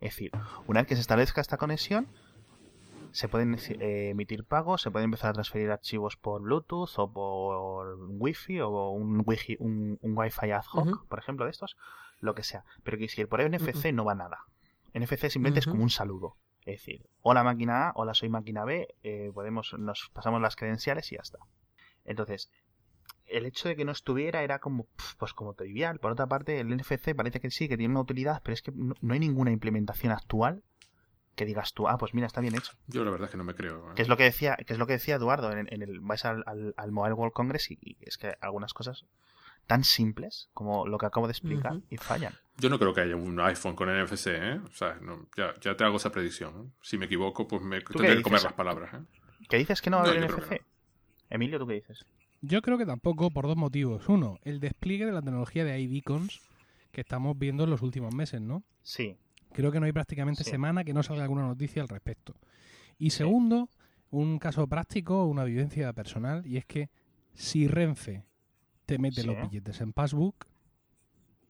Es 0.00 0.14
decir, 0.14 0.32
una 0.66 0.80
vez 0.80 0.88
que 0.88 0.96
se 0.96 1.00
establezca 1.00 1.40
esta 1.40 1.56
conexión, 1.56 2.08
se 3.12 3.28
pueden 3.28 3.56
eh, 3.80 4.10
emitir 4.10 4.44
pagos, 4.44 4.82
se 4.82 4.90
pueden 4.90 5.04
empezar 5.04 5.30
a 5.30 5.34
transferir 5.34 5.70
archivos 5.70 6.16
por 6.16 6.42
Bluetooth 6.42 6.98
o 6.98 7.12
por 7.12 7.96
Wi-Fi 8.08 8.60
o 8.60 8.90
un, 8.90 9.22
Wi-Fi, 9.24 9.56
un, 9.60 9.98
un 10.02 10.18
Wi-Fi 10.18 10.50
ad 10.50 10.64
hoc, 10.72 11.06
por 11.06 11.20
ejemplo, 11.20 11.44
de 11.44 11.52
estos, 11.52 11.76
lo 12.18 12.34
que 12.34 12.42
sea. 12.42 12.64
Pero 12.82 12.98
que 12.98 13.08
si 13.08 13.24
por 13.24 13.40
NFC 13.40 13.92
no 13.92 14.04
va 14.04 14.16
nada. 14.16 14.46
NFC 14.94 15.28
simplemente 15.28 15.60
es 15.60 15.66
como 15.66 15.84
un 15.84 15.90
saludo. 15.90 16.36
Es 16.66 16.80
decir, 16.80 17.06
hola 17.22 17.44
máquina 17.44 17.88
A, 17.88 17.92
hola 17.94 18.14
soy 18.14 18.30
máquina 18.30 18.64
B, 18.64 18.88
eh, 19.04 19.30
podemos, 19.32 19.74
nos 19.78 20.10
pasamos 20.12 20.40
las 20.40 20.56
credenciales 20.56 21.12
y 21.12 21.14
ya 21.14 21.22
está. 21.22 21.38
Entonces, 22.04 22.50
el 23.26 23.46
hecho 23.46 23.68
de 23.68 23.76
que 23.76 23.84
no 23.84 23.92
estuviera 23.92 24.42
era 24.42 24.58
como, 24.58 24.86
pues 25.18 25.32
como 25.32 25.54
trivial. 25.54 25.98
Por 25.98 26.12
otra 26.12 26.26
parte, 26.26 26.60
el 26.60 26.68
NFC 26.76 27.14
parece 27.16 27.40
que 27.40 27.50
sí, 27.50 27.68
que 27.68 27.76
tiene 27.76 27.92
una 27.92 28.00
utilidad, 28.02 28.40
pero 28.44 28.54
es 28.54 28.62
que 28.62 28.72
no, 28.72 28.94
no 29.00 29.14
hay 29.14 29.20
ninguna 29.20 29.50
implementación 29.50 30.12
actual 30.12 30.62
que 31.34 31.44
digas 31.44 31.72
tú, 31.74 31.88
ah, 31.88 31.98
pues 31.98 32.14
mira, 32.14 32.28
está 32.28 32.40
bien 32.40 32.54
hecho. 32.54 32.72
yo 32.86 33.04
la 33.04 33.10
verdad 33.10 33.26
es 33.26 33.32
que 33.32 33.36
no 33.38 33.42
me 33.44 33.54
creo. 33.56 33.90
¿eh? 33.90 33.94
Que 33.96 34.02
es 34.02 34.08
lo 34.08 34.16
que 34.16 34.22
decía, 34.22 34.56
que 34.56 34.72
es 34.72 34.78
lo 34.78 34.86
que 34.86 34.92
decía 34.92 35.16
Eduardo 35.16 35.50
en, 35.50 35.66
en 35.72 35.82
el 35.82 35.98
vais 36.00 36.24
al, 36.24 36.44
al- 36.46 36.74
al 36.76 36.92
Mobile 36.92 37.14
World 37.14 37.32
Congress 37.32 37.70
y, 37.72 37.78
y 37.80 37.96
es 38.02 38.18
que 38.18 38.34
algunas 38.40 38.72
cosas 38.72 39.04
tan 39.66 39.82
simples 39.82 40.48
como 40.52 40.86
lo 40.86 40.98
que 40.98 41.06
acabo 41.06 41.26
de 41.26 41.32
explicar 41.32 41.72
y 41.90 41.96
fallan. 41.96 42.34
Yo 42.58 42.68
no 42.68 42.78
creo 42.78 42.92
que 42.94 43.00
haya 43.00 43.16
un 43.16 43.40
iPhone 43.40 43.74
con 43.74 43.88
NFC, 43.88 44.26
¿eh? 44.28 44.60
O 44.64 44.72
sea, 44.74 44.94
no, 45.00 45.26
ya, 45.36 45.54
ya 45.60 45.74
te 45.76 45.82
hago 45.82 45.96
esa 45.96 46.12
predicción. 46.12 46.54
¿eh? 46.68 46.70
Si 46.82 46.98
me 46.98 47.06
equivoco, 47.06 47.48
pues 47.48 47.62
me 47.62 47.80
tendré 47.80 48.16
que 48.16 48.22
comer 48.22 48.42
las 48.44 48.52
palabras. 48.52 48.94
¿eh? 48.94 49.00
¿Qué 49.48 49.56
dices 49.56 49.82
que 49.82 49.90
no 49.90 49.96
va 49.96 50.04
a 50.04 50.06
haber 50.10 50.22
NFC? 50.24 50.50
no. 50.50 50.56
Emilio, 51.30 51.58
¿tú 51.58 51.66
qué 51.66 51.74
dices? 51.74 52.06
Yo 52.46 52.60
creo 52.62 52.76
que 52.78 52.86
tampoco 52.86 53.30
por 53.30 53.46
dos 53.46 53.56
motivos. 53.56 54.08
Uno, 54.08 54.38
el 54.42 54.60
despliegue 54.60 55.06
de 55.06 55.12
la 55.12 55.22
tecnología 55.22 55.64
de 55.64 55.80
iBeacons 55.80 56.40
que 56.92 57.00
estamos 57.00 57.38
viendo 57.38 57.64
en 57.64 57.70
los 57.70 57.82
últimos 57.82 58.14
meses, 58.14 58.40
¿no? 58.40 58.62
Sí. 58.82 59.16
Creo 59.52 59.72
que 59.72 59.80
no 59.80 59.86
hay 59.86 59.92
prácticamente 59.92 60.44
Sí. 60.44 60.50
semana 60.50 60.84
que 60.84 60.92
no 60.92 61.02
salga 61.02 61.22
alguna 61.22 61.42
noticia 61.46 61.80
al 61.82 61.88
respecto. 61.88 62.34
Y 62.98 63.10
segundo, 63.10 63.68
un 64.10 64.38
caso 64.38 64.66
práctico, 64.66 65.24
una 65.24 65.44
vivencia 65.44 65.92
personal, 65.92 66.46
y 66.46 66.56
es 66.56 66.64
que 66.66 66.90
si 67.32 67.66
Renfe 67.66 68.24
te 68.86 68.98
mete 68.98 69.22
Sí. 69.22 69.26
los 69.26 69.40
billetes 69.40 69.80
en 69.80 69.92
Passbook, 69.92 70.46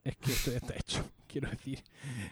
es 0.04 0.16
que 0.16 0.32
esto 0.32 0.50
ya 0.50 0.58
está 0.58 0.74
hecho. 0.76 1.04
Quiero 1.26 1.50
decir, 1.50 1.80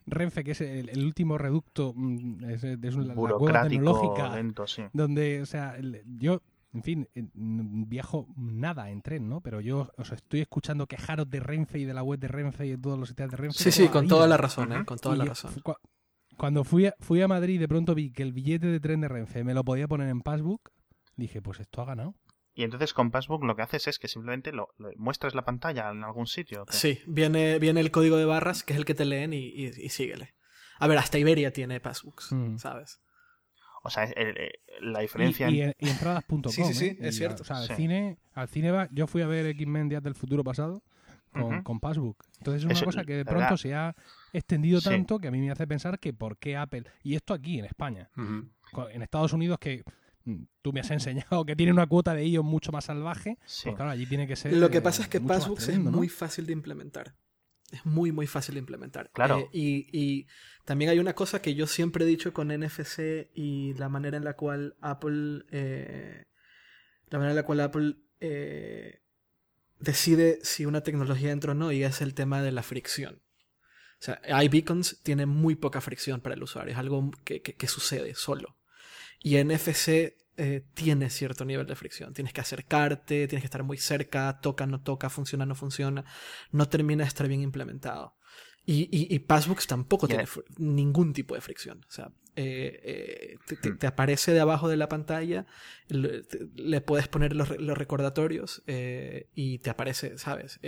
Renfe, 0.06 0.44
que 0.44 0.52
es 0.52 0.60
el, 0.60 0.88
el 0.90 1.04
último 1.04 1.36
reducto, 1.36 1.92
mm, 1.96 2.44
es, 2.44 2.62
es 2.64 2.94
la, 2.94 3.14
la 3.14 3.68
tecnológica, 3.68 4.36
lento, 4.36 4.66
sí. 4.68 4.84
donde, 4.92 5.42
o 5.42 5.46
sea, 5.46 5.76
el- 5.76 6.02
yo, 6.18 6.40
en 6.72 6.82
fin, 6.82 7.08
mm, 7.14 7.88
viajo 7.88 8.28
nada 8.36 8.90
en 8.90 9.02
tren, 9.02 9.28
¿no? 9.28 9.40
Pero 9.40 9.60
yo 9.60 9.90
os 9.98 10.12
estoy 10.12 10.40
escuchando 10.40 10.86
quejaros 10.86 11.28
de 11.28 11.40
Renfe 11.40 11.78
y 11.78 11.84
de 11.84 11.94
la 11.94 12.02
web 12.02 12.18
de 12.18 12.28
Renfe 12.28 12.66
y 12.66 12.70
de 12.70 12.78
todos 12.78 12.98
los 12.98 13.08
sitios 13.08 13.30
de 13.30 13.36
Renfe. 13.36 13.58
Sí, 13.62 13.70
sí, 13.72 13.88
con 13.88 14.08
toda 14.08 14.26
la 14.26 14.36
razón, 14.36 14.72
¿eh? 14.72 14.84
Con 14.84 14.98
toda 14.98 15.14
Y 15.14 15.18
la 15.18 15.24
razón. 15.26 15.52
Cuando 16.36 16.64
fui 16.64 16.86
a, 16.86 16.94
fui 16.98 17.20
a 17.20 17.28
Madrid 17.28 17.60
de 17.60 17.68
pronto 17.68 17.94
vi 17.94 18.10
que 18.10 18.22
el 18.22 18.32
billete 18.32 18.66
de 18.68 18.80
tren 18.80 19.00
de 19.02 19.08
Renfe 19.08 19.44
me 19.44 19.52
lo 19.54 19.64
podía 19.64 19.86
poner 19.86 20.08
en 20.08 20.22
Passbook, 20.22 20.70
dije, 21.14 21.42
pues 21.42 21.60
esto 21.60 21.82
ha 21.82 21.84
ganado. 21.84 22.14
Y 22.54 22.64
entonces 22.64 22.92
con 22.94 23.10
Passbook 23.10 23.44
lo 23.44 23.54
que 23.54 23.62
haces 23.62 23.86
es 23.88 23.98
que 23.98 24.08
simplemente 24.08 24.52
lo, 24.52 24.68
lo- 24.78 24.90
muestras 24.96 25.34
la 25.34 25.44
pantalla 25.44 25.90
en 25.90 26.02
algún 26.04 26.26
sitio. 26.26 26.62
¿o 26.62 26.66
qué? 26.66 26.72
Sí, 26.76 26.98
viene, 27.06 27.58
viene 27.58 27.80
el 27.80 27.90
código 27.90 28.16
de 28.16 28.24
barras, 28.24 28.62
que 28.62 28.72
es 28.72 28.78
el 28.78 28.84
que 28.86 28.94
te 28.94 29.04
leen 29.04 29.32
y, 29.34 29.38
y, 29.48 29.66
y 29.66 29.88
síguele. 29.90 30.34
A 30.78 30.86
ver, 30.88 30.98
hasta 30.98 31.18
Iberia 31.18 31.52
tiene 31.52 31.80
passbooks, 31.80 32.32
Mm. 32.32 32.56
¿sabes? 32.58 33.00
O 33.82 33.90
sea, 33.90 34.04
es- 34.04 34.12
el- 34.16 34.36
el- 34.38 34.92
la 34.92 35.00
Y, 35.00 35.02
diferencia... 35.02 35.50
y, 35.50 35.62
en- 35.62 35.74
y 35.78 35.88
entradas.com. 35.88 36.42
Sí, 36.52 36.62
sí, 36.64 36.74
sí, 36.74 36.84
¿eh? 36.86 36.96
es 37.00 37.14
Y, 37.14 37.18
cierto. 37.18 37.42
O 37.42 37.44
sea, 37.44 37.58
al 37.58 37.66
Sí. 37.68 37.74
cine, 37.74 38.16
al 38.34 38.48
cine 38.48 38.70
va, 38.70 38.88
yo 38.92 39.06
fui 39.06 39.22
a 39.22 39.26
ver 39.26 39.46
X-Men 39.46 39.88
Días 39.88 40.02
del 40.02 40.14
Futuro 40.14 40.44
pasado 40.44 40.82
con, 41.32 41.62
con 41.62 41.80
Passbook. 41.80 42.22
Entonces 42.38 42.60
es 42.62 42.64
una 42.66 42.74
Eso, 42.74 42.84
cosa 42.84 43.04
que 43.04 43.12
de 43.14 43.24
la 43.24 43.30
pronto 43.30 43.40
verdad- 43.44 43.56
se 43.56 43.74
ha 43.74 43.94
extendido 44.32 44.80
Sí. 44.80 44.88
tanto 44.90 45.18
que 45.18 45.28
a 45.28 45.30
mí 45.30 45.40
me 45.40 45.50
hace 45.50 45.66
pensar 45.66 45.98
que 45.98 46.12
por 46.12 46.36
qué 46.36 46.56
Apple, 46.56 46.84
y 47.02 47.14
esto 47.14 47.32
aquí 47.34 47.58
en 47.58 47.64
España, 47.64 48.10
en 48.16 49.02
Estados 49.02 49.32
Unidos 49.32 49.58
que 49.58 49.82
mm, 50.24 50.42
tú 50.62 50.72
me 50.72 50.80
has 50.80 50.90
enseñado 50.92 51.44
que 51.44 51.56
tiene 51.56 51.72
una 51.72 51.86
cuota 51.86 52.14
de 52.14 52.22
ellos 52.22 52.44
mucho 52.44 52.70
más 52.70 52.84
salvaje, 52.84 53.38
sí. 53.44 53.62
pues 53.64 53.76
claro, 53.76 53.90
allí 53.90 54.06
tiene 54.06 54.26
que 54.28 54.36
ser... 54.36 54.52
Lo 54.52 54.70
que 54.70 54.78
eh, 54.78 54.82
pasa 54.82 55.02
es 55.02 55.08
que 55.08 55.18
tremendo, 55.18 55.58
es 55.58 55.78
¿no? 55.80 55.90
muy 55.90 56.08
fácil 56.08 56.46
de 56.46 56.52
implementar. 56.52 57.14
Es 57.72 57.84
muy, 57.86 58.12
muy 58.12 58.26
fácil 58.26 58.54
de 58.54 58.60
implementar. 58.60 59.10
Claro. 59.12 59.38
Eh, 59.38 59.48
y, 59.52 59.88
y 59.92 60.26
también 60.64 60.90
hay 60.90 60.98
una 61.00 61.14
cosa 61.14 61.42
que 61.42 61.54
yo 61.54 61.66
siempre 61.66 62.04
he 62.04 62.08
dicho 62.08 62.32
con 62.32 62.48
NFC 62.52 63.28
y 63.34 63.74
la 63.74 63.88
manera 63.88 64.16
en 64.16 64.24
la 64.24 64.34
cual 64.34 64.76
Apple. 64.80 65.44
eh, 65.50 66.26
la 67.10 67.18
manera 67.18 67.32
en 67.32 67.36
la 67.36 67.44
cual 67.44 67.60
Apple 67.60 67.96
eh, 68.20 69.00
decide 69.80 70.38
si 70.42 70.66
una 70.66 70.82
tecnología 70.82 71.30
entra 71.32 71.52
o 71.52 71.54
no, 71.54 71.72
y 71.72 71.82
es 71.82 72.00
el 72.02 72.14
tema 72.14 72.42
de 72.42 72.52
la 72.52 72.62
fricción. 72.62 73.22
O 74.00 74.04
sea, 74.04 74.20
iBeacons 74.44 75.00
tiene 75.02 75.26
muy 75.26 75.54
poca 75.54 75.80
fricción 75.80 76.20
para 76.20 76.34
el 76.34 76.42
usuario. 76.42 76.72
Es 76.72 76.78
algo 76.78 77.10
que, 77.24 77.40
que- 77.42 77.54
que 77.54 77.66
sucede 77.68 78.14
solo. 78.14 78.56
Y 79.20 79.36
NFC 79.42 80.14
eh, 80.36 80.64
tiene 80.74 81.10
cierto 81.10 81.44
nivel 81.44 81.66
de 81.66 81.76
fricción. 81.76 82.12
Tienes 82.14 82.32
que 82.32 82.40
acercarte, 82.40 83.28
tienes 83.28 83.42
que 83.42 83.46
estar 83.46 83.62
muy 83.62 83.78
cerca, 83.78 84.40
toca, 84.40 84.66
no 84.66 84.80
toca, 84.82 85.10
funciona, 85.10 85.46
no 85.46 85.54
funciona. 85.54 86.04
No 86.50 86.68
termina 86.68 87.04
de 87.04 87.08
estar 87.08 87.28
bien 87.28 87.42
implementado. 87.42 88.16
Y, 88.64 88.82
y, 88.90 89.14
y 89.14 89.18
Passbooks 89.18 89.66
tampoco 89.66 90.06
tiene 90.06 90.24
ningún 90.58 91.12
tipo 91.12 91.34
de 91.34 91.40
fricción. 91.40 91.84
O 91.88 91.90
sea, 91.90 92.12
eh, 92.34 93.36
eh, 93.46 93.56
te, 93.60 93.72
te- 93.74 93.86
aparece 93.86 94.32
de 94.32 94.40
abajo 94.40 94.68
de 94.68 94.76
la 94.76 94.88
pantalla, 94.88 95.46
le, 95.88 96.22
te- 96.22 96.48
le 96.56 96.80
puedes 96.80 97.08
poner 97.08 97.34
los, 97.36 97.48
re- 97.48 97.58
los 97.58 97.76
recordatorios 97.76 98.62
eh, 98.66 99.28
y 99.34 99.58
te 99.58 99.70
aparece, 99.70 100.16
¿sabes? 100.18 100.58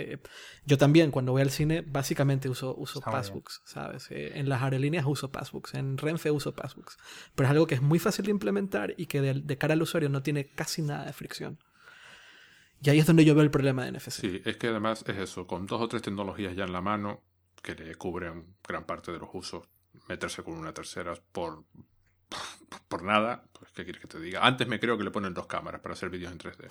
Yo 0.65 0.77
también 0.77 1.11
cuando 1.11 1.31
voy 1.31 1.41
al 1.41 1.49
cine 1.51 1.81
básicamente 1.81 2.49
uso, 2.49 2.75
uso 2.75 2.99
Está. 2.99 3.11
Passbooks, 3.11 3.61
¿sabes? 3.65 4.07
En 4.11 4.47
las 4.49 4.61
aerolíneas 4.61 5.05
uso 5.07 5.31
Passbooks, 5.31 5.73
en 5.73 5.97
Renfe 5.97 6.31
uso 6.31 6.53
Passbooks. 6.53 6.97
Pero 7.35 7.47
es 7.47 7.51
algo 7.51 7.67
que 7.67 7.75
es 7.75 7.81
muy 7.81 7.99
fácil 7.99 8.25
de 8.25 8.31
implementar 8.31 8.93
y 8.97 9.07
que 9.07 9.21
de, 9.21 9.33
de 9.35 9.57
cara 9.57 9.73
al 9.73 9.81
usuario 9.81 10.09
no 10.09 10.21
tiene 10.23 10.47
casi 10.51 10.81
nada 10.81 11.05
de 11.05 11.13
fricción. 11.13 11.57
Y 12.81 12.89
ahí 12.89 12.99
es 12.99 13.07
donde 13.07 13.25
yo 13.25 13.33
veo 13.33 13.43
el 13.43 13.49
problema 13.51 13.85
de 13.85 13.91
NFC. 13.93 14.11
Sí, 14.11 14.41
es 14.45 14.57
que 14.57 14.67
además 14.67 15.03
es 15.07 15.17
eso, 15.17 15.47
con 15.47 15.65
dos 15.65 15.81
o 15.81 15.87
tres 15.87 16.01
tecnologías 16.03 16.55
ya 16.55 16.65
en 16.65 16.73
la 16.73 16.81
mano 16.81 17.23
que 17.63 17.73
le 17.73 17.95
cubren 17.95 18.55
gran 18.67 18.85
parte 18.85 19.11
de 19.11 19.17
los 19.17 19.29
usos, 19.33 19.67
meterse 20.07 20.43
con 20.43 20.53
una 20.55 20.73
tercera 20.73 21.13
por, 21.31 21.63
por 22.87 23.03
nada, 23.03 23.43
pues 23.57 23.71
¿qué 23.71 23.83
quieres 23.83 24.01
que 24.01 24.07
te 24.07 24.19
diga? 24.19 24.45
Antes 24.45 24.67
me 24.67 24.79
creo 24.79 24.97
que 24.97 25.03
le 25.03 25.11
ponen 25.11 25.33
dos 25.33 25.47
cámaras 25.47 25.81
para 25.81 25.93
hacer 25.93 26.09
vídeos 26.09 26.31
en 26.31 26.37
3D. 26.39 26.67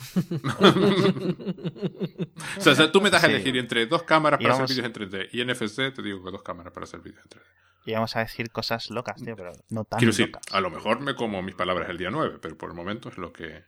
o, 2.58 2.60
sea, 2.60 2.72
o 2.72 2.76
sea, 2.76 2.92
tú 2.92 3.00
me 3.00 3.10
das 3.10 3.24
a 3.24 3.26
elegir 3.26 3.56
entre 3.56 3.86
dos 3.86 4.02
cámaras 4.04 4.40
Y 4.40 4.44
para 4.44 4.54
vamos- 4.54 4.70
hacer 4.70 4.82
vídeos 4.92 5.10
en 5.10 5.10
3D 5.10 5.28
y 5.32 5.44
NFC, 5.44 5.94
te 5.94 6.02
digo 6.02 6.22
que 6.24 6.30
dos 6.30 6.42
cámaras 6.42 6.72
para 6.72 6.84
hacer 6.84 7.00
vídeos 7.00 7.22
en 7.24 7.30
3D. 7.30 7.42
Y 7.86 7.92
vamos 7.92 8.16
a 8.16 8.20
decir 8.20 8.50
cosas 8.50 8.88
locas, 8.90 9.22
tío, 9.22 9.36
pero 9.36 9.52
no 9.68 9.84
tan 9.84 9.98
Quiero 9.98 10.12
decir, 10.12 10.26
locas. 10.28 10.42
a 10.54 10.60
lo 10.60 10.70
mejor 10.70 11.00
me 11.00 11.14
como 11.14 11.42
mis 11.42 11.54
palabras 11.54 11.90
el 11.90 11.98
día 11.98 12.10
9, 12.10 12.38
pero 12.40 12.56
por 12.56 12.70
el 12.70 12.74
momento 12.76 13.10
es 13.10 13.18
lo 13.18 13.32
que... 13.32 13.62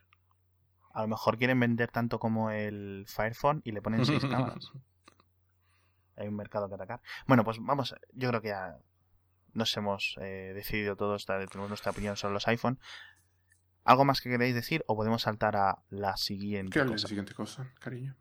A 0.94 1.02
lo 1.02 1.08
mejor 1.08 1.36
quieren 1.36 1.60
vender 1.60 1.90
tanto 1.90 2.18
como 2.18 2.50
el 2.50 3.04
Fire 3.06 3.34
Phone 3.34 3.60
y 3.64 3.72
le 3.72 3.82
ponen 3.82 4.06
seis 4.06 4.22
cámaras. 4.30 4.70
Hay 6.16 6.28
un 6.28 6.36
mercado 6.36 6.66
que 6.70 6.74
atacar. 6.76 7.02
Bueno, 7.26 7.44
pues 7.44 7.58
vamos, 7.60 7.94
yo 8.14 8.28
creo 8.30 8.40
que 8.40 8.48
ya 8.48 8.78
nos 9.56 9.76
hemos 9.76 10.16
eh, 10.20 10.52
decidido 10.54 10.96
todos, 10.96 11.26
tenemos 11.26 11.68
nuestra 11.68 11.90
opinión 11.92 12.16
sobre 12.16 12.34
los 12.34 12.46
iPhone. 12.48 12.78
¿Algo 13.84 14.04
más 14.04 14.20
que 14.20 14.30
queréis 14.30 14.54
decir 14.54 14.84
o 14.86 14.96
podemos 14.96 15.22
saltar 15.22 15.56
a 15.56 15.78
la 15.90 16.16
siguiente 16.16 16.72
¿Qué 16.72 16.80
es 16.80 16.86
la 16.86 16.92
cosa? 16.92 17.08
siguiente 17.08 17.34
cosa, 17.34 17.72
cariño? 17.80 18.16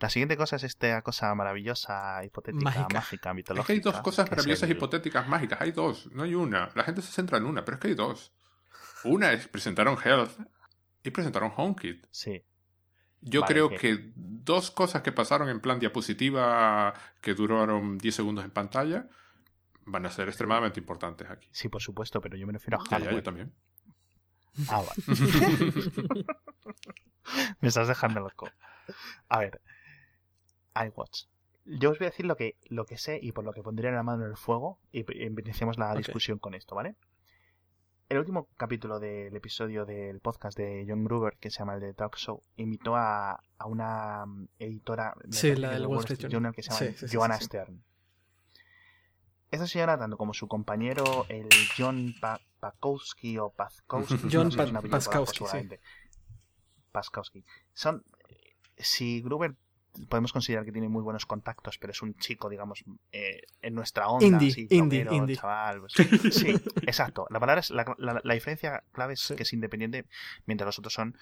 La 0.00 0.10
siguiente 0.10 0.36
cosa 0.36 0.56
es 0.56 0.64
esta 0.64 1.00
cosa 1.02 1.34
maravillosa, 1.34 2.24
hipotética, 2.24 2.64
Mágica. 2.64 2.88
mágica, 2.94 3.30
Es 3.30 3.34
mitológica. 3.36 3.66
que 3.66 3.72
hay 3.74 3.80
dos 3.80 4.00
cosas 4.02 4.26
es 4.26 4.30
maravillosas, 4.32 4.68
el- 4.70 4.76
hipotéticas, 4.76 5.28
mágicas. 5.28 5.60
Hay 5.60 5.72
dos, 5.72 6.10
no 6.12 6.24
hay 6.24 6.34
una. 6.34 6.68
La 6.74 6.82
gente 6.84 7.00
se 7.02 7.12
centra 7.12 7.38
en 7.38 7.44
una, 7.46 7.64
pero 7.64 7.76
es 7.76 7.80
que 7.80 7.88
hay 7.88 7.94
dos. 7.94 8.32
Una 9.04 9.32
es 9.32 9.48
presentaron 9.48 9.96
Health 10.02 10.32
y 11.02 11.10
presentaron 11.10 11.52
HomeKit. 11.56 12.06
Sí. 12.10 12.42
Yo 13.20 13.40
Vale, 13.42 13.54
creo 13.54 13.70
que 13.70 14.12
dos 14.14 14.70
cosas 14.70 15.02
que 15.02 15.10
pasaron 15.12 15.48
en 15.48 15.60
plan 15.60 15.78
diapositiva 15.78 16.92
que 17.20 17.34
duraron 17.34 17.96
10 17.98 18.14
segundos 18.14 18.44
en 18.44 18.50
pantalla 18.50 19.08
van 19.86 20.06
a 20.06 20.10
ser 20.10 20.28
extremadamente 20.28 20.80
importantes 20.80 21.28
aquí. 21.30 21.48
Sí, 21.52 21.68
por 21.68 21.82
supuesto, 21.82 22.20
pero 22.20 22.36
yo 22.36 22.46
me 22.46 22.52
refiero 22.52 22.78
a 22.78 22.84
Ya, 22.84 22.90
ya, 22.90 22.96
hardware. 22.96 23.14
yo 23.16 23.22
también. 23.22 23.52
Ah, 24.68 24.82
vale. 24.82 26.24
Me 27.60 27.68
estás 27.68 27.88
dejando 27.88 28.20
loco. 28.20 28.48
A 29.28 29.38
ver. 29.40 29.60
iWatch. 30.74 31.24
Yo 31.66 31.90
os 31.90 31.98
voy 31.98 32.06
a 32.06 32.10
decir 32.10 32.26
lo 32.26 32.36
que, 32.36 32.56
lo 32.66 32.84
que 32.84 32.98
sé 32.98 33.18
y 33.22 33.32
por 33.32 33.44
lo 33.44 33.52
que 33.52 33.62
pondría 33.62 33.90
la 33.90 34.02
mano 34.02 34.24
en 34.24 34.30
el 34.30 34.36
fuego 34.36 34.78
y 34.92 35.00
y 35.00 35.26
iniciamos 35.26 35.78
la 35.78 35.94
discusión 35.94 36.38
con 36.38 36.54
esto, 36.54 36.74
¿vale? 36.74 36.94
El 38.10 38.18
último 38.18 38.48
capítulo 38.58 39.00
del 39.00 39.34
episodio 39.34 39.86
del 39.86 40.20
podcast 40.20 40.58
de 40.58 40.84
John 40.86 41.04
Gruber, 41.04 41.38
que 41.40 41.50
se 41.50 41.60
llama 41.60 41.74
el 41.76 41.80
de 41.80 41.94
Talk 41.94 42.16
Show, 42.16 42.42
invitó 42.56 42.96
a, 42.96 43.32
a 43.58 43.66
una 43.66 44.26
mm, 44.26 44.48
editora 44.58 45.14
Sí, 45.30 45.54
la 45.56 45.70
del 45.70 45.80
de 45.82 45.86
Wall 45.88 46.00
Street 46.04 46.30
Journal. 46.30 46.54
que 46.54 46.62
se 46.62 46.70
llama 46.70 46.96
Sí, 46.98 47.06
Joanna 47.10 47.34
sí, 47.36 47.40
sí. 47.40 47.46
Stern. 47.46 47.82
Esta 49.50 49.66
señora, 49.66 49.96
tanto 49.98 50.16
como 50.16 50.34
su 50.34 50.48
compañero, 50.48 51.26
el 51.28 51.48
John 51.76 52.14
Pa- 52.20 52.40
Pakowski 52.60 53.38
o 53.38 53.50
Pazkowski, 53.50 54.16
John 54.32 54.48
no 54.48 54.80
Pa- 54.82 54.88
Paskowski, 54.88 55.44
sí. 55.46 55.68
Paskowski. 56.92 57.44
Son. 57.72 58.04
Si 58.76 59.20
Gruber 59.22 59.54
podemos 60.08 60.32
considerar 60.32 60.64
que 60.64 60.72
tiene 60.72 60.88
muy 60.88 61.02
buenos 61.02 61.24
contactos, 61.26 61.78
pero 61.78 61.92
es 61.92 62.02
un 62.02 62.16
chico, 62.16 62.48
digamos, 62.48 62.82
eh, 63.12 63.42
en 63.62 63.74
nuestra 63.74 64.08
onda. 64.08 64.26
Indie, 64.26 64.50
así, 64.50 64.66
indie, 64.70 65.36
chaval, 65.36 65.80
pues, 65.80 65.92
sí, 66.34 66.48
exacto. 66.82 67.26
La 67.30 67.38
palabra 67.38 67.60
es. 67.60 67.70
La, 67.70 67.84
la- 67.98 68.20
la 68.24 68.34
diferencia 68.34 68.82
clave 68.92 69.12
es 69.14 69.20
Sí. 69.20 69.36
que 69.36 69.44
es 69.44 69.52
independiente, 69.52 70.06
mientras 70.46 70.66
los 70.66 70.78
otros 70.80 70.94
son 70.94 71.16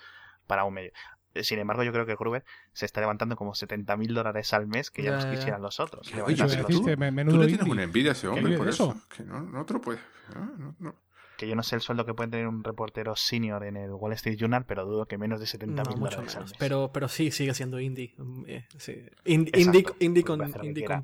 para 0.47 0.65
un 0.65 0.73
medio. 0.75 0.93
Eh, 1.35 1.45
Sin 1.45 1.59
embargo, 1.59 1.83
yo 1.83 1.93
creo 1.93 2.05
que 2.07 2.15
Gruber 2.15 2.45
se 2.73 2.87
está 2.87 3.01
levantando 3.01 3.37
como 3.37 3.55
70 3.55 3.97
mil 3.97 4.13
dólares 4.15 4.53
al 4.53 4.67
mes 4.67 4.91
que 4.91 5.03
ya, 5.03 5.11
Ya, 5.11 5.17
nos 5.17 5.27
quisieran 5.27 5.63
los 5.63 5.81
otros. 5.81 6.07
Oye, 6.25 6.37
tú- 6.37 6.47
Deciste, 6.47 6.97
me- 6.97 7.25
Tú 7.25 7.39
le 7.39 7.47
tienes 7.47 7.67
una 7.67 7.83
envidia 7.83 8.11
a 8.11 8.13
ese 8.13 8.29
hombre 8.29 8.57
por 8.59 8.69
eso. 8.69 8.93
eso? 8.97 9.09
Que 9.17 9.23
no, 9.25 9.41
no 9.43 9.65
te 9.65 9.73
lo 9.75 9.81
puedes. 9.81 10.01
no, 10.35 10.75
no. 10.79 10.95
Que 11.39 11.49
yo 11.49 11.57
no 11.57 11.63
sé 11.65 11.75
el 11.75 11.81
sueldo 11.81 12.07
que 12.07 12.15
puede 12.15 12.31
tener 12.31 12.47
un 12.47 12.63
reportero 12.63 13.17
senior 13.17 13.65
en 13.65 13.77
el 13.77 13.91
Wall 13.91 14.13
Street 14.13 14.37
Journal, 14.39 14.65
pero 14.65 14.85
dudo 14.85 15.07
que 15.07 15.19
menos 15.19 15.41
de 15.41 15.47
70 15.47 15.83
No, 15.83 15.91
mil 15.91 15.99
dólares 16.01 16.37
al 16.37 16.43
mes. 16.45 16.53
Pero, 16.57 16.91
pero 16.93 17.09
sí, 17.09 17.33
sigue 17.33 17.53
siendo 17.55 17.81
indie. 17.81 18.15
Mm, 18.19 18.45
eh, 18.47 18.69
sí. 18.79 19.03
Indie, 19.25 19.83
con, 19.83 19.97
indie 19.99 20.23
con 20.23 20.39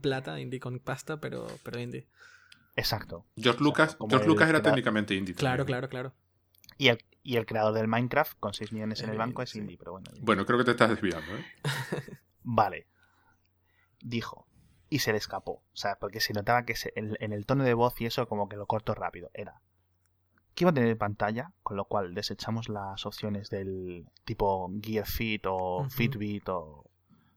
plata, 0.00 0.38
indie 0.38 0.60
con 0.60 0.78
pasta, 0.78 1.18
pero, 1.18 1.46
pero 1.64 1.80
indie. 1.80 2.06
Exacto. 2.76 3.24
George 3.36 3.62
Lucas, 3.64 3.96
George 4.08 4.28
Lucas 4.28 4.48
era 4.48 4.58
da- 4.60 4.64
técnicamente 4.70 5.14
indie. 5.14 5.34
Claro, 5.34 5.64
también. 5.64 5.78
claro, 5.78 5.88
claro. 5.88 6.12
Y 6.76 6.88
el, 6.88 6.98
y 7.28 7.36
el 7.36 7.44
creador 7.44 7.74
del 7.74 7.88
Minecraft, 7.88 8.38
con 8.40 8.54
6 8.54 8.72
millones 8.72 9.02
en 9.02 9.10
el 9.10 9.16
Eh, 9.16 9.18
banco, 9.18 9.42
es 9.42 9.54
indie, 9.54 9.76
pero 9.76 9.92
bueno. 9.92 10.06
Bueno, 10.22 10.46
creo 10.46 10.56
que 10.58 10.64
te 10.64 10.70
estás 10.70 10.88
desviando, 10.88 11.30
¿eh? 11.36 11.44
Vale. 12.42 12.86
Dijo. 14.00 14.46
Y 14.88 15.00
se 15.00 15.12
le 15.12 15.18
escapó. 15.18 15.52
O 15.72 15.76
sea, 15.76 15.98
porque 15.98 16.20
se 16.20 16.32
notaba 16.32 16.64
que 16.64 16.74
se- 16.74 16.92
en, 16.96 17.16
en 17.20 17.32
el 17.34 17.44
tono 17.44 17.64
de 17.64 17.74
voz 17.74 18.00
y 18.00 18.06
eso 18.06 18.26
como 18.28 18.48
que 18.48 18.56
lo 18.56 18.66
corto 18.66 18.94
rápido. 18.94 19.30
Era 19.34 19.60
que 20.54 20.64
iba 20.64 20.70
a 20.70 20.74
tener 20.74 20.96
pantalla, 20.98 21.52
con 21.62 21.76
lo 21.76 21.84
cual 21.84 22.14
desechamos 22.14 22.68
las 22.68 23.06
opciones 23.06 23.48
del 23.50 24.08
tipo 24.24 24.68
Gear 24.82 25.06
Fit 25.06 25.44
o 25.46 25.80
Ujú. 25.82 25.90
Fitbit 25.90 26.48
o 26.48 26.90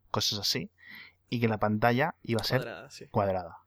cosas 0.09 0.39
así. 0.39 0.71
Y 1.29 1.39
que 1.41 1.47
la 1.49 1.57
pantalla 1.59 2.15
iba 2.23 2.39
a 2.41 2.43
ser 2.45 2.61
Cuadrada, 2.61 2.89
sí. 2.89 3.07
cuadrada. 3.11 3.57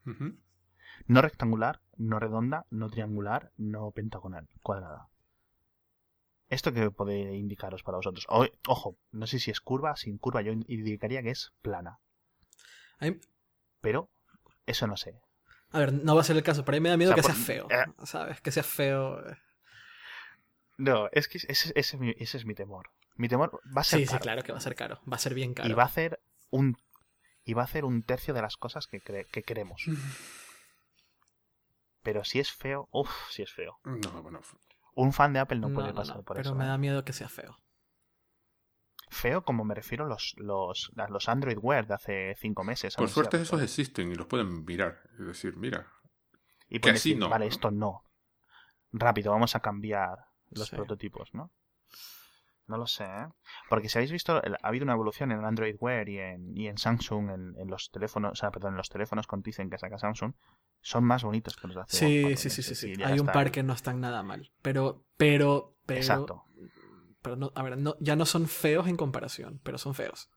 No 1.06 1.20
rectangular, 1.22 1.80
no 1.98 2.18
redonda, 2.18 2.64
no 2.70 2.88
triangular, 2.88 3.52
no 3.58 3.90
pentagonal, 3.90 4.48
cuadrada. 4.62 5.08
¿Esto 6.54 6.72
qué 6.72 6.90
puede 6.90 7.34
indicaros 7.34 7.82
para 7.82 7.96
vosotros? 7.96 8.26
O- 8.28 8.46
ojo, 8.68 8.96
no 9.10 9.26
sé 9.26 9.38
si 9.40 9.50
es 9.50 9.60
curva, 9.60 9.96
sin 9.96 10.18
curva, 10.18 10.42
yo 10.42 10.52
indicaría 10.52 11.22
que 11.22 11.30
es 11.30 11.52
plana. 11.62 11.98
Pero 13.80 14.10
eso 14.66 14.86
no 14.86 14.96
sé. 14.96 15.20
a 15.72 15.78
ver, 15.80 15.92
no 15.92 16.14
va 16.14 16.20
a 16.20 16.24
ser 16.24 16.36
el 16.36 16.42
caso, 16.42 16.64
pero 16.64 16.76
a 16.76 16.80
mí 16.80 16.82
me 16.84 16.88
da 16.90 16.96
miedo 16.96 17.12
O 17.12 17.14
sea, 17.14 17.22
que 17.22 17.28
por- 17.28 17.36
sea 17.36 17.44
feo. 17.44 17.68
eh. 17.70 17.84
¿Sabes? 18.06 18.40
Que 18.40 18.52
sea 18.52 18.62
feo. 18.62 19.28
eh. 19.28 19.36
No, 20.78 21.08
es 21.12 21.28
que 21.28 21.38
ese, 21.38 21.52
ese 21.52 21.72
es, 21.74 21.94
mi, 21.98 22.14
ese 22.18 22.36
es 22.38 22.46
mi 22.46 22.54
temor. 22.54 22.90
Mi 23.16 23.28
temor 23.28 23.60
va 23.76 23.82
a 23.82 23.84
ser 23.84 24.00
Sí, 24.00 24.06
sí, 24.06 24.18
claro 24.18 24.42
que 24.42 24.52
va 24.52 24.58
a 24.58 24.62
ser 24.62 24.74
caro. 24.74 25.00
Va 25.10 25.16
a 25.16 25.20
ser 25.20 25.34
bien 25.34 25.54
caro. 25.54 25.68
Y 25.68 25.72
va 25.72 25.82
a 25.82 25.86
hacer 25.86 26.20
un 26.50 26.76
y 27.44 27.52
va 27.52 27.62
a 27.62 27.64
hacer 27.66 27.84
un 27.84 28.02
tercio 28.02 28.32
de 28.32 28.40
las 28.42 28.56
cosas 28.56 28.86
que, 28.86 29.02
cre- 29.02 29.26
que 29.26 29.42
queremos. 29.42 29.82
Pero 32.02 32.24
si 32.24 32.38
es 32.38 32.52
feo, 32.52 32.88
uff, 32.92 33.10
si 33.30 33.42
es 33.42 33.52
feo. 33.52 33.78
No, 33.84 34.22
bueno. 34.22 34.40
Un 34.94 35.12
fan 35.12 35.32
de 35.32 35.40
Apple 35.40 35.58
no, 35.58 35.68
No, 35.68 35.74
puede 35.74 35.88
no, 35.88 35.94
pasar 35.94 36.16
no, 36.16 36.22
por 36.22 36.36
pero 36.36 36.48
eso. 36.50 36.54
me 36.54 36.64
¿eh? 36.64 36.68
da 36.68 36.78
miedo 36.78 37.04
que 37.04 37.12
sea 37.12 37.28
feo. 37.28 37.58
Feo 39.10 39.44
como 39.44 39.64
me 39.64 39.74
refiero 39.74 40.06
los, 40.06 40.34
los, 40.38 40.90
los 41.08 41.28
Android 41.28 41.58
Wear 41.60 41.86
de 41.86 41.94
hace 41.94 42.34
cinco 42.36 42.64
meses. 42.64 42.96
Por 42.96 43.08
suerte 43.08 43.40
esos 43.40 43.62
existen 43.62 44.10
y 44.10 44.14
los 44.14 44.26
pueden 44.26 44.64
mirar. 44.64 45.00
Es 45.18 45.26
decir, 45.26 45.56
mira. 45.56 45.86
Y 46.68 46.80
que 46.80 46.90
así 46.90 47.10
decir, 47.10 47.18
no, 47.18 47.28
Vale, 47.28 47.46
esto 47.46 47.70
no. 47.70 48.04
Rápido, 48.92 49.32
vamos 49.32 49.54
a 49.54 49.60
cambiar 49.60 50.18
los 50.50 50.68
Sí. 50.68 50.76
prototipos, 50.76 51.30
¿no? 51.34 51.50
No 52.66 52.78
lo 52.78 52.86
sé, 52.86 53.04
¿eh? 53.04 53.28
Porque 53.68 53.88
si 53.88 53.98
habéis 53.98 54.12
visto, 54.12 54.36
ha 54.36 54.68
habido 54.68 54.84
una 54.84 54.94
evolución 54.94 55.32
en 55.32 55.44
Android 55.44 55.76
Wear 55.80 56.08
y 56.08 56.18
en, 56.18 56.56
y 56.56 56.68
en 56.68 56.78
Samsung, 56.78 57.30
en, 57.30 57.54
en 57.58 57.68
los 57.68 57.90
teléfonos, 57.90 58.32
o 58.32 58.34
sea, 58.34 58.50
perdón, 58.50 58.72
en 58.72 58.78
los 58.78 58.88
teléfonos 58.88 59.26
con 59.26 59.42
Tizen 59.42 59.68
que 59.68 59.76
saca 59.76 59.98
Samsung, 59.98 60.32
son 60.80 61.04
más 61.04 61.24
bonitos 61.24 61.56
que 61.56 61.66
los 61.66 61.76
de 61.76 61.82
hace 61.82 61.96
Sí, 61.98 62.36
sí, 62.36 62.50
sí, 62.50 62.62
sí, 62.62 62.74
sí. 62.74 63.02
Hay 63.02 63.18
un 63.18 63.26
par 63.26 63.46
ahí. 63.46 63.52
que 63.52 63.62
no 63.62 63.74
están 63.74 64.00
nada 64.00 64.22
mal. 64.22 64.50
Pero, 64.62 65.04
pero, 65.16 65.76
pero. 65.86 66.00
Exacto. 66.00 66.44
Pero 67.22 67.36
no, 67.36 67.52
a 67.54 67.62
ver, 67.62 67.78
no, 67.78 67.96
ya 68.00 68.16
no 68.16 68.26
son 68.26 68.48
feos 68.48 68.86
en 68.86 68.96
comparación, 68.96 69.60
pero 69.62 69.78
son 69.78 69.94
feos. 69.94 70.30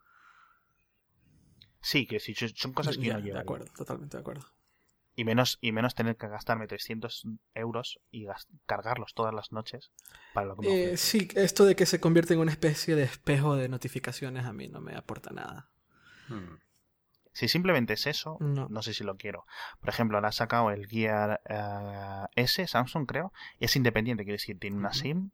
Sí, 1.82 2.08
que 2.08 2.20
sí, 2.20 2.34
son 2.34 2.74
cosas 2.74 2.98
que 2.98 3.06
yo 3.06 3.14
Ya, 3.14 3.20
no 3.20 3.24
de 3.24 3.40
acuerdo, 3.40 3.68
totalmente 3.76 4.18
de 4.18 4.22
acuerdo. 4.22 4.46
Y 5.20 5.26
menos, 5.26 5.58
y 5.62 5.72
menos 5.72 5.96
tener 5.96 6.16
que 6.16 6.28
gastarme 6.28 6.68
300 6.68 7.24
euros 7.56 8.00
y 8.12 8.28
cargarlos 8.68 9.16
todas 9.16 9.34
las 9.34 9.52
noches 9.52 9.92
para 10.32 10.46
lo 10.46 10.56
que 10.56 10.62
me 10.62 10.92
Eh, 10.92 10.98
sí, 10.98 11.28
esto 11.34 11.66
de 11.66 11.76
que 11.76 11.88
se 11.88 12.00
convierte 12.00 12.36
en 12.36 12.40
una 12.40 12.52
especie 12.52 12.96
de 12.96 13.02
espejo 13.04 13.56
de 13.56 13.68
notificaciones 13.68 14.46
a 14.46 14.54
mí 14.54 14.68
no 14.68 14.80
me 14.80 14.96
aporta 14.96 15.32
nada. 15.32 15.70
mm, 16.30 16.58
Si 17.34 17.48
simplemente 17.48 17.94
es 17.94 18.06
eso, 18.06 18.38
No. 18.40 18.68
no 18.70 18.82
sé 18.84 18.94
si 18.94 19.04
lo 19.04 19.18
quiero. 19.18 19.46
Por 19.80 19.90
ejemplo, 19.90 20.18
ahora 20.18 20.30
ha 20.30 20.32
sacado 20.32 20.70
el 20.70 20.86
Gear 20.88 21.42
eh, 21.50 22.26
S, 22.36 22.68
Samsung 22.68 23.08
creo, 23.08 23.34
y 23.60 23.66
es 23.66 23.76
independiente, 23.76 24.24
quiere 24.24 24.36
decir, 24.38 24.60
tiene 24.60 24.78
una. 24.78 24.94
SIM 24.94 25.32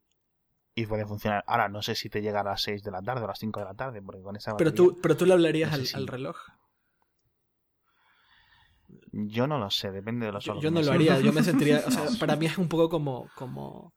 y 0.75 0.85
puede 0.85 1.05
funcionar. 1.05 1.43
Ahora, 1.45 1.67
no 1.67 1.81
sé 1.81 1.95
si 1.95 2.09
te 2.09 2.21
llega 2.21 2.39
a 2.39 2.43
las 2.45 2.61
6 2.61 2.83
de 2.83 2.91
la 2.91 3.01
tarde 3.01 3.21
o 3.21 3.25
a 3.25 3.27
las 3.27 3.39
5 3.39 3.59
de 3.59 3.65
la 3.65 3.73
tarde, 3.73 4.01
porque 4.01 4.21
con 4.21 4.35
esa 4.37 4.55
Pero 4.55 4.71
batería- 4.71 4.93
tú, 4.93 5.01
pero 5.01 5.17
tú 5.17 5.25
le 5.25 5.33
hablarías 5.33 5.71
no 5.71 5.75
sé 5.75 5.81
al, 5.81 5.87
si- 5.87 5.95
al 5.97 6.07
reloj. 6.07 6.37
Yo 9.11 9.47
no 9.47 9.57
lo 9.59 9.69
sé, 9.69 9.91
depende 9.91 10.25
de 10.25 10.31
los 10.31 10.43
Yo, 10.45 10.59
yo 10.59 10.71
no 10.71 10.81
lo 10.81 10.91
haría, 10.91 11.19
yo 11.19 11.33
me 11.33 11.43
sentiría, 11.43 11.83
o 11.85 11.91
sea, 11.91 12.05
para 12.19 12.35
mí 12.35 12.45
es 12.45 12.57
un 12.57 12.67
poco 12.69 12.89
como, 12.89 13.29
como 13.35 13.93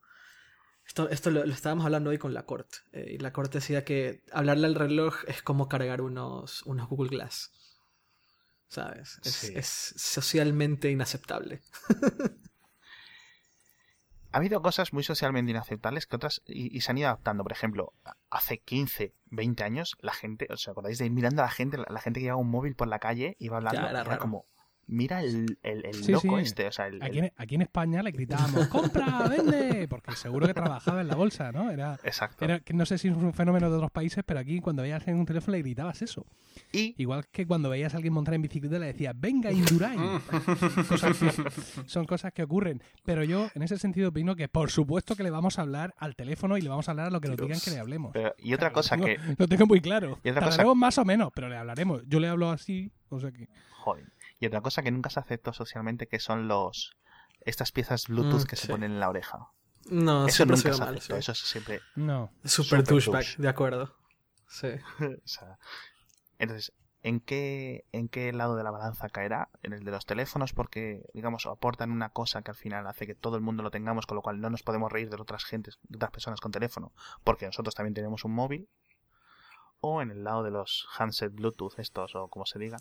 esto, 0.85 1.09
esto 1.09 1.31
lo, 1.31 1.45
lo 1.45 1.53
estábamos 1.53 1.85
hablando 1.85 2.09
hoy 2.11 2.17
con 2.17 2.33
la 2.33 2.45
corte 2.45 2.77
eh, 2.93 3.15
y 3.15 3.17
la 3.17 3.33
corte 3.33 3.57
decía 3.59 3.83
que 3.83 4.23
hablarle 4.31 4.67
al 4.67 4.75
reloj 4.75 5.15
es 5.27 5.41
como 5.41 5.67
cargar 5.67 6.01
unos, 6.01 6.63
unos 6.63 6.87
Google 6.87 7.09
Glass, 7.09 7.51
sabes, 8.67 9.19
es, 9.23 9.33
Sí. 9.35 9.53
es 9.55 9.67
socialmente 9.97 10.89
inaceptable. 10.91 11.61
Ha 14.33 14.39
habido 14.39 14.61
cosas 14.61 14.91
muy 14.93 15.03
socialmente 15.03 15.51
inaceptables 15.51 16.05
que 16.05 16.15
otras 16.17 16.41
y, 16.45 16.75
y 16.75 16.81
se 16.81 16.91
han 16.91 16.97
ido 16.97 17.07
adaptando. 17.07 17.43
Por 17.43 17.53
ejemplo, 17.53 17.93
hace 18.29 18.59
15, 18.59 19.13
20 19.27 19.63
años, 19.63 19.95
la 20.01 20.11
gente, 20.13 20.47
¿os 20.51 20.67
acordáis 20.67 20.97
de 20.99 21.05
ir 21.05 21.11
mirando 21.11 21.41
a 21.41 21.45
la 21.45 21.51
gente, 21.51 21.77
la, 21.77 21.85
la 21.89 22.01
gente 22.01 22.19
que 22.19 22.25
llevaba 22.25 22.41
un 22.41 22.51
móvil 22.51 22.75
por 22.75 22.89
la 22.89 22.99
calle, 22.99 23.35
iba 23.39 23.57
hablando, 23.57 23.81
Ya, 23.83 23.89
era 23.89 24.01
era, 24.01 24.17
como, 24.17 24.45
mira 24.87 25.21
el, 25.21 25.57
el, 25.63 25.85
el 25.85 25.93
Sí, 25.93 26.11
loco 26.11 26.37
sí. 26.37 26.43
este, 26.43 26.67
o 26.67 26.71
sea, 26.71 26.87
el, 26.87 27.01
Aquí 27.03 27.19
en, 27.19 27.31
aquí 27.37 27.55
en 27.55 27.61
España 27.61 28.01
le 28.03 28.11
gritábamos, 28.11 28.67
¡compra, 28.67 29.27
vende! 29.29 29.87
Porque 29.87 30.13
seguro 30.15 30.47
que 30.47 30.53
trabajaba 30.53 31.01
en 31.01 31.07
la 31.07 31.15
bolsa, 31.15 31.51
¿no? 31.51 31.69
Era, 31.71 31.99
Exacto. 32.03 32.45
era 32.45 32.59
que 32.59 32.73
no 32.73 32.85
sé 32.85 32.97
si 32.97 33.07
es 33.09 33.15
un 33.15 33.33
fenómeno 33.33 33.69
de 33.69 33.75
otros 33.75 33.91
países, 33.91 34.23
pero 34.25 34.39
aquí 34.39 34.59
cuando 34.59 34.81
veías 34.81 35.07
en 35.07 35.17
un 35.17 35.25
teléfono 35.25 35.53
le 35.57 35.61
gritabas 35.63 36.01
eso. 36.01 36.25
Y 36.71 36.95
Igual 36.97 37.27
que 37.31 37.45
cuando 37.45 37.69
veías 37.69 37.93
a 37.93 37.97
alguien 37.97 38.13
montar 38.13 38.33
en 38.33 38.41
bicicleta 38.41 38.79
le 38.79 38.87
decías, 38.87 39.13
venga, 39.15 39.51
Indurain. 39.51 39.99
Cosas 40.89 41.17
que- 41.17 41.51
son 41.85 42.05
cosas 42.05 42.33
que 42.33 42.43
ocurren. 42.43 42.81
Pero 43.03 43.23
yo, 43.23 43.49
en 43.53 43.61
ese 43.61 43.77
sentido, 43.77 44.09
opino 44.09 44.35
que 44.35 44.47
por 44.47 44.71
supuesto 44.71 45.15
que 45.15 45.23
le 45.23 45.29
vamos 45.29 45.59
a 45.59 45.61
hablar 45.63 45.93
al 45.97 46.15
teléfono 46.15 46.57
y 46.57 46.61
le 46.61 46.69
vamos 46.69 46.87
a 46.87 46.91
hablar 46.91 47.07
a 47.07 47.09
lo 47.11 47.21
que 47.21 47.27
nos 47.27 47.37
digan 47.37 47.59
que 47.63 47.71
le 47.71 47.79
hablemos. 47.79 48.11
pero- 48.13 48.33
y 48.39 48.53
otra 48.53 48.69
Claro, 48.69 48.73
cosa 48.73 48.97
lo 48.97 49.05
que, 49.05 49.17
Lo 49.37 49.47
tengo 49.47 49.65
muy 49.65 49.81
claro. 49.81 50.19
Y 50.23 50.29
otra 50.29 50.45
cosa- 50.45 50.63
más 50.75 50.97
o 50.97 51.05
menos, 51.05 51.29
pero 51.35 51.49
le 51.49 51.57
hablaremos. 51.57 52.03
Yo 52.07 52.19
le 52.19 52.27
hablo 52.27 52.49
así, 52.49 52.91
o 53.09 53.19
sea 53.19 53.31
que... 53.31 53.47
joder, 53.71 54.05
y 54.39 54.45
otra 54.47 54.61
cosa 54.61 54.83
que 54.83 54.91
nunca 54.91 55.09
se 55.09 55.19
aceptó 55.19 55.53
socialmente 55.53 56.07
que 56.07 56.19
son 56.19 56.47
los 56.47 56.95
estas 57.41 57.71
piezas 57.71 58.07
Bluetooth 58.07 58.43
Mm, 58.43 58.47
que 58.47 58.55
se 58.55 58.67
ponen 58.67 58.91
en 58.91 58.99
la 58.99 59.09
oreja. 59.09 59.39
No, 59.89 60.27
eso 60.27 60.45
nunca 60.45 60.73
se 60.73 60.79
mal. 60.79 60.95
aceptó, 60.97 61.15
sí. 61.15 61.19
eso 61.19 61.31
es 61.31 61.39
siempre, 61.39 61.79
No. 61.95 62.31
Super 62.43 62.79
super 62.81 62.83
douchebag, 62.83 63.23
douche. 63.23 63.41
de 63.41 63.47
acuerdo. 63.49 63.95
Sí. 64.47 64.67
o 64.99 65.27
sea, 65.27 65.57
entonces, 66.39 66.73
¿en 67.03 67.19
qué 67.21 67.85
en 67.93 68.09
qué 68.09 68.33
lado 68.33 68.55
de 68.57 68.63
la 68.63 68.71
balanza 68.71 69.07
caerá? 69.09 69.49
En 69.63 69.73
el 69.73 69.83
de 69.85 69.91
los 69.91 70.05
teléfonos 70.05 70.51
porque 70.53 71.03
digamos 71.13 71.45
aportan 71.45 71.91
una 71.91 72.09
cosa 72.09 72.41
que 72.41 72.51
al 72.51 72.57
final 72.57 72.85
hace 72.87 73.05
que 73.07 73.15
todo 73.15 73.35
el 73.37 73.41
mundo 73.41 73.63
lo 73.63 73.71
tengamos, 73.71 74.05
con 74.07 74.15
lo 74.15 74.21
cual 74.21 74.41
no 74.41 74.49
nos 74.49 74.63
podemos 74.63 74.91
reír 74.91 75.09
de 75.09 75.15
otras 75.21 75.45
gentes, 75.45 75.79
de 75.83 75.97
otras 75.97 76.11
personas 76.11 76.41
con 76.41 76.51
teléfono, 76.51 76.91
porque 77.23 77.45
nosotros 77.45 77.73
también 77.75 77.93
tenemos 77.93 78.25
un 78.25 78.33
móvil. 78.33 78.67
o 79.79 80.01
en 80.01 80.09
el 80.11 80.23
lado 80.23 80.43
de 80.43 80.51
los 80.51 80.87
handset 80.97 81.31
Bluetooth 81.33 81.77
estos 81.77 82.15
o 82.15 82.27
como 82.29 82.45
se 82.45 82.57
diga, 82.59 82.77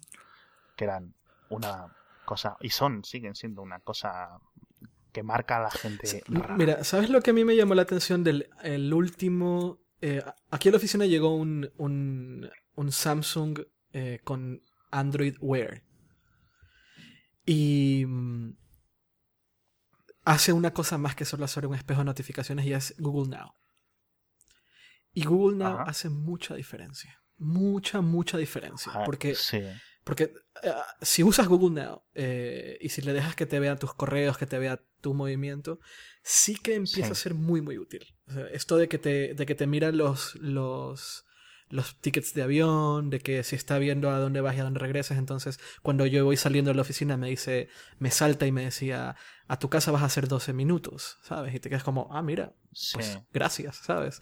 que 0.76 0.84
eran 0.84 1.14
una 1.50 1.94
cosa 2.24 2.56
y 2.60 2.70
son, 2.70 3.04
siguen 3.04 3.34
siendo 3.34 3.62
una 3.62 3.80
cosa 3.80 4.40
que 5.12 5.22
marca 5.22 5.56
a 5.58 5.60
la 5.62 5.70
gente. 5.70 6.22
rara. 6.28 6.56
Mira, 6.56 6.84
¿sabes 6.84 7.08
lo 7.10 7.20
que 7.22 7.30
a 7.30 7.34
mí 7.34 7.44
me 7.44 7.56
llamó 7.56 7.74
la 7.74 7.82
atención 7.82 8.22
del 8.24 8.50
el 8.62 8.92
último... 8.92 9.78
eh, 10.00 10.22
aquí 10.50 10.68
a 10.68 10.72
la 10.72 10.78
oficina 10.78 11.06
llegó 11.06 11.34
un, 11.34 11.70
un, 11.78 12.50
un 12.74 12.92
Samsung 12.92 13.60
eh, 13.92 14.20
con 14.24 14.62
Android 14.90 15.36
Wear. 15.40 15.82
Y 17.46 18.04
mm, 18.06 18.56
hace 20.24 20.52
una 20.52 20.72
cosa 20.72 20.98
más 20.98 21.14
que 21.14 21.24
solo 21.24 21.44
hacer 21.44 21.66
un 21.66 21.74
espejo 21.74 22.00
de 22.00 22.06
notificaciones 22.06 22.66
y 22.66 22.72
es 22.72 22.94
Google 22.98 23.36
Now. 23.36 23.52
Y 25.12 25.24
Google 25.24 25.56
Now 25.56 25.74
Ajá. 25.74 25.82
hace 25.84 26.10
mucha 26.10 26.54
diferencia. 26.54 27.22
Mucha, 27.38 28.00
mucha 28.00 28.36
diferencia. 28.36 28.92
Ah, 28.94 29.04
Porque 29.04 29.34
sí. 29.34 29.62
Porque 30.06 30.32
eh, 30.62 30.72
si 31.02 31.24
usas 31.24 31.48
Google 31.48 31.82
Now 31.82 32.04
eh, 32.14 32.78
y 32.80 32.90
si 32.90 33.02
le 33.02 33.12
dejas 33.12 33.34
que 33.34 33.44
te 33.44 33.58
vea 33.58 33.74
tus 33.74 33.92
correos, 33.92 34.38
que 34.38 34.46
te 34.46 34.56
vea 34.56 34.80
tu 35.00 35.14
movimiento, 35.14 35.80
sí 36.22 36.54
que 36.54 36.76
empieza 36.76 37.08
Sí. 37.08 37.12
a 37.12 37.14
ser 37.16 37.34
muy, 37.34 37.60
muy 37.60 37.76
útil. 37.76 38.14
O 38.28 38.32
sea, 38.32 38.46
esto 38.46 38.76
de 38.76 38.88
que 38.88 38.98
te, 38.98 39.34
de 39.34 39.46
que 39.46 39.56
te 39.56 39.66
mira 39.66 39.90
los, 39.90 40.36
los, 40.36 41.25
los 41.68 41.96
tickets 42.00 42.32
de 42.34 42.42
avión, 42.42 43.10
de 43.10 43.18
que 43.20 43.42
si 43.42 43.56
está 43.56 43.78
viendo 43.78 44.10
a 44.10 44.18
dónde 44.18 44.40
vas 44.40 44.56
y 44.56 44.60
a 44.60 44.64
dónde 44.64 44.78
regresas, 44.78 45.18
entonces 45.18 45.58
cuando 45.82 46.06
yo 46.06 46.24
voy 46.24 46.36
saliendo 46.36 46.70
de 46.70 46.76
la 46.76 46.82
oficina 46.82 47.16
me 47.16 47.28
dice, 47.28 47.68
me 47.98 48.10
salta 48.10 48.46
y 48.46 48.52
me 48.52 48.64
decía, 48.64 49.16
a 49.48 49.58
tu 49.58 49.68
casa 49.68 49.90
vas 49.90 50.02
a 50.02 50.06
hacer 50.06 50.28
12 50.28 50.52
minutos, 50.52 51.18
¿sabes? 51.22 51.54
Y 51.54 51.60
te 51.60 51.68
quedas 51.68 51.82
como, 51.84 52.08
ah, 52.12 52.22
mira, 52.22 52.54
Sí. 52.72 52.92
pues 52.94 53.18
gracias, 53.32 53.76
¿sabes? 53.76 54.20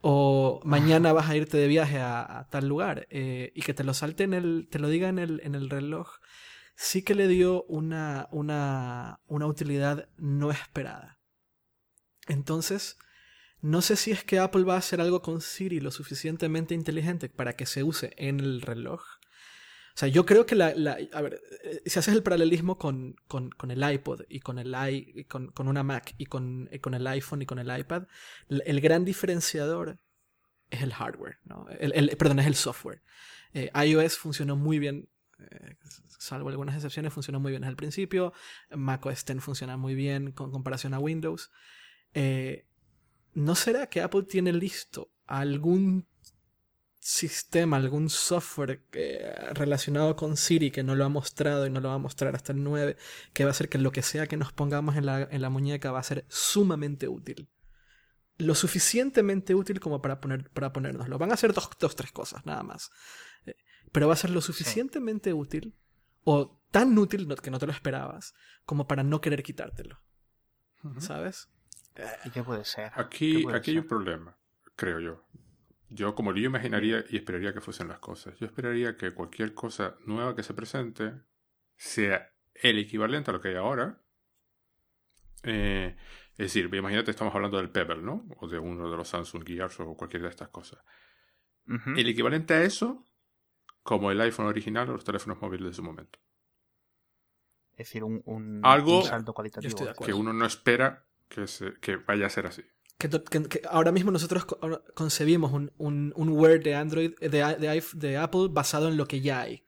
O 0.00 0.60
mañana 0.64 1.12
vas 1.12 1.28
a 1.28 1.36
irte 1.36 1.56
de 1.56 1.66
viaje 1.66 1.98
a, 1.98 2.38
a 2.38 2.48
tal 2.48 2.68
lugar 2.68 3.06
eh, 3.10 3.52
y 3.54 3.62
que 3.62 3.74
te 3.74 3.84
lo 3.84 3.94
salte 3.94 4.24
en 4.24 4.32
el, 4.32 4.68
te 4.70 4.78
lo 4.78 4.88
diga 4.88 5.08
en 5.08 5.18
el, 5.18 5.40
en 5.44 5.54
el 5.54 5.68
reloj, 5.70 6.08
sí 6.76 7.02
que 7.02 7.14
le 7.14 7.26
dio 7.28 7.64
una, 7.64 8.28
una, 8.30 9.20
una 9.26 9.46
utilidad 9.46 10.08
no 10.18 10.50
esperada. 10.50 11.18
Entonces, 12.28 12.98
no 13.62 13.82
sé 13.82 13.96
si 13.96 14.10
es 14.12 14.24
que 14.24 14.38
Apple 14.38 14.64
va 14.64 14.74
a 14.74 14.78
hacer 14.78 15.00
algo 15.00 15.22
con 15.22 15.40
Siri 15.40 15.80
lo 15.80 15.90
suficientemente 15.90 16.74
inteligente 16.74 17.28
para 17.28 17.54
que 17.54 17.66
se 17.66 17.82
use 17.82 18.12
en 18.16 18.40
el 18.40 18.60
reloj. 18.62 19.02
O 19.02 19.98
sea, 19.98 20.08
yo 20.08 20.26
creo 20.26 20.44
que 20.46 20.54
la... 20.54 20.74
la- 20.74 20.98
a 21.12 21.22
ver, 21.22 21.40
eh, 21.64 21.82
si 21.86 21.98
haces 21.98 22.14
el 22.14 22.22
paralelismo 22.22 22.78
con, 22.78 23.16
con, 23.28 23.50
con 23.50 23.70
el 23.70 23.82
iPod 23.92 24.22
y 24.28 24.40
con, 24.40 24.58
el 24.58 24.74
i, 24.90 25.24
con, 25.24 25.48
con 25.52 25.68
una 25.68 25.82
Mac 25.82 26.14
y 26.18 26.26
con, 26.26 26.68
y 26.72 26.78
con 26.80 26.94
el 26.94 27.06
iPhone 27.06 27.42
y 27.42 27.46
con 27.46 27.58
el 27.58 27.76
iPad, 27.78 28.04
el 28.48 28.80
gran 28.80 29.04
diferenciador 29.04 29.98
es 30.70 30.82
el 30.82 30.92
hardware, 30.92 31.38
¿no? 31.44 31.66
El, 31.78 31.92
el- 31.94 32.16
perdón, 32.16 32.40
es 32.40 32.46
el 32.46 32.54
software. 32.54 33.02
Eh, 33.54 33.70
iOS 33.86 34.18
funcionó 34.18 34.56
muy 34.56 34.78
bien, 34.78 35.08
eh, 35.38 35.76
salvo 36.18 36.48
algunas 36.50 36.74
excepciones, 36.74 37.12
funcionó 37.12 37.40
muy 37.40 37.52
bien 37.52 37.64
el 37.64 37.76
principio. 37.76 38.32
Mac 38.70 39.04
OS 39.06 39.22
X 39.22 39.42
funciona 39.42 39.76
muy 39.76 39.94
bien 39.94 40.32
con 40.32 40.50
comparación 40.50 40.94
a 40.94 40.98
Windows. 40.98 41.50
Eh, 42.14 42.66
¿No 43.36 43.54
será 43.54 43.86
que 43.86 44.00
Apple 44.00 44.22
tiene 44.22 44.50
listo 44.50 45.12
algún 45.26 46.08
sistema, 46.98 47.76
algún 47.76 48.08
software 48.08 48.82
eh, 48.92 49.30
relacionado 49.52 50.16
con 50.16 50.38
Siri 50.38 50.70
que 50.70 50.82
no 50.82 50.94
lo 50.94 51.04
ha 51.04 51.10
mostrado 51.10 51.66
y 51.66 51.70
no 51.70 51.80
lo 51.80 51.90
va 51.90 51.96
a 51.96 51.98
mostrar 51.98 52.34
hasta 52.34 52.52
el 52.52 52.64
9, 52.64 52.96
que 53.34 53.44
va 53.44 53.50
a 53.50 53.52
hacer 53.52 53.68
que 53.68 53.76
lo 53.76 53.92
que 53.92 54.00
sea 54.00 54.26
que 54.26 54.38
nos 54.38 54.54
pongamos 54.54 54.96
en 54.96 55.04
la, 55.04 55.28
en 55.30 55.42
la 55.42 55.50
muñeca 55.50 55.92
va 55.92 55.98
a 55.98 56.02
ser 56.02 56.24
sumamente 56.30 57.08
útil? 57.08 57.50
Lo 58.38 58.54
suficientemente 58.54 59.54
útil 59.54 59.80
como 59.80 60.00
para, 60.00 60.18
poner, 60.18 60.48
para 60.52 60.72
ponérnoslo. 60.72 61.18
Van 61.18 61.30
a 61.30 61.36
ser 61.36 61.52
dos, 61.52 61.68
dos, 61.78 61.94
tres 61.94 62.12
cosas, 62.12 62.46
nada 62.46 62.62
más. 62.62 62.90
Eh, 63.44 63.54
Pero 63.92 64.08
va 64.08 64.14
a 64.14 64.16
ser 64.16 64.30
lo 64.30 64.40
suficientemente 64.40 65.34
útil, 65.34 65.76
o 66.24 66.58
tan 66.70 66.96
útil 66.96 67.28
que 67.42 67.50
no 67.50 67.58
te 67.58 67.66
lo 67.66 67.72
esperabas, 67.72 68.32
como 68.64 68.88
para 68.88 69.02
no 69.02 69.20
querer 69.20 69.42
quitártelo. 69.42 70.00
¿Sabes? 71.00 71.50
¿Y 72.24 72.30
qué 72.30 72.42
puede 72.42 72.64
ser? 72.64 72.92
¿Qué 72.92 73.00
Aquí, 73.00 73.42
puede 73.42 73.56
aquí 73.56 73.70
hay 73.72 73.78
un 73.78 73.86
problema, 73.86 74.36
creo 74.76 75.00
yo. 75.00 75.22
Yo, 75.88 76.14
como 76.14 76.34
yo 76.34 76.44
imaginaría 76.44 77.04
y 77.08 77.16
esperaría 77.16 77.52
que 77.52 77.60
fuesen 77.60 77.88
las 77.88 78.00
cosas, 78.00 78.36
yo 78.38 78.46
esperaría 78.46 78.96
que 78.96 79.12
cualquier 79.12 79.54
cosa 79.54 79.96
nueva 80.04 80.34
que 80.34 80.42
se 80.42 80.52
presente 80.54 81.12
sea 81.76 82.32
el 82.54 82.78
equivalente 82.78 83.30
a 83.30 83.34
lo 83.34 83.40
que 83.40 83.48
hay 83.48 83.54
ahora. 83.54 84.02
Eh, 85.44 85.96
es 86.32 86.36
decir, 86.52 86.72
imagínate, 86.74 87.10
estamos 87.12 87.34
hablando 87.34 87.56
del 87.58 87.70
Pebble, 87.70 88.02
¿no? 88.02 88.26
O 88.40 88.48
de 88.48 88.58
uno 88.58 88.90
de 88.90 88.96
los 88.96 89.08
Samsung 89.08 89.44
Gears 89.46 89.78
o 89.80 89.94
cualquiera 89.96 90.24
de 90.24 90.30
estas 90.30 90.48
cosas. 90.48 90.80
El 91.96 92.08
equivalente 92.08 92.54
a 92.54 92.62
eso, 92.62 93.04
como 93.82 94.10
el 94.10 94.20
iPhone 94.20 94.46
original 94.46 94.88
o 94.90 94.92
los 94.94 95.04
teléfonos 95.04 95.40
móviles 95.40 95.68
de 95.68 95.74
su 95.74 95.82
momento. 95.82 96.18
Es 97.72 97.88
decir, 97.88 98.04
un, 98.04 98.22
un, 98.24 98.60
Algo- 98.64 98.98
un 98.98 99.04
salto 99.04 99.32
cualitativo. 99.34 99.76
Que 100.04 100.12
uno 100.12 100.32
no 100.32 100.46
espera 100.46 101.06
que, 101.28 101.46
se- 101.46 101.74
que 101.80 101.96
vaya 101.96 102.26
a 102.26 102.30
ser 102.30 102.46
así. 102.46 102.62
Que, 102.98 103.08
to- 103.08 103.22
que- 103.24 103.44
que 103.48 103.62
ahora 103.68 103.92
mismo 103.92 104.10
nosotros 104.10 104.46
concebimos 104.94 105.52
un, 105.52 105.72
un, 105.76 106.12
un 106.16 106.28
Wear 106.30 106.60
de 106.62 106.74
Android, 106.74 107.12
de, 107.20 107.28
de, 107.28 107.84
de 107.94 108.16
Apple 108.18 108.48
basado 108.50 108.88
en 108.88 108.96
lo 108.96 109.06
que 109.06 109.20
ya 109.20 109.40
hay. 109.40 109.64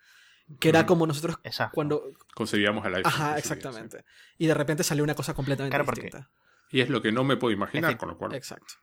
Que 0.61 0.71
era 0.71 0.81
Ujú. 0.81 0.89
como 0.89 1.07
nosotros 1.07 1.37
Exacto. 1.45 1.75
cuando... 1.75 2.03
Concebíamos 2.35 2.85
el 2.87 2.95
iPhone. 2.95 3.13
Ajá, 3.13 3.37
exactamente. 3.39 4.05
Y 4.39 4.47
de 4.47 4.55
repente 4.55 4.83
salió 4.83 5.05
una 5.05 5.15
cosa 5.15 5.35
completamente 5.35 5.77
Claro, 5.77 5.91
distinta. 5.93 6.31
Y 6.71 6.81
es 6.81 6.89
lo 6.89 7.03
que 7.03 7.13
no 7.13 7.23
me 7.23 7.37
puedo 7.37 7.53
imaginar, 7.53 7.91
decir, 7.91 7.99
con 7.99 8.09
lo 8.09 8.17
cual. 8.17 8.35
Exacto. 8.35 8.75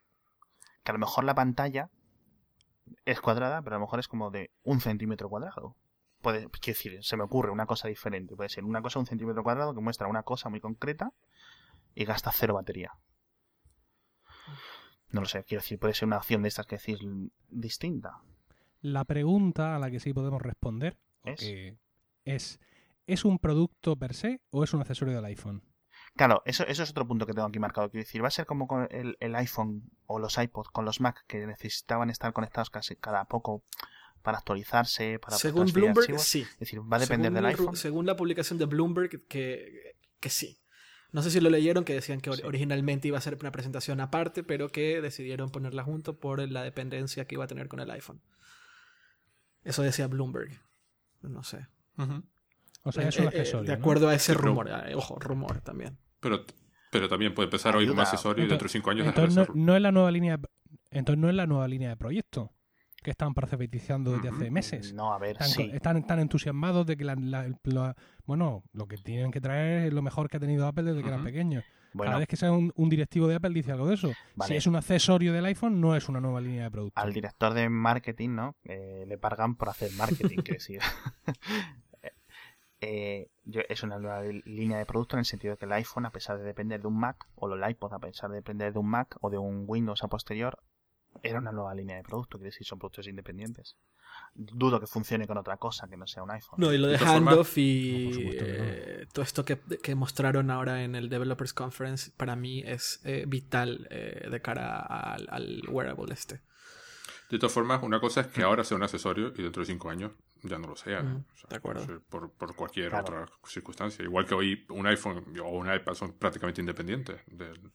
Que 0.83 0.91
a 0.91 0.93
lo 0.93 0.99
mejor 0.99 1.23
la 1.23 1.33
pantalla 1.33 1.89
es 3.05 3.19
cuadrada, 3.19 3.63
pero 3.63 3.77
a 3.77 3.79
lo 3.79 3.85
mejor 3.85 3.99
es 3.99 4.07
como 4.07 4.29
de 4.29 4.51
un 4.63 4.79
centímetro 4.79 5.27
cuadrado. 5.27 5.75
Puede, 6.21 6.49
quiero 6.51 6.77
decir, 6.77 7.03
se 7.03 7.17
me 7.17 7.23
ocurre 7.23 7.49
una 7.51 7.65
cosa 7.65 7.87
diferente. 7.87 8.35
Puede 8.35 8.49
ser 8.49 8.63
una 8.63 8.81
cosa 8.83 8.99
de 8.99 9.01
un 9.01 9.07
centímetro 9.07 9.41
cuadrado 9.43 9.73
que 9.73 9.81
muestra 9.81 10.07
una 10.07 10.21
cosa 10.21 10.49
muy 10.49 10.59
concreta 10.59 11.13
y 11.95 12.05
gasta 12.05 12.31
cero 12.31 12.53
batería. 12.53 12.91
No 15.09 15.21
lo 15.21 15.27
sé, 15.27 15.43
quiero 15.45 15.61
decir, 15.61 15.79
puede 15.79 15.93
ser 15.93 16.07
una 16.07 16.17
opción 16.17 16.41
de 16.41 16.49
estas 16.49 16.65
que 16.65 16.77
decís 16.77 16.99
distinta. 17.49 18.21
La 18.81 19.05
pregunta 19.05 19.75
a 19.75 19.79
la 19.79 19.89
que 19.89 19.99
sí 19.99 20.13
podemos 20.13 20.41
responder 20.41 20.97
¿Es? 21.23 21.39
que 21.39 21.77
es 22.25 22.59
¿es 23.07 23.25
un 23.25 23.39
producto 23.39 23.95
per 23.95 24.13
se 24.13 24.41
o 24.51 24.63
es 24.63 24.73
un 24.73 24.81
accesorio 24.81 25.15
del 25.15 25.25
iPhone? 25.25 25.63
Claro, 26.15 26.41
eso, 26.45 26.65
eso 26.67 26.83
es 26.83 26.89
otro 26.91 27.07
punto 27.07 27.25
que 27.25 27.33
tengo 27.33 27.47
aquí 27.47 27.59
marcado. 27.59 27.89
Quiero 27.89 28.03
decir, 28.05 28.23
va 28.23 28.27
a 28.27 28.31
ser 28.31 28.45
como 28.45 28.67
con 28.67 28.87
el, 28.91 29.17
el 29.19 29.35
iPhone 29.35 29.89
o 30.05 30.19
los 30.19 30.37
iPods 30.37 30.69
con 30.69 30.85
los 30.85 31.01
Mac 31.01 31.23
que 31.27 31.45
necesitaban 31.45 32.09
estar 32.09 32.31
conectados 32.33 32.69
casi 32.69 32.95
cada 32.95 33.25
poco 33.25 33.63
para 34.21 34.37
actualizarse, 34.39 35.19
para 35.19 35.37
Según 35.37 35.67
Bloomberg, 35.71 35.99
archivos. 35.99 36.23
sí. 36.23 36.41
Es 36.41 36.59
decir, 36.59 36.79
va 36.81 36.97
a 36.97 36.99
depender 36.99 37.31
según, 37.31 37.35
del 37.35 37.45
iPhone. 37.45 37.75
según 37.75 38.05
la 38.05 38.15
publicación 38.15 38.59
de 38.59 38.65
Bloomberg, 38.65 39.27
que, 39.27 39.95
que 40.19 40.29
sí. 40.29 40.59
No 41.15 41.21
sé 41.21 41.31
si 41.31 41.39
lo 41.39 41.49
leyeron, 41.49 41.85
que 41.85 41.93
decían 41.93 42.19
que 42.19 42.29
originalmente 42.29 43.07
iba 43.07 43.17
a 43.17 43.21
ser 43.21 43.37
una 43.39 43.49
presentación 43.51 44.01
aparte, 44.01 44.43
pero 44.43 44.67
que 44.69 44.99
decidieron 45.01 45.49
ponerla 45.49 45.81
junto 45.81 46.19
por 46.19 46.39
la 46.51 46.61
dependencia 46.61 47.25
que 47.25 47.35
iba 47.35 47.45
a 47.45 47.47
tener 47.47 47.69
con 47.69 47.79
el 47.79 47.89
iPhone. 47.89 48.19
Eso 49.63 49.81
decía 49.81 50.07
Bloomberg. 50.07 50.59
No 51.21 51.41
sé. 51.43 51.67
O 52.83 52.91
sea, 52.91 53.03
Eh, 53.05 53.07
es 53.07 53.17
un 53.17 53.23
eh, 53.23 53.27
accesorio. 53.27 53.71
de 53.71 53.77
¿no? 53.77 53.81
acuerdo 53.81 54.09
a 54.09 54.13
ese 54.13 54.33
Sí, 54.33 54.37
rumor. 54.37 54.69
eh, 54.69 54.93
Ojo, 54.93 55.17
rumor 55.17 55.61
también. 55.61 55.97
Pero, 56.19 56.45
pero 56.91 57.07
también 57.07 57.33
puede 57.33 57.45
empezar 57.45 57.75
hoy 57.77 57.87
como 57.87 58.01
accesorio 58.01 58.43
y 58.43 58.47
dentro 58.49 58.65
de 58.67 58.71
cinco 58.73 58.91
años 58.91 59.05
de 59.05 59.09
Entonces 59.09 59.47
no, 59.47 59.55
no 59.55 59.75
es 59.75 59.81
la 59.81 59.91
nueva 59.93 60.11
línea 60.11 60.35
de- 60.37 60.49
entonces 60.91 61.19
no 61.21 61.29
es 61.29 61.35
la 61.35 61.45
nueva 61.47 61.67
línea 61.69 61.89
de 61.89 61.95
proyecto 61.95 62.51
que 63.05 63.11
están 63.11 63.33
profetizando 63.33 64.11
desde 64.11 64.27
hace 64.29 64.51
meses. 64.51 64.93
No, 64.93 65.13
a 65.13 65.17
ver, 65.19 65.31
Están, 65.33 65.47
sí. 65.47 65.69
están 65.73 66.05
tan 66.05 66.19
entusiasmados 66.19 66.85
de 66.85 66.97
que 66.97 67.05
la, 67.05 67.15
la- 67.15 67.47
la- 67.63 67.95
bueno, 68.25 68.63
lo 68.73 68.87
que 68.87 68.97
tienen 68.97 69.31
que 69.31 69.39
traer 69.39 69.87
es 69.87 69.93
lo 69.93 70.01
mejor 70.01 70.29
que 70.29 70.35
ha 70.37 70.39
tenido 70.41 70.67
Apple 70.67 70.83
desde 70.83 71.01
que 71.01 71.07
eran 71.07 71.23
pequeños. 71.23 71.63
Bueno, 71.93 72.09
Cada 72.09 72.19
vez 72.19 72.27
que 72.27 72.35
sea 72.35 72.51
un, 72.51 72.73
un 72.75 72.89
directivo 72.89 73.25
de 73.27 73.35
Apple 73.35 73.51
dice 73.51 73.71
algo 73.71 73.87
de 73.87 73.93
eso. 73.93 74.11
Si 74.47 74.53
es 74.55 74.67
un 74.67 74.75
accesorio 74.75 75.31
del 75.31 75.45
iPhone, 75.45 75.79
no 75.79 75.95
es 75.95 76.09
una 76.09 76.19
nueva 76.19 76.41
línea 76.41 76.63
de 76.65 76.71
producto. 76.71 76.99
al 76.99 77.13
director 77.13 77.53
de 77.53 77.69
marketing, 77.69 78.29
¿no? 78.31 78.55
Eh, 78.65 79.05
le 79.07 79.17
pagan 79.17 79.55
por 79.55 79.69
hacer 79.69 79.91
marketing, 79.93 80.37
quiero 80.43 80.55
decir. 80.57 80.81
Eh, 82.81 83.29
yo- 83.45 83.61
es 83.69 83.81
una 83.83 83.97
nueva 83.97 84.21
línea 84.45 84.77
de 84.77 84.85
producto 84.85 85.15
en 85.15 85.19
el 85.19 85.25
sentido 85.25 85.53
de 85.53 85.57
que 85.57 85.65
el 85.65 85.71
iPhone, 85.71 86.05
a 86.05 86.11
pesar 86.11 86.37
de 86.37 86.43
depender 86.43 86.81
de 86.81 86.87
un 86.87 86.99
Mac, 86.99 87.25
o 87.35 87.51
el 87.51 87.67
iPod, 87.69 87.93
a 87.93 87.99
pesar 87.99 88.29
de 88.29 88.35
depender 88.37 88.73
de 88.73 88.79
un 88.79 88.87
Mac 88.89 89.17
o 89.21 89.29
de 89.29 89.37
un 89.37 89.63
Windows 89.65 90.03
a 90.03 90.07
posterior, 90.07 90.59
era 91.23 91.39
una 91.39 91.51
nueva 91.51 91.73
línea 91.73 91.97
de 91.97 92.03
producto, 92.03 92.37
quiero 92.37 92.51
decir, 92.51 92.65
son 92.67 92.79
productos 92.79 93.07
independientes. 93.07 93.75
Dudo 94.33 94.79
que 94.79 94.87
funcione 94.87 95.27
con 95.27 95.37
otra 95.37 95.57
cosa 95.57 95.87
que 95.87 95.97
no 95.97 96.07
sea 96.07 96.23
un 96.23 96.31
iPhone. 96.31 96.55
No, 96.59 96.71
y 96.73 96.77
lo 96.77 96.87
de 96.87 96.97
De 96.97 97.05
handoff 97.05 97.57
y 97.57 98.13
supuesto 98.13 98.43
no. 98.45 98.49
eh, 98.53 99.07
todo 99.13 99.23
esto 99.23 99.43
que, 99.45 99.57
que 99.81 99.95
mostraron 99.95 100.51
ahora 100.51 100.83
en 100.83 100.95
el 100.95 101.09
Developers 101.09 101.53
Conference, 101.53 102.11
para 102.15 102.35
mí 102.35 102.61
es 102.65 103.01
eh, 103.03 103.25
vital 103.27 103.87
eh, 103.91 104.27
de 104.29 104.41
cara 104.41 104.79
al, 104.79 105.27
al 105.29 105.61
wearable 105.69 106.13
este. 106.13 106.41
De 107.29 107.39
todas 107.39 107.53
formas, 107.53 107.81
una 107.83 107.99
cosa 107.99 108.21
es 108.21 108.27
que 108.27 108.43
ahora 108.43 108.63
sea 108.63 108.77
un 108.77 108.83
accesorio 108.83 109.33
y 109.35 109.41
dentro 109.41 109.61
de 109.61 109.65
cinco 109.67 109.89
años 109.89 110.11
ya 110.43 110.59
no 110.59 110.67
lo 110.67 110.75
sea. 110.75 111.01
Mm, 111.01 111.25
de 111.49 111.55
acuerdo. 111.55 111.85
puede 111.85 111.99
ser 111.99 112.07
Por, 112.07 112.31
por 112.31 112.55
cualquier 112.55 112.89
Claro. 112.89 113.03
otra 113.23 113.25
circunstancia. 113.45 114.03
Igual 114.05 114.25
que 114.27 114.35
hoy 114.35 114.65
un 114.69 114.85
iPhone 114.85 115.25
o 115.43 115.49
un 115.49 115.73
iPad 115.73 115.93
son 115.95 116.13
prácticamente 116.13 116.61
independientes 116.61 117.19
del, 117.27 117.71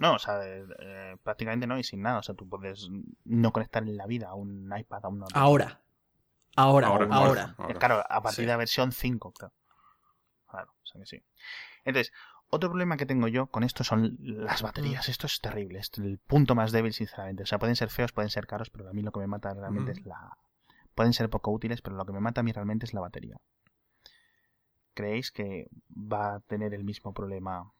No, 0.00 0.14
o 0.14 0.18
sea, 0.18 0.40
eh, 0.42 1.16
prácticamente 1.22 1.66
no 1.66 1.78
y 1.78 1.84
sin 1.84 2.02
nada. 2.02 2.18
O 2.18 2.22
sea, 2.22 2.34
tú 2.34 2.48
puedes 2.48 2.88
no 3.24 3.52
conectar 3.52 3.82
en 3.82 3.96
la 3.96 4.06
vida 4.06 4.28
a 4.28 4.34
un 4.34 4.72
iPad, 4.76 5.04
a 5.04 5.08
un 5.08 5.18
notebook. 5.20 5.36
Ahora. 5.36 5.80
Ahora, 6.56 6.88
Ahora, 6.88 7.06
ahora. 7.10 7.54
ahora. 7.58 7.74
Claro, 7.78 8.02
a 8.08 8.22
partir 8.22 8.36
Sí. 8.36 8.42
de 8.42 8.48
la 8.48 8.56
versión 8.56 8.92
5, 8.92 9.32
claro. 9.32 9.54
Claro, 10.48 10.72
o 10.82 10.86
sea 10.86 11.00
que 11.00 11.06
sí. 11.06 11.22
Entonces, 11.84 12.12
otro 12.48 12.68
problema 12.70 12.96
que 12.96 13.06
tengo 13.06 13.28
yo 13.28 13.46
con 13.46 13.62
esto 13.62 13.84
son 13.84 14.16
las 14.18 14.60
baterías. 14.62 15.06
Mm. 15.06 15.10
Esto 15.12 15.26
es 15.28 15.40
terrible. 15.40 15.78
Es 15.78 15.92
el 15.98 16.18
punto 16.18 16.54
más 16.56 16.72
débil, 16.72 16.92
sinceramente. 16.92 17.44
O 17.44 17.46
sea, 17.46 17.58
pueden 17.60 17.76
ser 17.76 17.88
feos, 17.90 18.12
pueden 18.12 18.30
ser 18.30 18.46
caros, 18.48 18.68
pero 18.70 18.88
a 18.88 18.92
mí 18.92 19.02
lo 19.02 19.12
que 19.12 19.20
me 19.20 19.26
mata 19.28 19.54
realmente 19.54 19.92
Mm. 19.92 19.98
es 19.98 20.06
la... 20.06 20.36
Pueden 20.96 21.12
ser 21.12 21.30
poco 21.30 21.52
útiles, 21.52 21.82
pero 21.82 21.94
lo 21.96 22.04
que 22.04 22.12
me 22.12 22.20
mata 22.20 22.40
a 22.40 22.44
mí 22.44 22.50
realmente 22.52 22.84
es 22.84 22.92
la 22.94 23.00
batería. 23.00 23.36
¿Creéis 24.94 25.30
que 25.30 25.68
va 25.90 26.34
a 26.34 26.40
tener 26.40 26.74
el 26.74 26.82
mismo 26.84 27.14
problema 27.14 27.72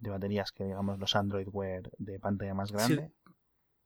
de 0.00 0.10
baterías 0.10 0.52
que, 0.52 0.64
digamos, 0.64 0.98
los 0.98 1.14
Android 1.16 1.48
Wear 1.50 1.90
de 1.98 2.18
pantalla 2.18 2.54
más 2.54 2.72
grande? 2.72 3.12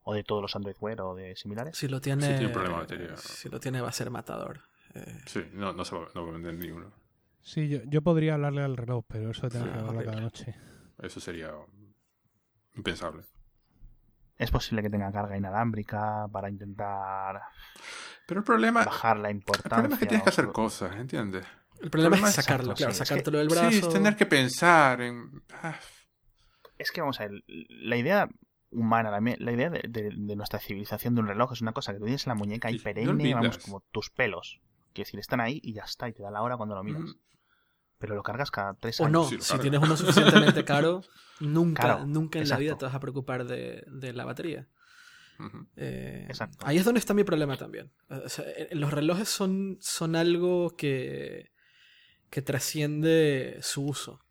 ¿O 0.02 0.12
de 0.14 0.22
todos 0.22 0.42
los 0.42 0.54
Android 0.54 0.76
Wear 0.80 1.00
o 1.00 1.14
de 1.14 1.34
similares? 1.36 1.76
Si 1.76 1.88
lo 1.88 2.00
tiene. 2.00 2.22
Sí, 2.22 2.28
tiene 2.32 2.46
un 2.46 2.52
problema 2.52 2.76
de 2.76 2.80
batería. 2.82 3.16
Si 3.16 3.48
lo 3.48 3.58
tiene, 3.60 3.80
va 3.80 3.88
a 3.88 3.92
ser 3.92 4.10
matador. 4.10 4.60
Eh, 4.94 5.18
Sí, 5.26 5.44
no, 5.52 5.72
no 5.72 5.84
se 5.84 5.96
va, 5.96 6.08
no 6.14 6.24
va 6.24 6.28
a 6.30 6.32
vender 6.32 6.54
ni 6.54 6.70
uno. 6.70 6.92
Sí, 7.40 7.68
yo, 7.68 7.78
yo 7.86 8.02
podría 8.02 8.34
hablarle 8.34 8.62
al 8.62 8.76
reloj, 8.76 9.04
pero 9.08 9.30
eso 9.30 9.48
Sí, 9.50 9.58
que 9.58 9.64
hablarlo 9.64 10.04
cada 10.04 10.20
noche. 10.20 10.54
Eso 11.02 11.20
sería 11.20 11.50
impensable. 12.74 13.22
Es 14.36 14.50
posible 14.50 14.82
que 14.82 14.90
tenga 14.90 15.10
carga 15.12 15.36
inalámbrica 15.36 16.26
para 16.30 16.50
intentar 16.50 17.40
Pero 18.26 18.40
el 18.40 18.44
problema, 18.44 18.84
bajar 18.84 19.18
la 19.18 19.30
el 19.30 19.36
importancia. 19.36 19.68
problema 19.70 19.94
es 19.94 20.00
que 20.00 20.06
tienes 20.06 20.24
que 20.24 20.30
hacer 20.30 20.46
cosas, 20.52 20.96
¿entiendes? 20.96 21.46
el 21.80 21.90
problema 21.90 22.10
problema 22.16 22.28
es 22.30 22.38
es 22.38 22.44
sacarlo, 22.44 22.72
exacto, 22.72 22.76
claro, 22.78 22.92
sí, 22.94 23.02
es 23.02 23.08
sacártelo 23.08 23.38
del 23.38 23.48
brazo. 23.48 23.70
Sí, 23.70 23.78
es 23.78 23.88
tener 23.90 24.16
que 24.16 24.26
pensar 24.26 25.00
en... 25.02 25.42
ah, 25.62 25.78
Es 26.84 26.92
que 26.92 27.00
vamos 27.00 27.18
a 27.20 27.28
ver, 27.28 27.42
la 27.46 27.96
idea 27.96 28.28
humana, 28.70 29.10
la, 29.10 29.52
idea 29.52 29.70
de, 29.70 29.82
de- 29.88 30.10
de 30.14 30.36
nuestra 30.36 30.58
civilización 30.58 31.14
de 31.14 31.22
un 31.22 31.28
reloj 31.28 31.52
es 31.52 31.60
una 31.62 31.72
cosa 31.72 31.92
que 31.92 31.98
tú 31.98 32.04
tienes 32.04 32.26
en 32.26 32.30
la 32.30 32.34
muñeca 32.34 32.70
y 32.70 32.74
Y 32.74 32.78
no 32.78 32.82
perenne, 32.84 33.10
olvidas. 33.10 33.34
vamos, 33.34 33.58
como 33.58 33.80
tus 33.92 34.10
pelos. 34.10 34.60
Quiero 34.92 35.06
decir, 35.06 35.20
están 35.20 35.40
ahí 35.40 35.60
y 35.62 35.72
ya 35.72 35.82
está, 35.84 36.08
y 36.08 36.12
te 36.12 36.22
da 36.22 36.30
la 36.30 36.42
hora 36.42 36.56
cuando 36.56 36.74
lo 36.74 36.82
miras. 36.84 37.02
mm, 37.02 37.14
Pero 37.98 38.14
lo 38.16 38.22
cargas 38.22 38.50
cada 38.50 38.74
tres 38.74 39.00
O 39.00 39.06
años. 39.06 39.12
no, 39.12 39.24
Sí, 39.28 39.36
lo 39.36 39.42
si 39.42 39.58
tienes 39.58 39.80
uno 39.80 39.96
suficientemente 39.96 40.64
caro, 40.64 41.02
nunca, 41.40 41.82
Claro, 41.82 42.06
nunca 42.06 42.38
en 42.40 42.48
la 42.48 42.58
vida 42.58 42.76
te 42.76 42.84
vas 42.84 42.94
a 42.94 43.00
preocupar 43.00 43.44
de, 43.46 43.84
de 43.86 44.12
la 44.12 44.24
batería. 44.24 44.68
Eh, 45.76 46.26
Exacto. 46.28 46.64
Ahí 46.66 46.78
es 46.78 46.84
donde 46.84 47.00
está 47.00 47.12
mi 47.14 47.24
problema 47.24 47.56
también. 47.56 47.90
O 48.08 48.28
sea, 48.28 48.44
eh, 48.44 48.68
los 48.72 48.92
relojes 48.92 49.28
son, 49.28 49.78
son 49.80 50.14
algo 50.16 50.76
que, 50.76 51.50
que 52.30 52.42
trasciende 52.42 53.58
su 53.62 53.84
uso. 53.86 54.23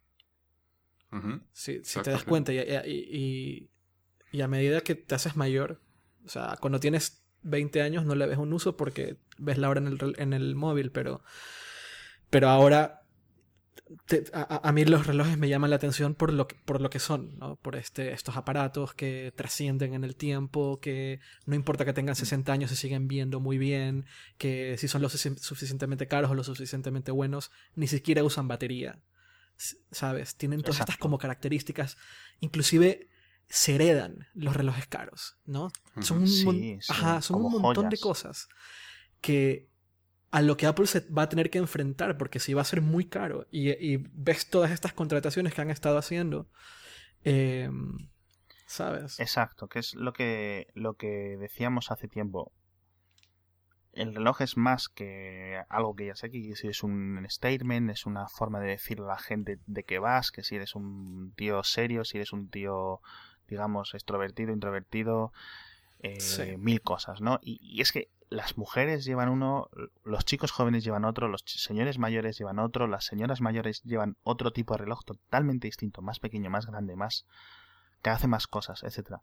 Si, 1.51 1.83
si 1.83 1.99
te 2.01 2.11
das 2.11 2.23
cuenta 2.29 2.53
y, 2.53 2.57
y- 2.59 3.17
y- 3.17 3.69
y 4.31 4.41
a 4.41 4.47
medida 4.47 4.81
que 4.81 4.95
te 4.95 5.15
haces 5.15 5.35
mayor, 5.35 5.79
o 6.25 6.29
sea, 6.29 6.57
cuando 6.59 6.79
tienes 6.79 7.23
20 7.43 7.81
años 7.81 8.05
no 8.05 8.15
le 8.15 8.25
ves 8.25 8.37
un 8.37 8.53
uso 8.53 8.75
porque 8.77 9.17
ves 9.37 9.57
la 9.57 9.69
hora 9.69 9.79
en 9.81 9.87
el, 9.87 10.15
en 10.17 10.33
el 10.33 10.55
móvil, 10.55 10.91
pero, 10.91 11.21
pero 12.29 12.49
ahora 12.49 13.01
te- 14.07 14.23
a, 14.33 14.67
a- 14.67 14.71
mí 14.71 14.85
los 14.85 15.05
relojes 15.07 15.37
me 15.37 15.49
llaman 15.49 15.69
la 15.69 15.75
atención 15.75 16.15
por 16.15 16.31
lo 16.33 16.47
que, 16.47 16.55
por 16.65 16.81
lo 16.81 16.89
que 16.89 16.99
son, 16.99 17.37
¿no? 17.37 17.57
Por 17.57 17.75
este, 17.75 18.13
estos 18.13 18.37
aparatos 18.37 18.93
que 18.93 19.31
trascienden 19.35 19.93
en 19.93 20.03
el 20.03 20.15
tiempo, 20.15 20.79
que 20.79 21.19
no 21.45 21.55
importa 21.55 21.85
que 21.85 21.93
tengan 21.93 22.15
60 22.15 22.53
años 22.53 22.69
se 22.69 22.75
siguen 22.75 23.07
viendo 23.07 23.39
muy 23.39 23.57
bien, 23.57 24.05
que 24.37 24.77
si 24.77 24.87
son 24.87 25.01
lo 25.01 25.09
sufici- 25.09 25.37
suficientemente 25.37 26.07
caros 26.07 26.31
o 26.31 26.35
lo 26.35 26.43
suficientemente 26.43 27.11
buenos, 27.11 27.51
ni 27.75 27.87
siquiera 27.87 28.23
usan 28.23 28.47
batería. 28.47 28.99
¿Sabes? 29.91 30.35
Tienen 30.35 30.61
todas 30.61 30.79
estas 30.79 30.97
como 30.97 31.17
características. 31.17 31.97
Inclusive 32.39 33.09
se 33.47 33.75
heredan 33.75 34.27
los 34.33 34.55
relojes 34.55 34.87
caros, 34.87 35.37
¿no? 35.45 35.69
Son 36.01 36.19
un, 36.19 36.27
Sí, 36.27 36.45
mon- 36.45 36.55
sí, 36.55 36.79
Ajá, 36.89 37.21
son 37.21 37.37
un 37.45 37.51
montón 37.51 37.89
de 37.89 37.97
cosas 37.99 38.47
que 39.21 39.69
a 40.31 40.41
lo 40.41 40.57
que 40.57 40.65
Apple 40.65 40.87
se 40.87 41.01
va 41.11 41.23
a 41.23 41.29
tener 41.29 41.49
que 41.51 41.59
enfrentar 41.59 42.17
porque 42.17 42.39
si 42.39 42.53
va 42.53 42.61
a 42.61 42.65
ser 42.65 42.81
muy 42.81 43.05
caro 43.05 43.47
y, 43.51 43.69
y 43.71 43.97
ves 44.13 44.49
todas 44.49 44.71
estas 44.71 44.93
contrataciones 44.93 45.53
que 45.53 45.61
han 45.61 45.69
estado 45.69 45.97
haciendo, 45.97 46.49
eh, 47.23 47.69
¿sabes? 48.65 49.19
Exacto, 49.19 49.67
que 49.67 49.79
es 49.79 49.93
lo 49.93 50.13
que, 50.13 50.67
lo 50.73 50.95
que 50.95 51.37
decíamos 51.39 51.91
hace 51.91 52.07
tiempo. 52.07 52.51
El 53.93 54.15
reloj 54.15 54.41
es 54.41 54.57
más 54.57 54.89
que 54.89 55.61
algo 55.69 55.95
que 55.95 56.07
ya 56.07 56.15
sé 56.15 56.31
que 56.31 56.55
si 56.55 56.67
es 56.67 56.83
un 56.83 57.25
statement, 57.29 57.91
es 57.91 58.05
una 58.05 58.27
forma 58.27 58.59
de 58.59 58.69
decirle 58.69 59.05
a 59.05 59.09
la 59.09 59.19
gente 59.19 59.59
de 59.67 59.83
qué 59.83 59.99
vas, 59.99 60.31
que 60.31 60.43
si 60.43 60.55
eres 60.55 60.75
un 60.75 61.31
tío 61.35 61.63
serio, 61.63 62.03
si 62.03 62.17
eres 62.17 62.33
un 62.33 62.49
tío, 62.49 63.01
digamos, 63.47 63.93
extrovertido, 63.93 64.51
introvertido, 64.51 65.31
eh, 65.99 66.19
Sí. 66.19 66.57
mil 66.57 66.81
cosas, 66.81 67.21
¿no? 67.21 67.39
Y, 67.43 67.59
y 67.61 67.81
es 67.81 67.91
que 67.91 68.09
las 68.29 68.57
mujeres 68.57 69.05
llevan 69.05 69.29
uno, 69.29 69.69
los 70.03 70.25
chicos 70.25 70.51
jóvenes 70.51 70.83
llevan 70.83 71.05
otro, 71.05 71.27
los 71.27 71.43
señores 71.45 71.99
mayores 71.99 72.37
llevan 72.37 72.57
otro, 72.57 72.87
las 72.87 73.05
señoras 73.05 73.41
mayores 73.41 73.83
llevan 73.83 74.17
otro 74.23 74.51
tipo 74.51 74.73
de 74.73 74.79
reloj 74.79 75.03
totalmente 75.05 75.67
distinto, 75.67 76.01
más 76.01 76.19
pequeño, 76.19 76.49
más 76.49 76.65
grande, 76.65 76.95
más 76.95 77.27
que 78.01 78.09
hace 78.09 78.27
más 78.27 78.47
cosas, 78.47 78.83
etcétera. 78.83 79.21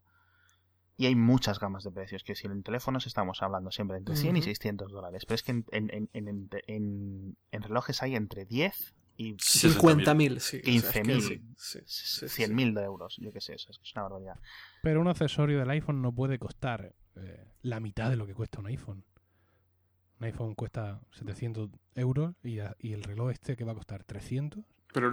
Y 1.01 1.07
hay 1.07 1.15
muchas 1.15 1.59
gamas 1.59 1.83
de 1.83 1.91
precios, 1.91 2.23
que 2.25 2.35
si 2.35 2.47
en 2.47 2.63
teléfonos 2.63 3.07
estamos 3.07 3.41
hablando 3.43 3.71
siempre 3.71 3.97
entre 3.97 4.17
100 4.17 4.37
y 4.37 4.41
Ujú. 4.41 4.45
600 4.45 4.93
dólares, 4.93 5.25
pero 5.25 5.37
es 5.37 5.43
que 5.43 5.53
en, 5.53 5.65
en, 5.73 5.91
en, 5.93 6.11
en, 6.13 6.49
en- 6.67 7.37
en 7.53 7.63
relojes 7.63 8.03
hay 8.03 8.17
entre 8.17 8.45
10 8.45 8.95
y 9.17 9.33
50.000, 9.33 10.41
sí. 10.41 10.59
o 10.59 10.61
sea, 10.63 10.91
es 10.91 10.93
que 10.93 11.03
15.000, 11.03 11.21
sí, 11.23 11.41
sí, 11.57 11.79
sí, 11.87 12.29
sí. 12.29 12.43
100.000 12.43 12.75
de 12.75 12.83
euros, 12.83 13.17
yo 13.19 13.33
qué 13.33 13.41
sé, 13.41 13.55
eso 13.55 13.71
es 13.71 13.81
una 13.95 14.03
barbaridad. 14.03 14.35
Pero 14.83 15.01
un 15.01 15.09
accesorio 15.09 15.59
del 15.59 15.71
iPhone 15.71 16.03
no 16.03 16.13
puede 16.13 16.39
costar 16.39 16.95
eh, 17.17 17.47
la 17.63 17.81
mitad 17.81 18.11
de 18.11 18.17
lo 18.17 18.27
que 18.27 18.35
cuesta 18.35 18.61
un 18.61 18.67
iPhone. 18.67 19.03
Un 20.19 20.27
iPhone 20.27 20.55
cuesta 20.55 21.01
700 21.13 21.71
euros 21.95 22.35
y, 22.43 22.59
a- 22.59 22.77
y 22.79 22.93
el 22.93 23.03
reloj 23.05 23.31
este 23.31 23.57
que 23.57 23.65
va 23.65 23.73
a 23.73 23.75
costar 23.75 24.05
300. 24.05 24.63
Pero 24.93 25.11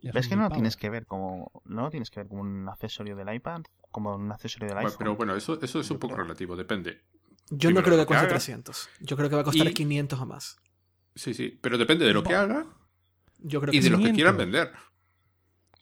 Pero 0.00 0.18
es 0.18 0.28
que 0.28 0.36
no 0.36 0.42
lo 0.44 0.50
tienes 0.50 0.76
que 0.76 0.88
ver 0.88 1.04
como 1.04 1.50
no 1.66 1.82
lo 1.82 1.90
tienes 1.90 2.10
que 2.10 2.20
ver 2.20 2.28
como 2.28 2.40
un 2.40 2.66
accesorio 2.68 3.16
del 3.16 3.34
iPad, 3.34 3.62
como 3.96 4.14
un 4.14 4.30
accesorio 4.30 4.66
del 4.68 4.74
bueno, 4.74 4.88
iPhone. 4.88 4.98
pero 4.98 5.16
bueno, 5.16 5.34
eso, 5.34 5.58
eso 5.60 5.80
es 5.80 5.90
un 5.90 5.98
poco 5.98 6.12
creo. 6.14 6.24
relativo, 6.26 6.54
depende. 6.54 7.00
Yo 7.50 7.70
no 7.70 7.82
creo 7.82 7.96
que 7.96 8.04
cueste 8.06 8.26
haga. 8.26 8.34
300. 8.34 8.88
Yo 9.00 9.16
creo 9.16 9.28
que 9.30 9.34
va 9.36 9.40
a 9.40 9.44
costar 9.44 9.66
Y- 9.66 9.72
500 9.74 10.20
o 10.20 10.26
más. 10.26 10.56
Sí, 11.14 11.32
sí, 11.32 11.58
pero 11.62 11.78
depende 11.78 12.04
de 12.04 12.12
lo 12.12 12.22
que 12.22 12.34
haga 12.34 12.66
Yo 13.38 13.60
creo 13.60 13.72
y 13.72 13.78
de 13.78 13.82
sí. 13.84 13.88
lo 13.90 13.96
que 13.96 14.02
500. 14.12 14.16
quieran 14.16 14.36
vender. 14.36 14.72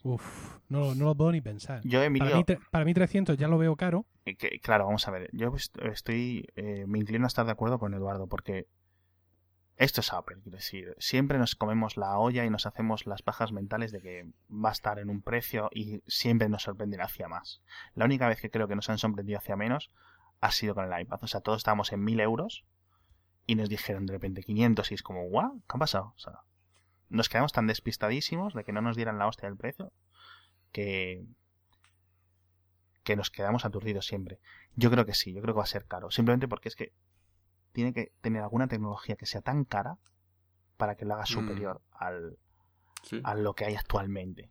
Uf, 0.03 0.59
no, 0.69 0.95
no 0.95 1.07
lo 1.07 1.15
puedo 1.15 1.33
ni 1.33 1.41
pensar. 1.41 1.81
Yo, 1.85 1.99
Para 1.99 2.11
mí, 2.11 2.21
para 2.71 2.85
mí 2.85 2.95
300 2.95 3.37
ya 3.39 3.49
lo 3.49 3.59
veo 3.59 3.75
caro. 3.77 4.07
eh, 4.27 4.37
que- 4.37 4.61
claro, 4.61 4.85
vamos 4.87 5.07
a 5.09 5.11
ver, 5.11 5.29
yo 5.33 5.55
est- 5.57 5.77
estoy, 5.83 6.47
eh, 6.57 6.85
me 6.87 6.99
inclino 6.99 7.25
a 7.25 7.29
estar 7.29 7.45
de 7.47 7.53
acuerdo 7.53 7.79
con 7.79 7.95
Eduardo, 7.95 8.27
porque 8.27 8.67
esto 9.77 10.01
es 10.01 10.12
Apple, 10.12 10.39
quiero 10.43 10.57
decir, 10.57 10.95
siempre 10.99 11.39
nos 11.39 11.57
comemos 11.57 11.97
la 11.97 12.16
olla 12.18 12.45
y 12.45 12.51
nos 12.51 12.66
hacemos 12.66 13.07
las 13.07 13.22
pajas 13.22 13.51
mentales 13.51 13.91
de 13.91 14.01
que 14.01 14.31
va 14.49 14.68
a 14.68 14.72
estar 14.72 14.99
en 15.01 15.11
un 15.11 15.20
precio 15.20 15.68
y 15.72 16.03
siempre 16.07 16.49
nos 16.49 16.62
sorprenden 16.62 17.01
hacia 17.01 17.29
más. 17.29 17.61
La 17.95 18.05
única 18.05 18.29
vez 18.29 18.41
que 18.41 18.51
creo 18.51 18.68
que 18.68 18.77
nos 18.77 18.89
han 18.89 18.99
sorprendido 18.99 19.39
hacia 19.39 19.57
menos 19.57 19.91
ha 20.41 20.53
sido 20.53 20.75
con 20.75 20.91
el 20.91 21.01
iPad, 21.01 21.18
o 21.22 21.27
sea, 21.27 21.41
todos 21.41 21.59
estábamos 21.59 21.93
en 21.93 22.05
1000 22.05 22.20
euros 22.20 22.64
y 23.47 23.57
nos 23.57 23.68
dijeron 23.68 24.07
de 24.07 24.12
repente 24.12 24.43
500 24.43 24.91
y 24.93 24.95
es 24.95 25.03
como, 25.03 25.29
guau, 25.29 25.61
¿qué 25.61 25.77
ha 25.77 25.79
pasado? 25.79 26.14
O 26.16 26.18
sea, 26.18 26.41
nos 27.09 27.29
quedamos 27.29 27.53
tan 27.53 27.66
despistadísimos 27.66 28.55
de 28.55 28.64
que 28.64 28.72
no 28.72 28.81
nos 28.81 28.97
dieran 28.97 29.18
la 29.18 29.27
hostia 29.27 29.49
del 29.49 29.59
precio 29.59 29.93
que 30.70 31.27
que 33.05 33.16
nos 33.16 33.31
quedamos 33.31 33.64
aturdidos 33.64 34.07
siempre. 34.07 34.41
Yo 34.75 34.91
creo 34.91 35.07
que 35.07 35.14
sí, 35.14 35.33
yo 35.33 35.43
creo 35.43 35.55
que 35.55 35.59
va 35.59 35.64
a 35.64 35.66
ser 35.66 35.85
caro. 35.85 36.11
Simplemente 36.11 36.49
porque 36.49 36.68
es 36.68 36.75
que 36.75 36.93
tiene 37.75 37.93
que 37.93 38.12
tener 38.22 38.41
alguna 38.43 38.68
tecnología 38.68 39.16
que 39.16 39.27
sea 39.27 39.43
tan 39.43 39.64
cara 39.64 39.99
para 40.79 40.95
que 40.97 41.05
lo 41.05 41.12
haga 41.14 41.27
superior 41.27 41.83
al, 41.93 42.39
Sí. 43.03 43.20
a 43.22 43.35
lo 43.35 43.53
que 43.55 43.66
hay 43.66 43.75
actualmente. 43.75 44.49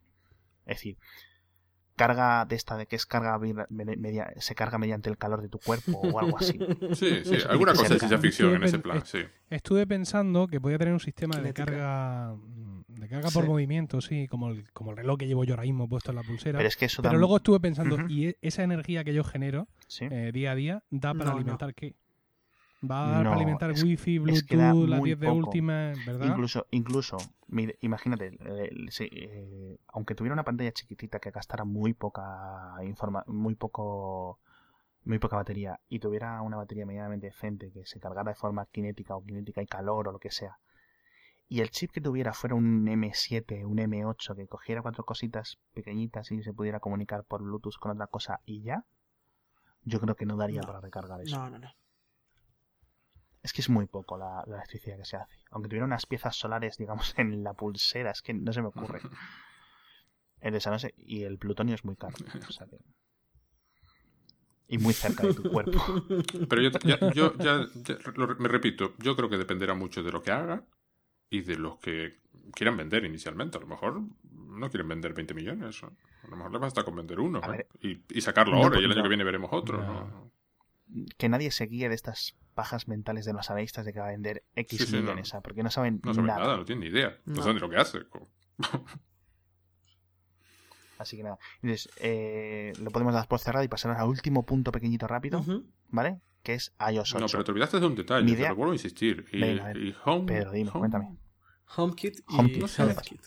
Es 0.66 0.76
decir, 0.76 0.96
carga 1.96 2.44
de 2.44 2.56
esta 2.56 2.76
de 2.76 2.86
que 2.86 2.96
es 2.96 3.06
carga 3.06 3.38
media- 3.68 4.32
se 4.38 4.54
carga 4.54 4.78
mediante 4.78 5.08
el 5.10 5.16
calor 5.16 5.42
de 5.42 5.48
tu 5.48 5.58
cuerpo 5.58 5.92
o 5.98 6.18
algo 6.18 6.36
así. 6.38 6.58
Sí, 6.94 7.24
sí, 7.24 7.36
alguna 7.48 7.72
que 7.72 7.78
cosa 7.78 7.94
de 7.94 7.98
ciencia 8.00 8.18
ficción 8.18 8.54
en 8.54 8.62
ese 8.64 8.78
plan, 8.78 9.04
sí. 9.06 9.20
Estuve 9.50 9.86
pensando 9.86 10.46
que 10.48 10.60
podía 10.60 10.78
tener 10.78 10.92
un 10.92 11.00
sistema 11.00 11.40
de 11.40 11.52
carga 11.54 12.34
mm, 12.34 12.82
de 13.00 13.08
carga 13.08 13.30
por 13.30 13.44
Sí. 13.44 13.48
movimiento, 13.48 14.00
sí, 14.00 14.26
como 14.28 14.50
el, 14.50 14.70
como 14.72 14.90
el 14.90 14.96
reloj 14.96 15.18
que 15.18 15.26
llevo 15.26 15.44
yo 15.44 15.54
ahora 15.54 15.62
mismo 15.64 15.88
puesto 15.88 16.10
en 16.10 16.16
la 16.16 16.22
pulsera. 16.22 16.58
Pero 16.58 16.68
es 16.68 16.76
que 16.76 16.86
eso 16.86 17.02
Pero 17.02 17.12
da- 17.14 17.18
luego 17.18 17.36
estuve 17.36 17.60
pensando. 17.60 17.96
¿y 18.08 18.28
e- 18.28 18.38
esa 18.42 18.62
energía 18.62 19.04
que 19.04 19.14
yo 19.14 19.22
genero 19.24 19.68
¿sí? 19.86 20.06
eh, 20.10 20.30
día 20.32 20.52
a 20.52 20.54
día 20.54 20.82
da 20.90 21.12
para 21.14 21.26
No, 21.26 21.30
no. 21.32 21.36
alimentar 21.36 21.74
qué? 21.74 21.94
¿Va 22.90 23.04
a 23.04 23.08
dar 23.10 23.24
No, 23.24 23.30
para 23.30 23.36
alimentar 23.36 23.70
es- 23.70 23.82
wifi, 23.82 24.16
es 24.26 24.42
que 24.44 24.56
da 24.56 24.72
bluetooth, 24.72 24.88
las 24.90 25.00
muy 25.00 25.08
10 25.10 25.20
de 25.20 25.26
poco. 25.28 25.38
última, 25.38 25.94
¿verdad? 26.04 26.26
Incluso, 26.28 26.66
incluso, 26.70 27.30
mire, 27.48 27.76
imagínate, 27.80 28.36
eh, 28.40 28.70
sí, 28.90 29.08
eh, 29.12 29.78
aunque 29.88 30.14
tuviera 30.14 30.32
una 30.34 30.44
pantalla 30.44 30.72
chiquitita 30.72 31.18
que 31.20 31.30
gastara 31.30 31.64
muy 31.64 31.94
poca 31.94 32.74
informa 32.84 33.22
muy 33.26 33.54
poco 33.54 34.38
muy 35.04 35.18
poca 35.18 35.36
batería 35.36 35.78
y 35.88 35.98
tuviera 35.98 36.40
una 36.42 36.56
batería 36.56 36.86
medianamente 36.86 37.26
decente 37.26 37.70
que 37.70 37.84
se 37.84 38.00
cargara 38.00 38.30
de 38.30 38.34
forma 38.34 38.64
cinética 38.72 39.14
o 39.14 39.22
cinética 39.22 39.60
y 39.62 39.66
calor 39.66 40.08
o 40.08 40.12
lo 40.12 40.18
que 40.18 40.30
sea 40.30 40.58
y 41.46 41.60
el 41.60 41.68
chip 41.70 41.90
que 41.90 42.00
tuviera 42.00 42.32
fuera 42.32 42.54
un 42.54 42.86
M7, 42.88 43.66
un 43.66 43.78
M8, 43.78 44.34
que 44.34 44.46
cogiera 44.46 44.80
cuatro 44.80 45.04
cositas 45.04 45.58
pequeñitas 45.74 46.30
y 46.32 46.42
se 46.42 46.54
pudiera 46.54 46.80
comunicar 46.80 47.24
por 47.24 47.42
Bluetooth 47.42 47.76
con 47.78 47.92
otra 47.92 48.06
cosa 48.06 48.40
y 48.46 48.62
ya, 48.62 48.86
yo 49.82 50.00
creo 50.00 50.16
que 50.16 50.24
no 50.24 50.36
daría 50.36 50.62
No. 50.62 50.66
para 50.68 50.80
recargar 50.80 51.20
eso. 51.20 51.36
No, 51.36 51.50
no, 51.50 51.58
no. 51.58 51.68
Es 53.44 53.52
que 53.52 53.60
es 53.60 53.68
muy 53.68 53.86
poco 53.86 54.16
la, 54.18 54.42
la 54.48 54.56
electricidad 54.56 54.96
que 54.96 55.04
se 55.04 55.16
hace. 55.18 55.36
Aunque 55.50 55.68
tuviera 55.68 55.84
unas 55.86 56.06
piezas 56.06 56.34
solares, 56.34 56.78
digamos, 56.78 57.14
en 57.18 57.44
la 57.44 57.52
pulsera, 57.52 58.10
es 58.10 58.22
que 58.22 58.34
no 58.34 58.52
se 58.52 58.60
me 58.62 58.68
ocurre. 58.68 59.00
El 60.40 60.60
sé, 60.60 60.92
y 60.98 61.22
el 61.22 61.38
plutonio 61.38 61.74
es 61.74 61.84
muy 61.86 61.96
caro. 61.96 62.14
o 62.46 62.52
sea 62.52 62.66
que- 62.66 62.76
Y 64.68 64.76
muy 64.76 64.92
cerca 64.92 65.26
de 65.26 65.32
tu 65.32 65.42
cuerpo. 65.50 65.80
Pero 66.50 66.60
yo, 66.60 66.70
ya- 66.84 66.98
yo 67.12 67.34
ya, 67.38 67.66
ya 67.72 67.98
lo- 68.16 68.36
me 68.36 68.48
repito, 68.48 68.92
yo 68.98 69.16
creo 69.16 69.30
que 69.30 69.38
dependerá 69.38 69.72
mucho 69.74 70.02
de 70.02 70.12
lo 70.12 70.22
que 70.22 70.32
haga 70.32 70.64
y 71.30 71.40
de 71.42 71.56
los 71.56 71.78
que 71.78 72.20
quieran 72.54 72.76
vender 72.76 73.06
inicialmente. 73.06 73.56
A 73.56 73.60
lo 73.62 73.66
mejor 73.66 74.02
no 74.32 74.68
quieren 74.68 74.88
vender 74.88 75.14
20 75.14 75.32
millones. 75.32 75.82
¿no? 75.82 75.96
A 76.24 76.28
lo 76.28 76.36
mejor 76.36 76.52
les 76.52 76.60
basta 76.60 76.84
con 76.84 76.96
vender 76.96 77.20
uno 77.20 77.38
A 77.42 77.46
¿no? 77.46 77.52
ver. 77.52 77.66
y, 77.80 78.02
y 78.10 78.20
sacarlo 78.20 78.54
No, 78.56 78.64
ahora 78.64 78.80
y 78.80 78.84
el 78.84 78.92
año 78.92 79.02
que 79.02 79.08
viene 79.08 79.24
veremos 79.24 79.48
otro. 79.50 80.30
Que 81.16 81.30
nadie 81.30 81.50
se 81.52 81.64
guíe 81.66 81.88
de 81.88 81.94
estas 81.94 82.36
pajas 82.54 82.88
mentales 82.88 83.24
de 83.24 83.32
los 83.32 83.50
analistas 83.50 83.84
de 83.84 83.92
que 83.92 84.00
va 84.00 84.06
a 84.06 84.10
vender 84.10 84.44
X 84.54 84.78
Sí, 84.80 84.86
sí, 84.86 84.92
no. 84.96 85.02
millones, 85.02 85.34
¿ah? 85.34 85.40
porque 85.42 85.62
no 85.62 85.70
saben 85.70 86.00
No 86.04 86.14
saben 86.14 86.26
nada. 86.28 86.40
nada, 86.40 86.56
no 86.56 86.64
tienen 86.64 86.80
ni 86.80 86.86
idea. 86.96 87.18
No, 87.26 87.34
No. 87.36 87.42
saben 87.42 87.60
lo 87.60 87.68
que 87.68 87.76
hace. 87.76 87.98
Así 90.98 91.16
que 91.16 91.22
nada. 91.24 91.38
Entonces, 91.62 91.90
eh, 91.98 92.72
lo 92.80 92.90
podemos 92.90 93.12
dar 93.14 93.26
por 93.26 93.40
cerrado 93.40 93.64
y 93.64 93.68
pasar 93.68 93.90
al 93.96 94.08
último 94.08 94.46
punto 94.46 94.70
pequeñito 94.72 95.06
rápido. 95.06 95.44
¿vale? 95.88 96.20
Que 96.42 96.54
es 96.54 96.72
iOS 96.90 97.14
8. 97.14 97.20
No, 97.20 97.26
pero 97.30 97.44
te 97.44 97.50
olvidaste 97.50 97.80
de 97.80 97.86
un 97.86 97.94
detalle, 97.96 98.26
te 98.26 98.32
idea- 98.32 98.50
lo 98.50 98.56
vuelvo 98.56 98.72
a 98.72 98.76
insistir. 98.76 99.26
Y, 99.32 99.40
Venga, 99.40 99.64
a 99.64 99.66
ver. 99.68 99.76
y 99.78 99.94
Home, 100.04 100.26
Pedro, 100.26 100.52
dime, 100.52 100.70
Home- 100.70 100.78
cuéntame. 100.80 101.16
HomeKit 101.76 102.18
y 102.28 102.38
HomeKit, 102.38 102.60
no 102.62 102.68
sé. 102.68 102.82
HealthKit. 102.82 103.20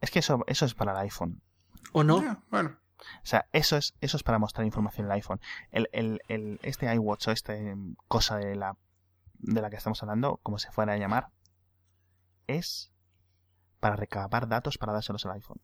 Es 0.00 0.10
que 0.10 0.18
eso, 0.20 0.44
eso 0.46 0.64
es 0.66 0.74
para 0.74 0.92
el 0.92 0.98
iPhone. 0.98 1.40
¿O 1.92 2.04
no? 2.04 2.42
Bueno, 2.50 2.76
O 2.98 3.26
sea, 3.26 3.46
eso 3.52 3.76
es, 3.76 3.94
eso 4.00 4.16
es 4.16 4.22
para 4.22 4.38
mostrar 4.38 4.64
información 4.64 5.06
en 5.06 5.12
el 5.12 5.16
iPhone. 5.16 5.40
El, 5.70 5.88
el, 5.92 6.20
el, 6.28 6.58
este 6.62 6.92
iWatch 6.94 7.28
o 7.28 7.30
este 7.32 7.70
em, 7.70 7.94
cosa 8.08 8.36
de 8.36 8.56
la, 8.56 8.76
de 9.34 9.60
la 9.60 9.70
que 9.70 9.76
estamos 9.76 10.02
hablando, 10.02 10.38
como 10.42 10.58
se 10.58 10.70
fuera 10.70 10.94
a 10.94 10.96
llamar, 10.96 11.28
es 12.46 12.92
para 13.80 13.96
recabar 13.96 14.48
datos 14.48 14.78
para 14.78 14.92
dárselos 14.92 15.26
al 15.26 15.32
iPhone. 15.32 15.60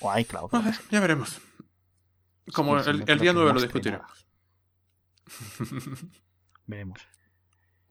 O 0.00 0.10
a 0.10 0.20
iCloud. 0.20 0.50
ya 0.90 1.00
veremos. 1.00 1.40
Como 2.54 2.80
Sí, 2.82 2.90
el, 2.90 3.04
el 3.08 3.18
día 3.18 3.32
que 3.32 3.38
9 3.38 3.52
lo 3.52 3.60
discutiremos. 3.60 4.26
Veremos. 6.66 7.06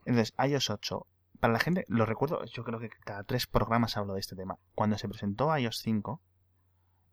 Entonces, 0.05 0.34
iOS 0.38 0.70
8. 0.70 1.07
Para 1.39 1.53
la 1.53 1.59
gente, 1.59 1.86
lo 1.88 2.05
recuerdo, 2.05 2.43
yo 2.45 2.63
creo 2.63 2.80
que 2.80 2.89
cada 2.89 3.24
tres 3.24 3.45
programas 3.45 3.97
hablo 3.97 4.13
de 4.13 4.22
este 4.22 4.36
tema. 4.36 4.57
Cuando 4.74 4.97
se 4.97 5.07
presentó 5.07 5.55
iOS 5.55 5.80
5 5.80 6.22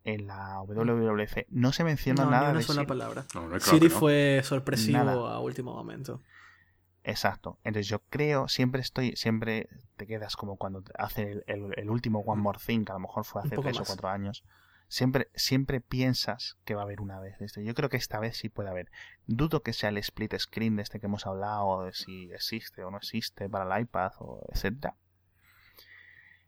en 0.04 0.26
la 0.26 0.60
WWDC, 0.62 1.46
no 1.50 1.72
se 1.72 1.82
menciona 1.84 2.24
No, 2.24 2.30
nada 2.30 2.44
ni 2.46 2.50
una 2.50 2.58
de 2.60 2.64
sola 2.64 2.80
Siri. 2.82 2.86
palabra. 2.88 3.24
No, 3.34 3.48
no 3.48 3.54
hay 3.54 3.60
claro 3.60 3.78
Siri 3.78 3.88
fue 3.88 4.40
sorpresivo 4.44 4.98
Nada. 4.98 5.12
a 5.34 5.40
último 5.40 5.72
momento. 5.74 6.20
Exacto. 7.02 7.58
Entonces 7.64 7.88
yo 7.88 8.00
creo, 8.10 8.48
siempre 8.48 8.80
estoy, 8.80 9.14
siempre 9.16 9.68
te 9.96 10.06
quedas 10.06 10.36
como 10.36 10.56
cuando 10.56 10.82
hace 10.98 11.32
el, 11.32 11.44
el- 11.46 11.72
el 11.76 11.90
último 11.90 12.20
One 12.20 12.40
More 12.42 12.58
Thing, 12.64 12.84
que 12.84 12.92
a 12.92 12.94
lo 12.94 13.00
mejor 13.00 13.24
fue 13.24 13.42
hace 13.42 13.56
tres 13.56 13.78
o 13.80 13.84
cuatro 13.84 14.08
años. 14.08 14.44
Siempre, 14.88 15.28
siempre 15.34 15.80
piensas 15.80 16.56
que 16.64 16.74
va 16.74 16.82
a 16.82 16.84
haber 16.84 17.00
una 17.00 17.18
vez 17.18 17.40
esto. 17.40 17.60
Yo 17.60 17.74
creo 17.74 17.88
que 17.88 17.96
esta 17.96 18.20
vez 18.20 18.36
sí 18.36 18.48
puede 18.48 18.68
haber. 18.70 18.90
Dudo 19.26 19.62
que 19.62 19.72
sea 19.72 19.88
el 19.88 19.96
split 19.98 20.34
screen 20.38 20.76
de 20.76 20.82
este 20.82 21.00
que 21.00 21.06
hemos 21.06 21.26
hablado, 21.26 21.84
de 21.84 21.92
si 21.94 22.30
existe 22.32 22.84
o 22.84 22.90
no 22.90 22.98
existe 22.98 23.48
para 23.48 23.74
el 23.76 23.82
iPad, 23.82 24.12
o 24.18 24.46
etcétera. 24.52 24.94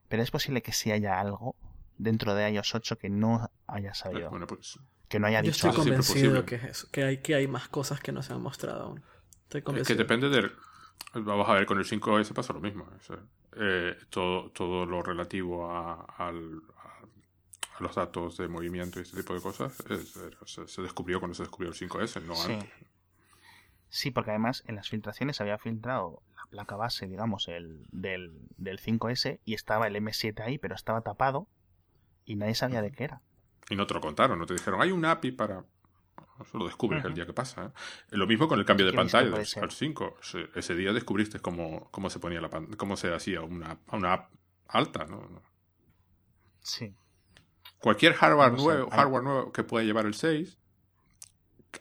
Pero 0.08 0.22
es 0.22 0.30
posible 0.30 0.62
que 0.62 0.72
sí 0.72 0.92
haya 0.92 1.18
algo 1.18 1.56
dentro 1.98 2.34
de 2.34 2.50
iOS 2.50 2.74
8 2.74 2.98
que 2.98 3.08
no 3.10 3.50
haya 3.66 3.94
sabido, 3.94 4.30
Bueno, 4.30 4.46
pues 4.46 4.78
que 5.08 5.18
no 5.20 5.26
haya 5.28 5.40
Yo 5.40 5.52
dicho 5.52 5.68
estoy 5.68 5.70
Eso 5.70 5.82
algo. 5.82 6.00
es 6.00 6.06
siempre 6.06 6.22
convencido 6.40 6.46
que 6.46 6.54
es 6.56 6.64
eso, 6.64 6.88
que 6.90 7.04
hay, 7.04 7.18
que 7.18 7.34
hay 7.34 7.46
más 7.48 7.68
cosas 7.68 8.00
que 8.00 8.12
no 8.12 8.22
se 8.22 8.32
han 8.32 8.40
mostrado 8.42 8.82
aún. 8.82 8.98
Estoy 8.98 9.58
Es 9.58 9.62
que 9.62 9.62
convencido. 9.62 9.98
depende 9.98 10.28
del. 10.28 10.52
Vamos 11.14 11.48
a 11.48 11.54
ver, 11.54 11.66
con 11.66 11.78
el 11.78 11.84
5S 11.84 12.32
pasa 12.34 12.52
lo 12.52 12.60
mismo. 12.60 12.84
o 12.84 13.00
sea, 13.02 13.18
eh, 13.58 13.96
todo, 14.10 14.50
todo 14.50 14.84
lo 14.86 15.02
relativo 15.02 15.70
a, 15.70 16.04
al- 16.18 16.60
a- 16.78 17.76
a 17.78 17.82
los 17.82 17.94
datos 17.94 18.36
de 18.38 18.48
movimiento 18.48 18.98
y 18.98 19.02
este 19.02 19.16
tipo 19.18 19.32
de 19.34 19.40
cosas 19.40 19.78
es- 19.90 20.16
eh, 20.16 20.30
se, 20.44 20.66
se 20.66 20.82
descubrió 20.82 21.20
cuando 21.20 21.34
se 21.34 21.42
descubrió 21.44 21.70
el 21.70 21.76
5S, 21.76 22.20
no 22.22 22.34
Sí. 22.34 22.52
antes. 22.54 22.68
Sí, 23.88 24.10
porque 24.10 24.30
además 24.30 24.62
en 24.66 24.74
las 24.74 24.88
filtraciones 24.88 25.40
había 25.40 25.58
filtrado 25.58 26.22
la 26.34 26.44
placa 26.50 26.76
base, 26.76 27.06
digamos, 27.06 27.48
el, 27.48 27.86
del, 27.92 28.34
del 28.56 28.78
5S 28.80 29.40
y 29.44 29.54
estaba 29.54 29.86
el 29.86 29.94
M7 29.96 30.40
ahí, 30.42 30.58
pero 30.58 30.74
estaba 30.74 31.00
tapado 31.02 31.46
y 32.26 32.36
nadie 32.36 32.54
sabía 32.54 32.82
de 32.82 32.92
qué 32.92 33.04
era. 33.04 33.22
Y 33.70 33.76
no 33.76 33.86
te 33.86 33.94
lo 33.94 34.00
contaron, 34.02 34.38
no 34.38 34.44
te 34.46 34.52
dijeron, 34.54 34.82
hay 34.82 34.92
un 34.92 35.04
API 35.04 35.32
para. 35.32 35.64
Eso 36.40 36.58
lo 36.58 36.66
descubres 36.66 37.02
el 37.04 37.14
día 37.14 37.24
que 37.24 37.32
pasa. 37.32 37.66
¿eh? 37.66 37.70
Lo 38.10 38.26
mismo 38.26 38.46
con 38.46 38.58
el 38.58 38.66
cambio 38.66 38.84
de 38.84 38.92
¿Quién 38.92 39.04
pantalla 39.04 39.30
del 39.30 39.46
al 39.62 39.70
5. 39.70 40.16
Ese, 40.54 40.74
día 40.74 40.92
descubriste 40.92 41.40
cómo, 41.40 41.88
cómo 41.90 42.10
se 42.10 42.18
ponía 42.18 42.42
la 42.42 42.50
pan- 42.50 42.74
cómo 42.76 42.96
se 42.98 43.14
hacía 43.14 43.40
una, 43.40 43.78
una 43.92 44.12
app 44.12 44.32
alta, 44.68 45.06
¿no? 45.06 45.42
Sí. 46.60 46.94
Cualquier 47.78 48.12
hardware 48.14 48.52
No 48.52 48.58
sé, 48.58 48.64
nuevo, 48.64 48.88
hay- 48.92 48.98
hardware 48.98 49.22
nuevo 49.22 49.52
que 49.52 49.64
pueda 49.64 49.84
llevar 49.84 50.04
el 50.04 50.14
6, 50.14 50.58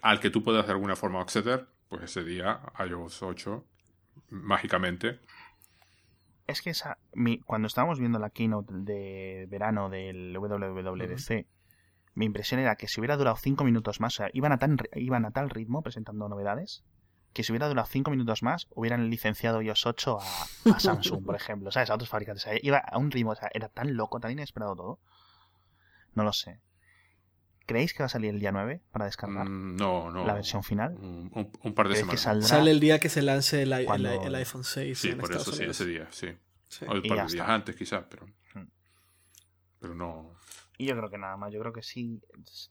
al 0.00 0.20
que 0.20 0.30
tú 0.30 0.42
puedas 0.42 0.66
de 0.66 0.72
alguna 0.72 0.96
forma 0.96 1.20
acceder, 1.20 1.68
pues 1.88 2.02
ese 2.04 2.24
día 2.24 2.60
iOS 2.88 3.22
8, 3.22 3.66
mágicamente, 4.30 5.20
Es 6.46 6.62
que 6.62 6.70
esa, 6.70 6.98
mi- 7.12 7.40
cuando 7.40 7.66
estábamos 7.66 7.98
viendo 7.98 8.18
la 8.18 8.30
keynote 8.30 8.72
de 8.72 9.46
verano 9.50 9.88
del 9.90 10.32
WWDC, 10.36 11.46
mi 12.14 12.26
impresión 12.26 12.60
era 12.60 12.76
que 12.76 12.86
si 12.88 13.00
hubiera 13.00 13.16
durado 13.16 13.36
5 13.36 13.64
minutos 13.64 14.00
más, 14.00 14.14
o 14.14 14.16
sea, 14.18 14.30
iban 14.32 14.52
a, 14.52 14.58
tan, 14.58 14.78
iban 14.94 15.24
a 15.26 15.32
tal 15.32 15.50
ritmo 15.50 15.82
presentando 15.82 16.28
novedades, 16.28 16.84
que 17.32 17.42
si 17.42 17.52
hubiera 17.52 17.68
durado 17.68 17.86
5 17.88 18.10
minutos 18.10 18.42
más, 18.42 18.68
hubieran 18.70 19.10
licenciado 19.10 19.60
iOS 19.60 19.86
8 19.86 20.18
a, 20.20 20.24
a 20.76 20.80
Samsung, 20.80 21.24
por 21.26 21.34
ejemplo, 21.36 21.70
¿sabes? 21.72 21.90
A 21.90 21.94
otros 21.94 22.08
fabricantes. 22.08 22.44
O 22.46 22.48
sea, 22.48 22.58
iba 22.62 22.78
a 22.78 22.96
un 22.96 23.10
ritmo, 23.10 23.32
o 23.32 23.34
sea, 23.34 23.50
era 23.52 23.68
tan 23.68 23.94
loco, 23.96 24.20
tan 24.20 24.30
inesperado 24.30 24.74
todo. 24.76 24.98
No 26.14 26.22
lo 26.24 26.32
sé. 26.32 26.60
¿Creéis 27.66 27.92
que 27.92 27.98
va 28.02 28.06
a 28.06 28.08
salir 28.08 28.30
el 28.30 28.38
día 28.40 28.52
9 28.52 28.80
para 28.92 29.04
descargar 29.06 29.48
mm, 29.48 29.76
no, 29.76 30.10
no. 30.12 30.24
la 30.24 30.34
versión 30.34 30.62
final? 30.62 30.94
Un, 30.94 31.30
un- 31.34 31.50
un 31.62 31.74
par 31.74 31.88
de 31.88 31.94
¿Creéis 31.94 32.10
que 32.10 32.16
semanas. 32.16 32.20
saldrá? 32.20 32.48
Sale 32.48 32.70
el 32.70 32.80
día 32.80 32.98
que 33.00 33.08
se 33.08 33.22
lance 33.22 33.62
el, 33.62 33.72
el- 33.72 34.34
iPhone 34.36 34.64
6 34.64 34.98
Sí, 34.98 35.10
en 35.10 35.18
por 35.18 35.30
Estados 35.30 35.48
eso 35.48 35.56
sí, 35.56 35.64
ese 35.70 35.86
día, 35.86 36.06
sí. 36.10 36.28
Sí. 36.68 36.84
O 36.84 36.92
un 36.94 37.02
par 37.02 37.02
de 37.02 37.08
días 37.14 37.34
está. 37.34 37.52
antes, 37.54 37.76
quizás, 37.76 38.04
pero. 38.08 38.26
Mm. 38.54 38.68
Pero 39.80 39.94
no. 39.94 40.36
Y 40.78 40.86
yo 40.86 40.96
creo 40.96 41.10
que 41.10 41.18
nada 41.18 41.36
más. 41.36 41.52
Yo 41.52 41.60
creo 41.60 41.72
que 41.72 41.82
sí. 41.82 42.20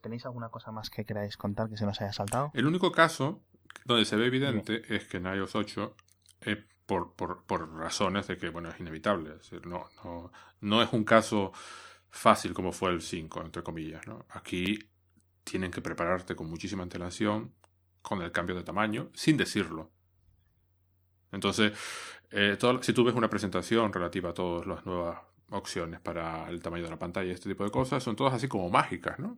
¿Tenéis 0.02 0.26
alguna 0.26 0.50
cosa 0.50 0.72
más 0.72 0.90
que 0.90 1.06
queráis 1.06 1.38
contar 1.38 1.70
que 1.70 1.78
se 1.78 1.86
nos 1.86 2.00
haya 2.02 2.14
saltado? 2.14 2.52
El 2.54 2.66
único 2.68 2.92
caso 2.92 3.42
donde 3.86 4.06
se 4.06 4.16
ve 4.16 4.26
evidente 4.28 4.82
es 4.94 5.06
que 5.08 5.18
en 5.18 5.26
iOS 5.26 5.56
8, 5.56 5.96
eh, 6.42 6.64
por, 6.86 7.14
por, 7.16 7.44
por 7.46 7.74
razones 7.78 8.28
de 8.28 8.38
que, 8.38 8.50
bueno, 8.50 8.70
es 8.70 8.80
inevitable. 8.80 9.32
Es 9.32 9.38
decir, 9.50 9.66
no, 9.66 9.86
no, 10.04 10.32
no 10.62 10.82
es 10.82 10.92
un 10.94 11.04
caso 11.04 11.52
fácil 12.16 12.54
como 12.54 12.72
fue 12.72 12.92
el 12.92 13.02
5, 13.02 13.42
entre 13.42 13.62
comillas. 13.64 14.08
¿no? 14.08 14.26
Aquí 14.30 14.80
tienen 15.44 15.70
que 15.72 15.82
prepararte 15.82 16.36
con 16.36 16.50
muchísima 16.50 16.84
antelación 16.84 17.54
con 18.02 18.22
el 18.22 18.32
cambio 18.32 18.56
de 18.56 18.64
tamaño, 18.64 19.10
sin 19.14 19.38
decirlo. 19.38 19.92
Entonces, 21.32 21.74
eh, 22.32 22.56
todo- 22.60 22.82
si 22.82 22.94
tú 22.94 23.04
ves 23.04 23.16
una 23.16 23.30
presentación 23.30 23.92
relativa 23.92 24.30
a 24.30 24.34
todas 24.34 24.66
las 24.66 24.86
nuevas 24.86 25.20
opciones 25.50 26.00
para 26.00 26.50
el 26.50 26.62
tamaño 26.62 26.84
de 26.86 26.90
la 26.92 27.00
pantalla 27.00 27.28
y 27.30 27.34
este 27.34 27.50
tipo 27.50 27.64
de 27.64 27.72
cosas, 27.72 28.02
son 28.04 28.16
todas 28.16 28.34
así 28.34 28.48
como 28.48 28.70
mágicas, 28.70 29.20
¿no? 29.20 29.38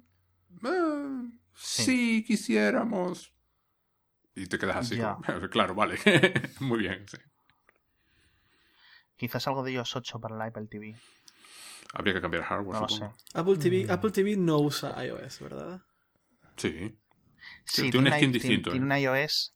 Ah, 0.63 1.23
sí, 1.55 2.23
quisiéramos. 2.25 3.33
Y 4.35 4.45
te 4.45 4.59
quedas 4.59 4.77
así, 4.77 4.97
como, 4.99 5.23
claro, 5.49 5.73
vale. 5.75 5.97
Muy 6.59 6.79
bien, 6.79 7.05
sí. 7.07 7.17
Quizás 9.15 9.47
algo 9.47 9.63
de 9.63 9.71
iOS 9.71 9.95
8 9.95 10.19
para 10.19 10.35
el 10.35 10.41
Apple 10.41 10.67
TV. 10.67 10.95
Habría 11.93 12.13
que 12.13 12.21
cambiar 12.21 12.43
hardware, 12.43 12.81
No 12.81 12.89
sé. 12.89 12.95
supongo. 12.95 13.15
Apple 13.33 13.57
TV, 13.57 13.85
Mm. 13.85 13.91
Apple 13.91 14.11
TV 14.11 14.37
no 14.37 14.57
usa 14.59 15.05
iOS, 15.05 15.39
¿verdad? 15.41 15.81
Sí. 16.57 16.97
Sí, 17.65 17.89
tiene 17.91 18.09
un 18.09 18.15
skin 18.15 18.31
distinto, 18.31 18.71
Tiene 18.71 18.85
¿eh? 19.01 19.09
un 19.09 19.15
iOS, 19.15 19.55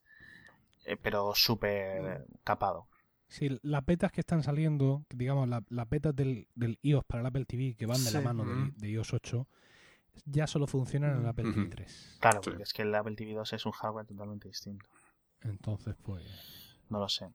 eh, 0.85 0.97
pero 1.01 1.33
súper 1.35 2.25
capado. 2.43 2.87
Sí, 3.27 3.59
las 3.63 3.85
betas 3.85 4.11
que 4.11 4.21
están 4.21 4.43
saliendo, 4.43 5.05
que 5.09 5.15
digamos, 5.17 5.47
la- 5.47 5.63
las 5.69 5.89
betas 5.89 6.15
del, 6.15 6.47
del 6.55 6.77
iOS 6.81 7.05
para 7.05 7.21
el 7.21 7.27
Apple 7.27 7.45
TV 7.45 7.75
que 7.75 7.85
van 7.85 8.03
de 8.03 8.11
la 8.11 8.21
mano 8.21 8.43
Mm. 8.43 8.73
de, 8.77 8.89
iOS 8.89 9.13
8, 9.13 9.47
ya 10.25 10.47
solo 10.47 10.67
funcionan 10.67 11.15
en 11.15 11.21
el 11.21 11.27
Apple 11.27 11.45
TV 11.51 11.61
Ujú. 11.61 11.69
3. 11.69 12.17
Claro, 12.19 12.41
Sí. 12.43 12.49
porque 12.49 12.63
es 12.63 12.73
que 12.73 12.81
el 12.81 12.93
Apple 12.93 13.15
TV 13.15 13.33
2 13.33 13.53
es 13.53 13.65
un 13.65 13.71
hardware 13.71 14.05
totalmente 14.05 14.47
distinto. 14.49 14.85
Entonces, 15.41 15.95
pues... 16.03 16.23
No 16.89 16.99
lo 16.99 17.07
sé. 17.09 17.27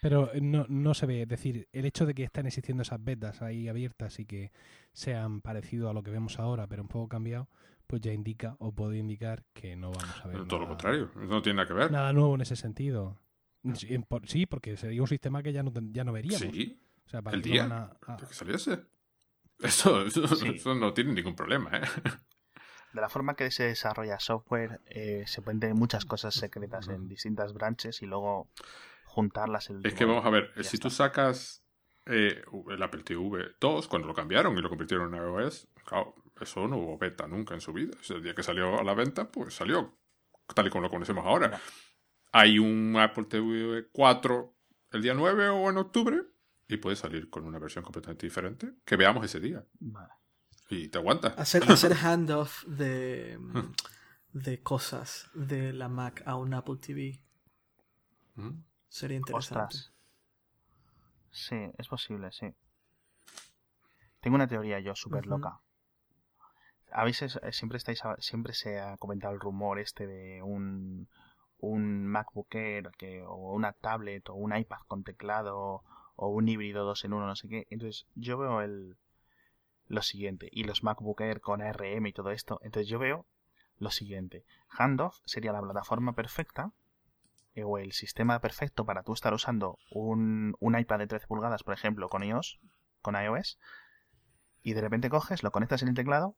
Pero 0.00 0.32
eh, 0.32 0.40
no, 0.40 0.64
no 0.68 0.94
se 0.94 1.06
ve, 1.06 1.22
es 1.22 1.28
decir, 1.28 1.68
el 1.72 1.84
hecho 1.84 2.06
de 2.06 2.14
que 2.14 2.22
están 2.24 2.46
existiendo 2.46 2.82
esas 2.82 3.02
betas 3.02 3.42
ahí 3.42 3.68
abiertas 3.68 4.18
y 4.20 4.26
que 4.26 4.52
sean 4.92 5.40
parecido 5.40 5.90
a 5.90 5.92
lo 5.92 6.02
que 6.02 6.10
vemos 6.10 6.38
ahora, 6.38 6.66
pero 6.66 6.82
un 6.82 6.88
poco 6.88 7.08
cambiado, 7.08 7.48
pues 7.86 8.00
ya 8.02 8.12
indica 8.12 8.56
o 8.60 8.72
puede 8.72 8.98
indicar 8.98 9.44
que 9.54 9.74
no 9.76 9.90
vamos 9.90 10.20
a 10.24 10.28
ver 10.28 10.46
Todo 10.46 10.60
lo 10.60 10.68
contrario. 10.68 11.10
No 11.16 11.42
tiene 11.42 11.56
nada 11.56 11.68
que 11.68 11.74
ver. 11.74 11.90
nada 11.90 12.12
nuevo 12.12 12.34
en 12.34 12.42
ese 12.42 12.54
sentido. 12.56 13.18
Sí, 14.26 14.46
porque 14.46 14.76
sería 14.76 15.02
un 15.02 15.08
sistema 15.08 15.42
que 15.42 15.52
ya 15.52 15.62
no, 15.62 15.72
ya 15.90 16.04
no 16.04 16.12
veríamos. 16.12 16.40
Sí, 16.54 16.80
O 17.06 17.08
sea, 17.10 17.22
¿para 17.22 17.36
el 17.36 17.42
día 17.42 17.66
van 17.66 17.72
a- 17.72 17.96
a- 18.12 18.16
que 18.16 18.26
saliese. 18.34 18.84
Eso, 19.58 20.02
eso, 20.06 20.26
Sí. 20.36 20.48
eso 20.54 20.74
no 20.74 20.94
tiene 20.94 21.12
ningún 21.12 21.34
problema, 21.34 21.70
¿eh? 21.76 21.80
De 22.92 23.00
la 23.00 23.08
forma 23.08 23.34
que 23.34 23.50
se 23.50 23.64
desarrolla 23.64 24.18
software, 24.20 24.80
eh, 24.86 25.24
se 25.26 25.42
pueden 25.42 25.58
tener 25.60 25.74
muchas 25.74 26.04
cosas 26.04 26.34
secretas 26.34 26.88
en 26.88 27.08
distintas 27.08 27.52
branches 27.52 28.00
y 28.02 28.06
luego 28.06 28.48
juntarlas. 29.08 29.70
el 29.70 29.84
Es 29.84 29.94
que 29.94 30.04
vamos 30.04 30.24
a 30.24 30.30
ver, 30.30 30.52
si 30.56 30.76
está. 30.76 30.88
tú 30.88 30.90
sacas 30.90 31.64
eh, 32.06 32.42
el 32.70 32.82
Apple 32.82 33.02
TV 33.02 33.52
2, 33.60 33.88
cuando 33.88 34.08
lo 34.08 34.14
cambiaron 34.14 34.56
y 34.56 34.60
lo 34.60 34.68
convirtieron 34.68 35.14
en 35.14 35.20
iOS, 35.20 35.68
claro, 35.84 36.14
eso 36.40 36.68
no 36.68 36.76
hubo 36.78 36.98
beta 36.98 37.26
nunca 37.26 37.54
en 37.54 37.60
su 37.60 37.72
vida. 37.72 37.96
O 38.00 38.04
sea, 38.04 38.16
el 38.16 38.22
día 38.22 38.34
que 38.34 38.42
salió 38.42 38.78
a 38.78 38.84
la 38.84 38.94
venta, 38.94 39.30
pues 39.30 39.54
salió 39.54 39.98
tal 40.54 40.66
y 40.66 40.70
como 40.70 40.82
lo 40.82 40.90
conocemos 40.90 41.24
ahora. 41.26 41.60
Hay 42.32 42.58
un 42.58 42.96
Apple 42.96 43.24
TV 43.24 43.88
4 43.92 44.54
el 44.92 45.02
día 45.02 45.14
9 45.14 45.48
o 45.48 45.70
en 45.70 45.78
octubre 45.78 46.22
y 46.68 46.76
puede 46.76 46.96
salir 46.96 47.30
con 47.30 47.44
una 47.44 47.58
versión 47.58 47.82
completamente 47.84 48.26
diferente 48.26 48.74
que 48.84 48.96
veamos 48.96 49.24
ese 49.24 49.40
día. 49.40 49.64
Vale. 49.80 50.12
Y 50.70 50.88
te 50.88 50.98
aguanta. 50.98 51.28
Hacer, 51.28 51.64
hacer 51.72 51.94
handoff 51.94 52.64
de, 52.64 53.38
de 54.32 54.62
cosas 54.62 55.30
de 55.34 55.72
la 55.72 55.88
Mac 55.88 56.22
a 56.26 56.36
un 56.36 56.54
Apple 56.54 56.76
TV 56.76 57.20
Mm. 58.38 58.62
Sería 58.88 59.16
interesante. 59.18 59.64
Ostras. 59.64 59.92
Sí, 61.30 61.56
es 61.78 61.88
posible, 61.88 62.32
sí. 62.32 62.54
Tengo 64.20 64.34
una 64.36 64.48
teoría 64.48 64.80
yo 64.80 64.94
súper 64.94 65.26
loca. 65.26 65.60
Habéis, 66.90 67.22
es- 67.22 67.38
eh, 67.42 67.52
siempre, 67.52 67.76
estáis, 67.78 68.04
a- 68.04 68.16
siempre 68.18 68.54
se 68.54 68.80
ha 68.80 68.96
comentado 68.96 69.34
el 69.34 69.40
rumor 69.40 69.78
este 69.78 70.06
de 70.06 70.42
un, 70.42 71.08
un 71.58 72.06
MacBook 72.06 72.54
Air 72.54 72.90
que, 72.96 73.22
o 73.22 73.52
una 73.52 73.72
tablet 73.72 74.28
o 74.30 74.34
un 74.34 74.56
iPad 74.56 74.78
con 74.86 75.04
teclado 75.04 75.82
o 76.16 76.28
un 76.28 76.48
híbrido 76.48 76.84
2 76.84 77.04
en 77.04 77.12
1, 77.12 77.26
no 77.26 77.36
sé 77.36 77.48
qué. 77.48 77.66
Entonces 77.70 78.06
yo 78.14 78.38
veo 78.38 78.62
el, 78.62 78.96
lo 79.86 80.02
siguiente. 80.02 80.48
Y 80.50 80.64
los 80.64 80.82
MacBook 80.82 81.20
Air 81.20 81.40
con 81.40 81.60
ARM 81.62 82.06
y 82.06 82.12
todo 82.12 82.30
esto. 82.30 82.58
Entonces 82.62 82.88
yo 82.88 82.98
veo 82.98 83.26
lo 83.78 83.90
siguiente. 83.90 84.44
Handoff 84.70 85.20
sería 85.26 85.52
la 85.52 85.60
plataforma 85.62 86.14
perfecta 86.14 86.72
o 87.64 87.78
el 87.78 87.92
sistema 87.92 88.40
perfecto 88.40 88.84
para 88.84 89.02
tú 89.02 89.12
estar 89.12 89.32
usando 89.34 89.78
un, 89.90 90.54
un 90.60 90.78
iPad 90.78 90.98
de 90.98 91.06
13 91.06 91.26
pulgadas, 91.26 91.62
por 91.62 91.74
ejemplo, 91.74 92.08
con 92.08 92.22
iOS, 92.22 92.58
con 93.00 93.14
iOS, 93.14 93.58
y 94.62 94.74
de 94.74 94.80
repente 94.80 95.10
coges, 95.10 95.42
lo 95.42 95.50
conectas 95.50 95.82
en 95.82 95.88
el 95.88 95.94
teclado 95.94 96.36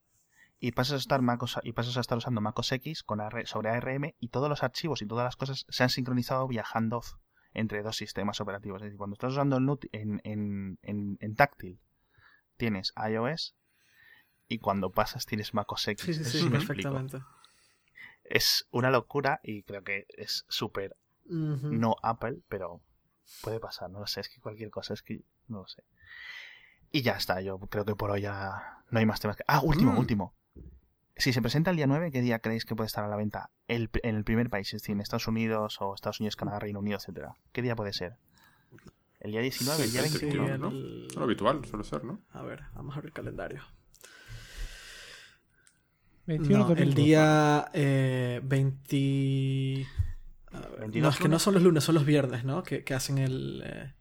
y 0.59 0.73
pasas 0.73 0.95
a 0.95 0.99
estar 0.99 1.23
MacOS, 1.23 1.59
y 1.63 1.73
pasas 1.73 1.97
a 1.97 2.01
estar 2.01 2.19
usando 2.19 2.41
MacOS 2.41 2.73
X 2.73 3.03
con 3.03 3.21
AR 3.21 3.47
sobre 3.47 3.71
ARM 3.71 4.13
y 4.19 4.29
todos 4.29 4.49
los 4.49 4.63
archivos 4.63 5.01
y 5.01 5.07
todas 5.07 5.25
las 5.25 5.37
cosas 5.37 5.65
se 5.69 5.83
han 5.83 5.89
sincronizado 5.89 6.47
vía 6.47 6.65
handoff 6.71 7.15
entre 7.55 7.83
dos 7.83 7.97
sistemas 7.97 8.41
operativos. 8.41 8.83
Es 8.83 8.87
decir, 8.87 8.99
cuando 8.99 9.15
estás 9.15 9.33
usando 9.33 9.57
en, 9.57 10.21
en, 10.25 10.79
en, 10.83 11.17
en 11.19 11.35
táctil, 11.35 11.81
tienes 12.57 12.93
iOS 13.09 13.57
y 14.49 14.59
cuando 14.59 14.91
pasas 14.93 15.25
tienes 15.27 15.55
MacOS 15.55 15.89
X. 15.89 16.05
Sí, 16.05 16.15
sí, 16.15 16.25
sí, 16.25 16.39
explico. 16.39 16.59
perfectamente. 16.59 17.19
Es 18.25 18.69
una 18.71 18.91
locura 18.91 19.41
y 19.43 19.63
creo 19.63 19.83
que 19.83 20.07
es 20.11 20.45
súper 20.49 20.97
No 21.31 21.97
Apple, 22.03 22.39
pero 22.49 22.81
puede 23.43 23.61
pasar, 23.61 23.91
no 23.91 24.01
lo 24.01 24.07
sé, 24.07 24.21
es 24.21 24.29
que 24.29 24.41
cualquier 24.41 24.71
cosa, 24.71 24.95
es 24.95 25.03
que 25.03 25.23
no 25.49 25.59
lo 25.61 25.67
sé. 25.69 25.85
Y 26.93 27.03
ya 27.03 27.13
está, 27.13 27.41
yo 27.41 27.59
creo 27.59 27.85
que 27.85 27.95
por 27.95 28.11
hoy 28.11 28.23
ya 28.23 28.83
no 28.91 28.99
hay 28.99 29.07
más 29.07 29.21
temas 29.21 29.37
que... 29.37 29.45
Ah, 29.47 29.61
último, 29.63 29.93
Mm. 29.93 29.99
último. 29.99 30.35
Si 31.17 31.33
se 31.33 31.41
presenta 31.43 31.71
el 31.71 31.77
día 31.77 31.87
9, 31.87 32.11
¿qué 32.11 32.21
día 32.23 32.39
creéis 32.41 32.65
que 32.65 32.75
puede 32.75 32.87
estar 32.89 33.05
a 33.05 33.09
la 33.09 33.17
venta 33.17 33.51
el, 33.69 33.91
en 34.03 34.17
el 34.17 34.25
primer 34.25 34.49
país? 34.51 34.69
Es 34.75 34.83
decir, 34.83 34.95
en 34.95 35.01
Estados 35.01 35.29
Unidos 35.29 35.77
o 35.81 35.95
Estados 35.95 36.19
Unidos, 36.19 36.35
Canadá, 36.35 36.59
Reino 36.61 36.79
Unido, 36.81 36.97
etcétera. 36.97 37.35
¿Qué 37.53 37.63
día 37.63 37.77
puede 37.77 37.93
ser? 37.93 38.17
¿El 39.21 39.33
día 39.33 39.41
19? 39.43 39.85
¿El 39.85 39.93
día 39.93 40.03
Sí, 40.03 40.27
21? 40.27 40.47
Sí, 40.55 40.61
¿no? 40.61 40.69
el- 40.71 41.07
Es 41.11 41.17
lo 41.17 41.25
habitual, 41.25 41.65
suele 41.67 41.85
ser, 41.85 42.05
¿no? 42.05 42.21
A 42.33 42.43
ver, 42.43 42.63
vamos 42.75 42.95
a 42.95 43.01
ver 43.01 43.07
el 43.07 43.13
calendario. 43.13 43.63
21 46.27 46.69
No, 46.69 46.75
el 46.75 46.95
día 46.95 47.71
eh, 47.73 48.41
20... 48.43 49.87
a 50.53 50.61
ver, 50.61 50.81
22 50.81 51.03
no, 51.03 51.09
es 51.11 51.17
que 51.19 51.29
no 51.29 51.39
son 51.39 51.55
los 51.55 51.63
lunes, 51.63 51.85
son 51.85 51.95
los 51.95 52.05
viernes, 52.05 52.45
¿no? 52.45 52.63
Que, 52.63 52.83
que 52.85 52.95
hacen 52.95 53.19
el... 53.19 53.63
eh, 53.65 53.95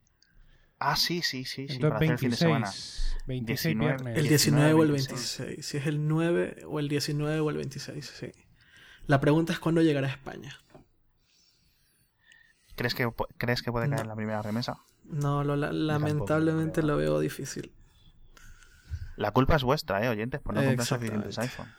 Ah, 0.82 0.96
sí, 0.96 1.22
sí, 1.22 1.44
sí, 1.44 1.68
sí, 1.68 1.74
Entonces 1.76 1.90
para 1.90 1.96
hacer 1.98 2.12
el 2.12 2.18
fin 2.20 2.30
de 2.32 2.36
semana. 2.38 2.66
26. 2.68 3.18
26 3.28 3.64
19. 3.76 3.86
viernes. 4.04 4.18
el 4.18 4.28
19, 4.30 4.64
19 4.68 4.74
o 4.74 4.84
el 4.84 4.92
26. 4.92 5.38
26. 5.48 5.66
Si 5.66 5.78
es 5.78 5.88
el 5.88 6.08
9 6.08 6.64
o 6.68 6.80
el 6.80 6.88
19 6.88 7.40
o 7.42 7.50
el 7.50 7.56
26, 7.58 8.06
sí. 8.06 8.32
La 9.06 9.20
pregunta 9.20 9.52
es 9.54 9.60
cuándo 9.60 9.82
llegará 9.82 10.08
a 10.08 10.12
España. 10.12 10.58
¿Crees 12.76 12.96
que, 12.96 13.10
¿Crees 13.38 13.62
que 13.62 13.72
puede 13.72 13.90
caer 13.90 14.04
No. 14.04 14.10
la 14.10 14.16
primera 14.16 14.42
remesa? 14.42 14.78
No, 15.04 15.44
lo, 15.44 15.56
la- 15.56 15.74
lamentablemente 15.74 16.82
lo 16.82 16.96
veo 16.96 17.20
difícil. 17.20 17.74
La 19.18 19.32
culpa 19.32 19.58
es 19.58 19.64
vuestra, 19.64 20.04
¿eh, 20.06 20.08
oyentes? 20.08 20.40
Por 20.40 20.54
no 20.54 20.62
comprar 20.62 20.80
Exactamente. 20.80 21.32
suficientes 21.34 21.40
iPhone. 21.40 21.74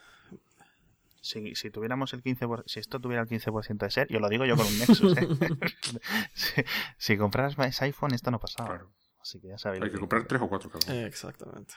Si, 1.21 1.55
si 1.55 1.71
tuviéramos 1.71 2.13
el 2.15 2.23
15%, 2.23 2.47
por- 2.47 2.65
si 2.67 2.81
esto 2.81 2.99
tuviera 3.01 3.23
el 3.23 3.29
15% 3.29 3.77
de 3.79 3.91
ser, 3.91 4.09
yo 4.09 4.21
lo 4.21 4.29
digo 4.29 4.45
yo 4.47 4.57
con 4.57 4.67
un 4.67 4.79
Nexus, 4.79 5.17
¿eh? 5.19 5.29
si, 6.35 6.65
si 6.97 7.17
compraras 7.19 7.59
más 7.59 7.81
iPhone, 7.83 8.15
esto 8.15 8.31
no 8.31 8.39
pasaba. 8.41 8.69
Claro. 8.71 8.91
Así 9.21 9.39
que 9.41 9.49
ya 9.49 9.59
sabéis. 9.59 9.83
Hay 9.85 9.91
que 9.91 9.99
comprar 9.99 10.25
tres 10.25 10.41
o 10.41 10.49
cuatro 10.49 10.71
cada 10.71 10.87
uno. 10.91 10.95
Eh, 11.03 11.07
Exactamente. 11.07 11.75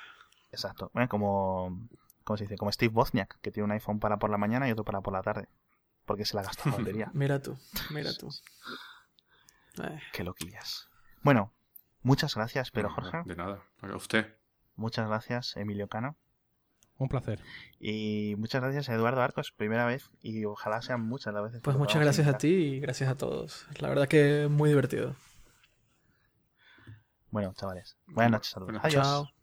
Exacto. 0.51 0.91
Eh, 0.95 1.07
Como, 1.09 1.87
¿cómo 2.23 2.37
se 2.37 2.45
dice? 2.45 2.55
Como 2.57 2.71
Steve 2.71 2.93
Wozniak, 2.93 3.39
que 3.41 3.51
tiene 3.51 3.65
un 3.65 3.71
iPhone 3.71 3.99
para 3.99 4.17
por 4.17 4.29
la 4.29 4.37
mañana 4.37 4.67
y 4.69 4.71
otro 4.71 4.85
para 4.85 5.01
por 5.01 5.11
la 5.13 5.21
tarde. 5.21 5.49
Porque 6.05 6.23
se 6.25 6.35
la 6.37 6.43
gasta 6.43 6.69
la 6.69 6.77
batería. 6.77 7.11
Mira 7.13 7.41
tú, 7.41 7.57
mira 7.89 8.13
tú. 8.13 8.29
Eh, 9.83 9.99
Qué 10.13 10.23
loquillas. 10.23 10.87
Bueno, 11.21 11.53
muchas 12.01 12.35
gracias, 12.35 12.71
pero 12.71 12.89
Jorge. 12.89 13.23
De 13.25 13.35
nada. 13.35 13.61
A 13.81 13.95
usted. 13.95 14.37
Muchas 14.75 15.07
gracias, 15.07 15.55
Emilio 15.57 15.87
Cano. 15.87 16.15
Un 17.03 17.09
placer. 17.09 17.39
Y 17.81 18.35
muchas 18.37 18.61
gracias 18.61 18.87
a 18.87 18.93
Eduardo 18.93 19.21
Arcos, 19.21 19.51
primera 19.51 19.85
vez. 19.85 20.09
Y 20.21 20.45
ojalá 20.45 20.81
sean 20.81 21.01
muchas 21.01 21.33
las 21.33 21.43
veces. 21.43 21.61
Pues 21.61 21.75
muchas 21.75 22.01
gracias 22.01 22.27
a 22.27 22.37
ti 22.37 22.47
y 22.47 22.79
gracias 22.79 23.09
a 23.09 23.15
todos. 23.15 23.67
La 23.79 23.89
verdad 23.89 24.07
que 24.07 24.47
muy 24.49 24.69
divertido. 24.69 25.15
Bueno, 27.29 27.53
chavales. 27.55 27.97
Buenas 28.07 28.31
noches, 28.31 28.51
saludos. 28.51 28.67
Buenas 28.71 28.85
Adiós. 28.85 29.03
Chao. 29.05 29.42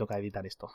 Toca 0.00 0.18
editar 0.18 0.46
esto. 0.46 0.70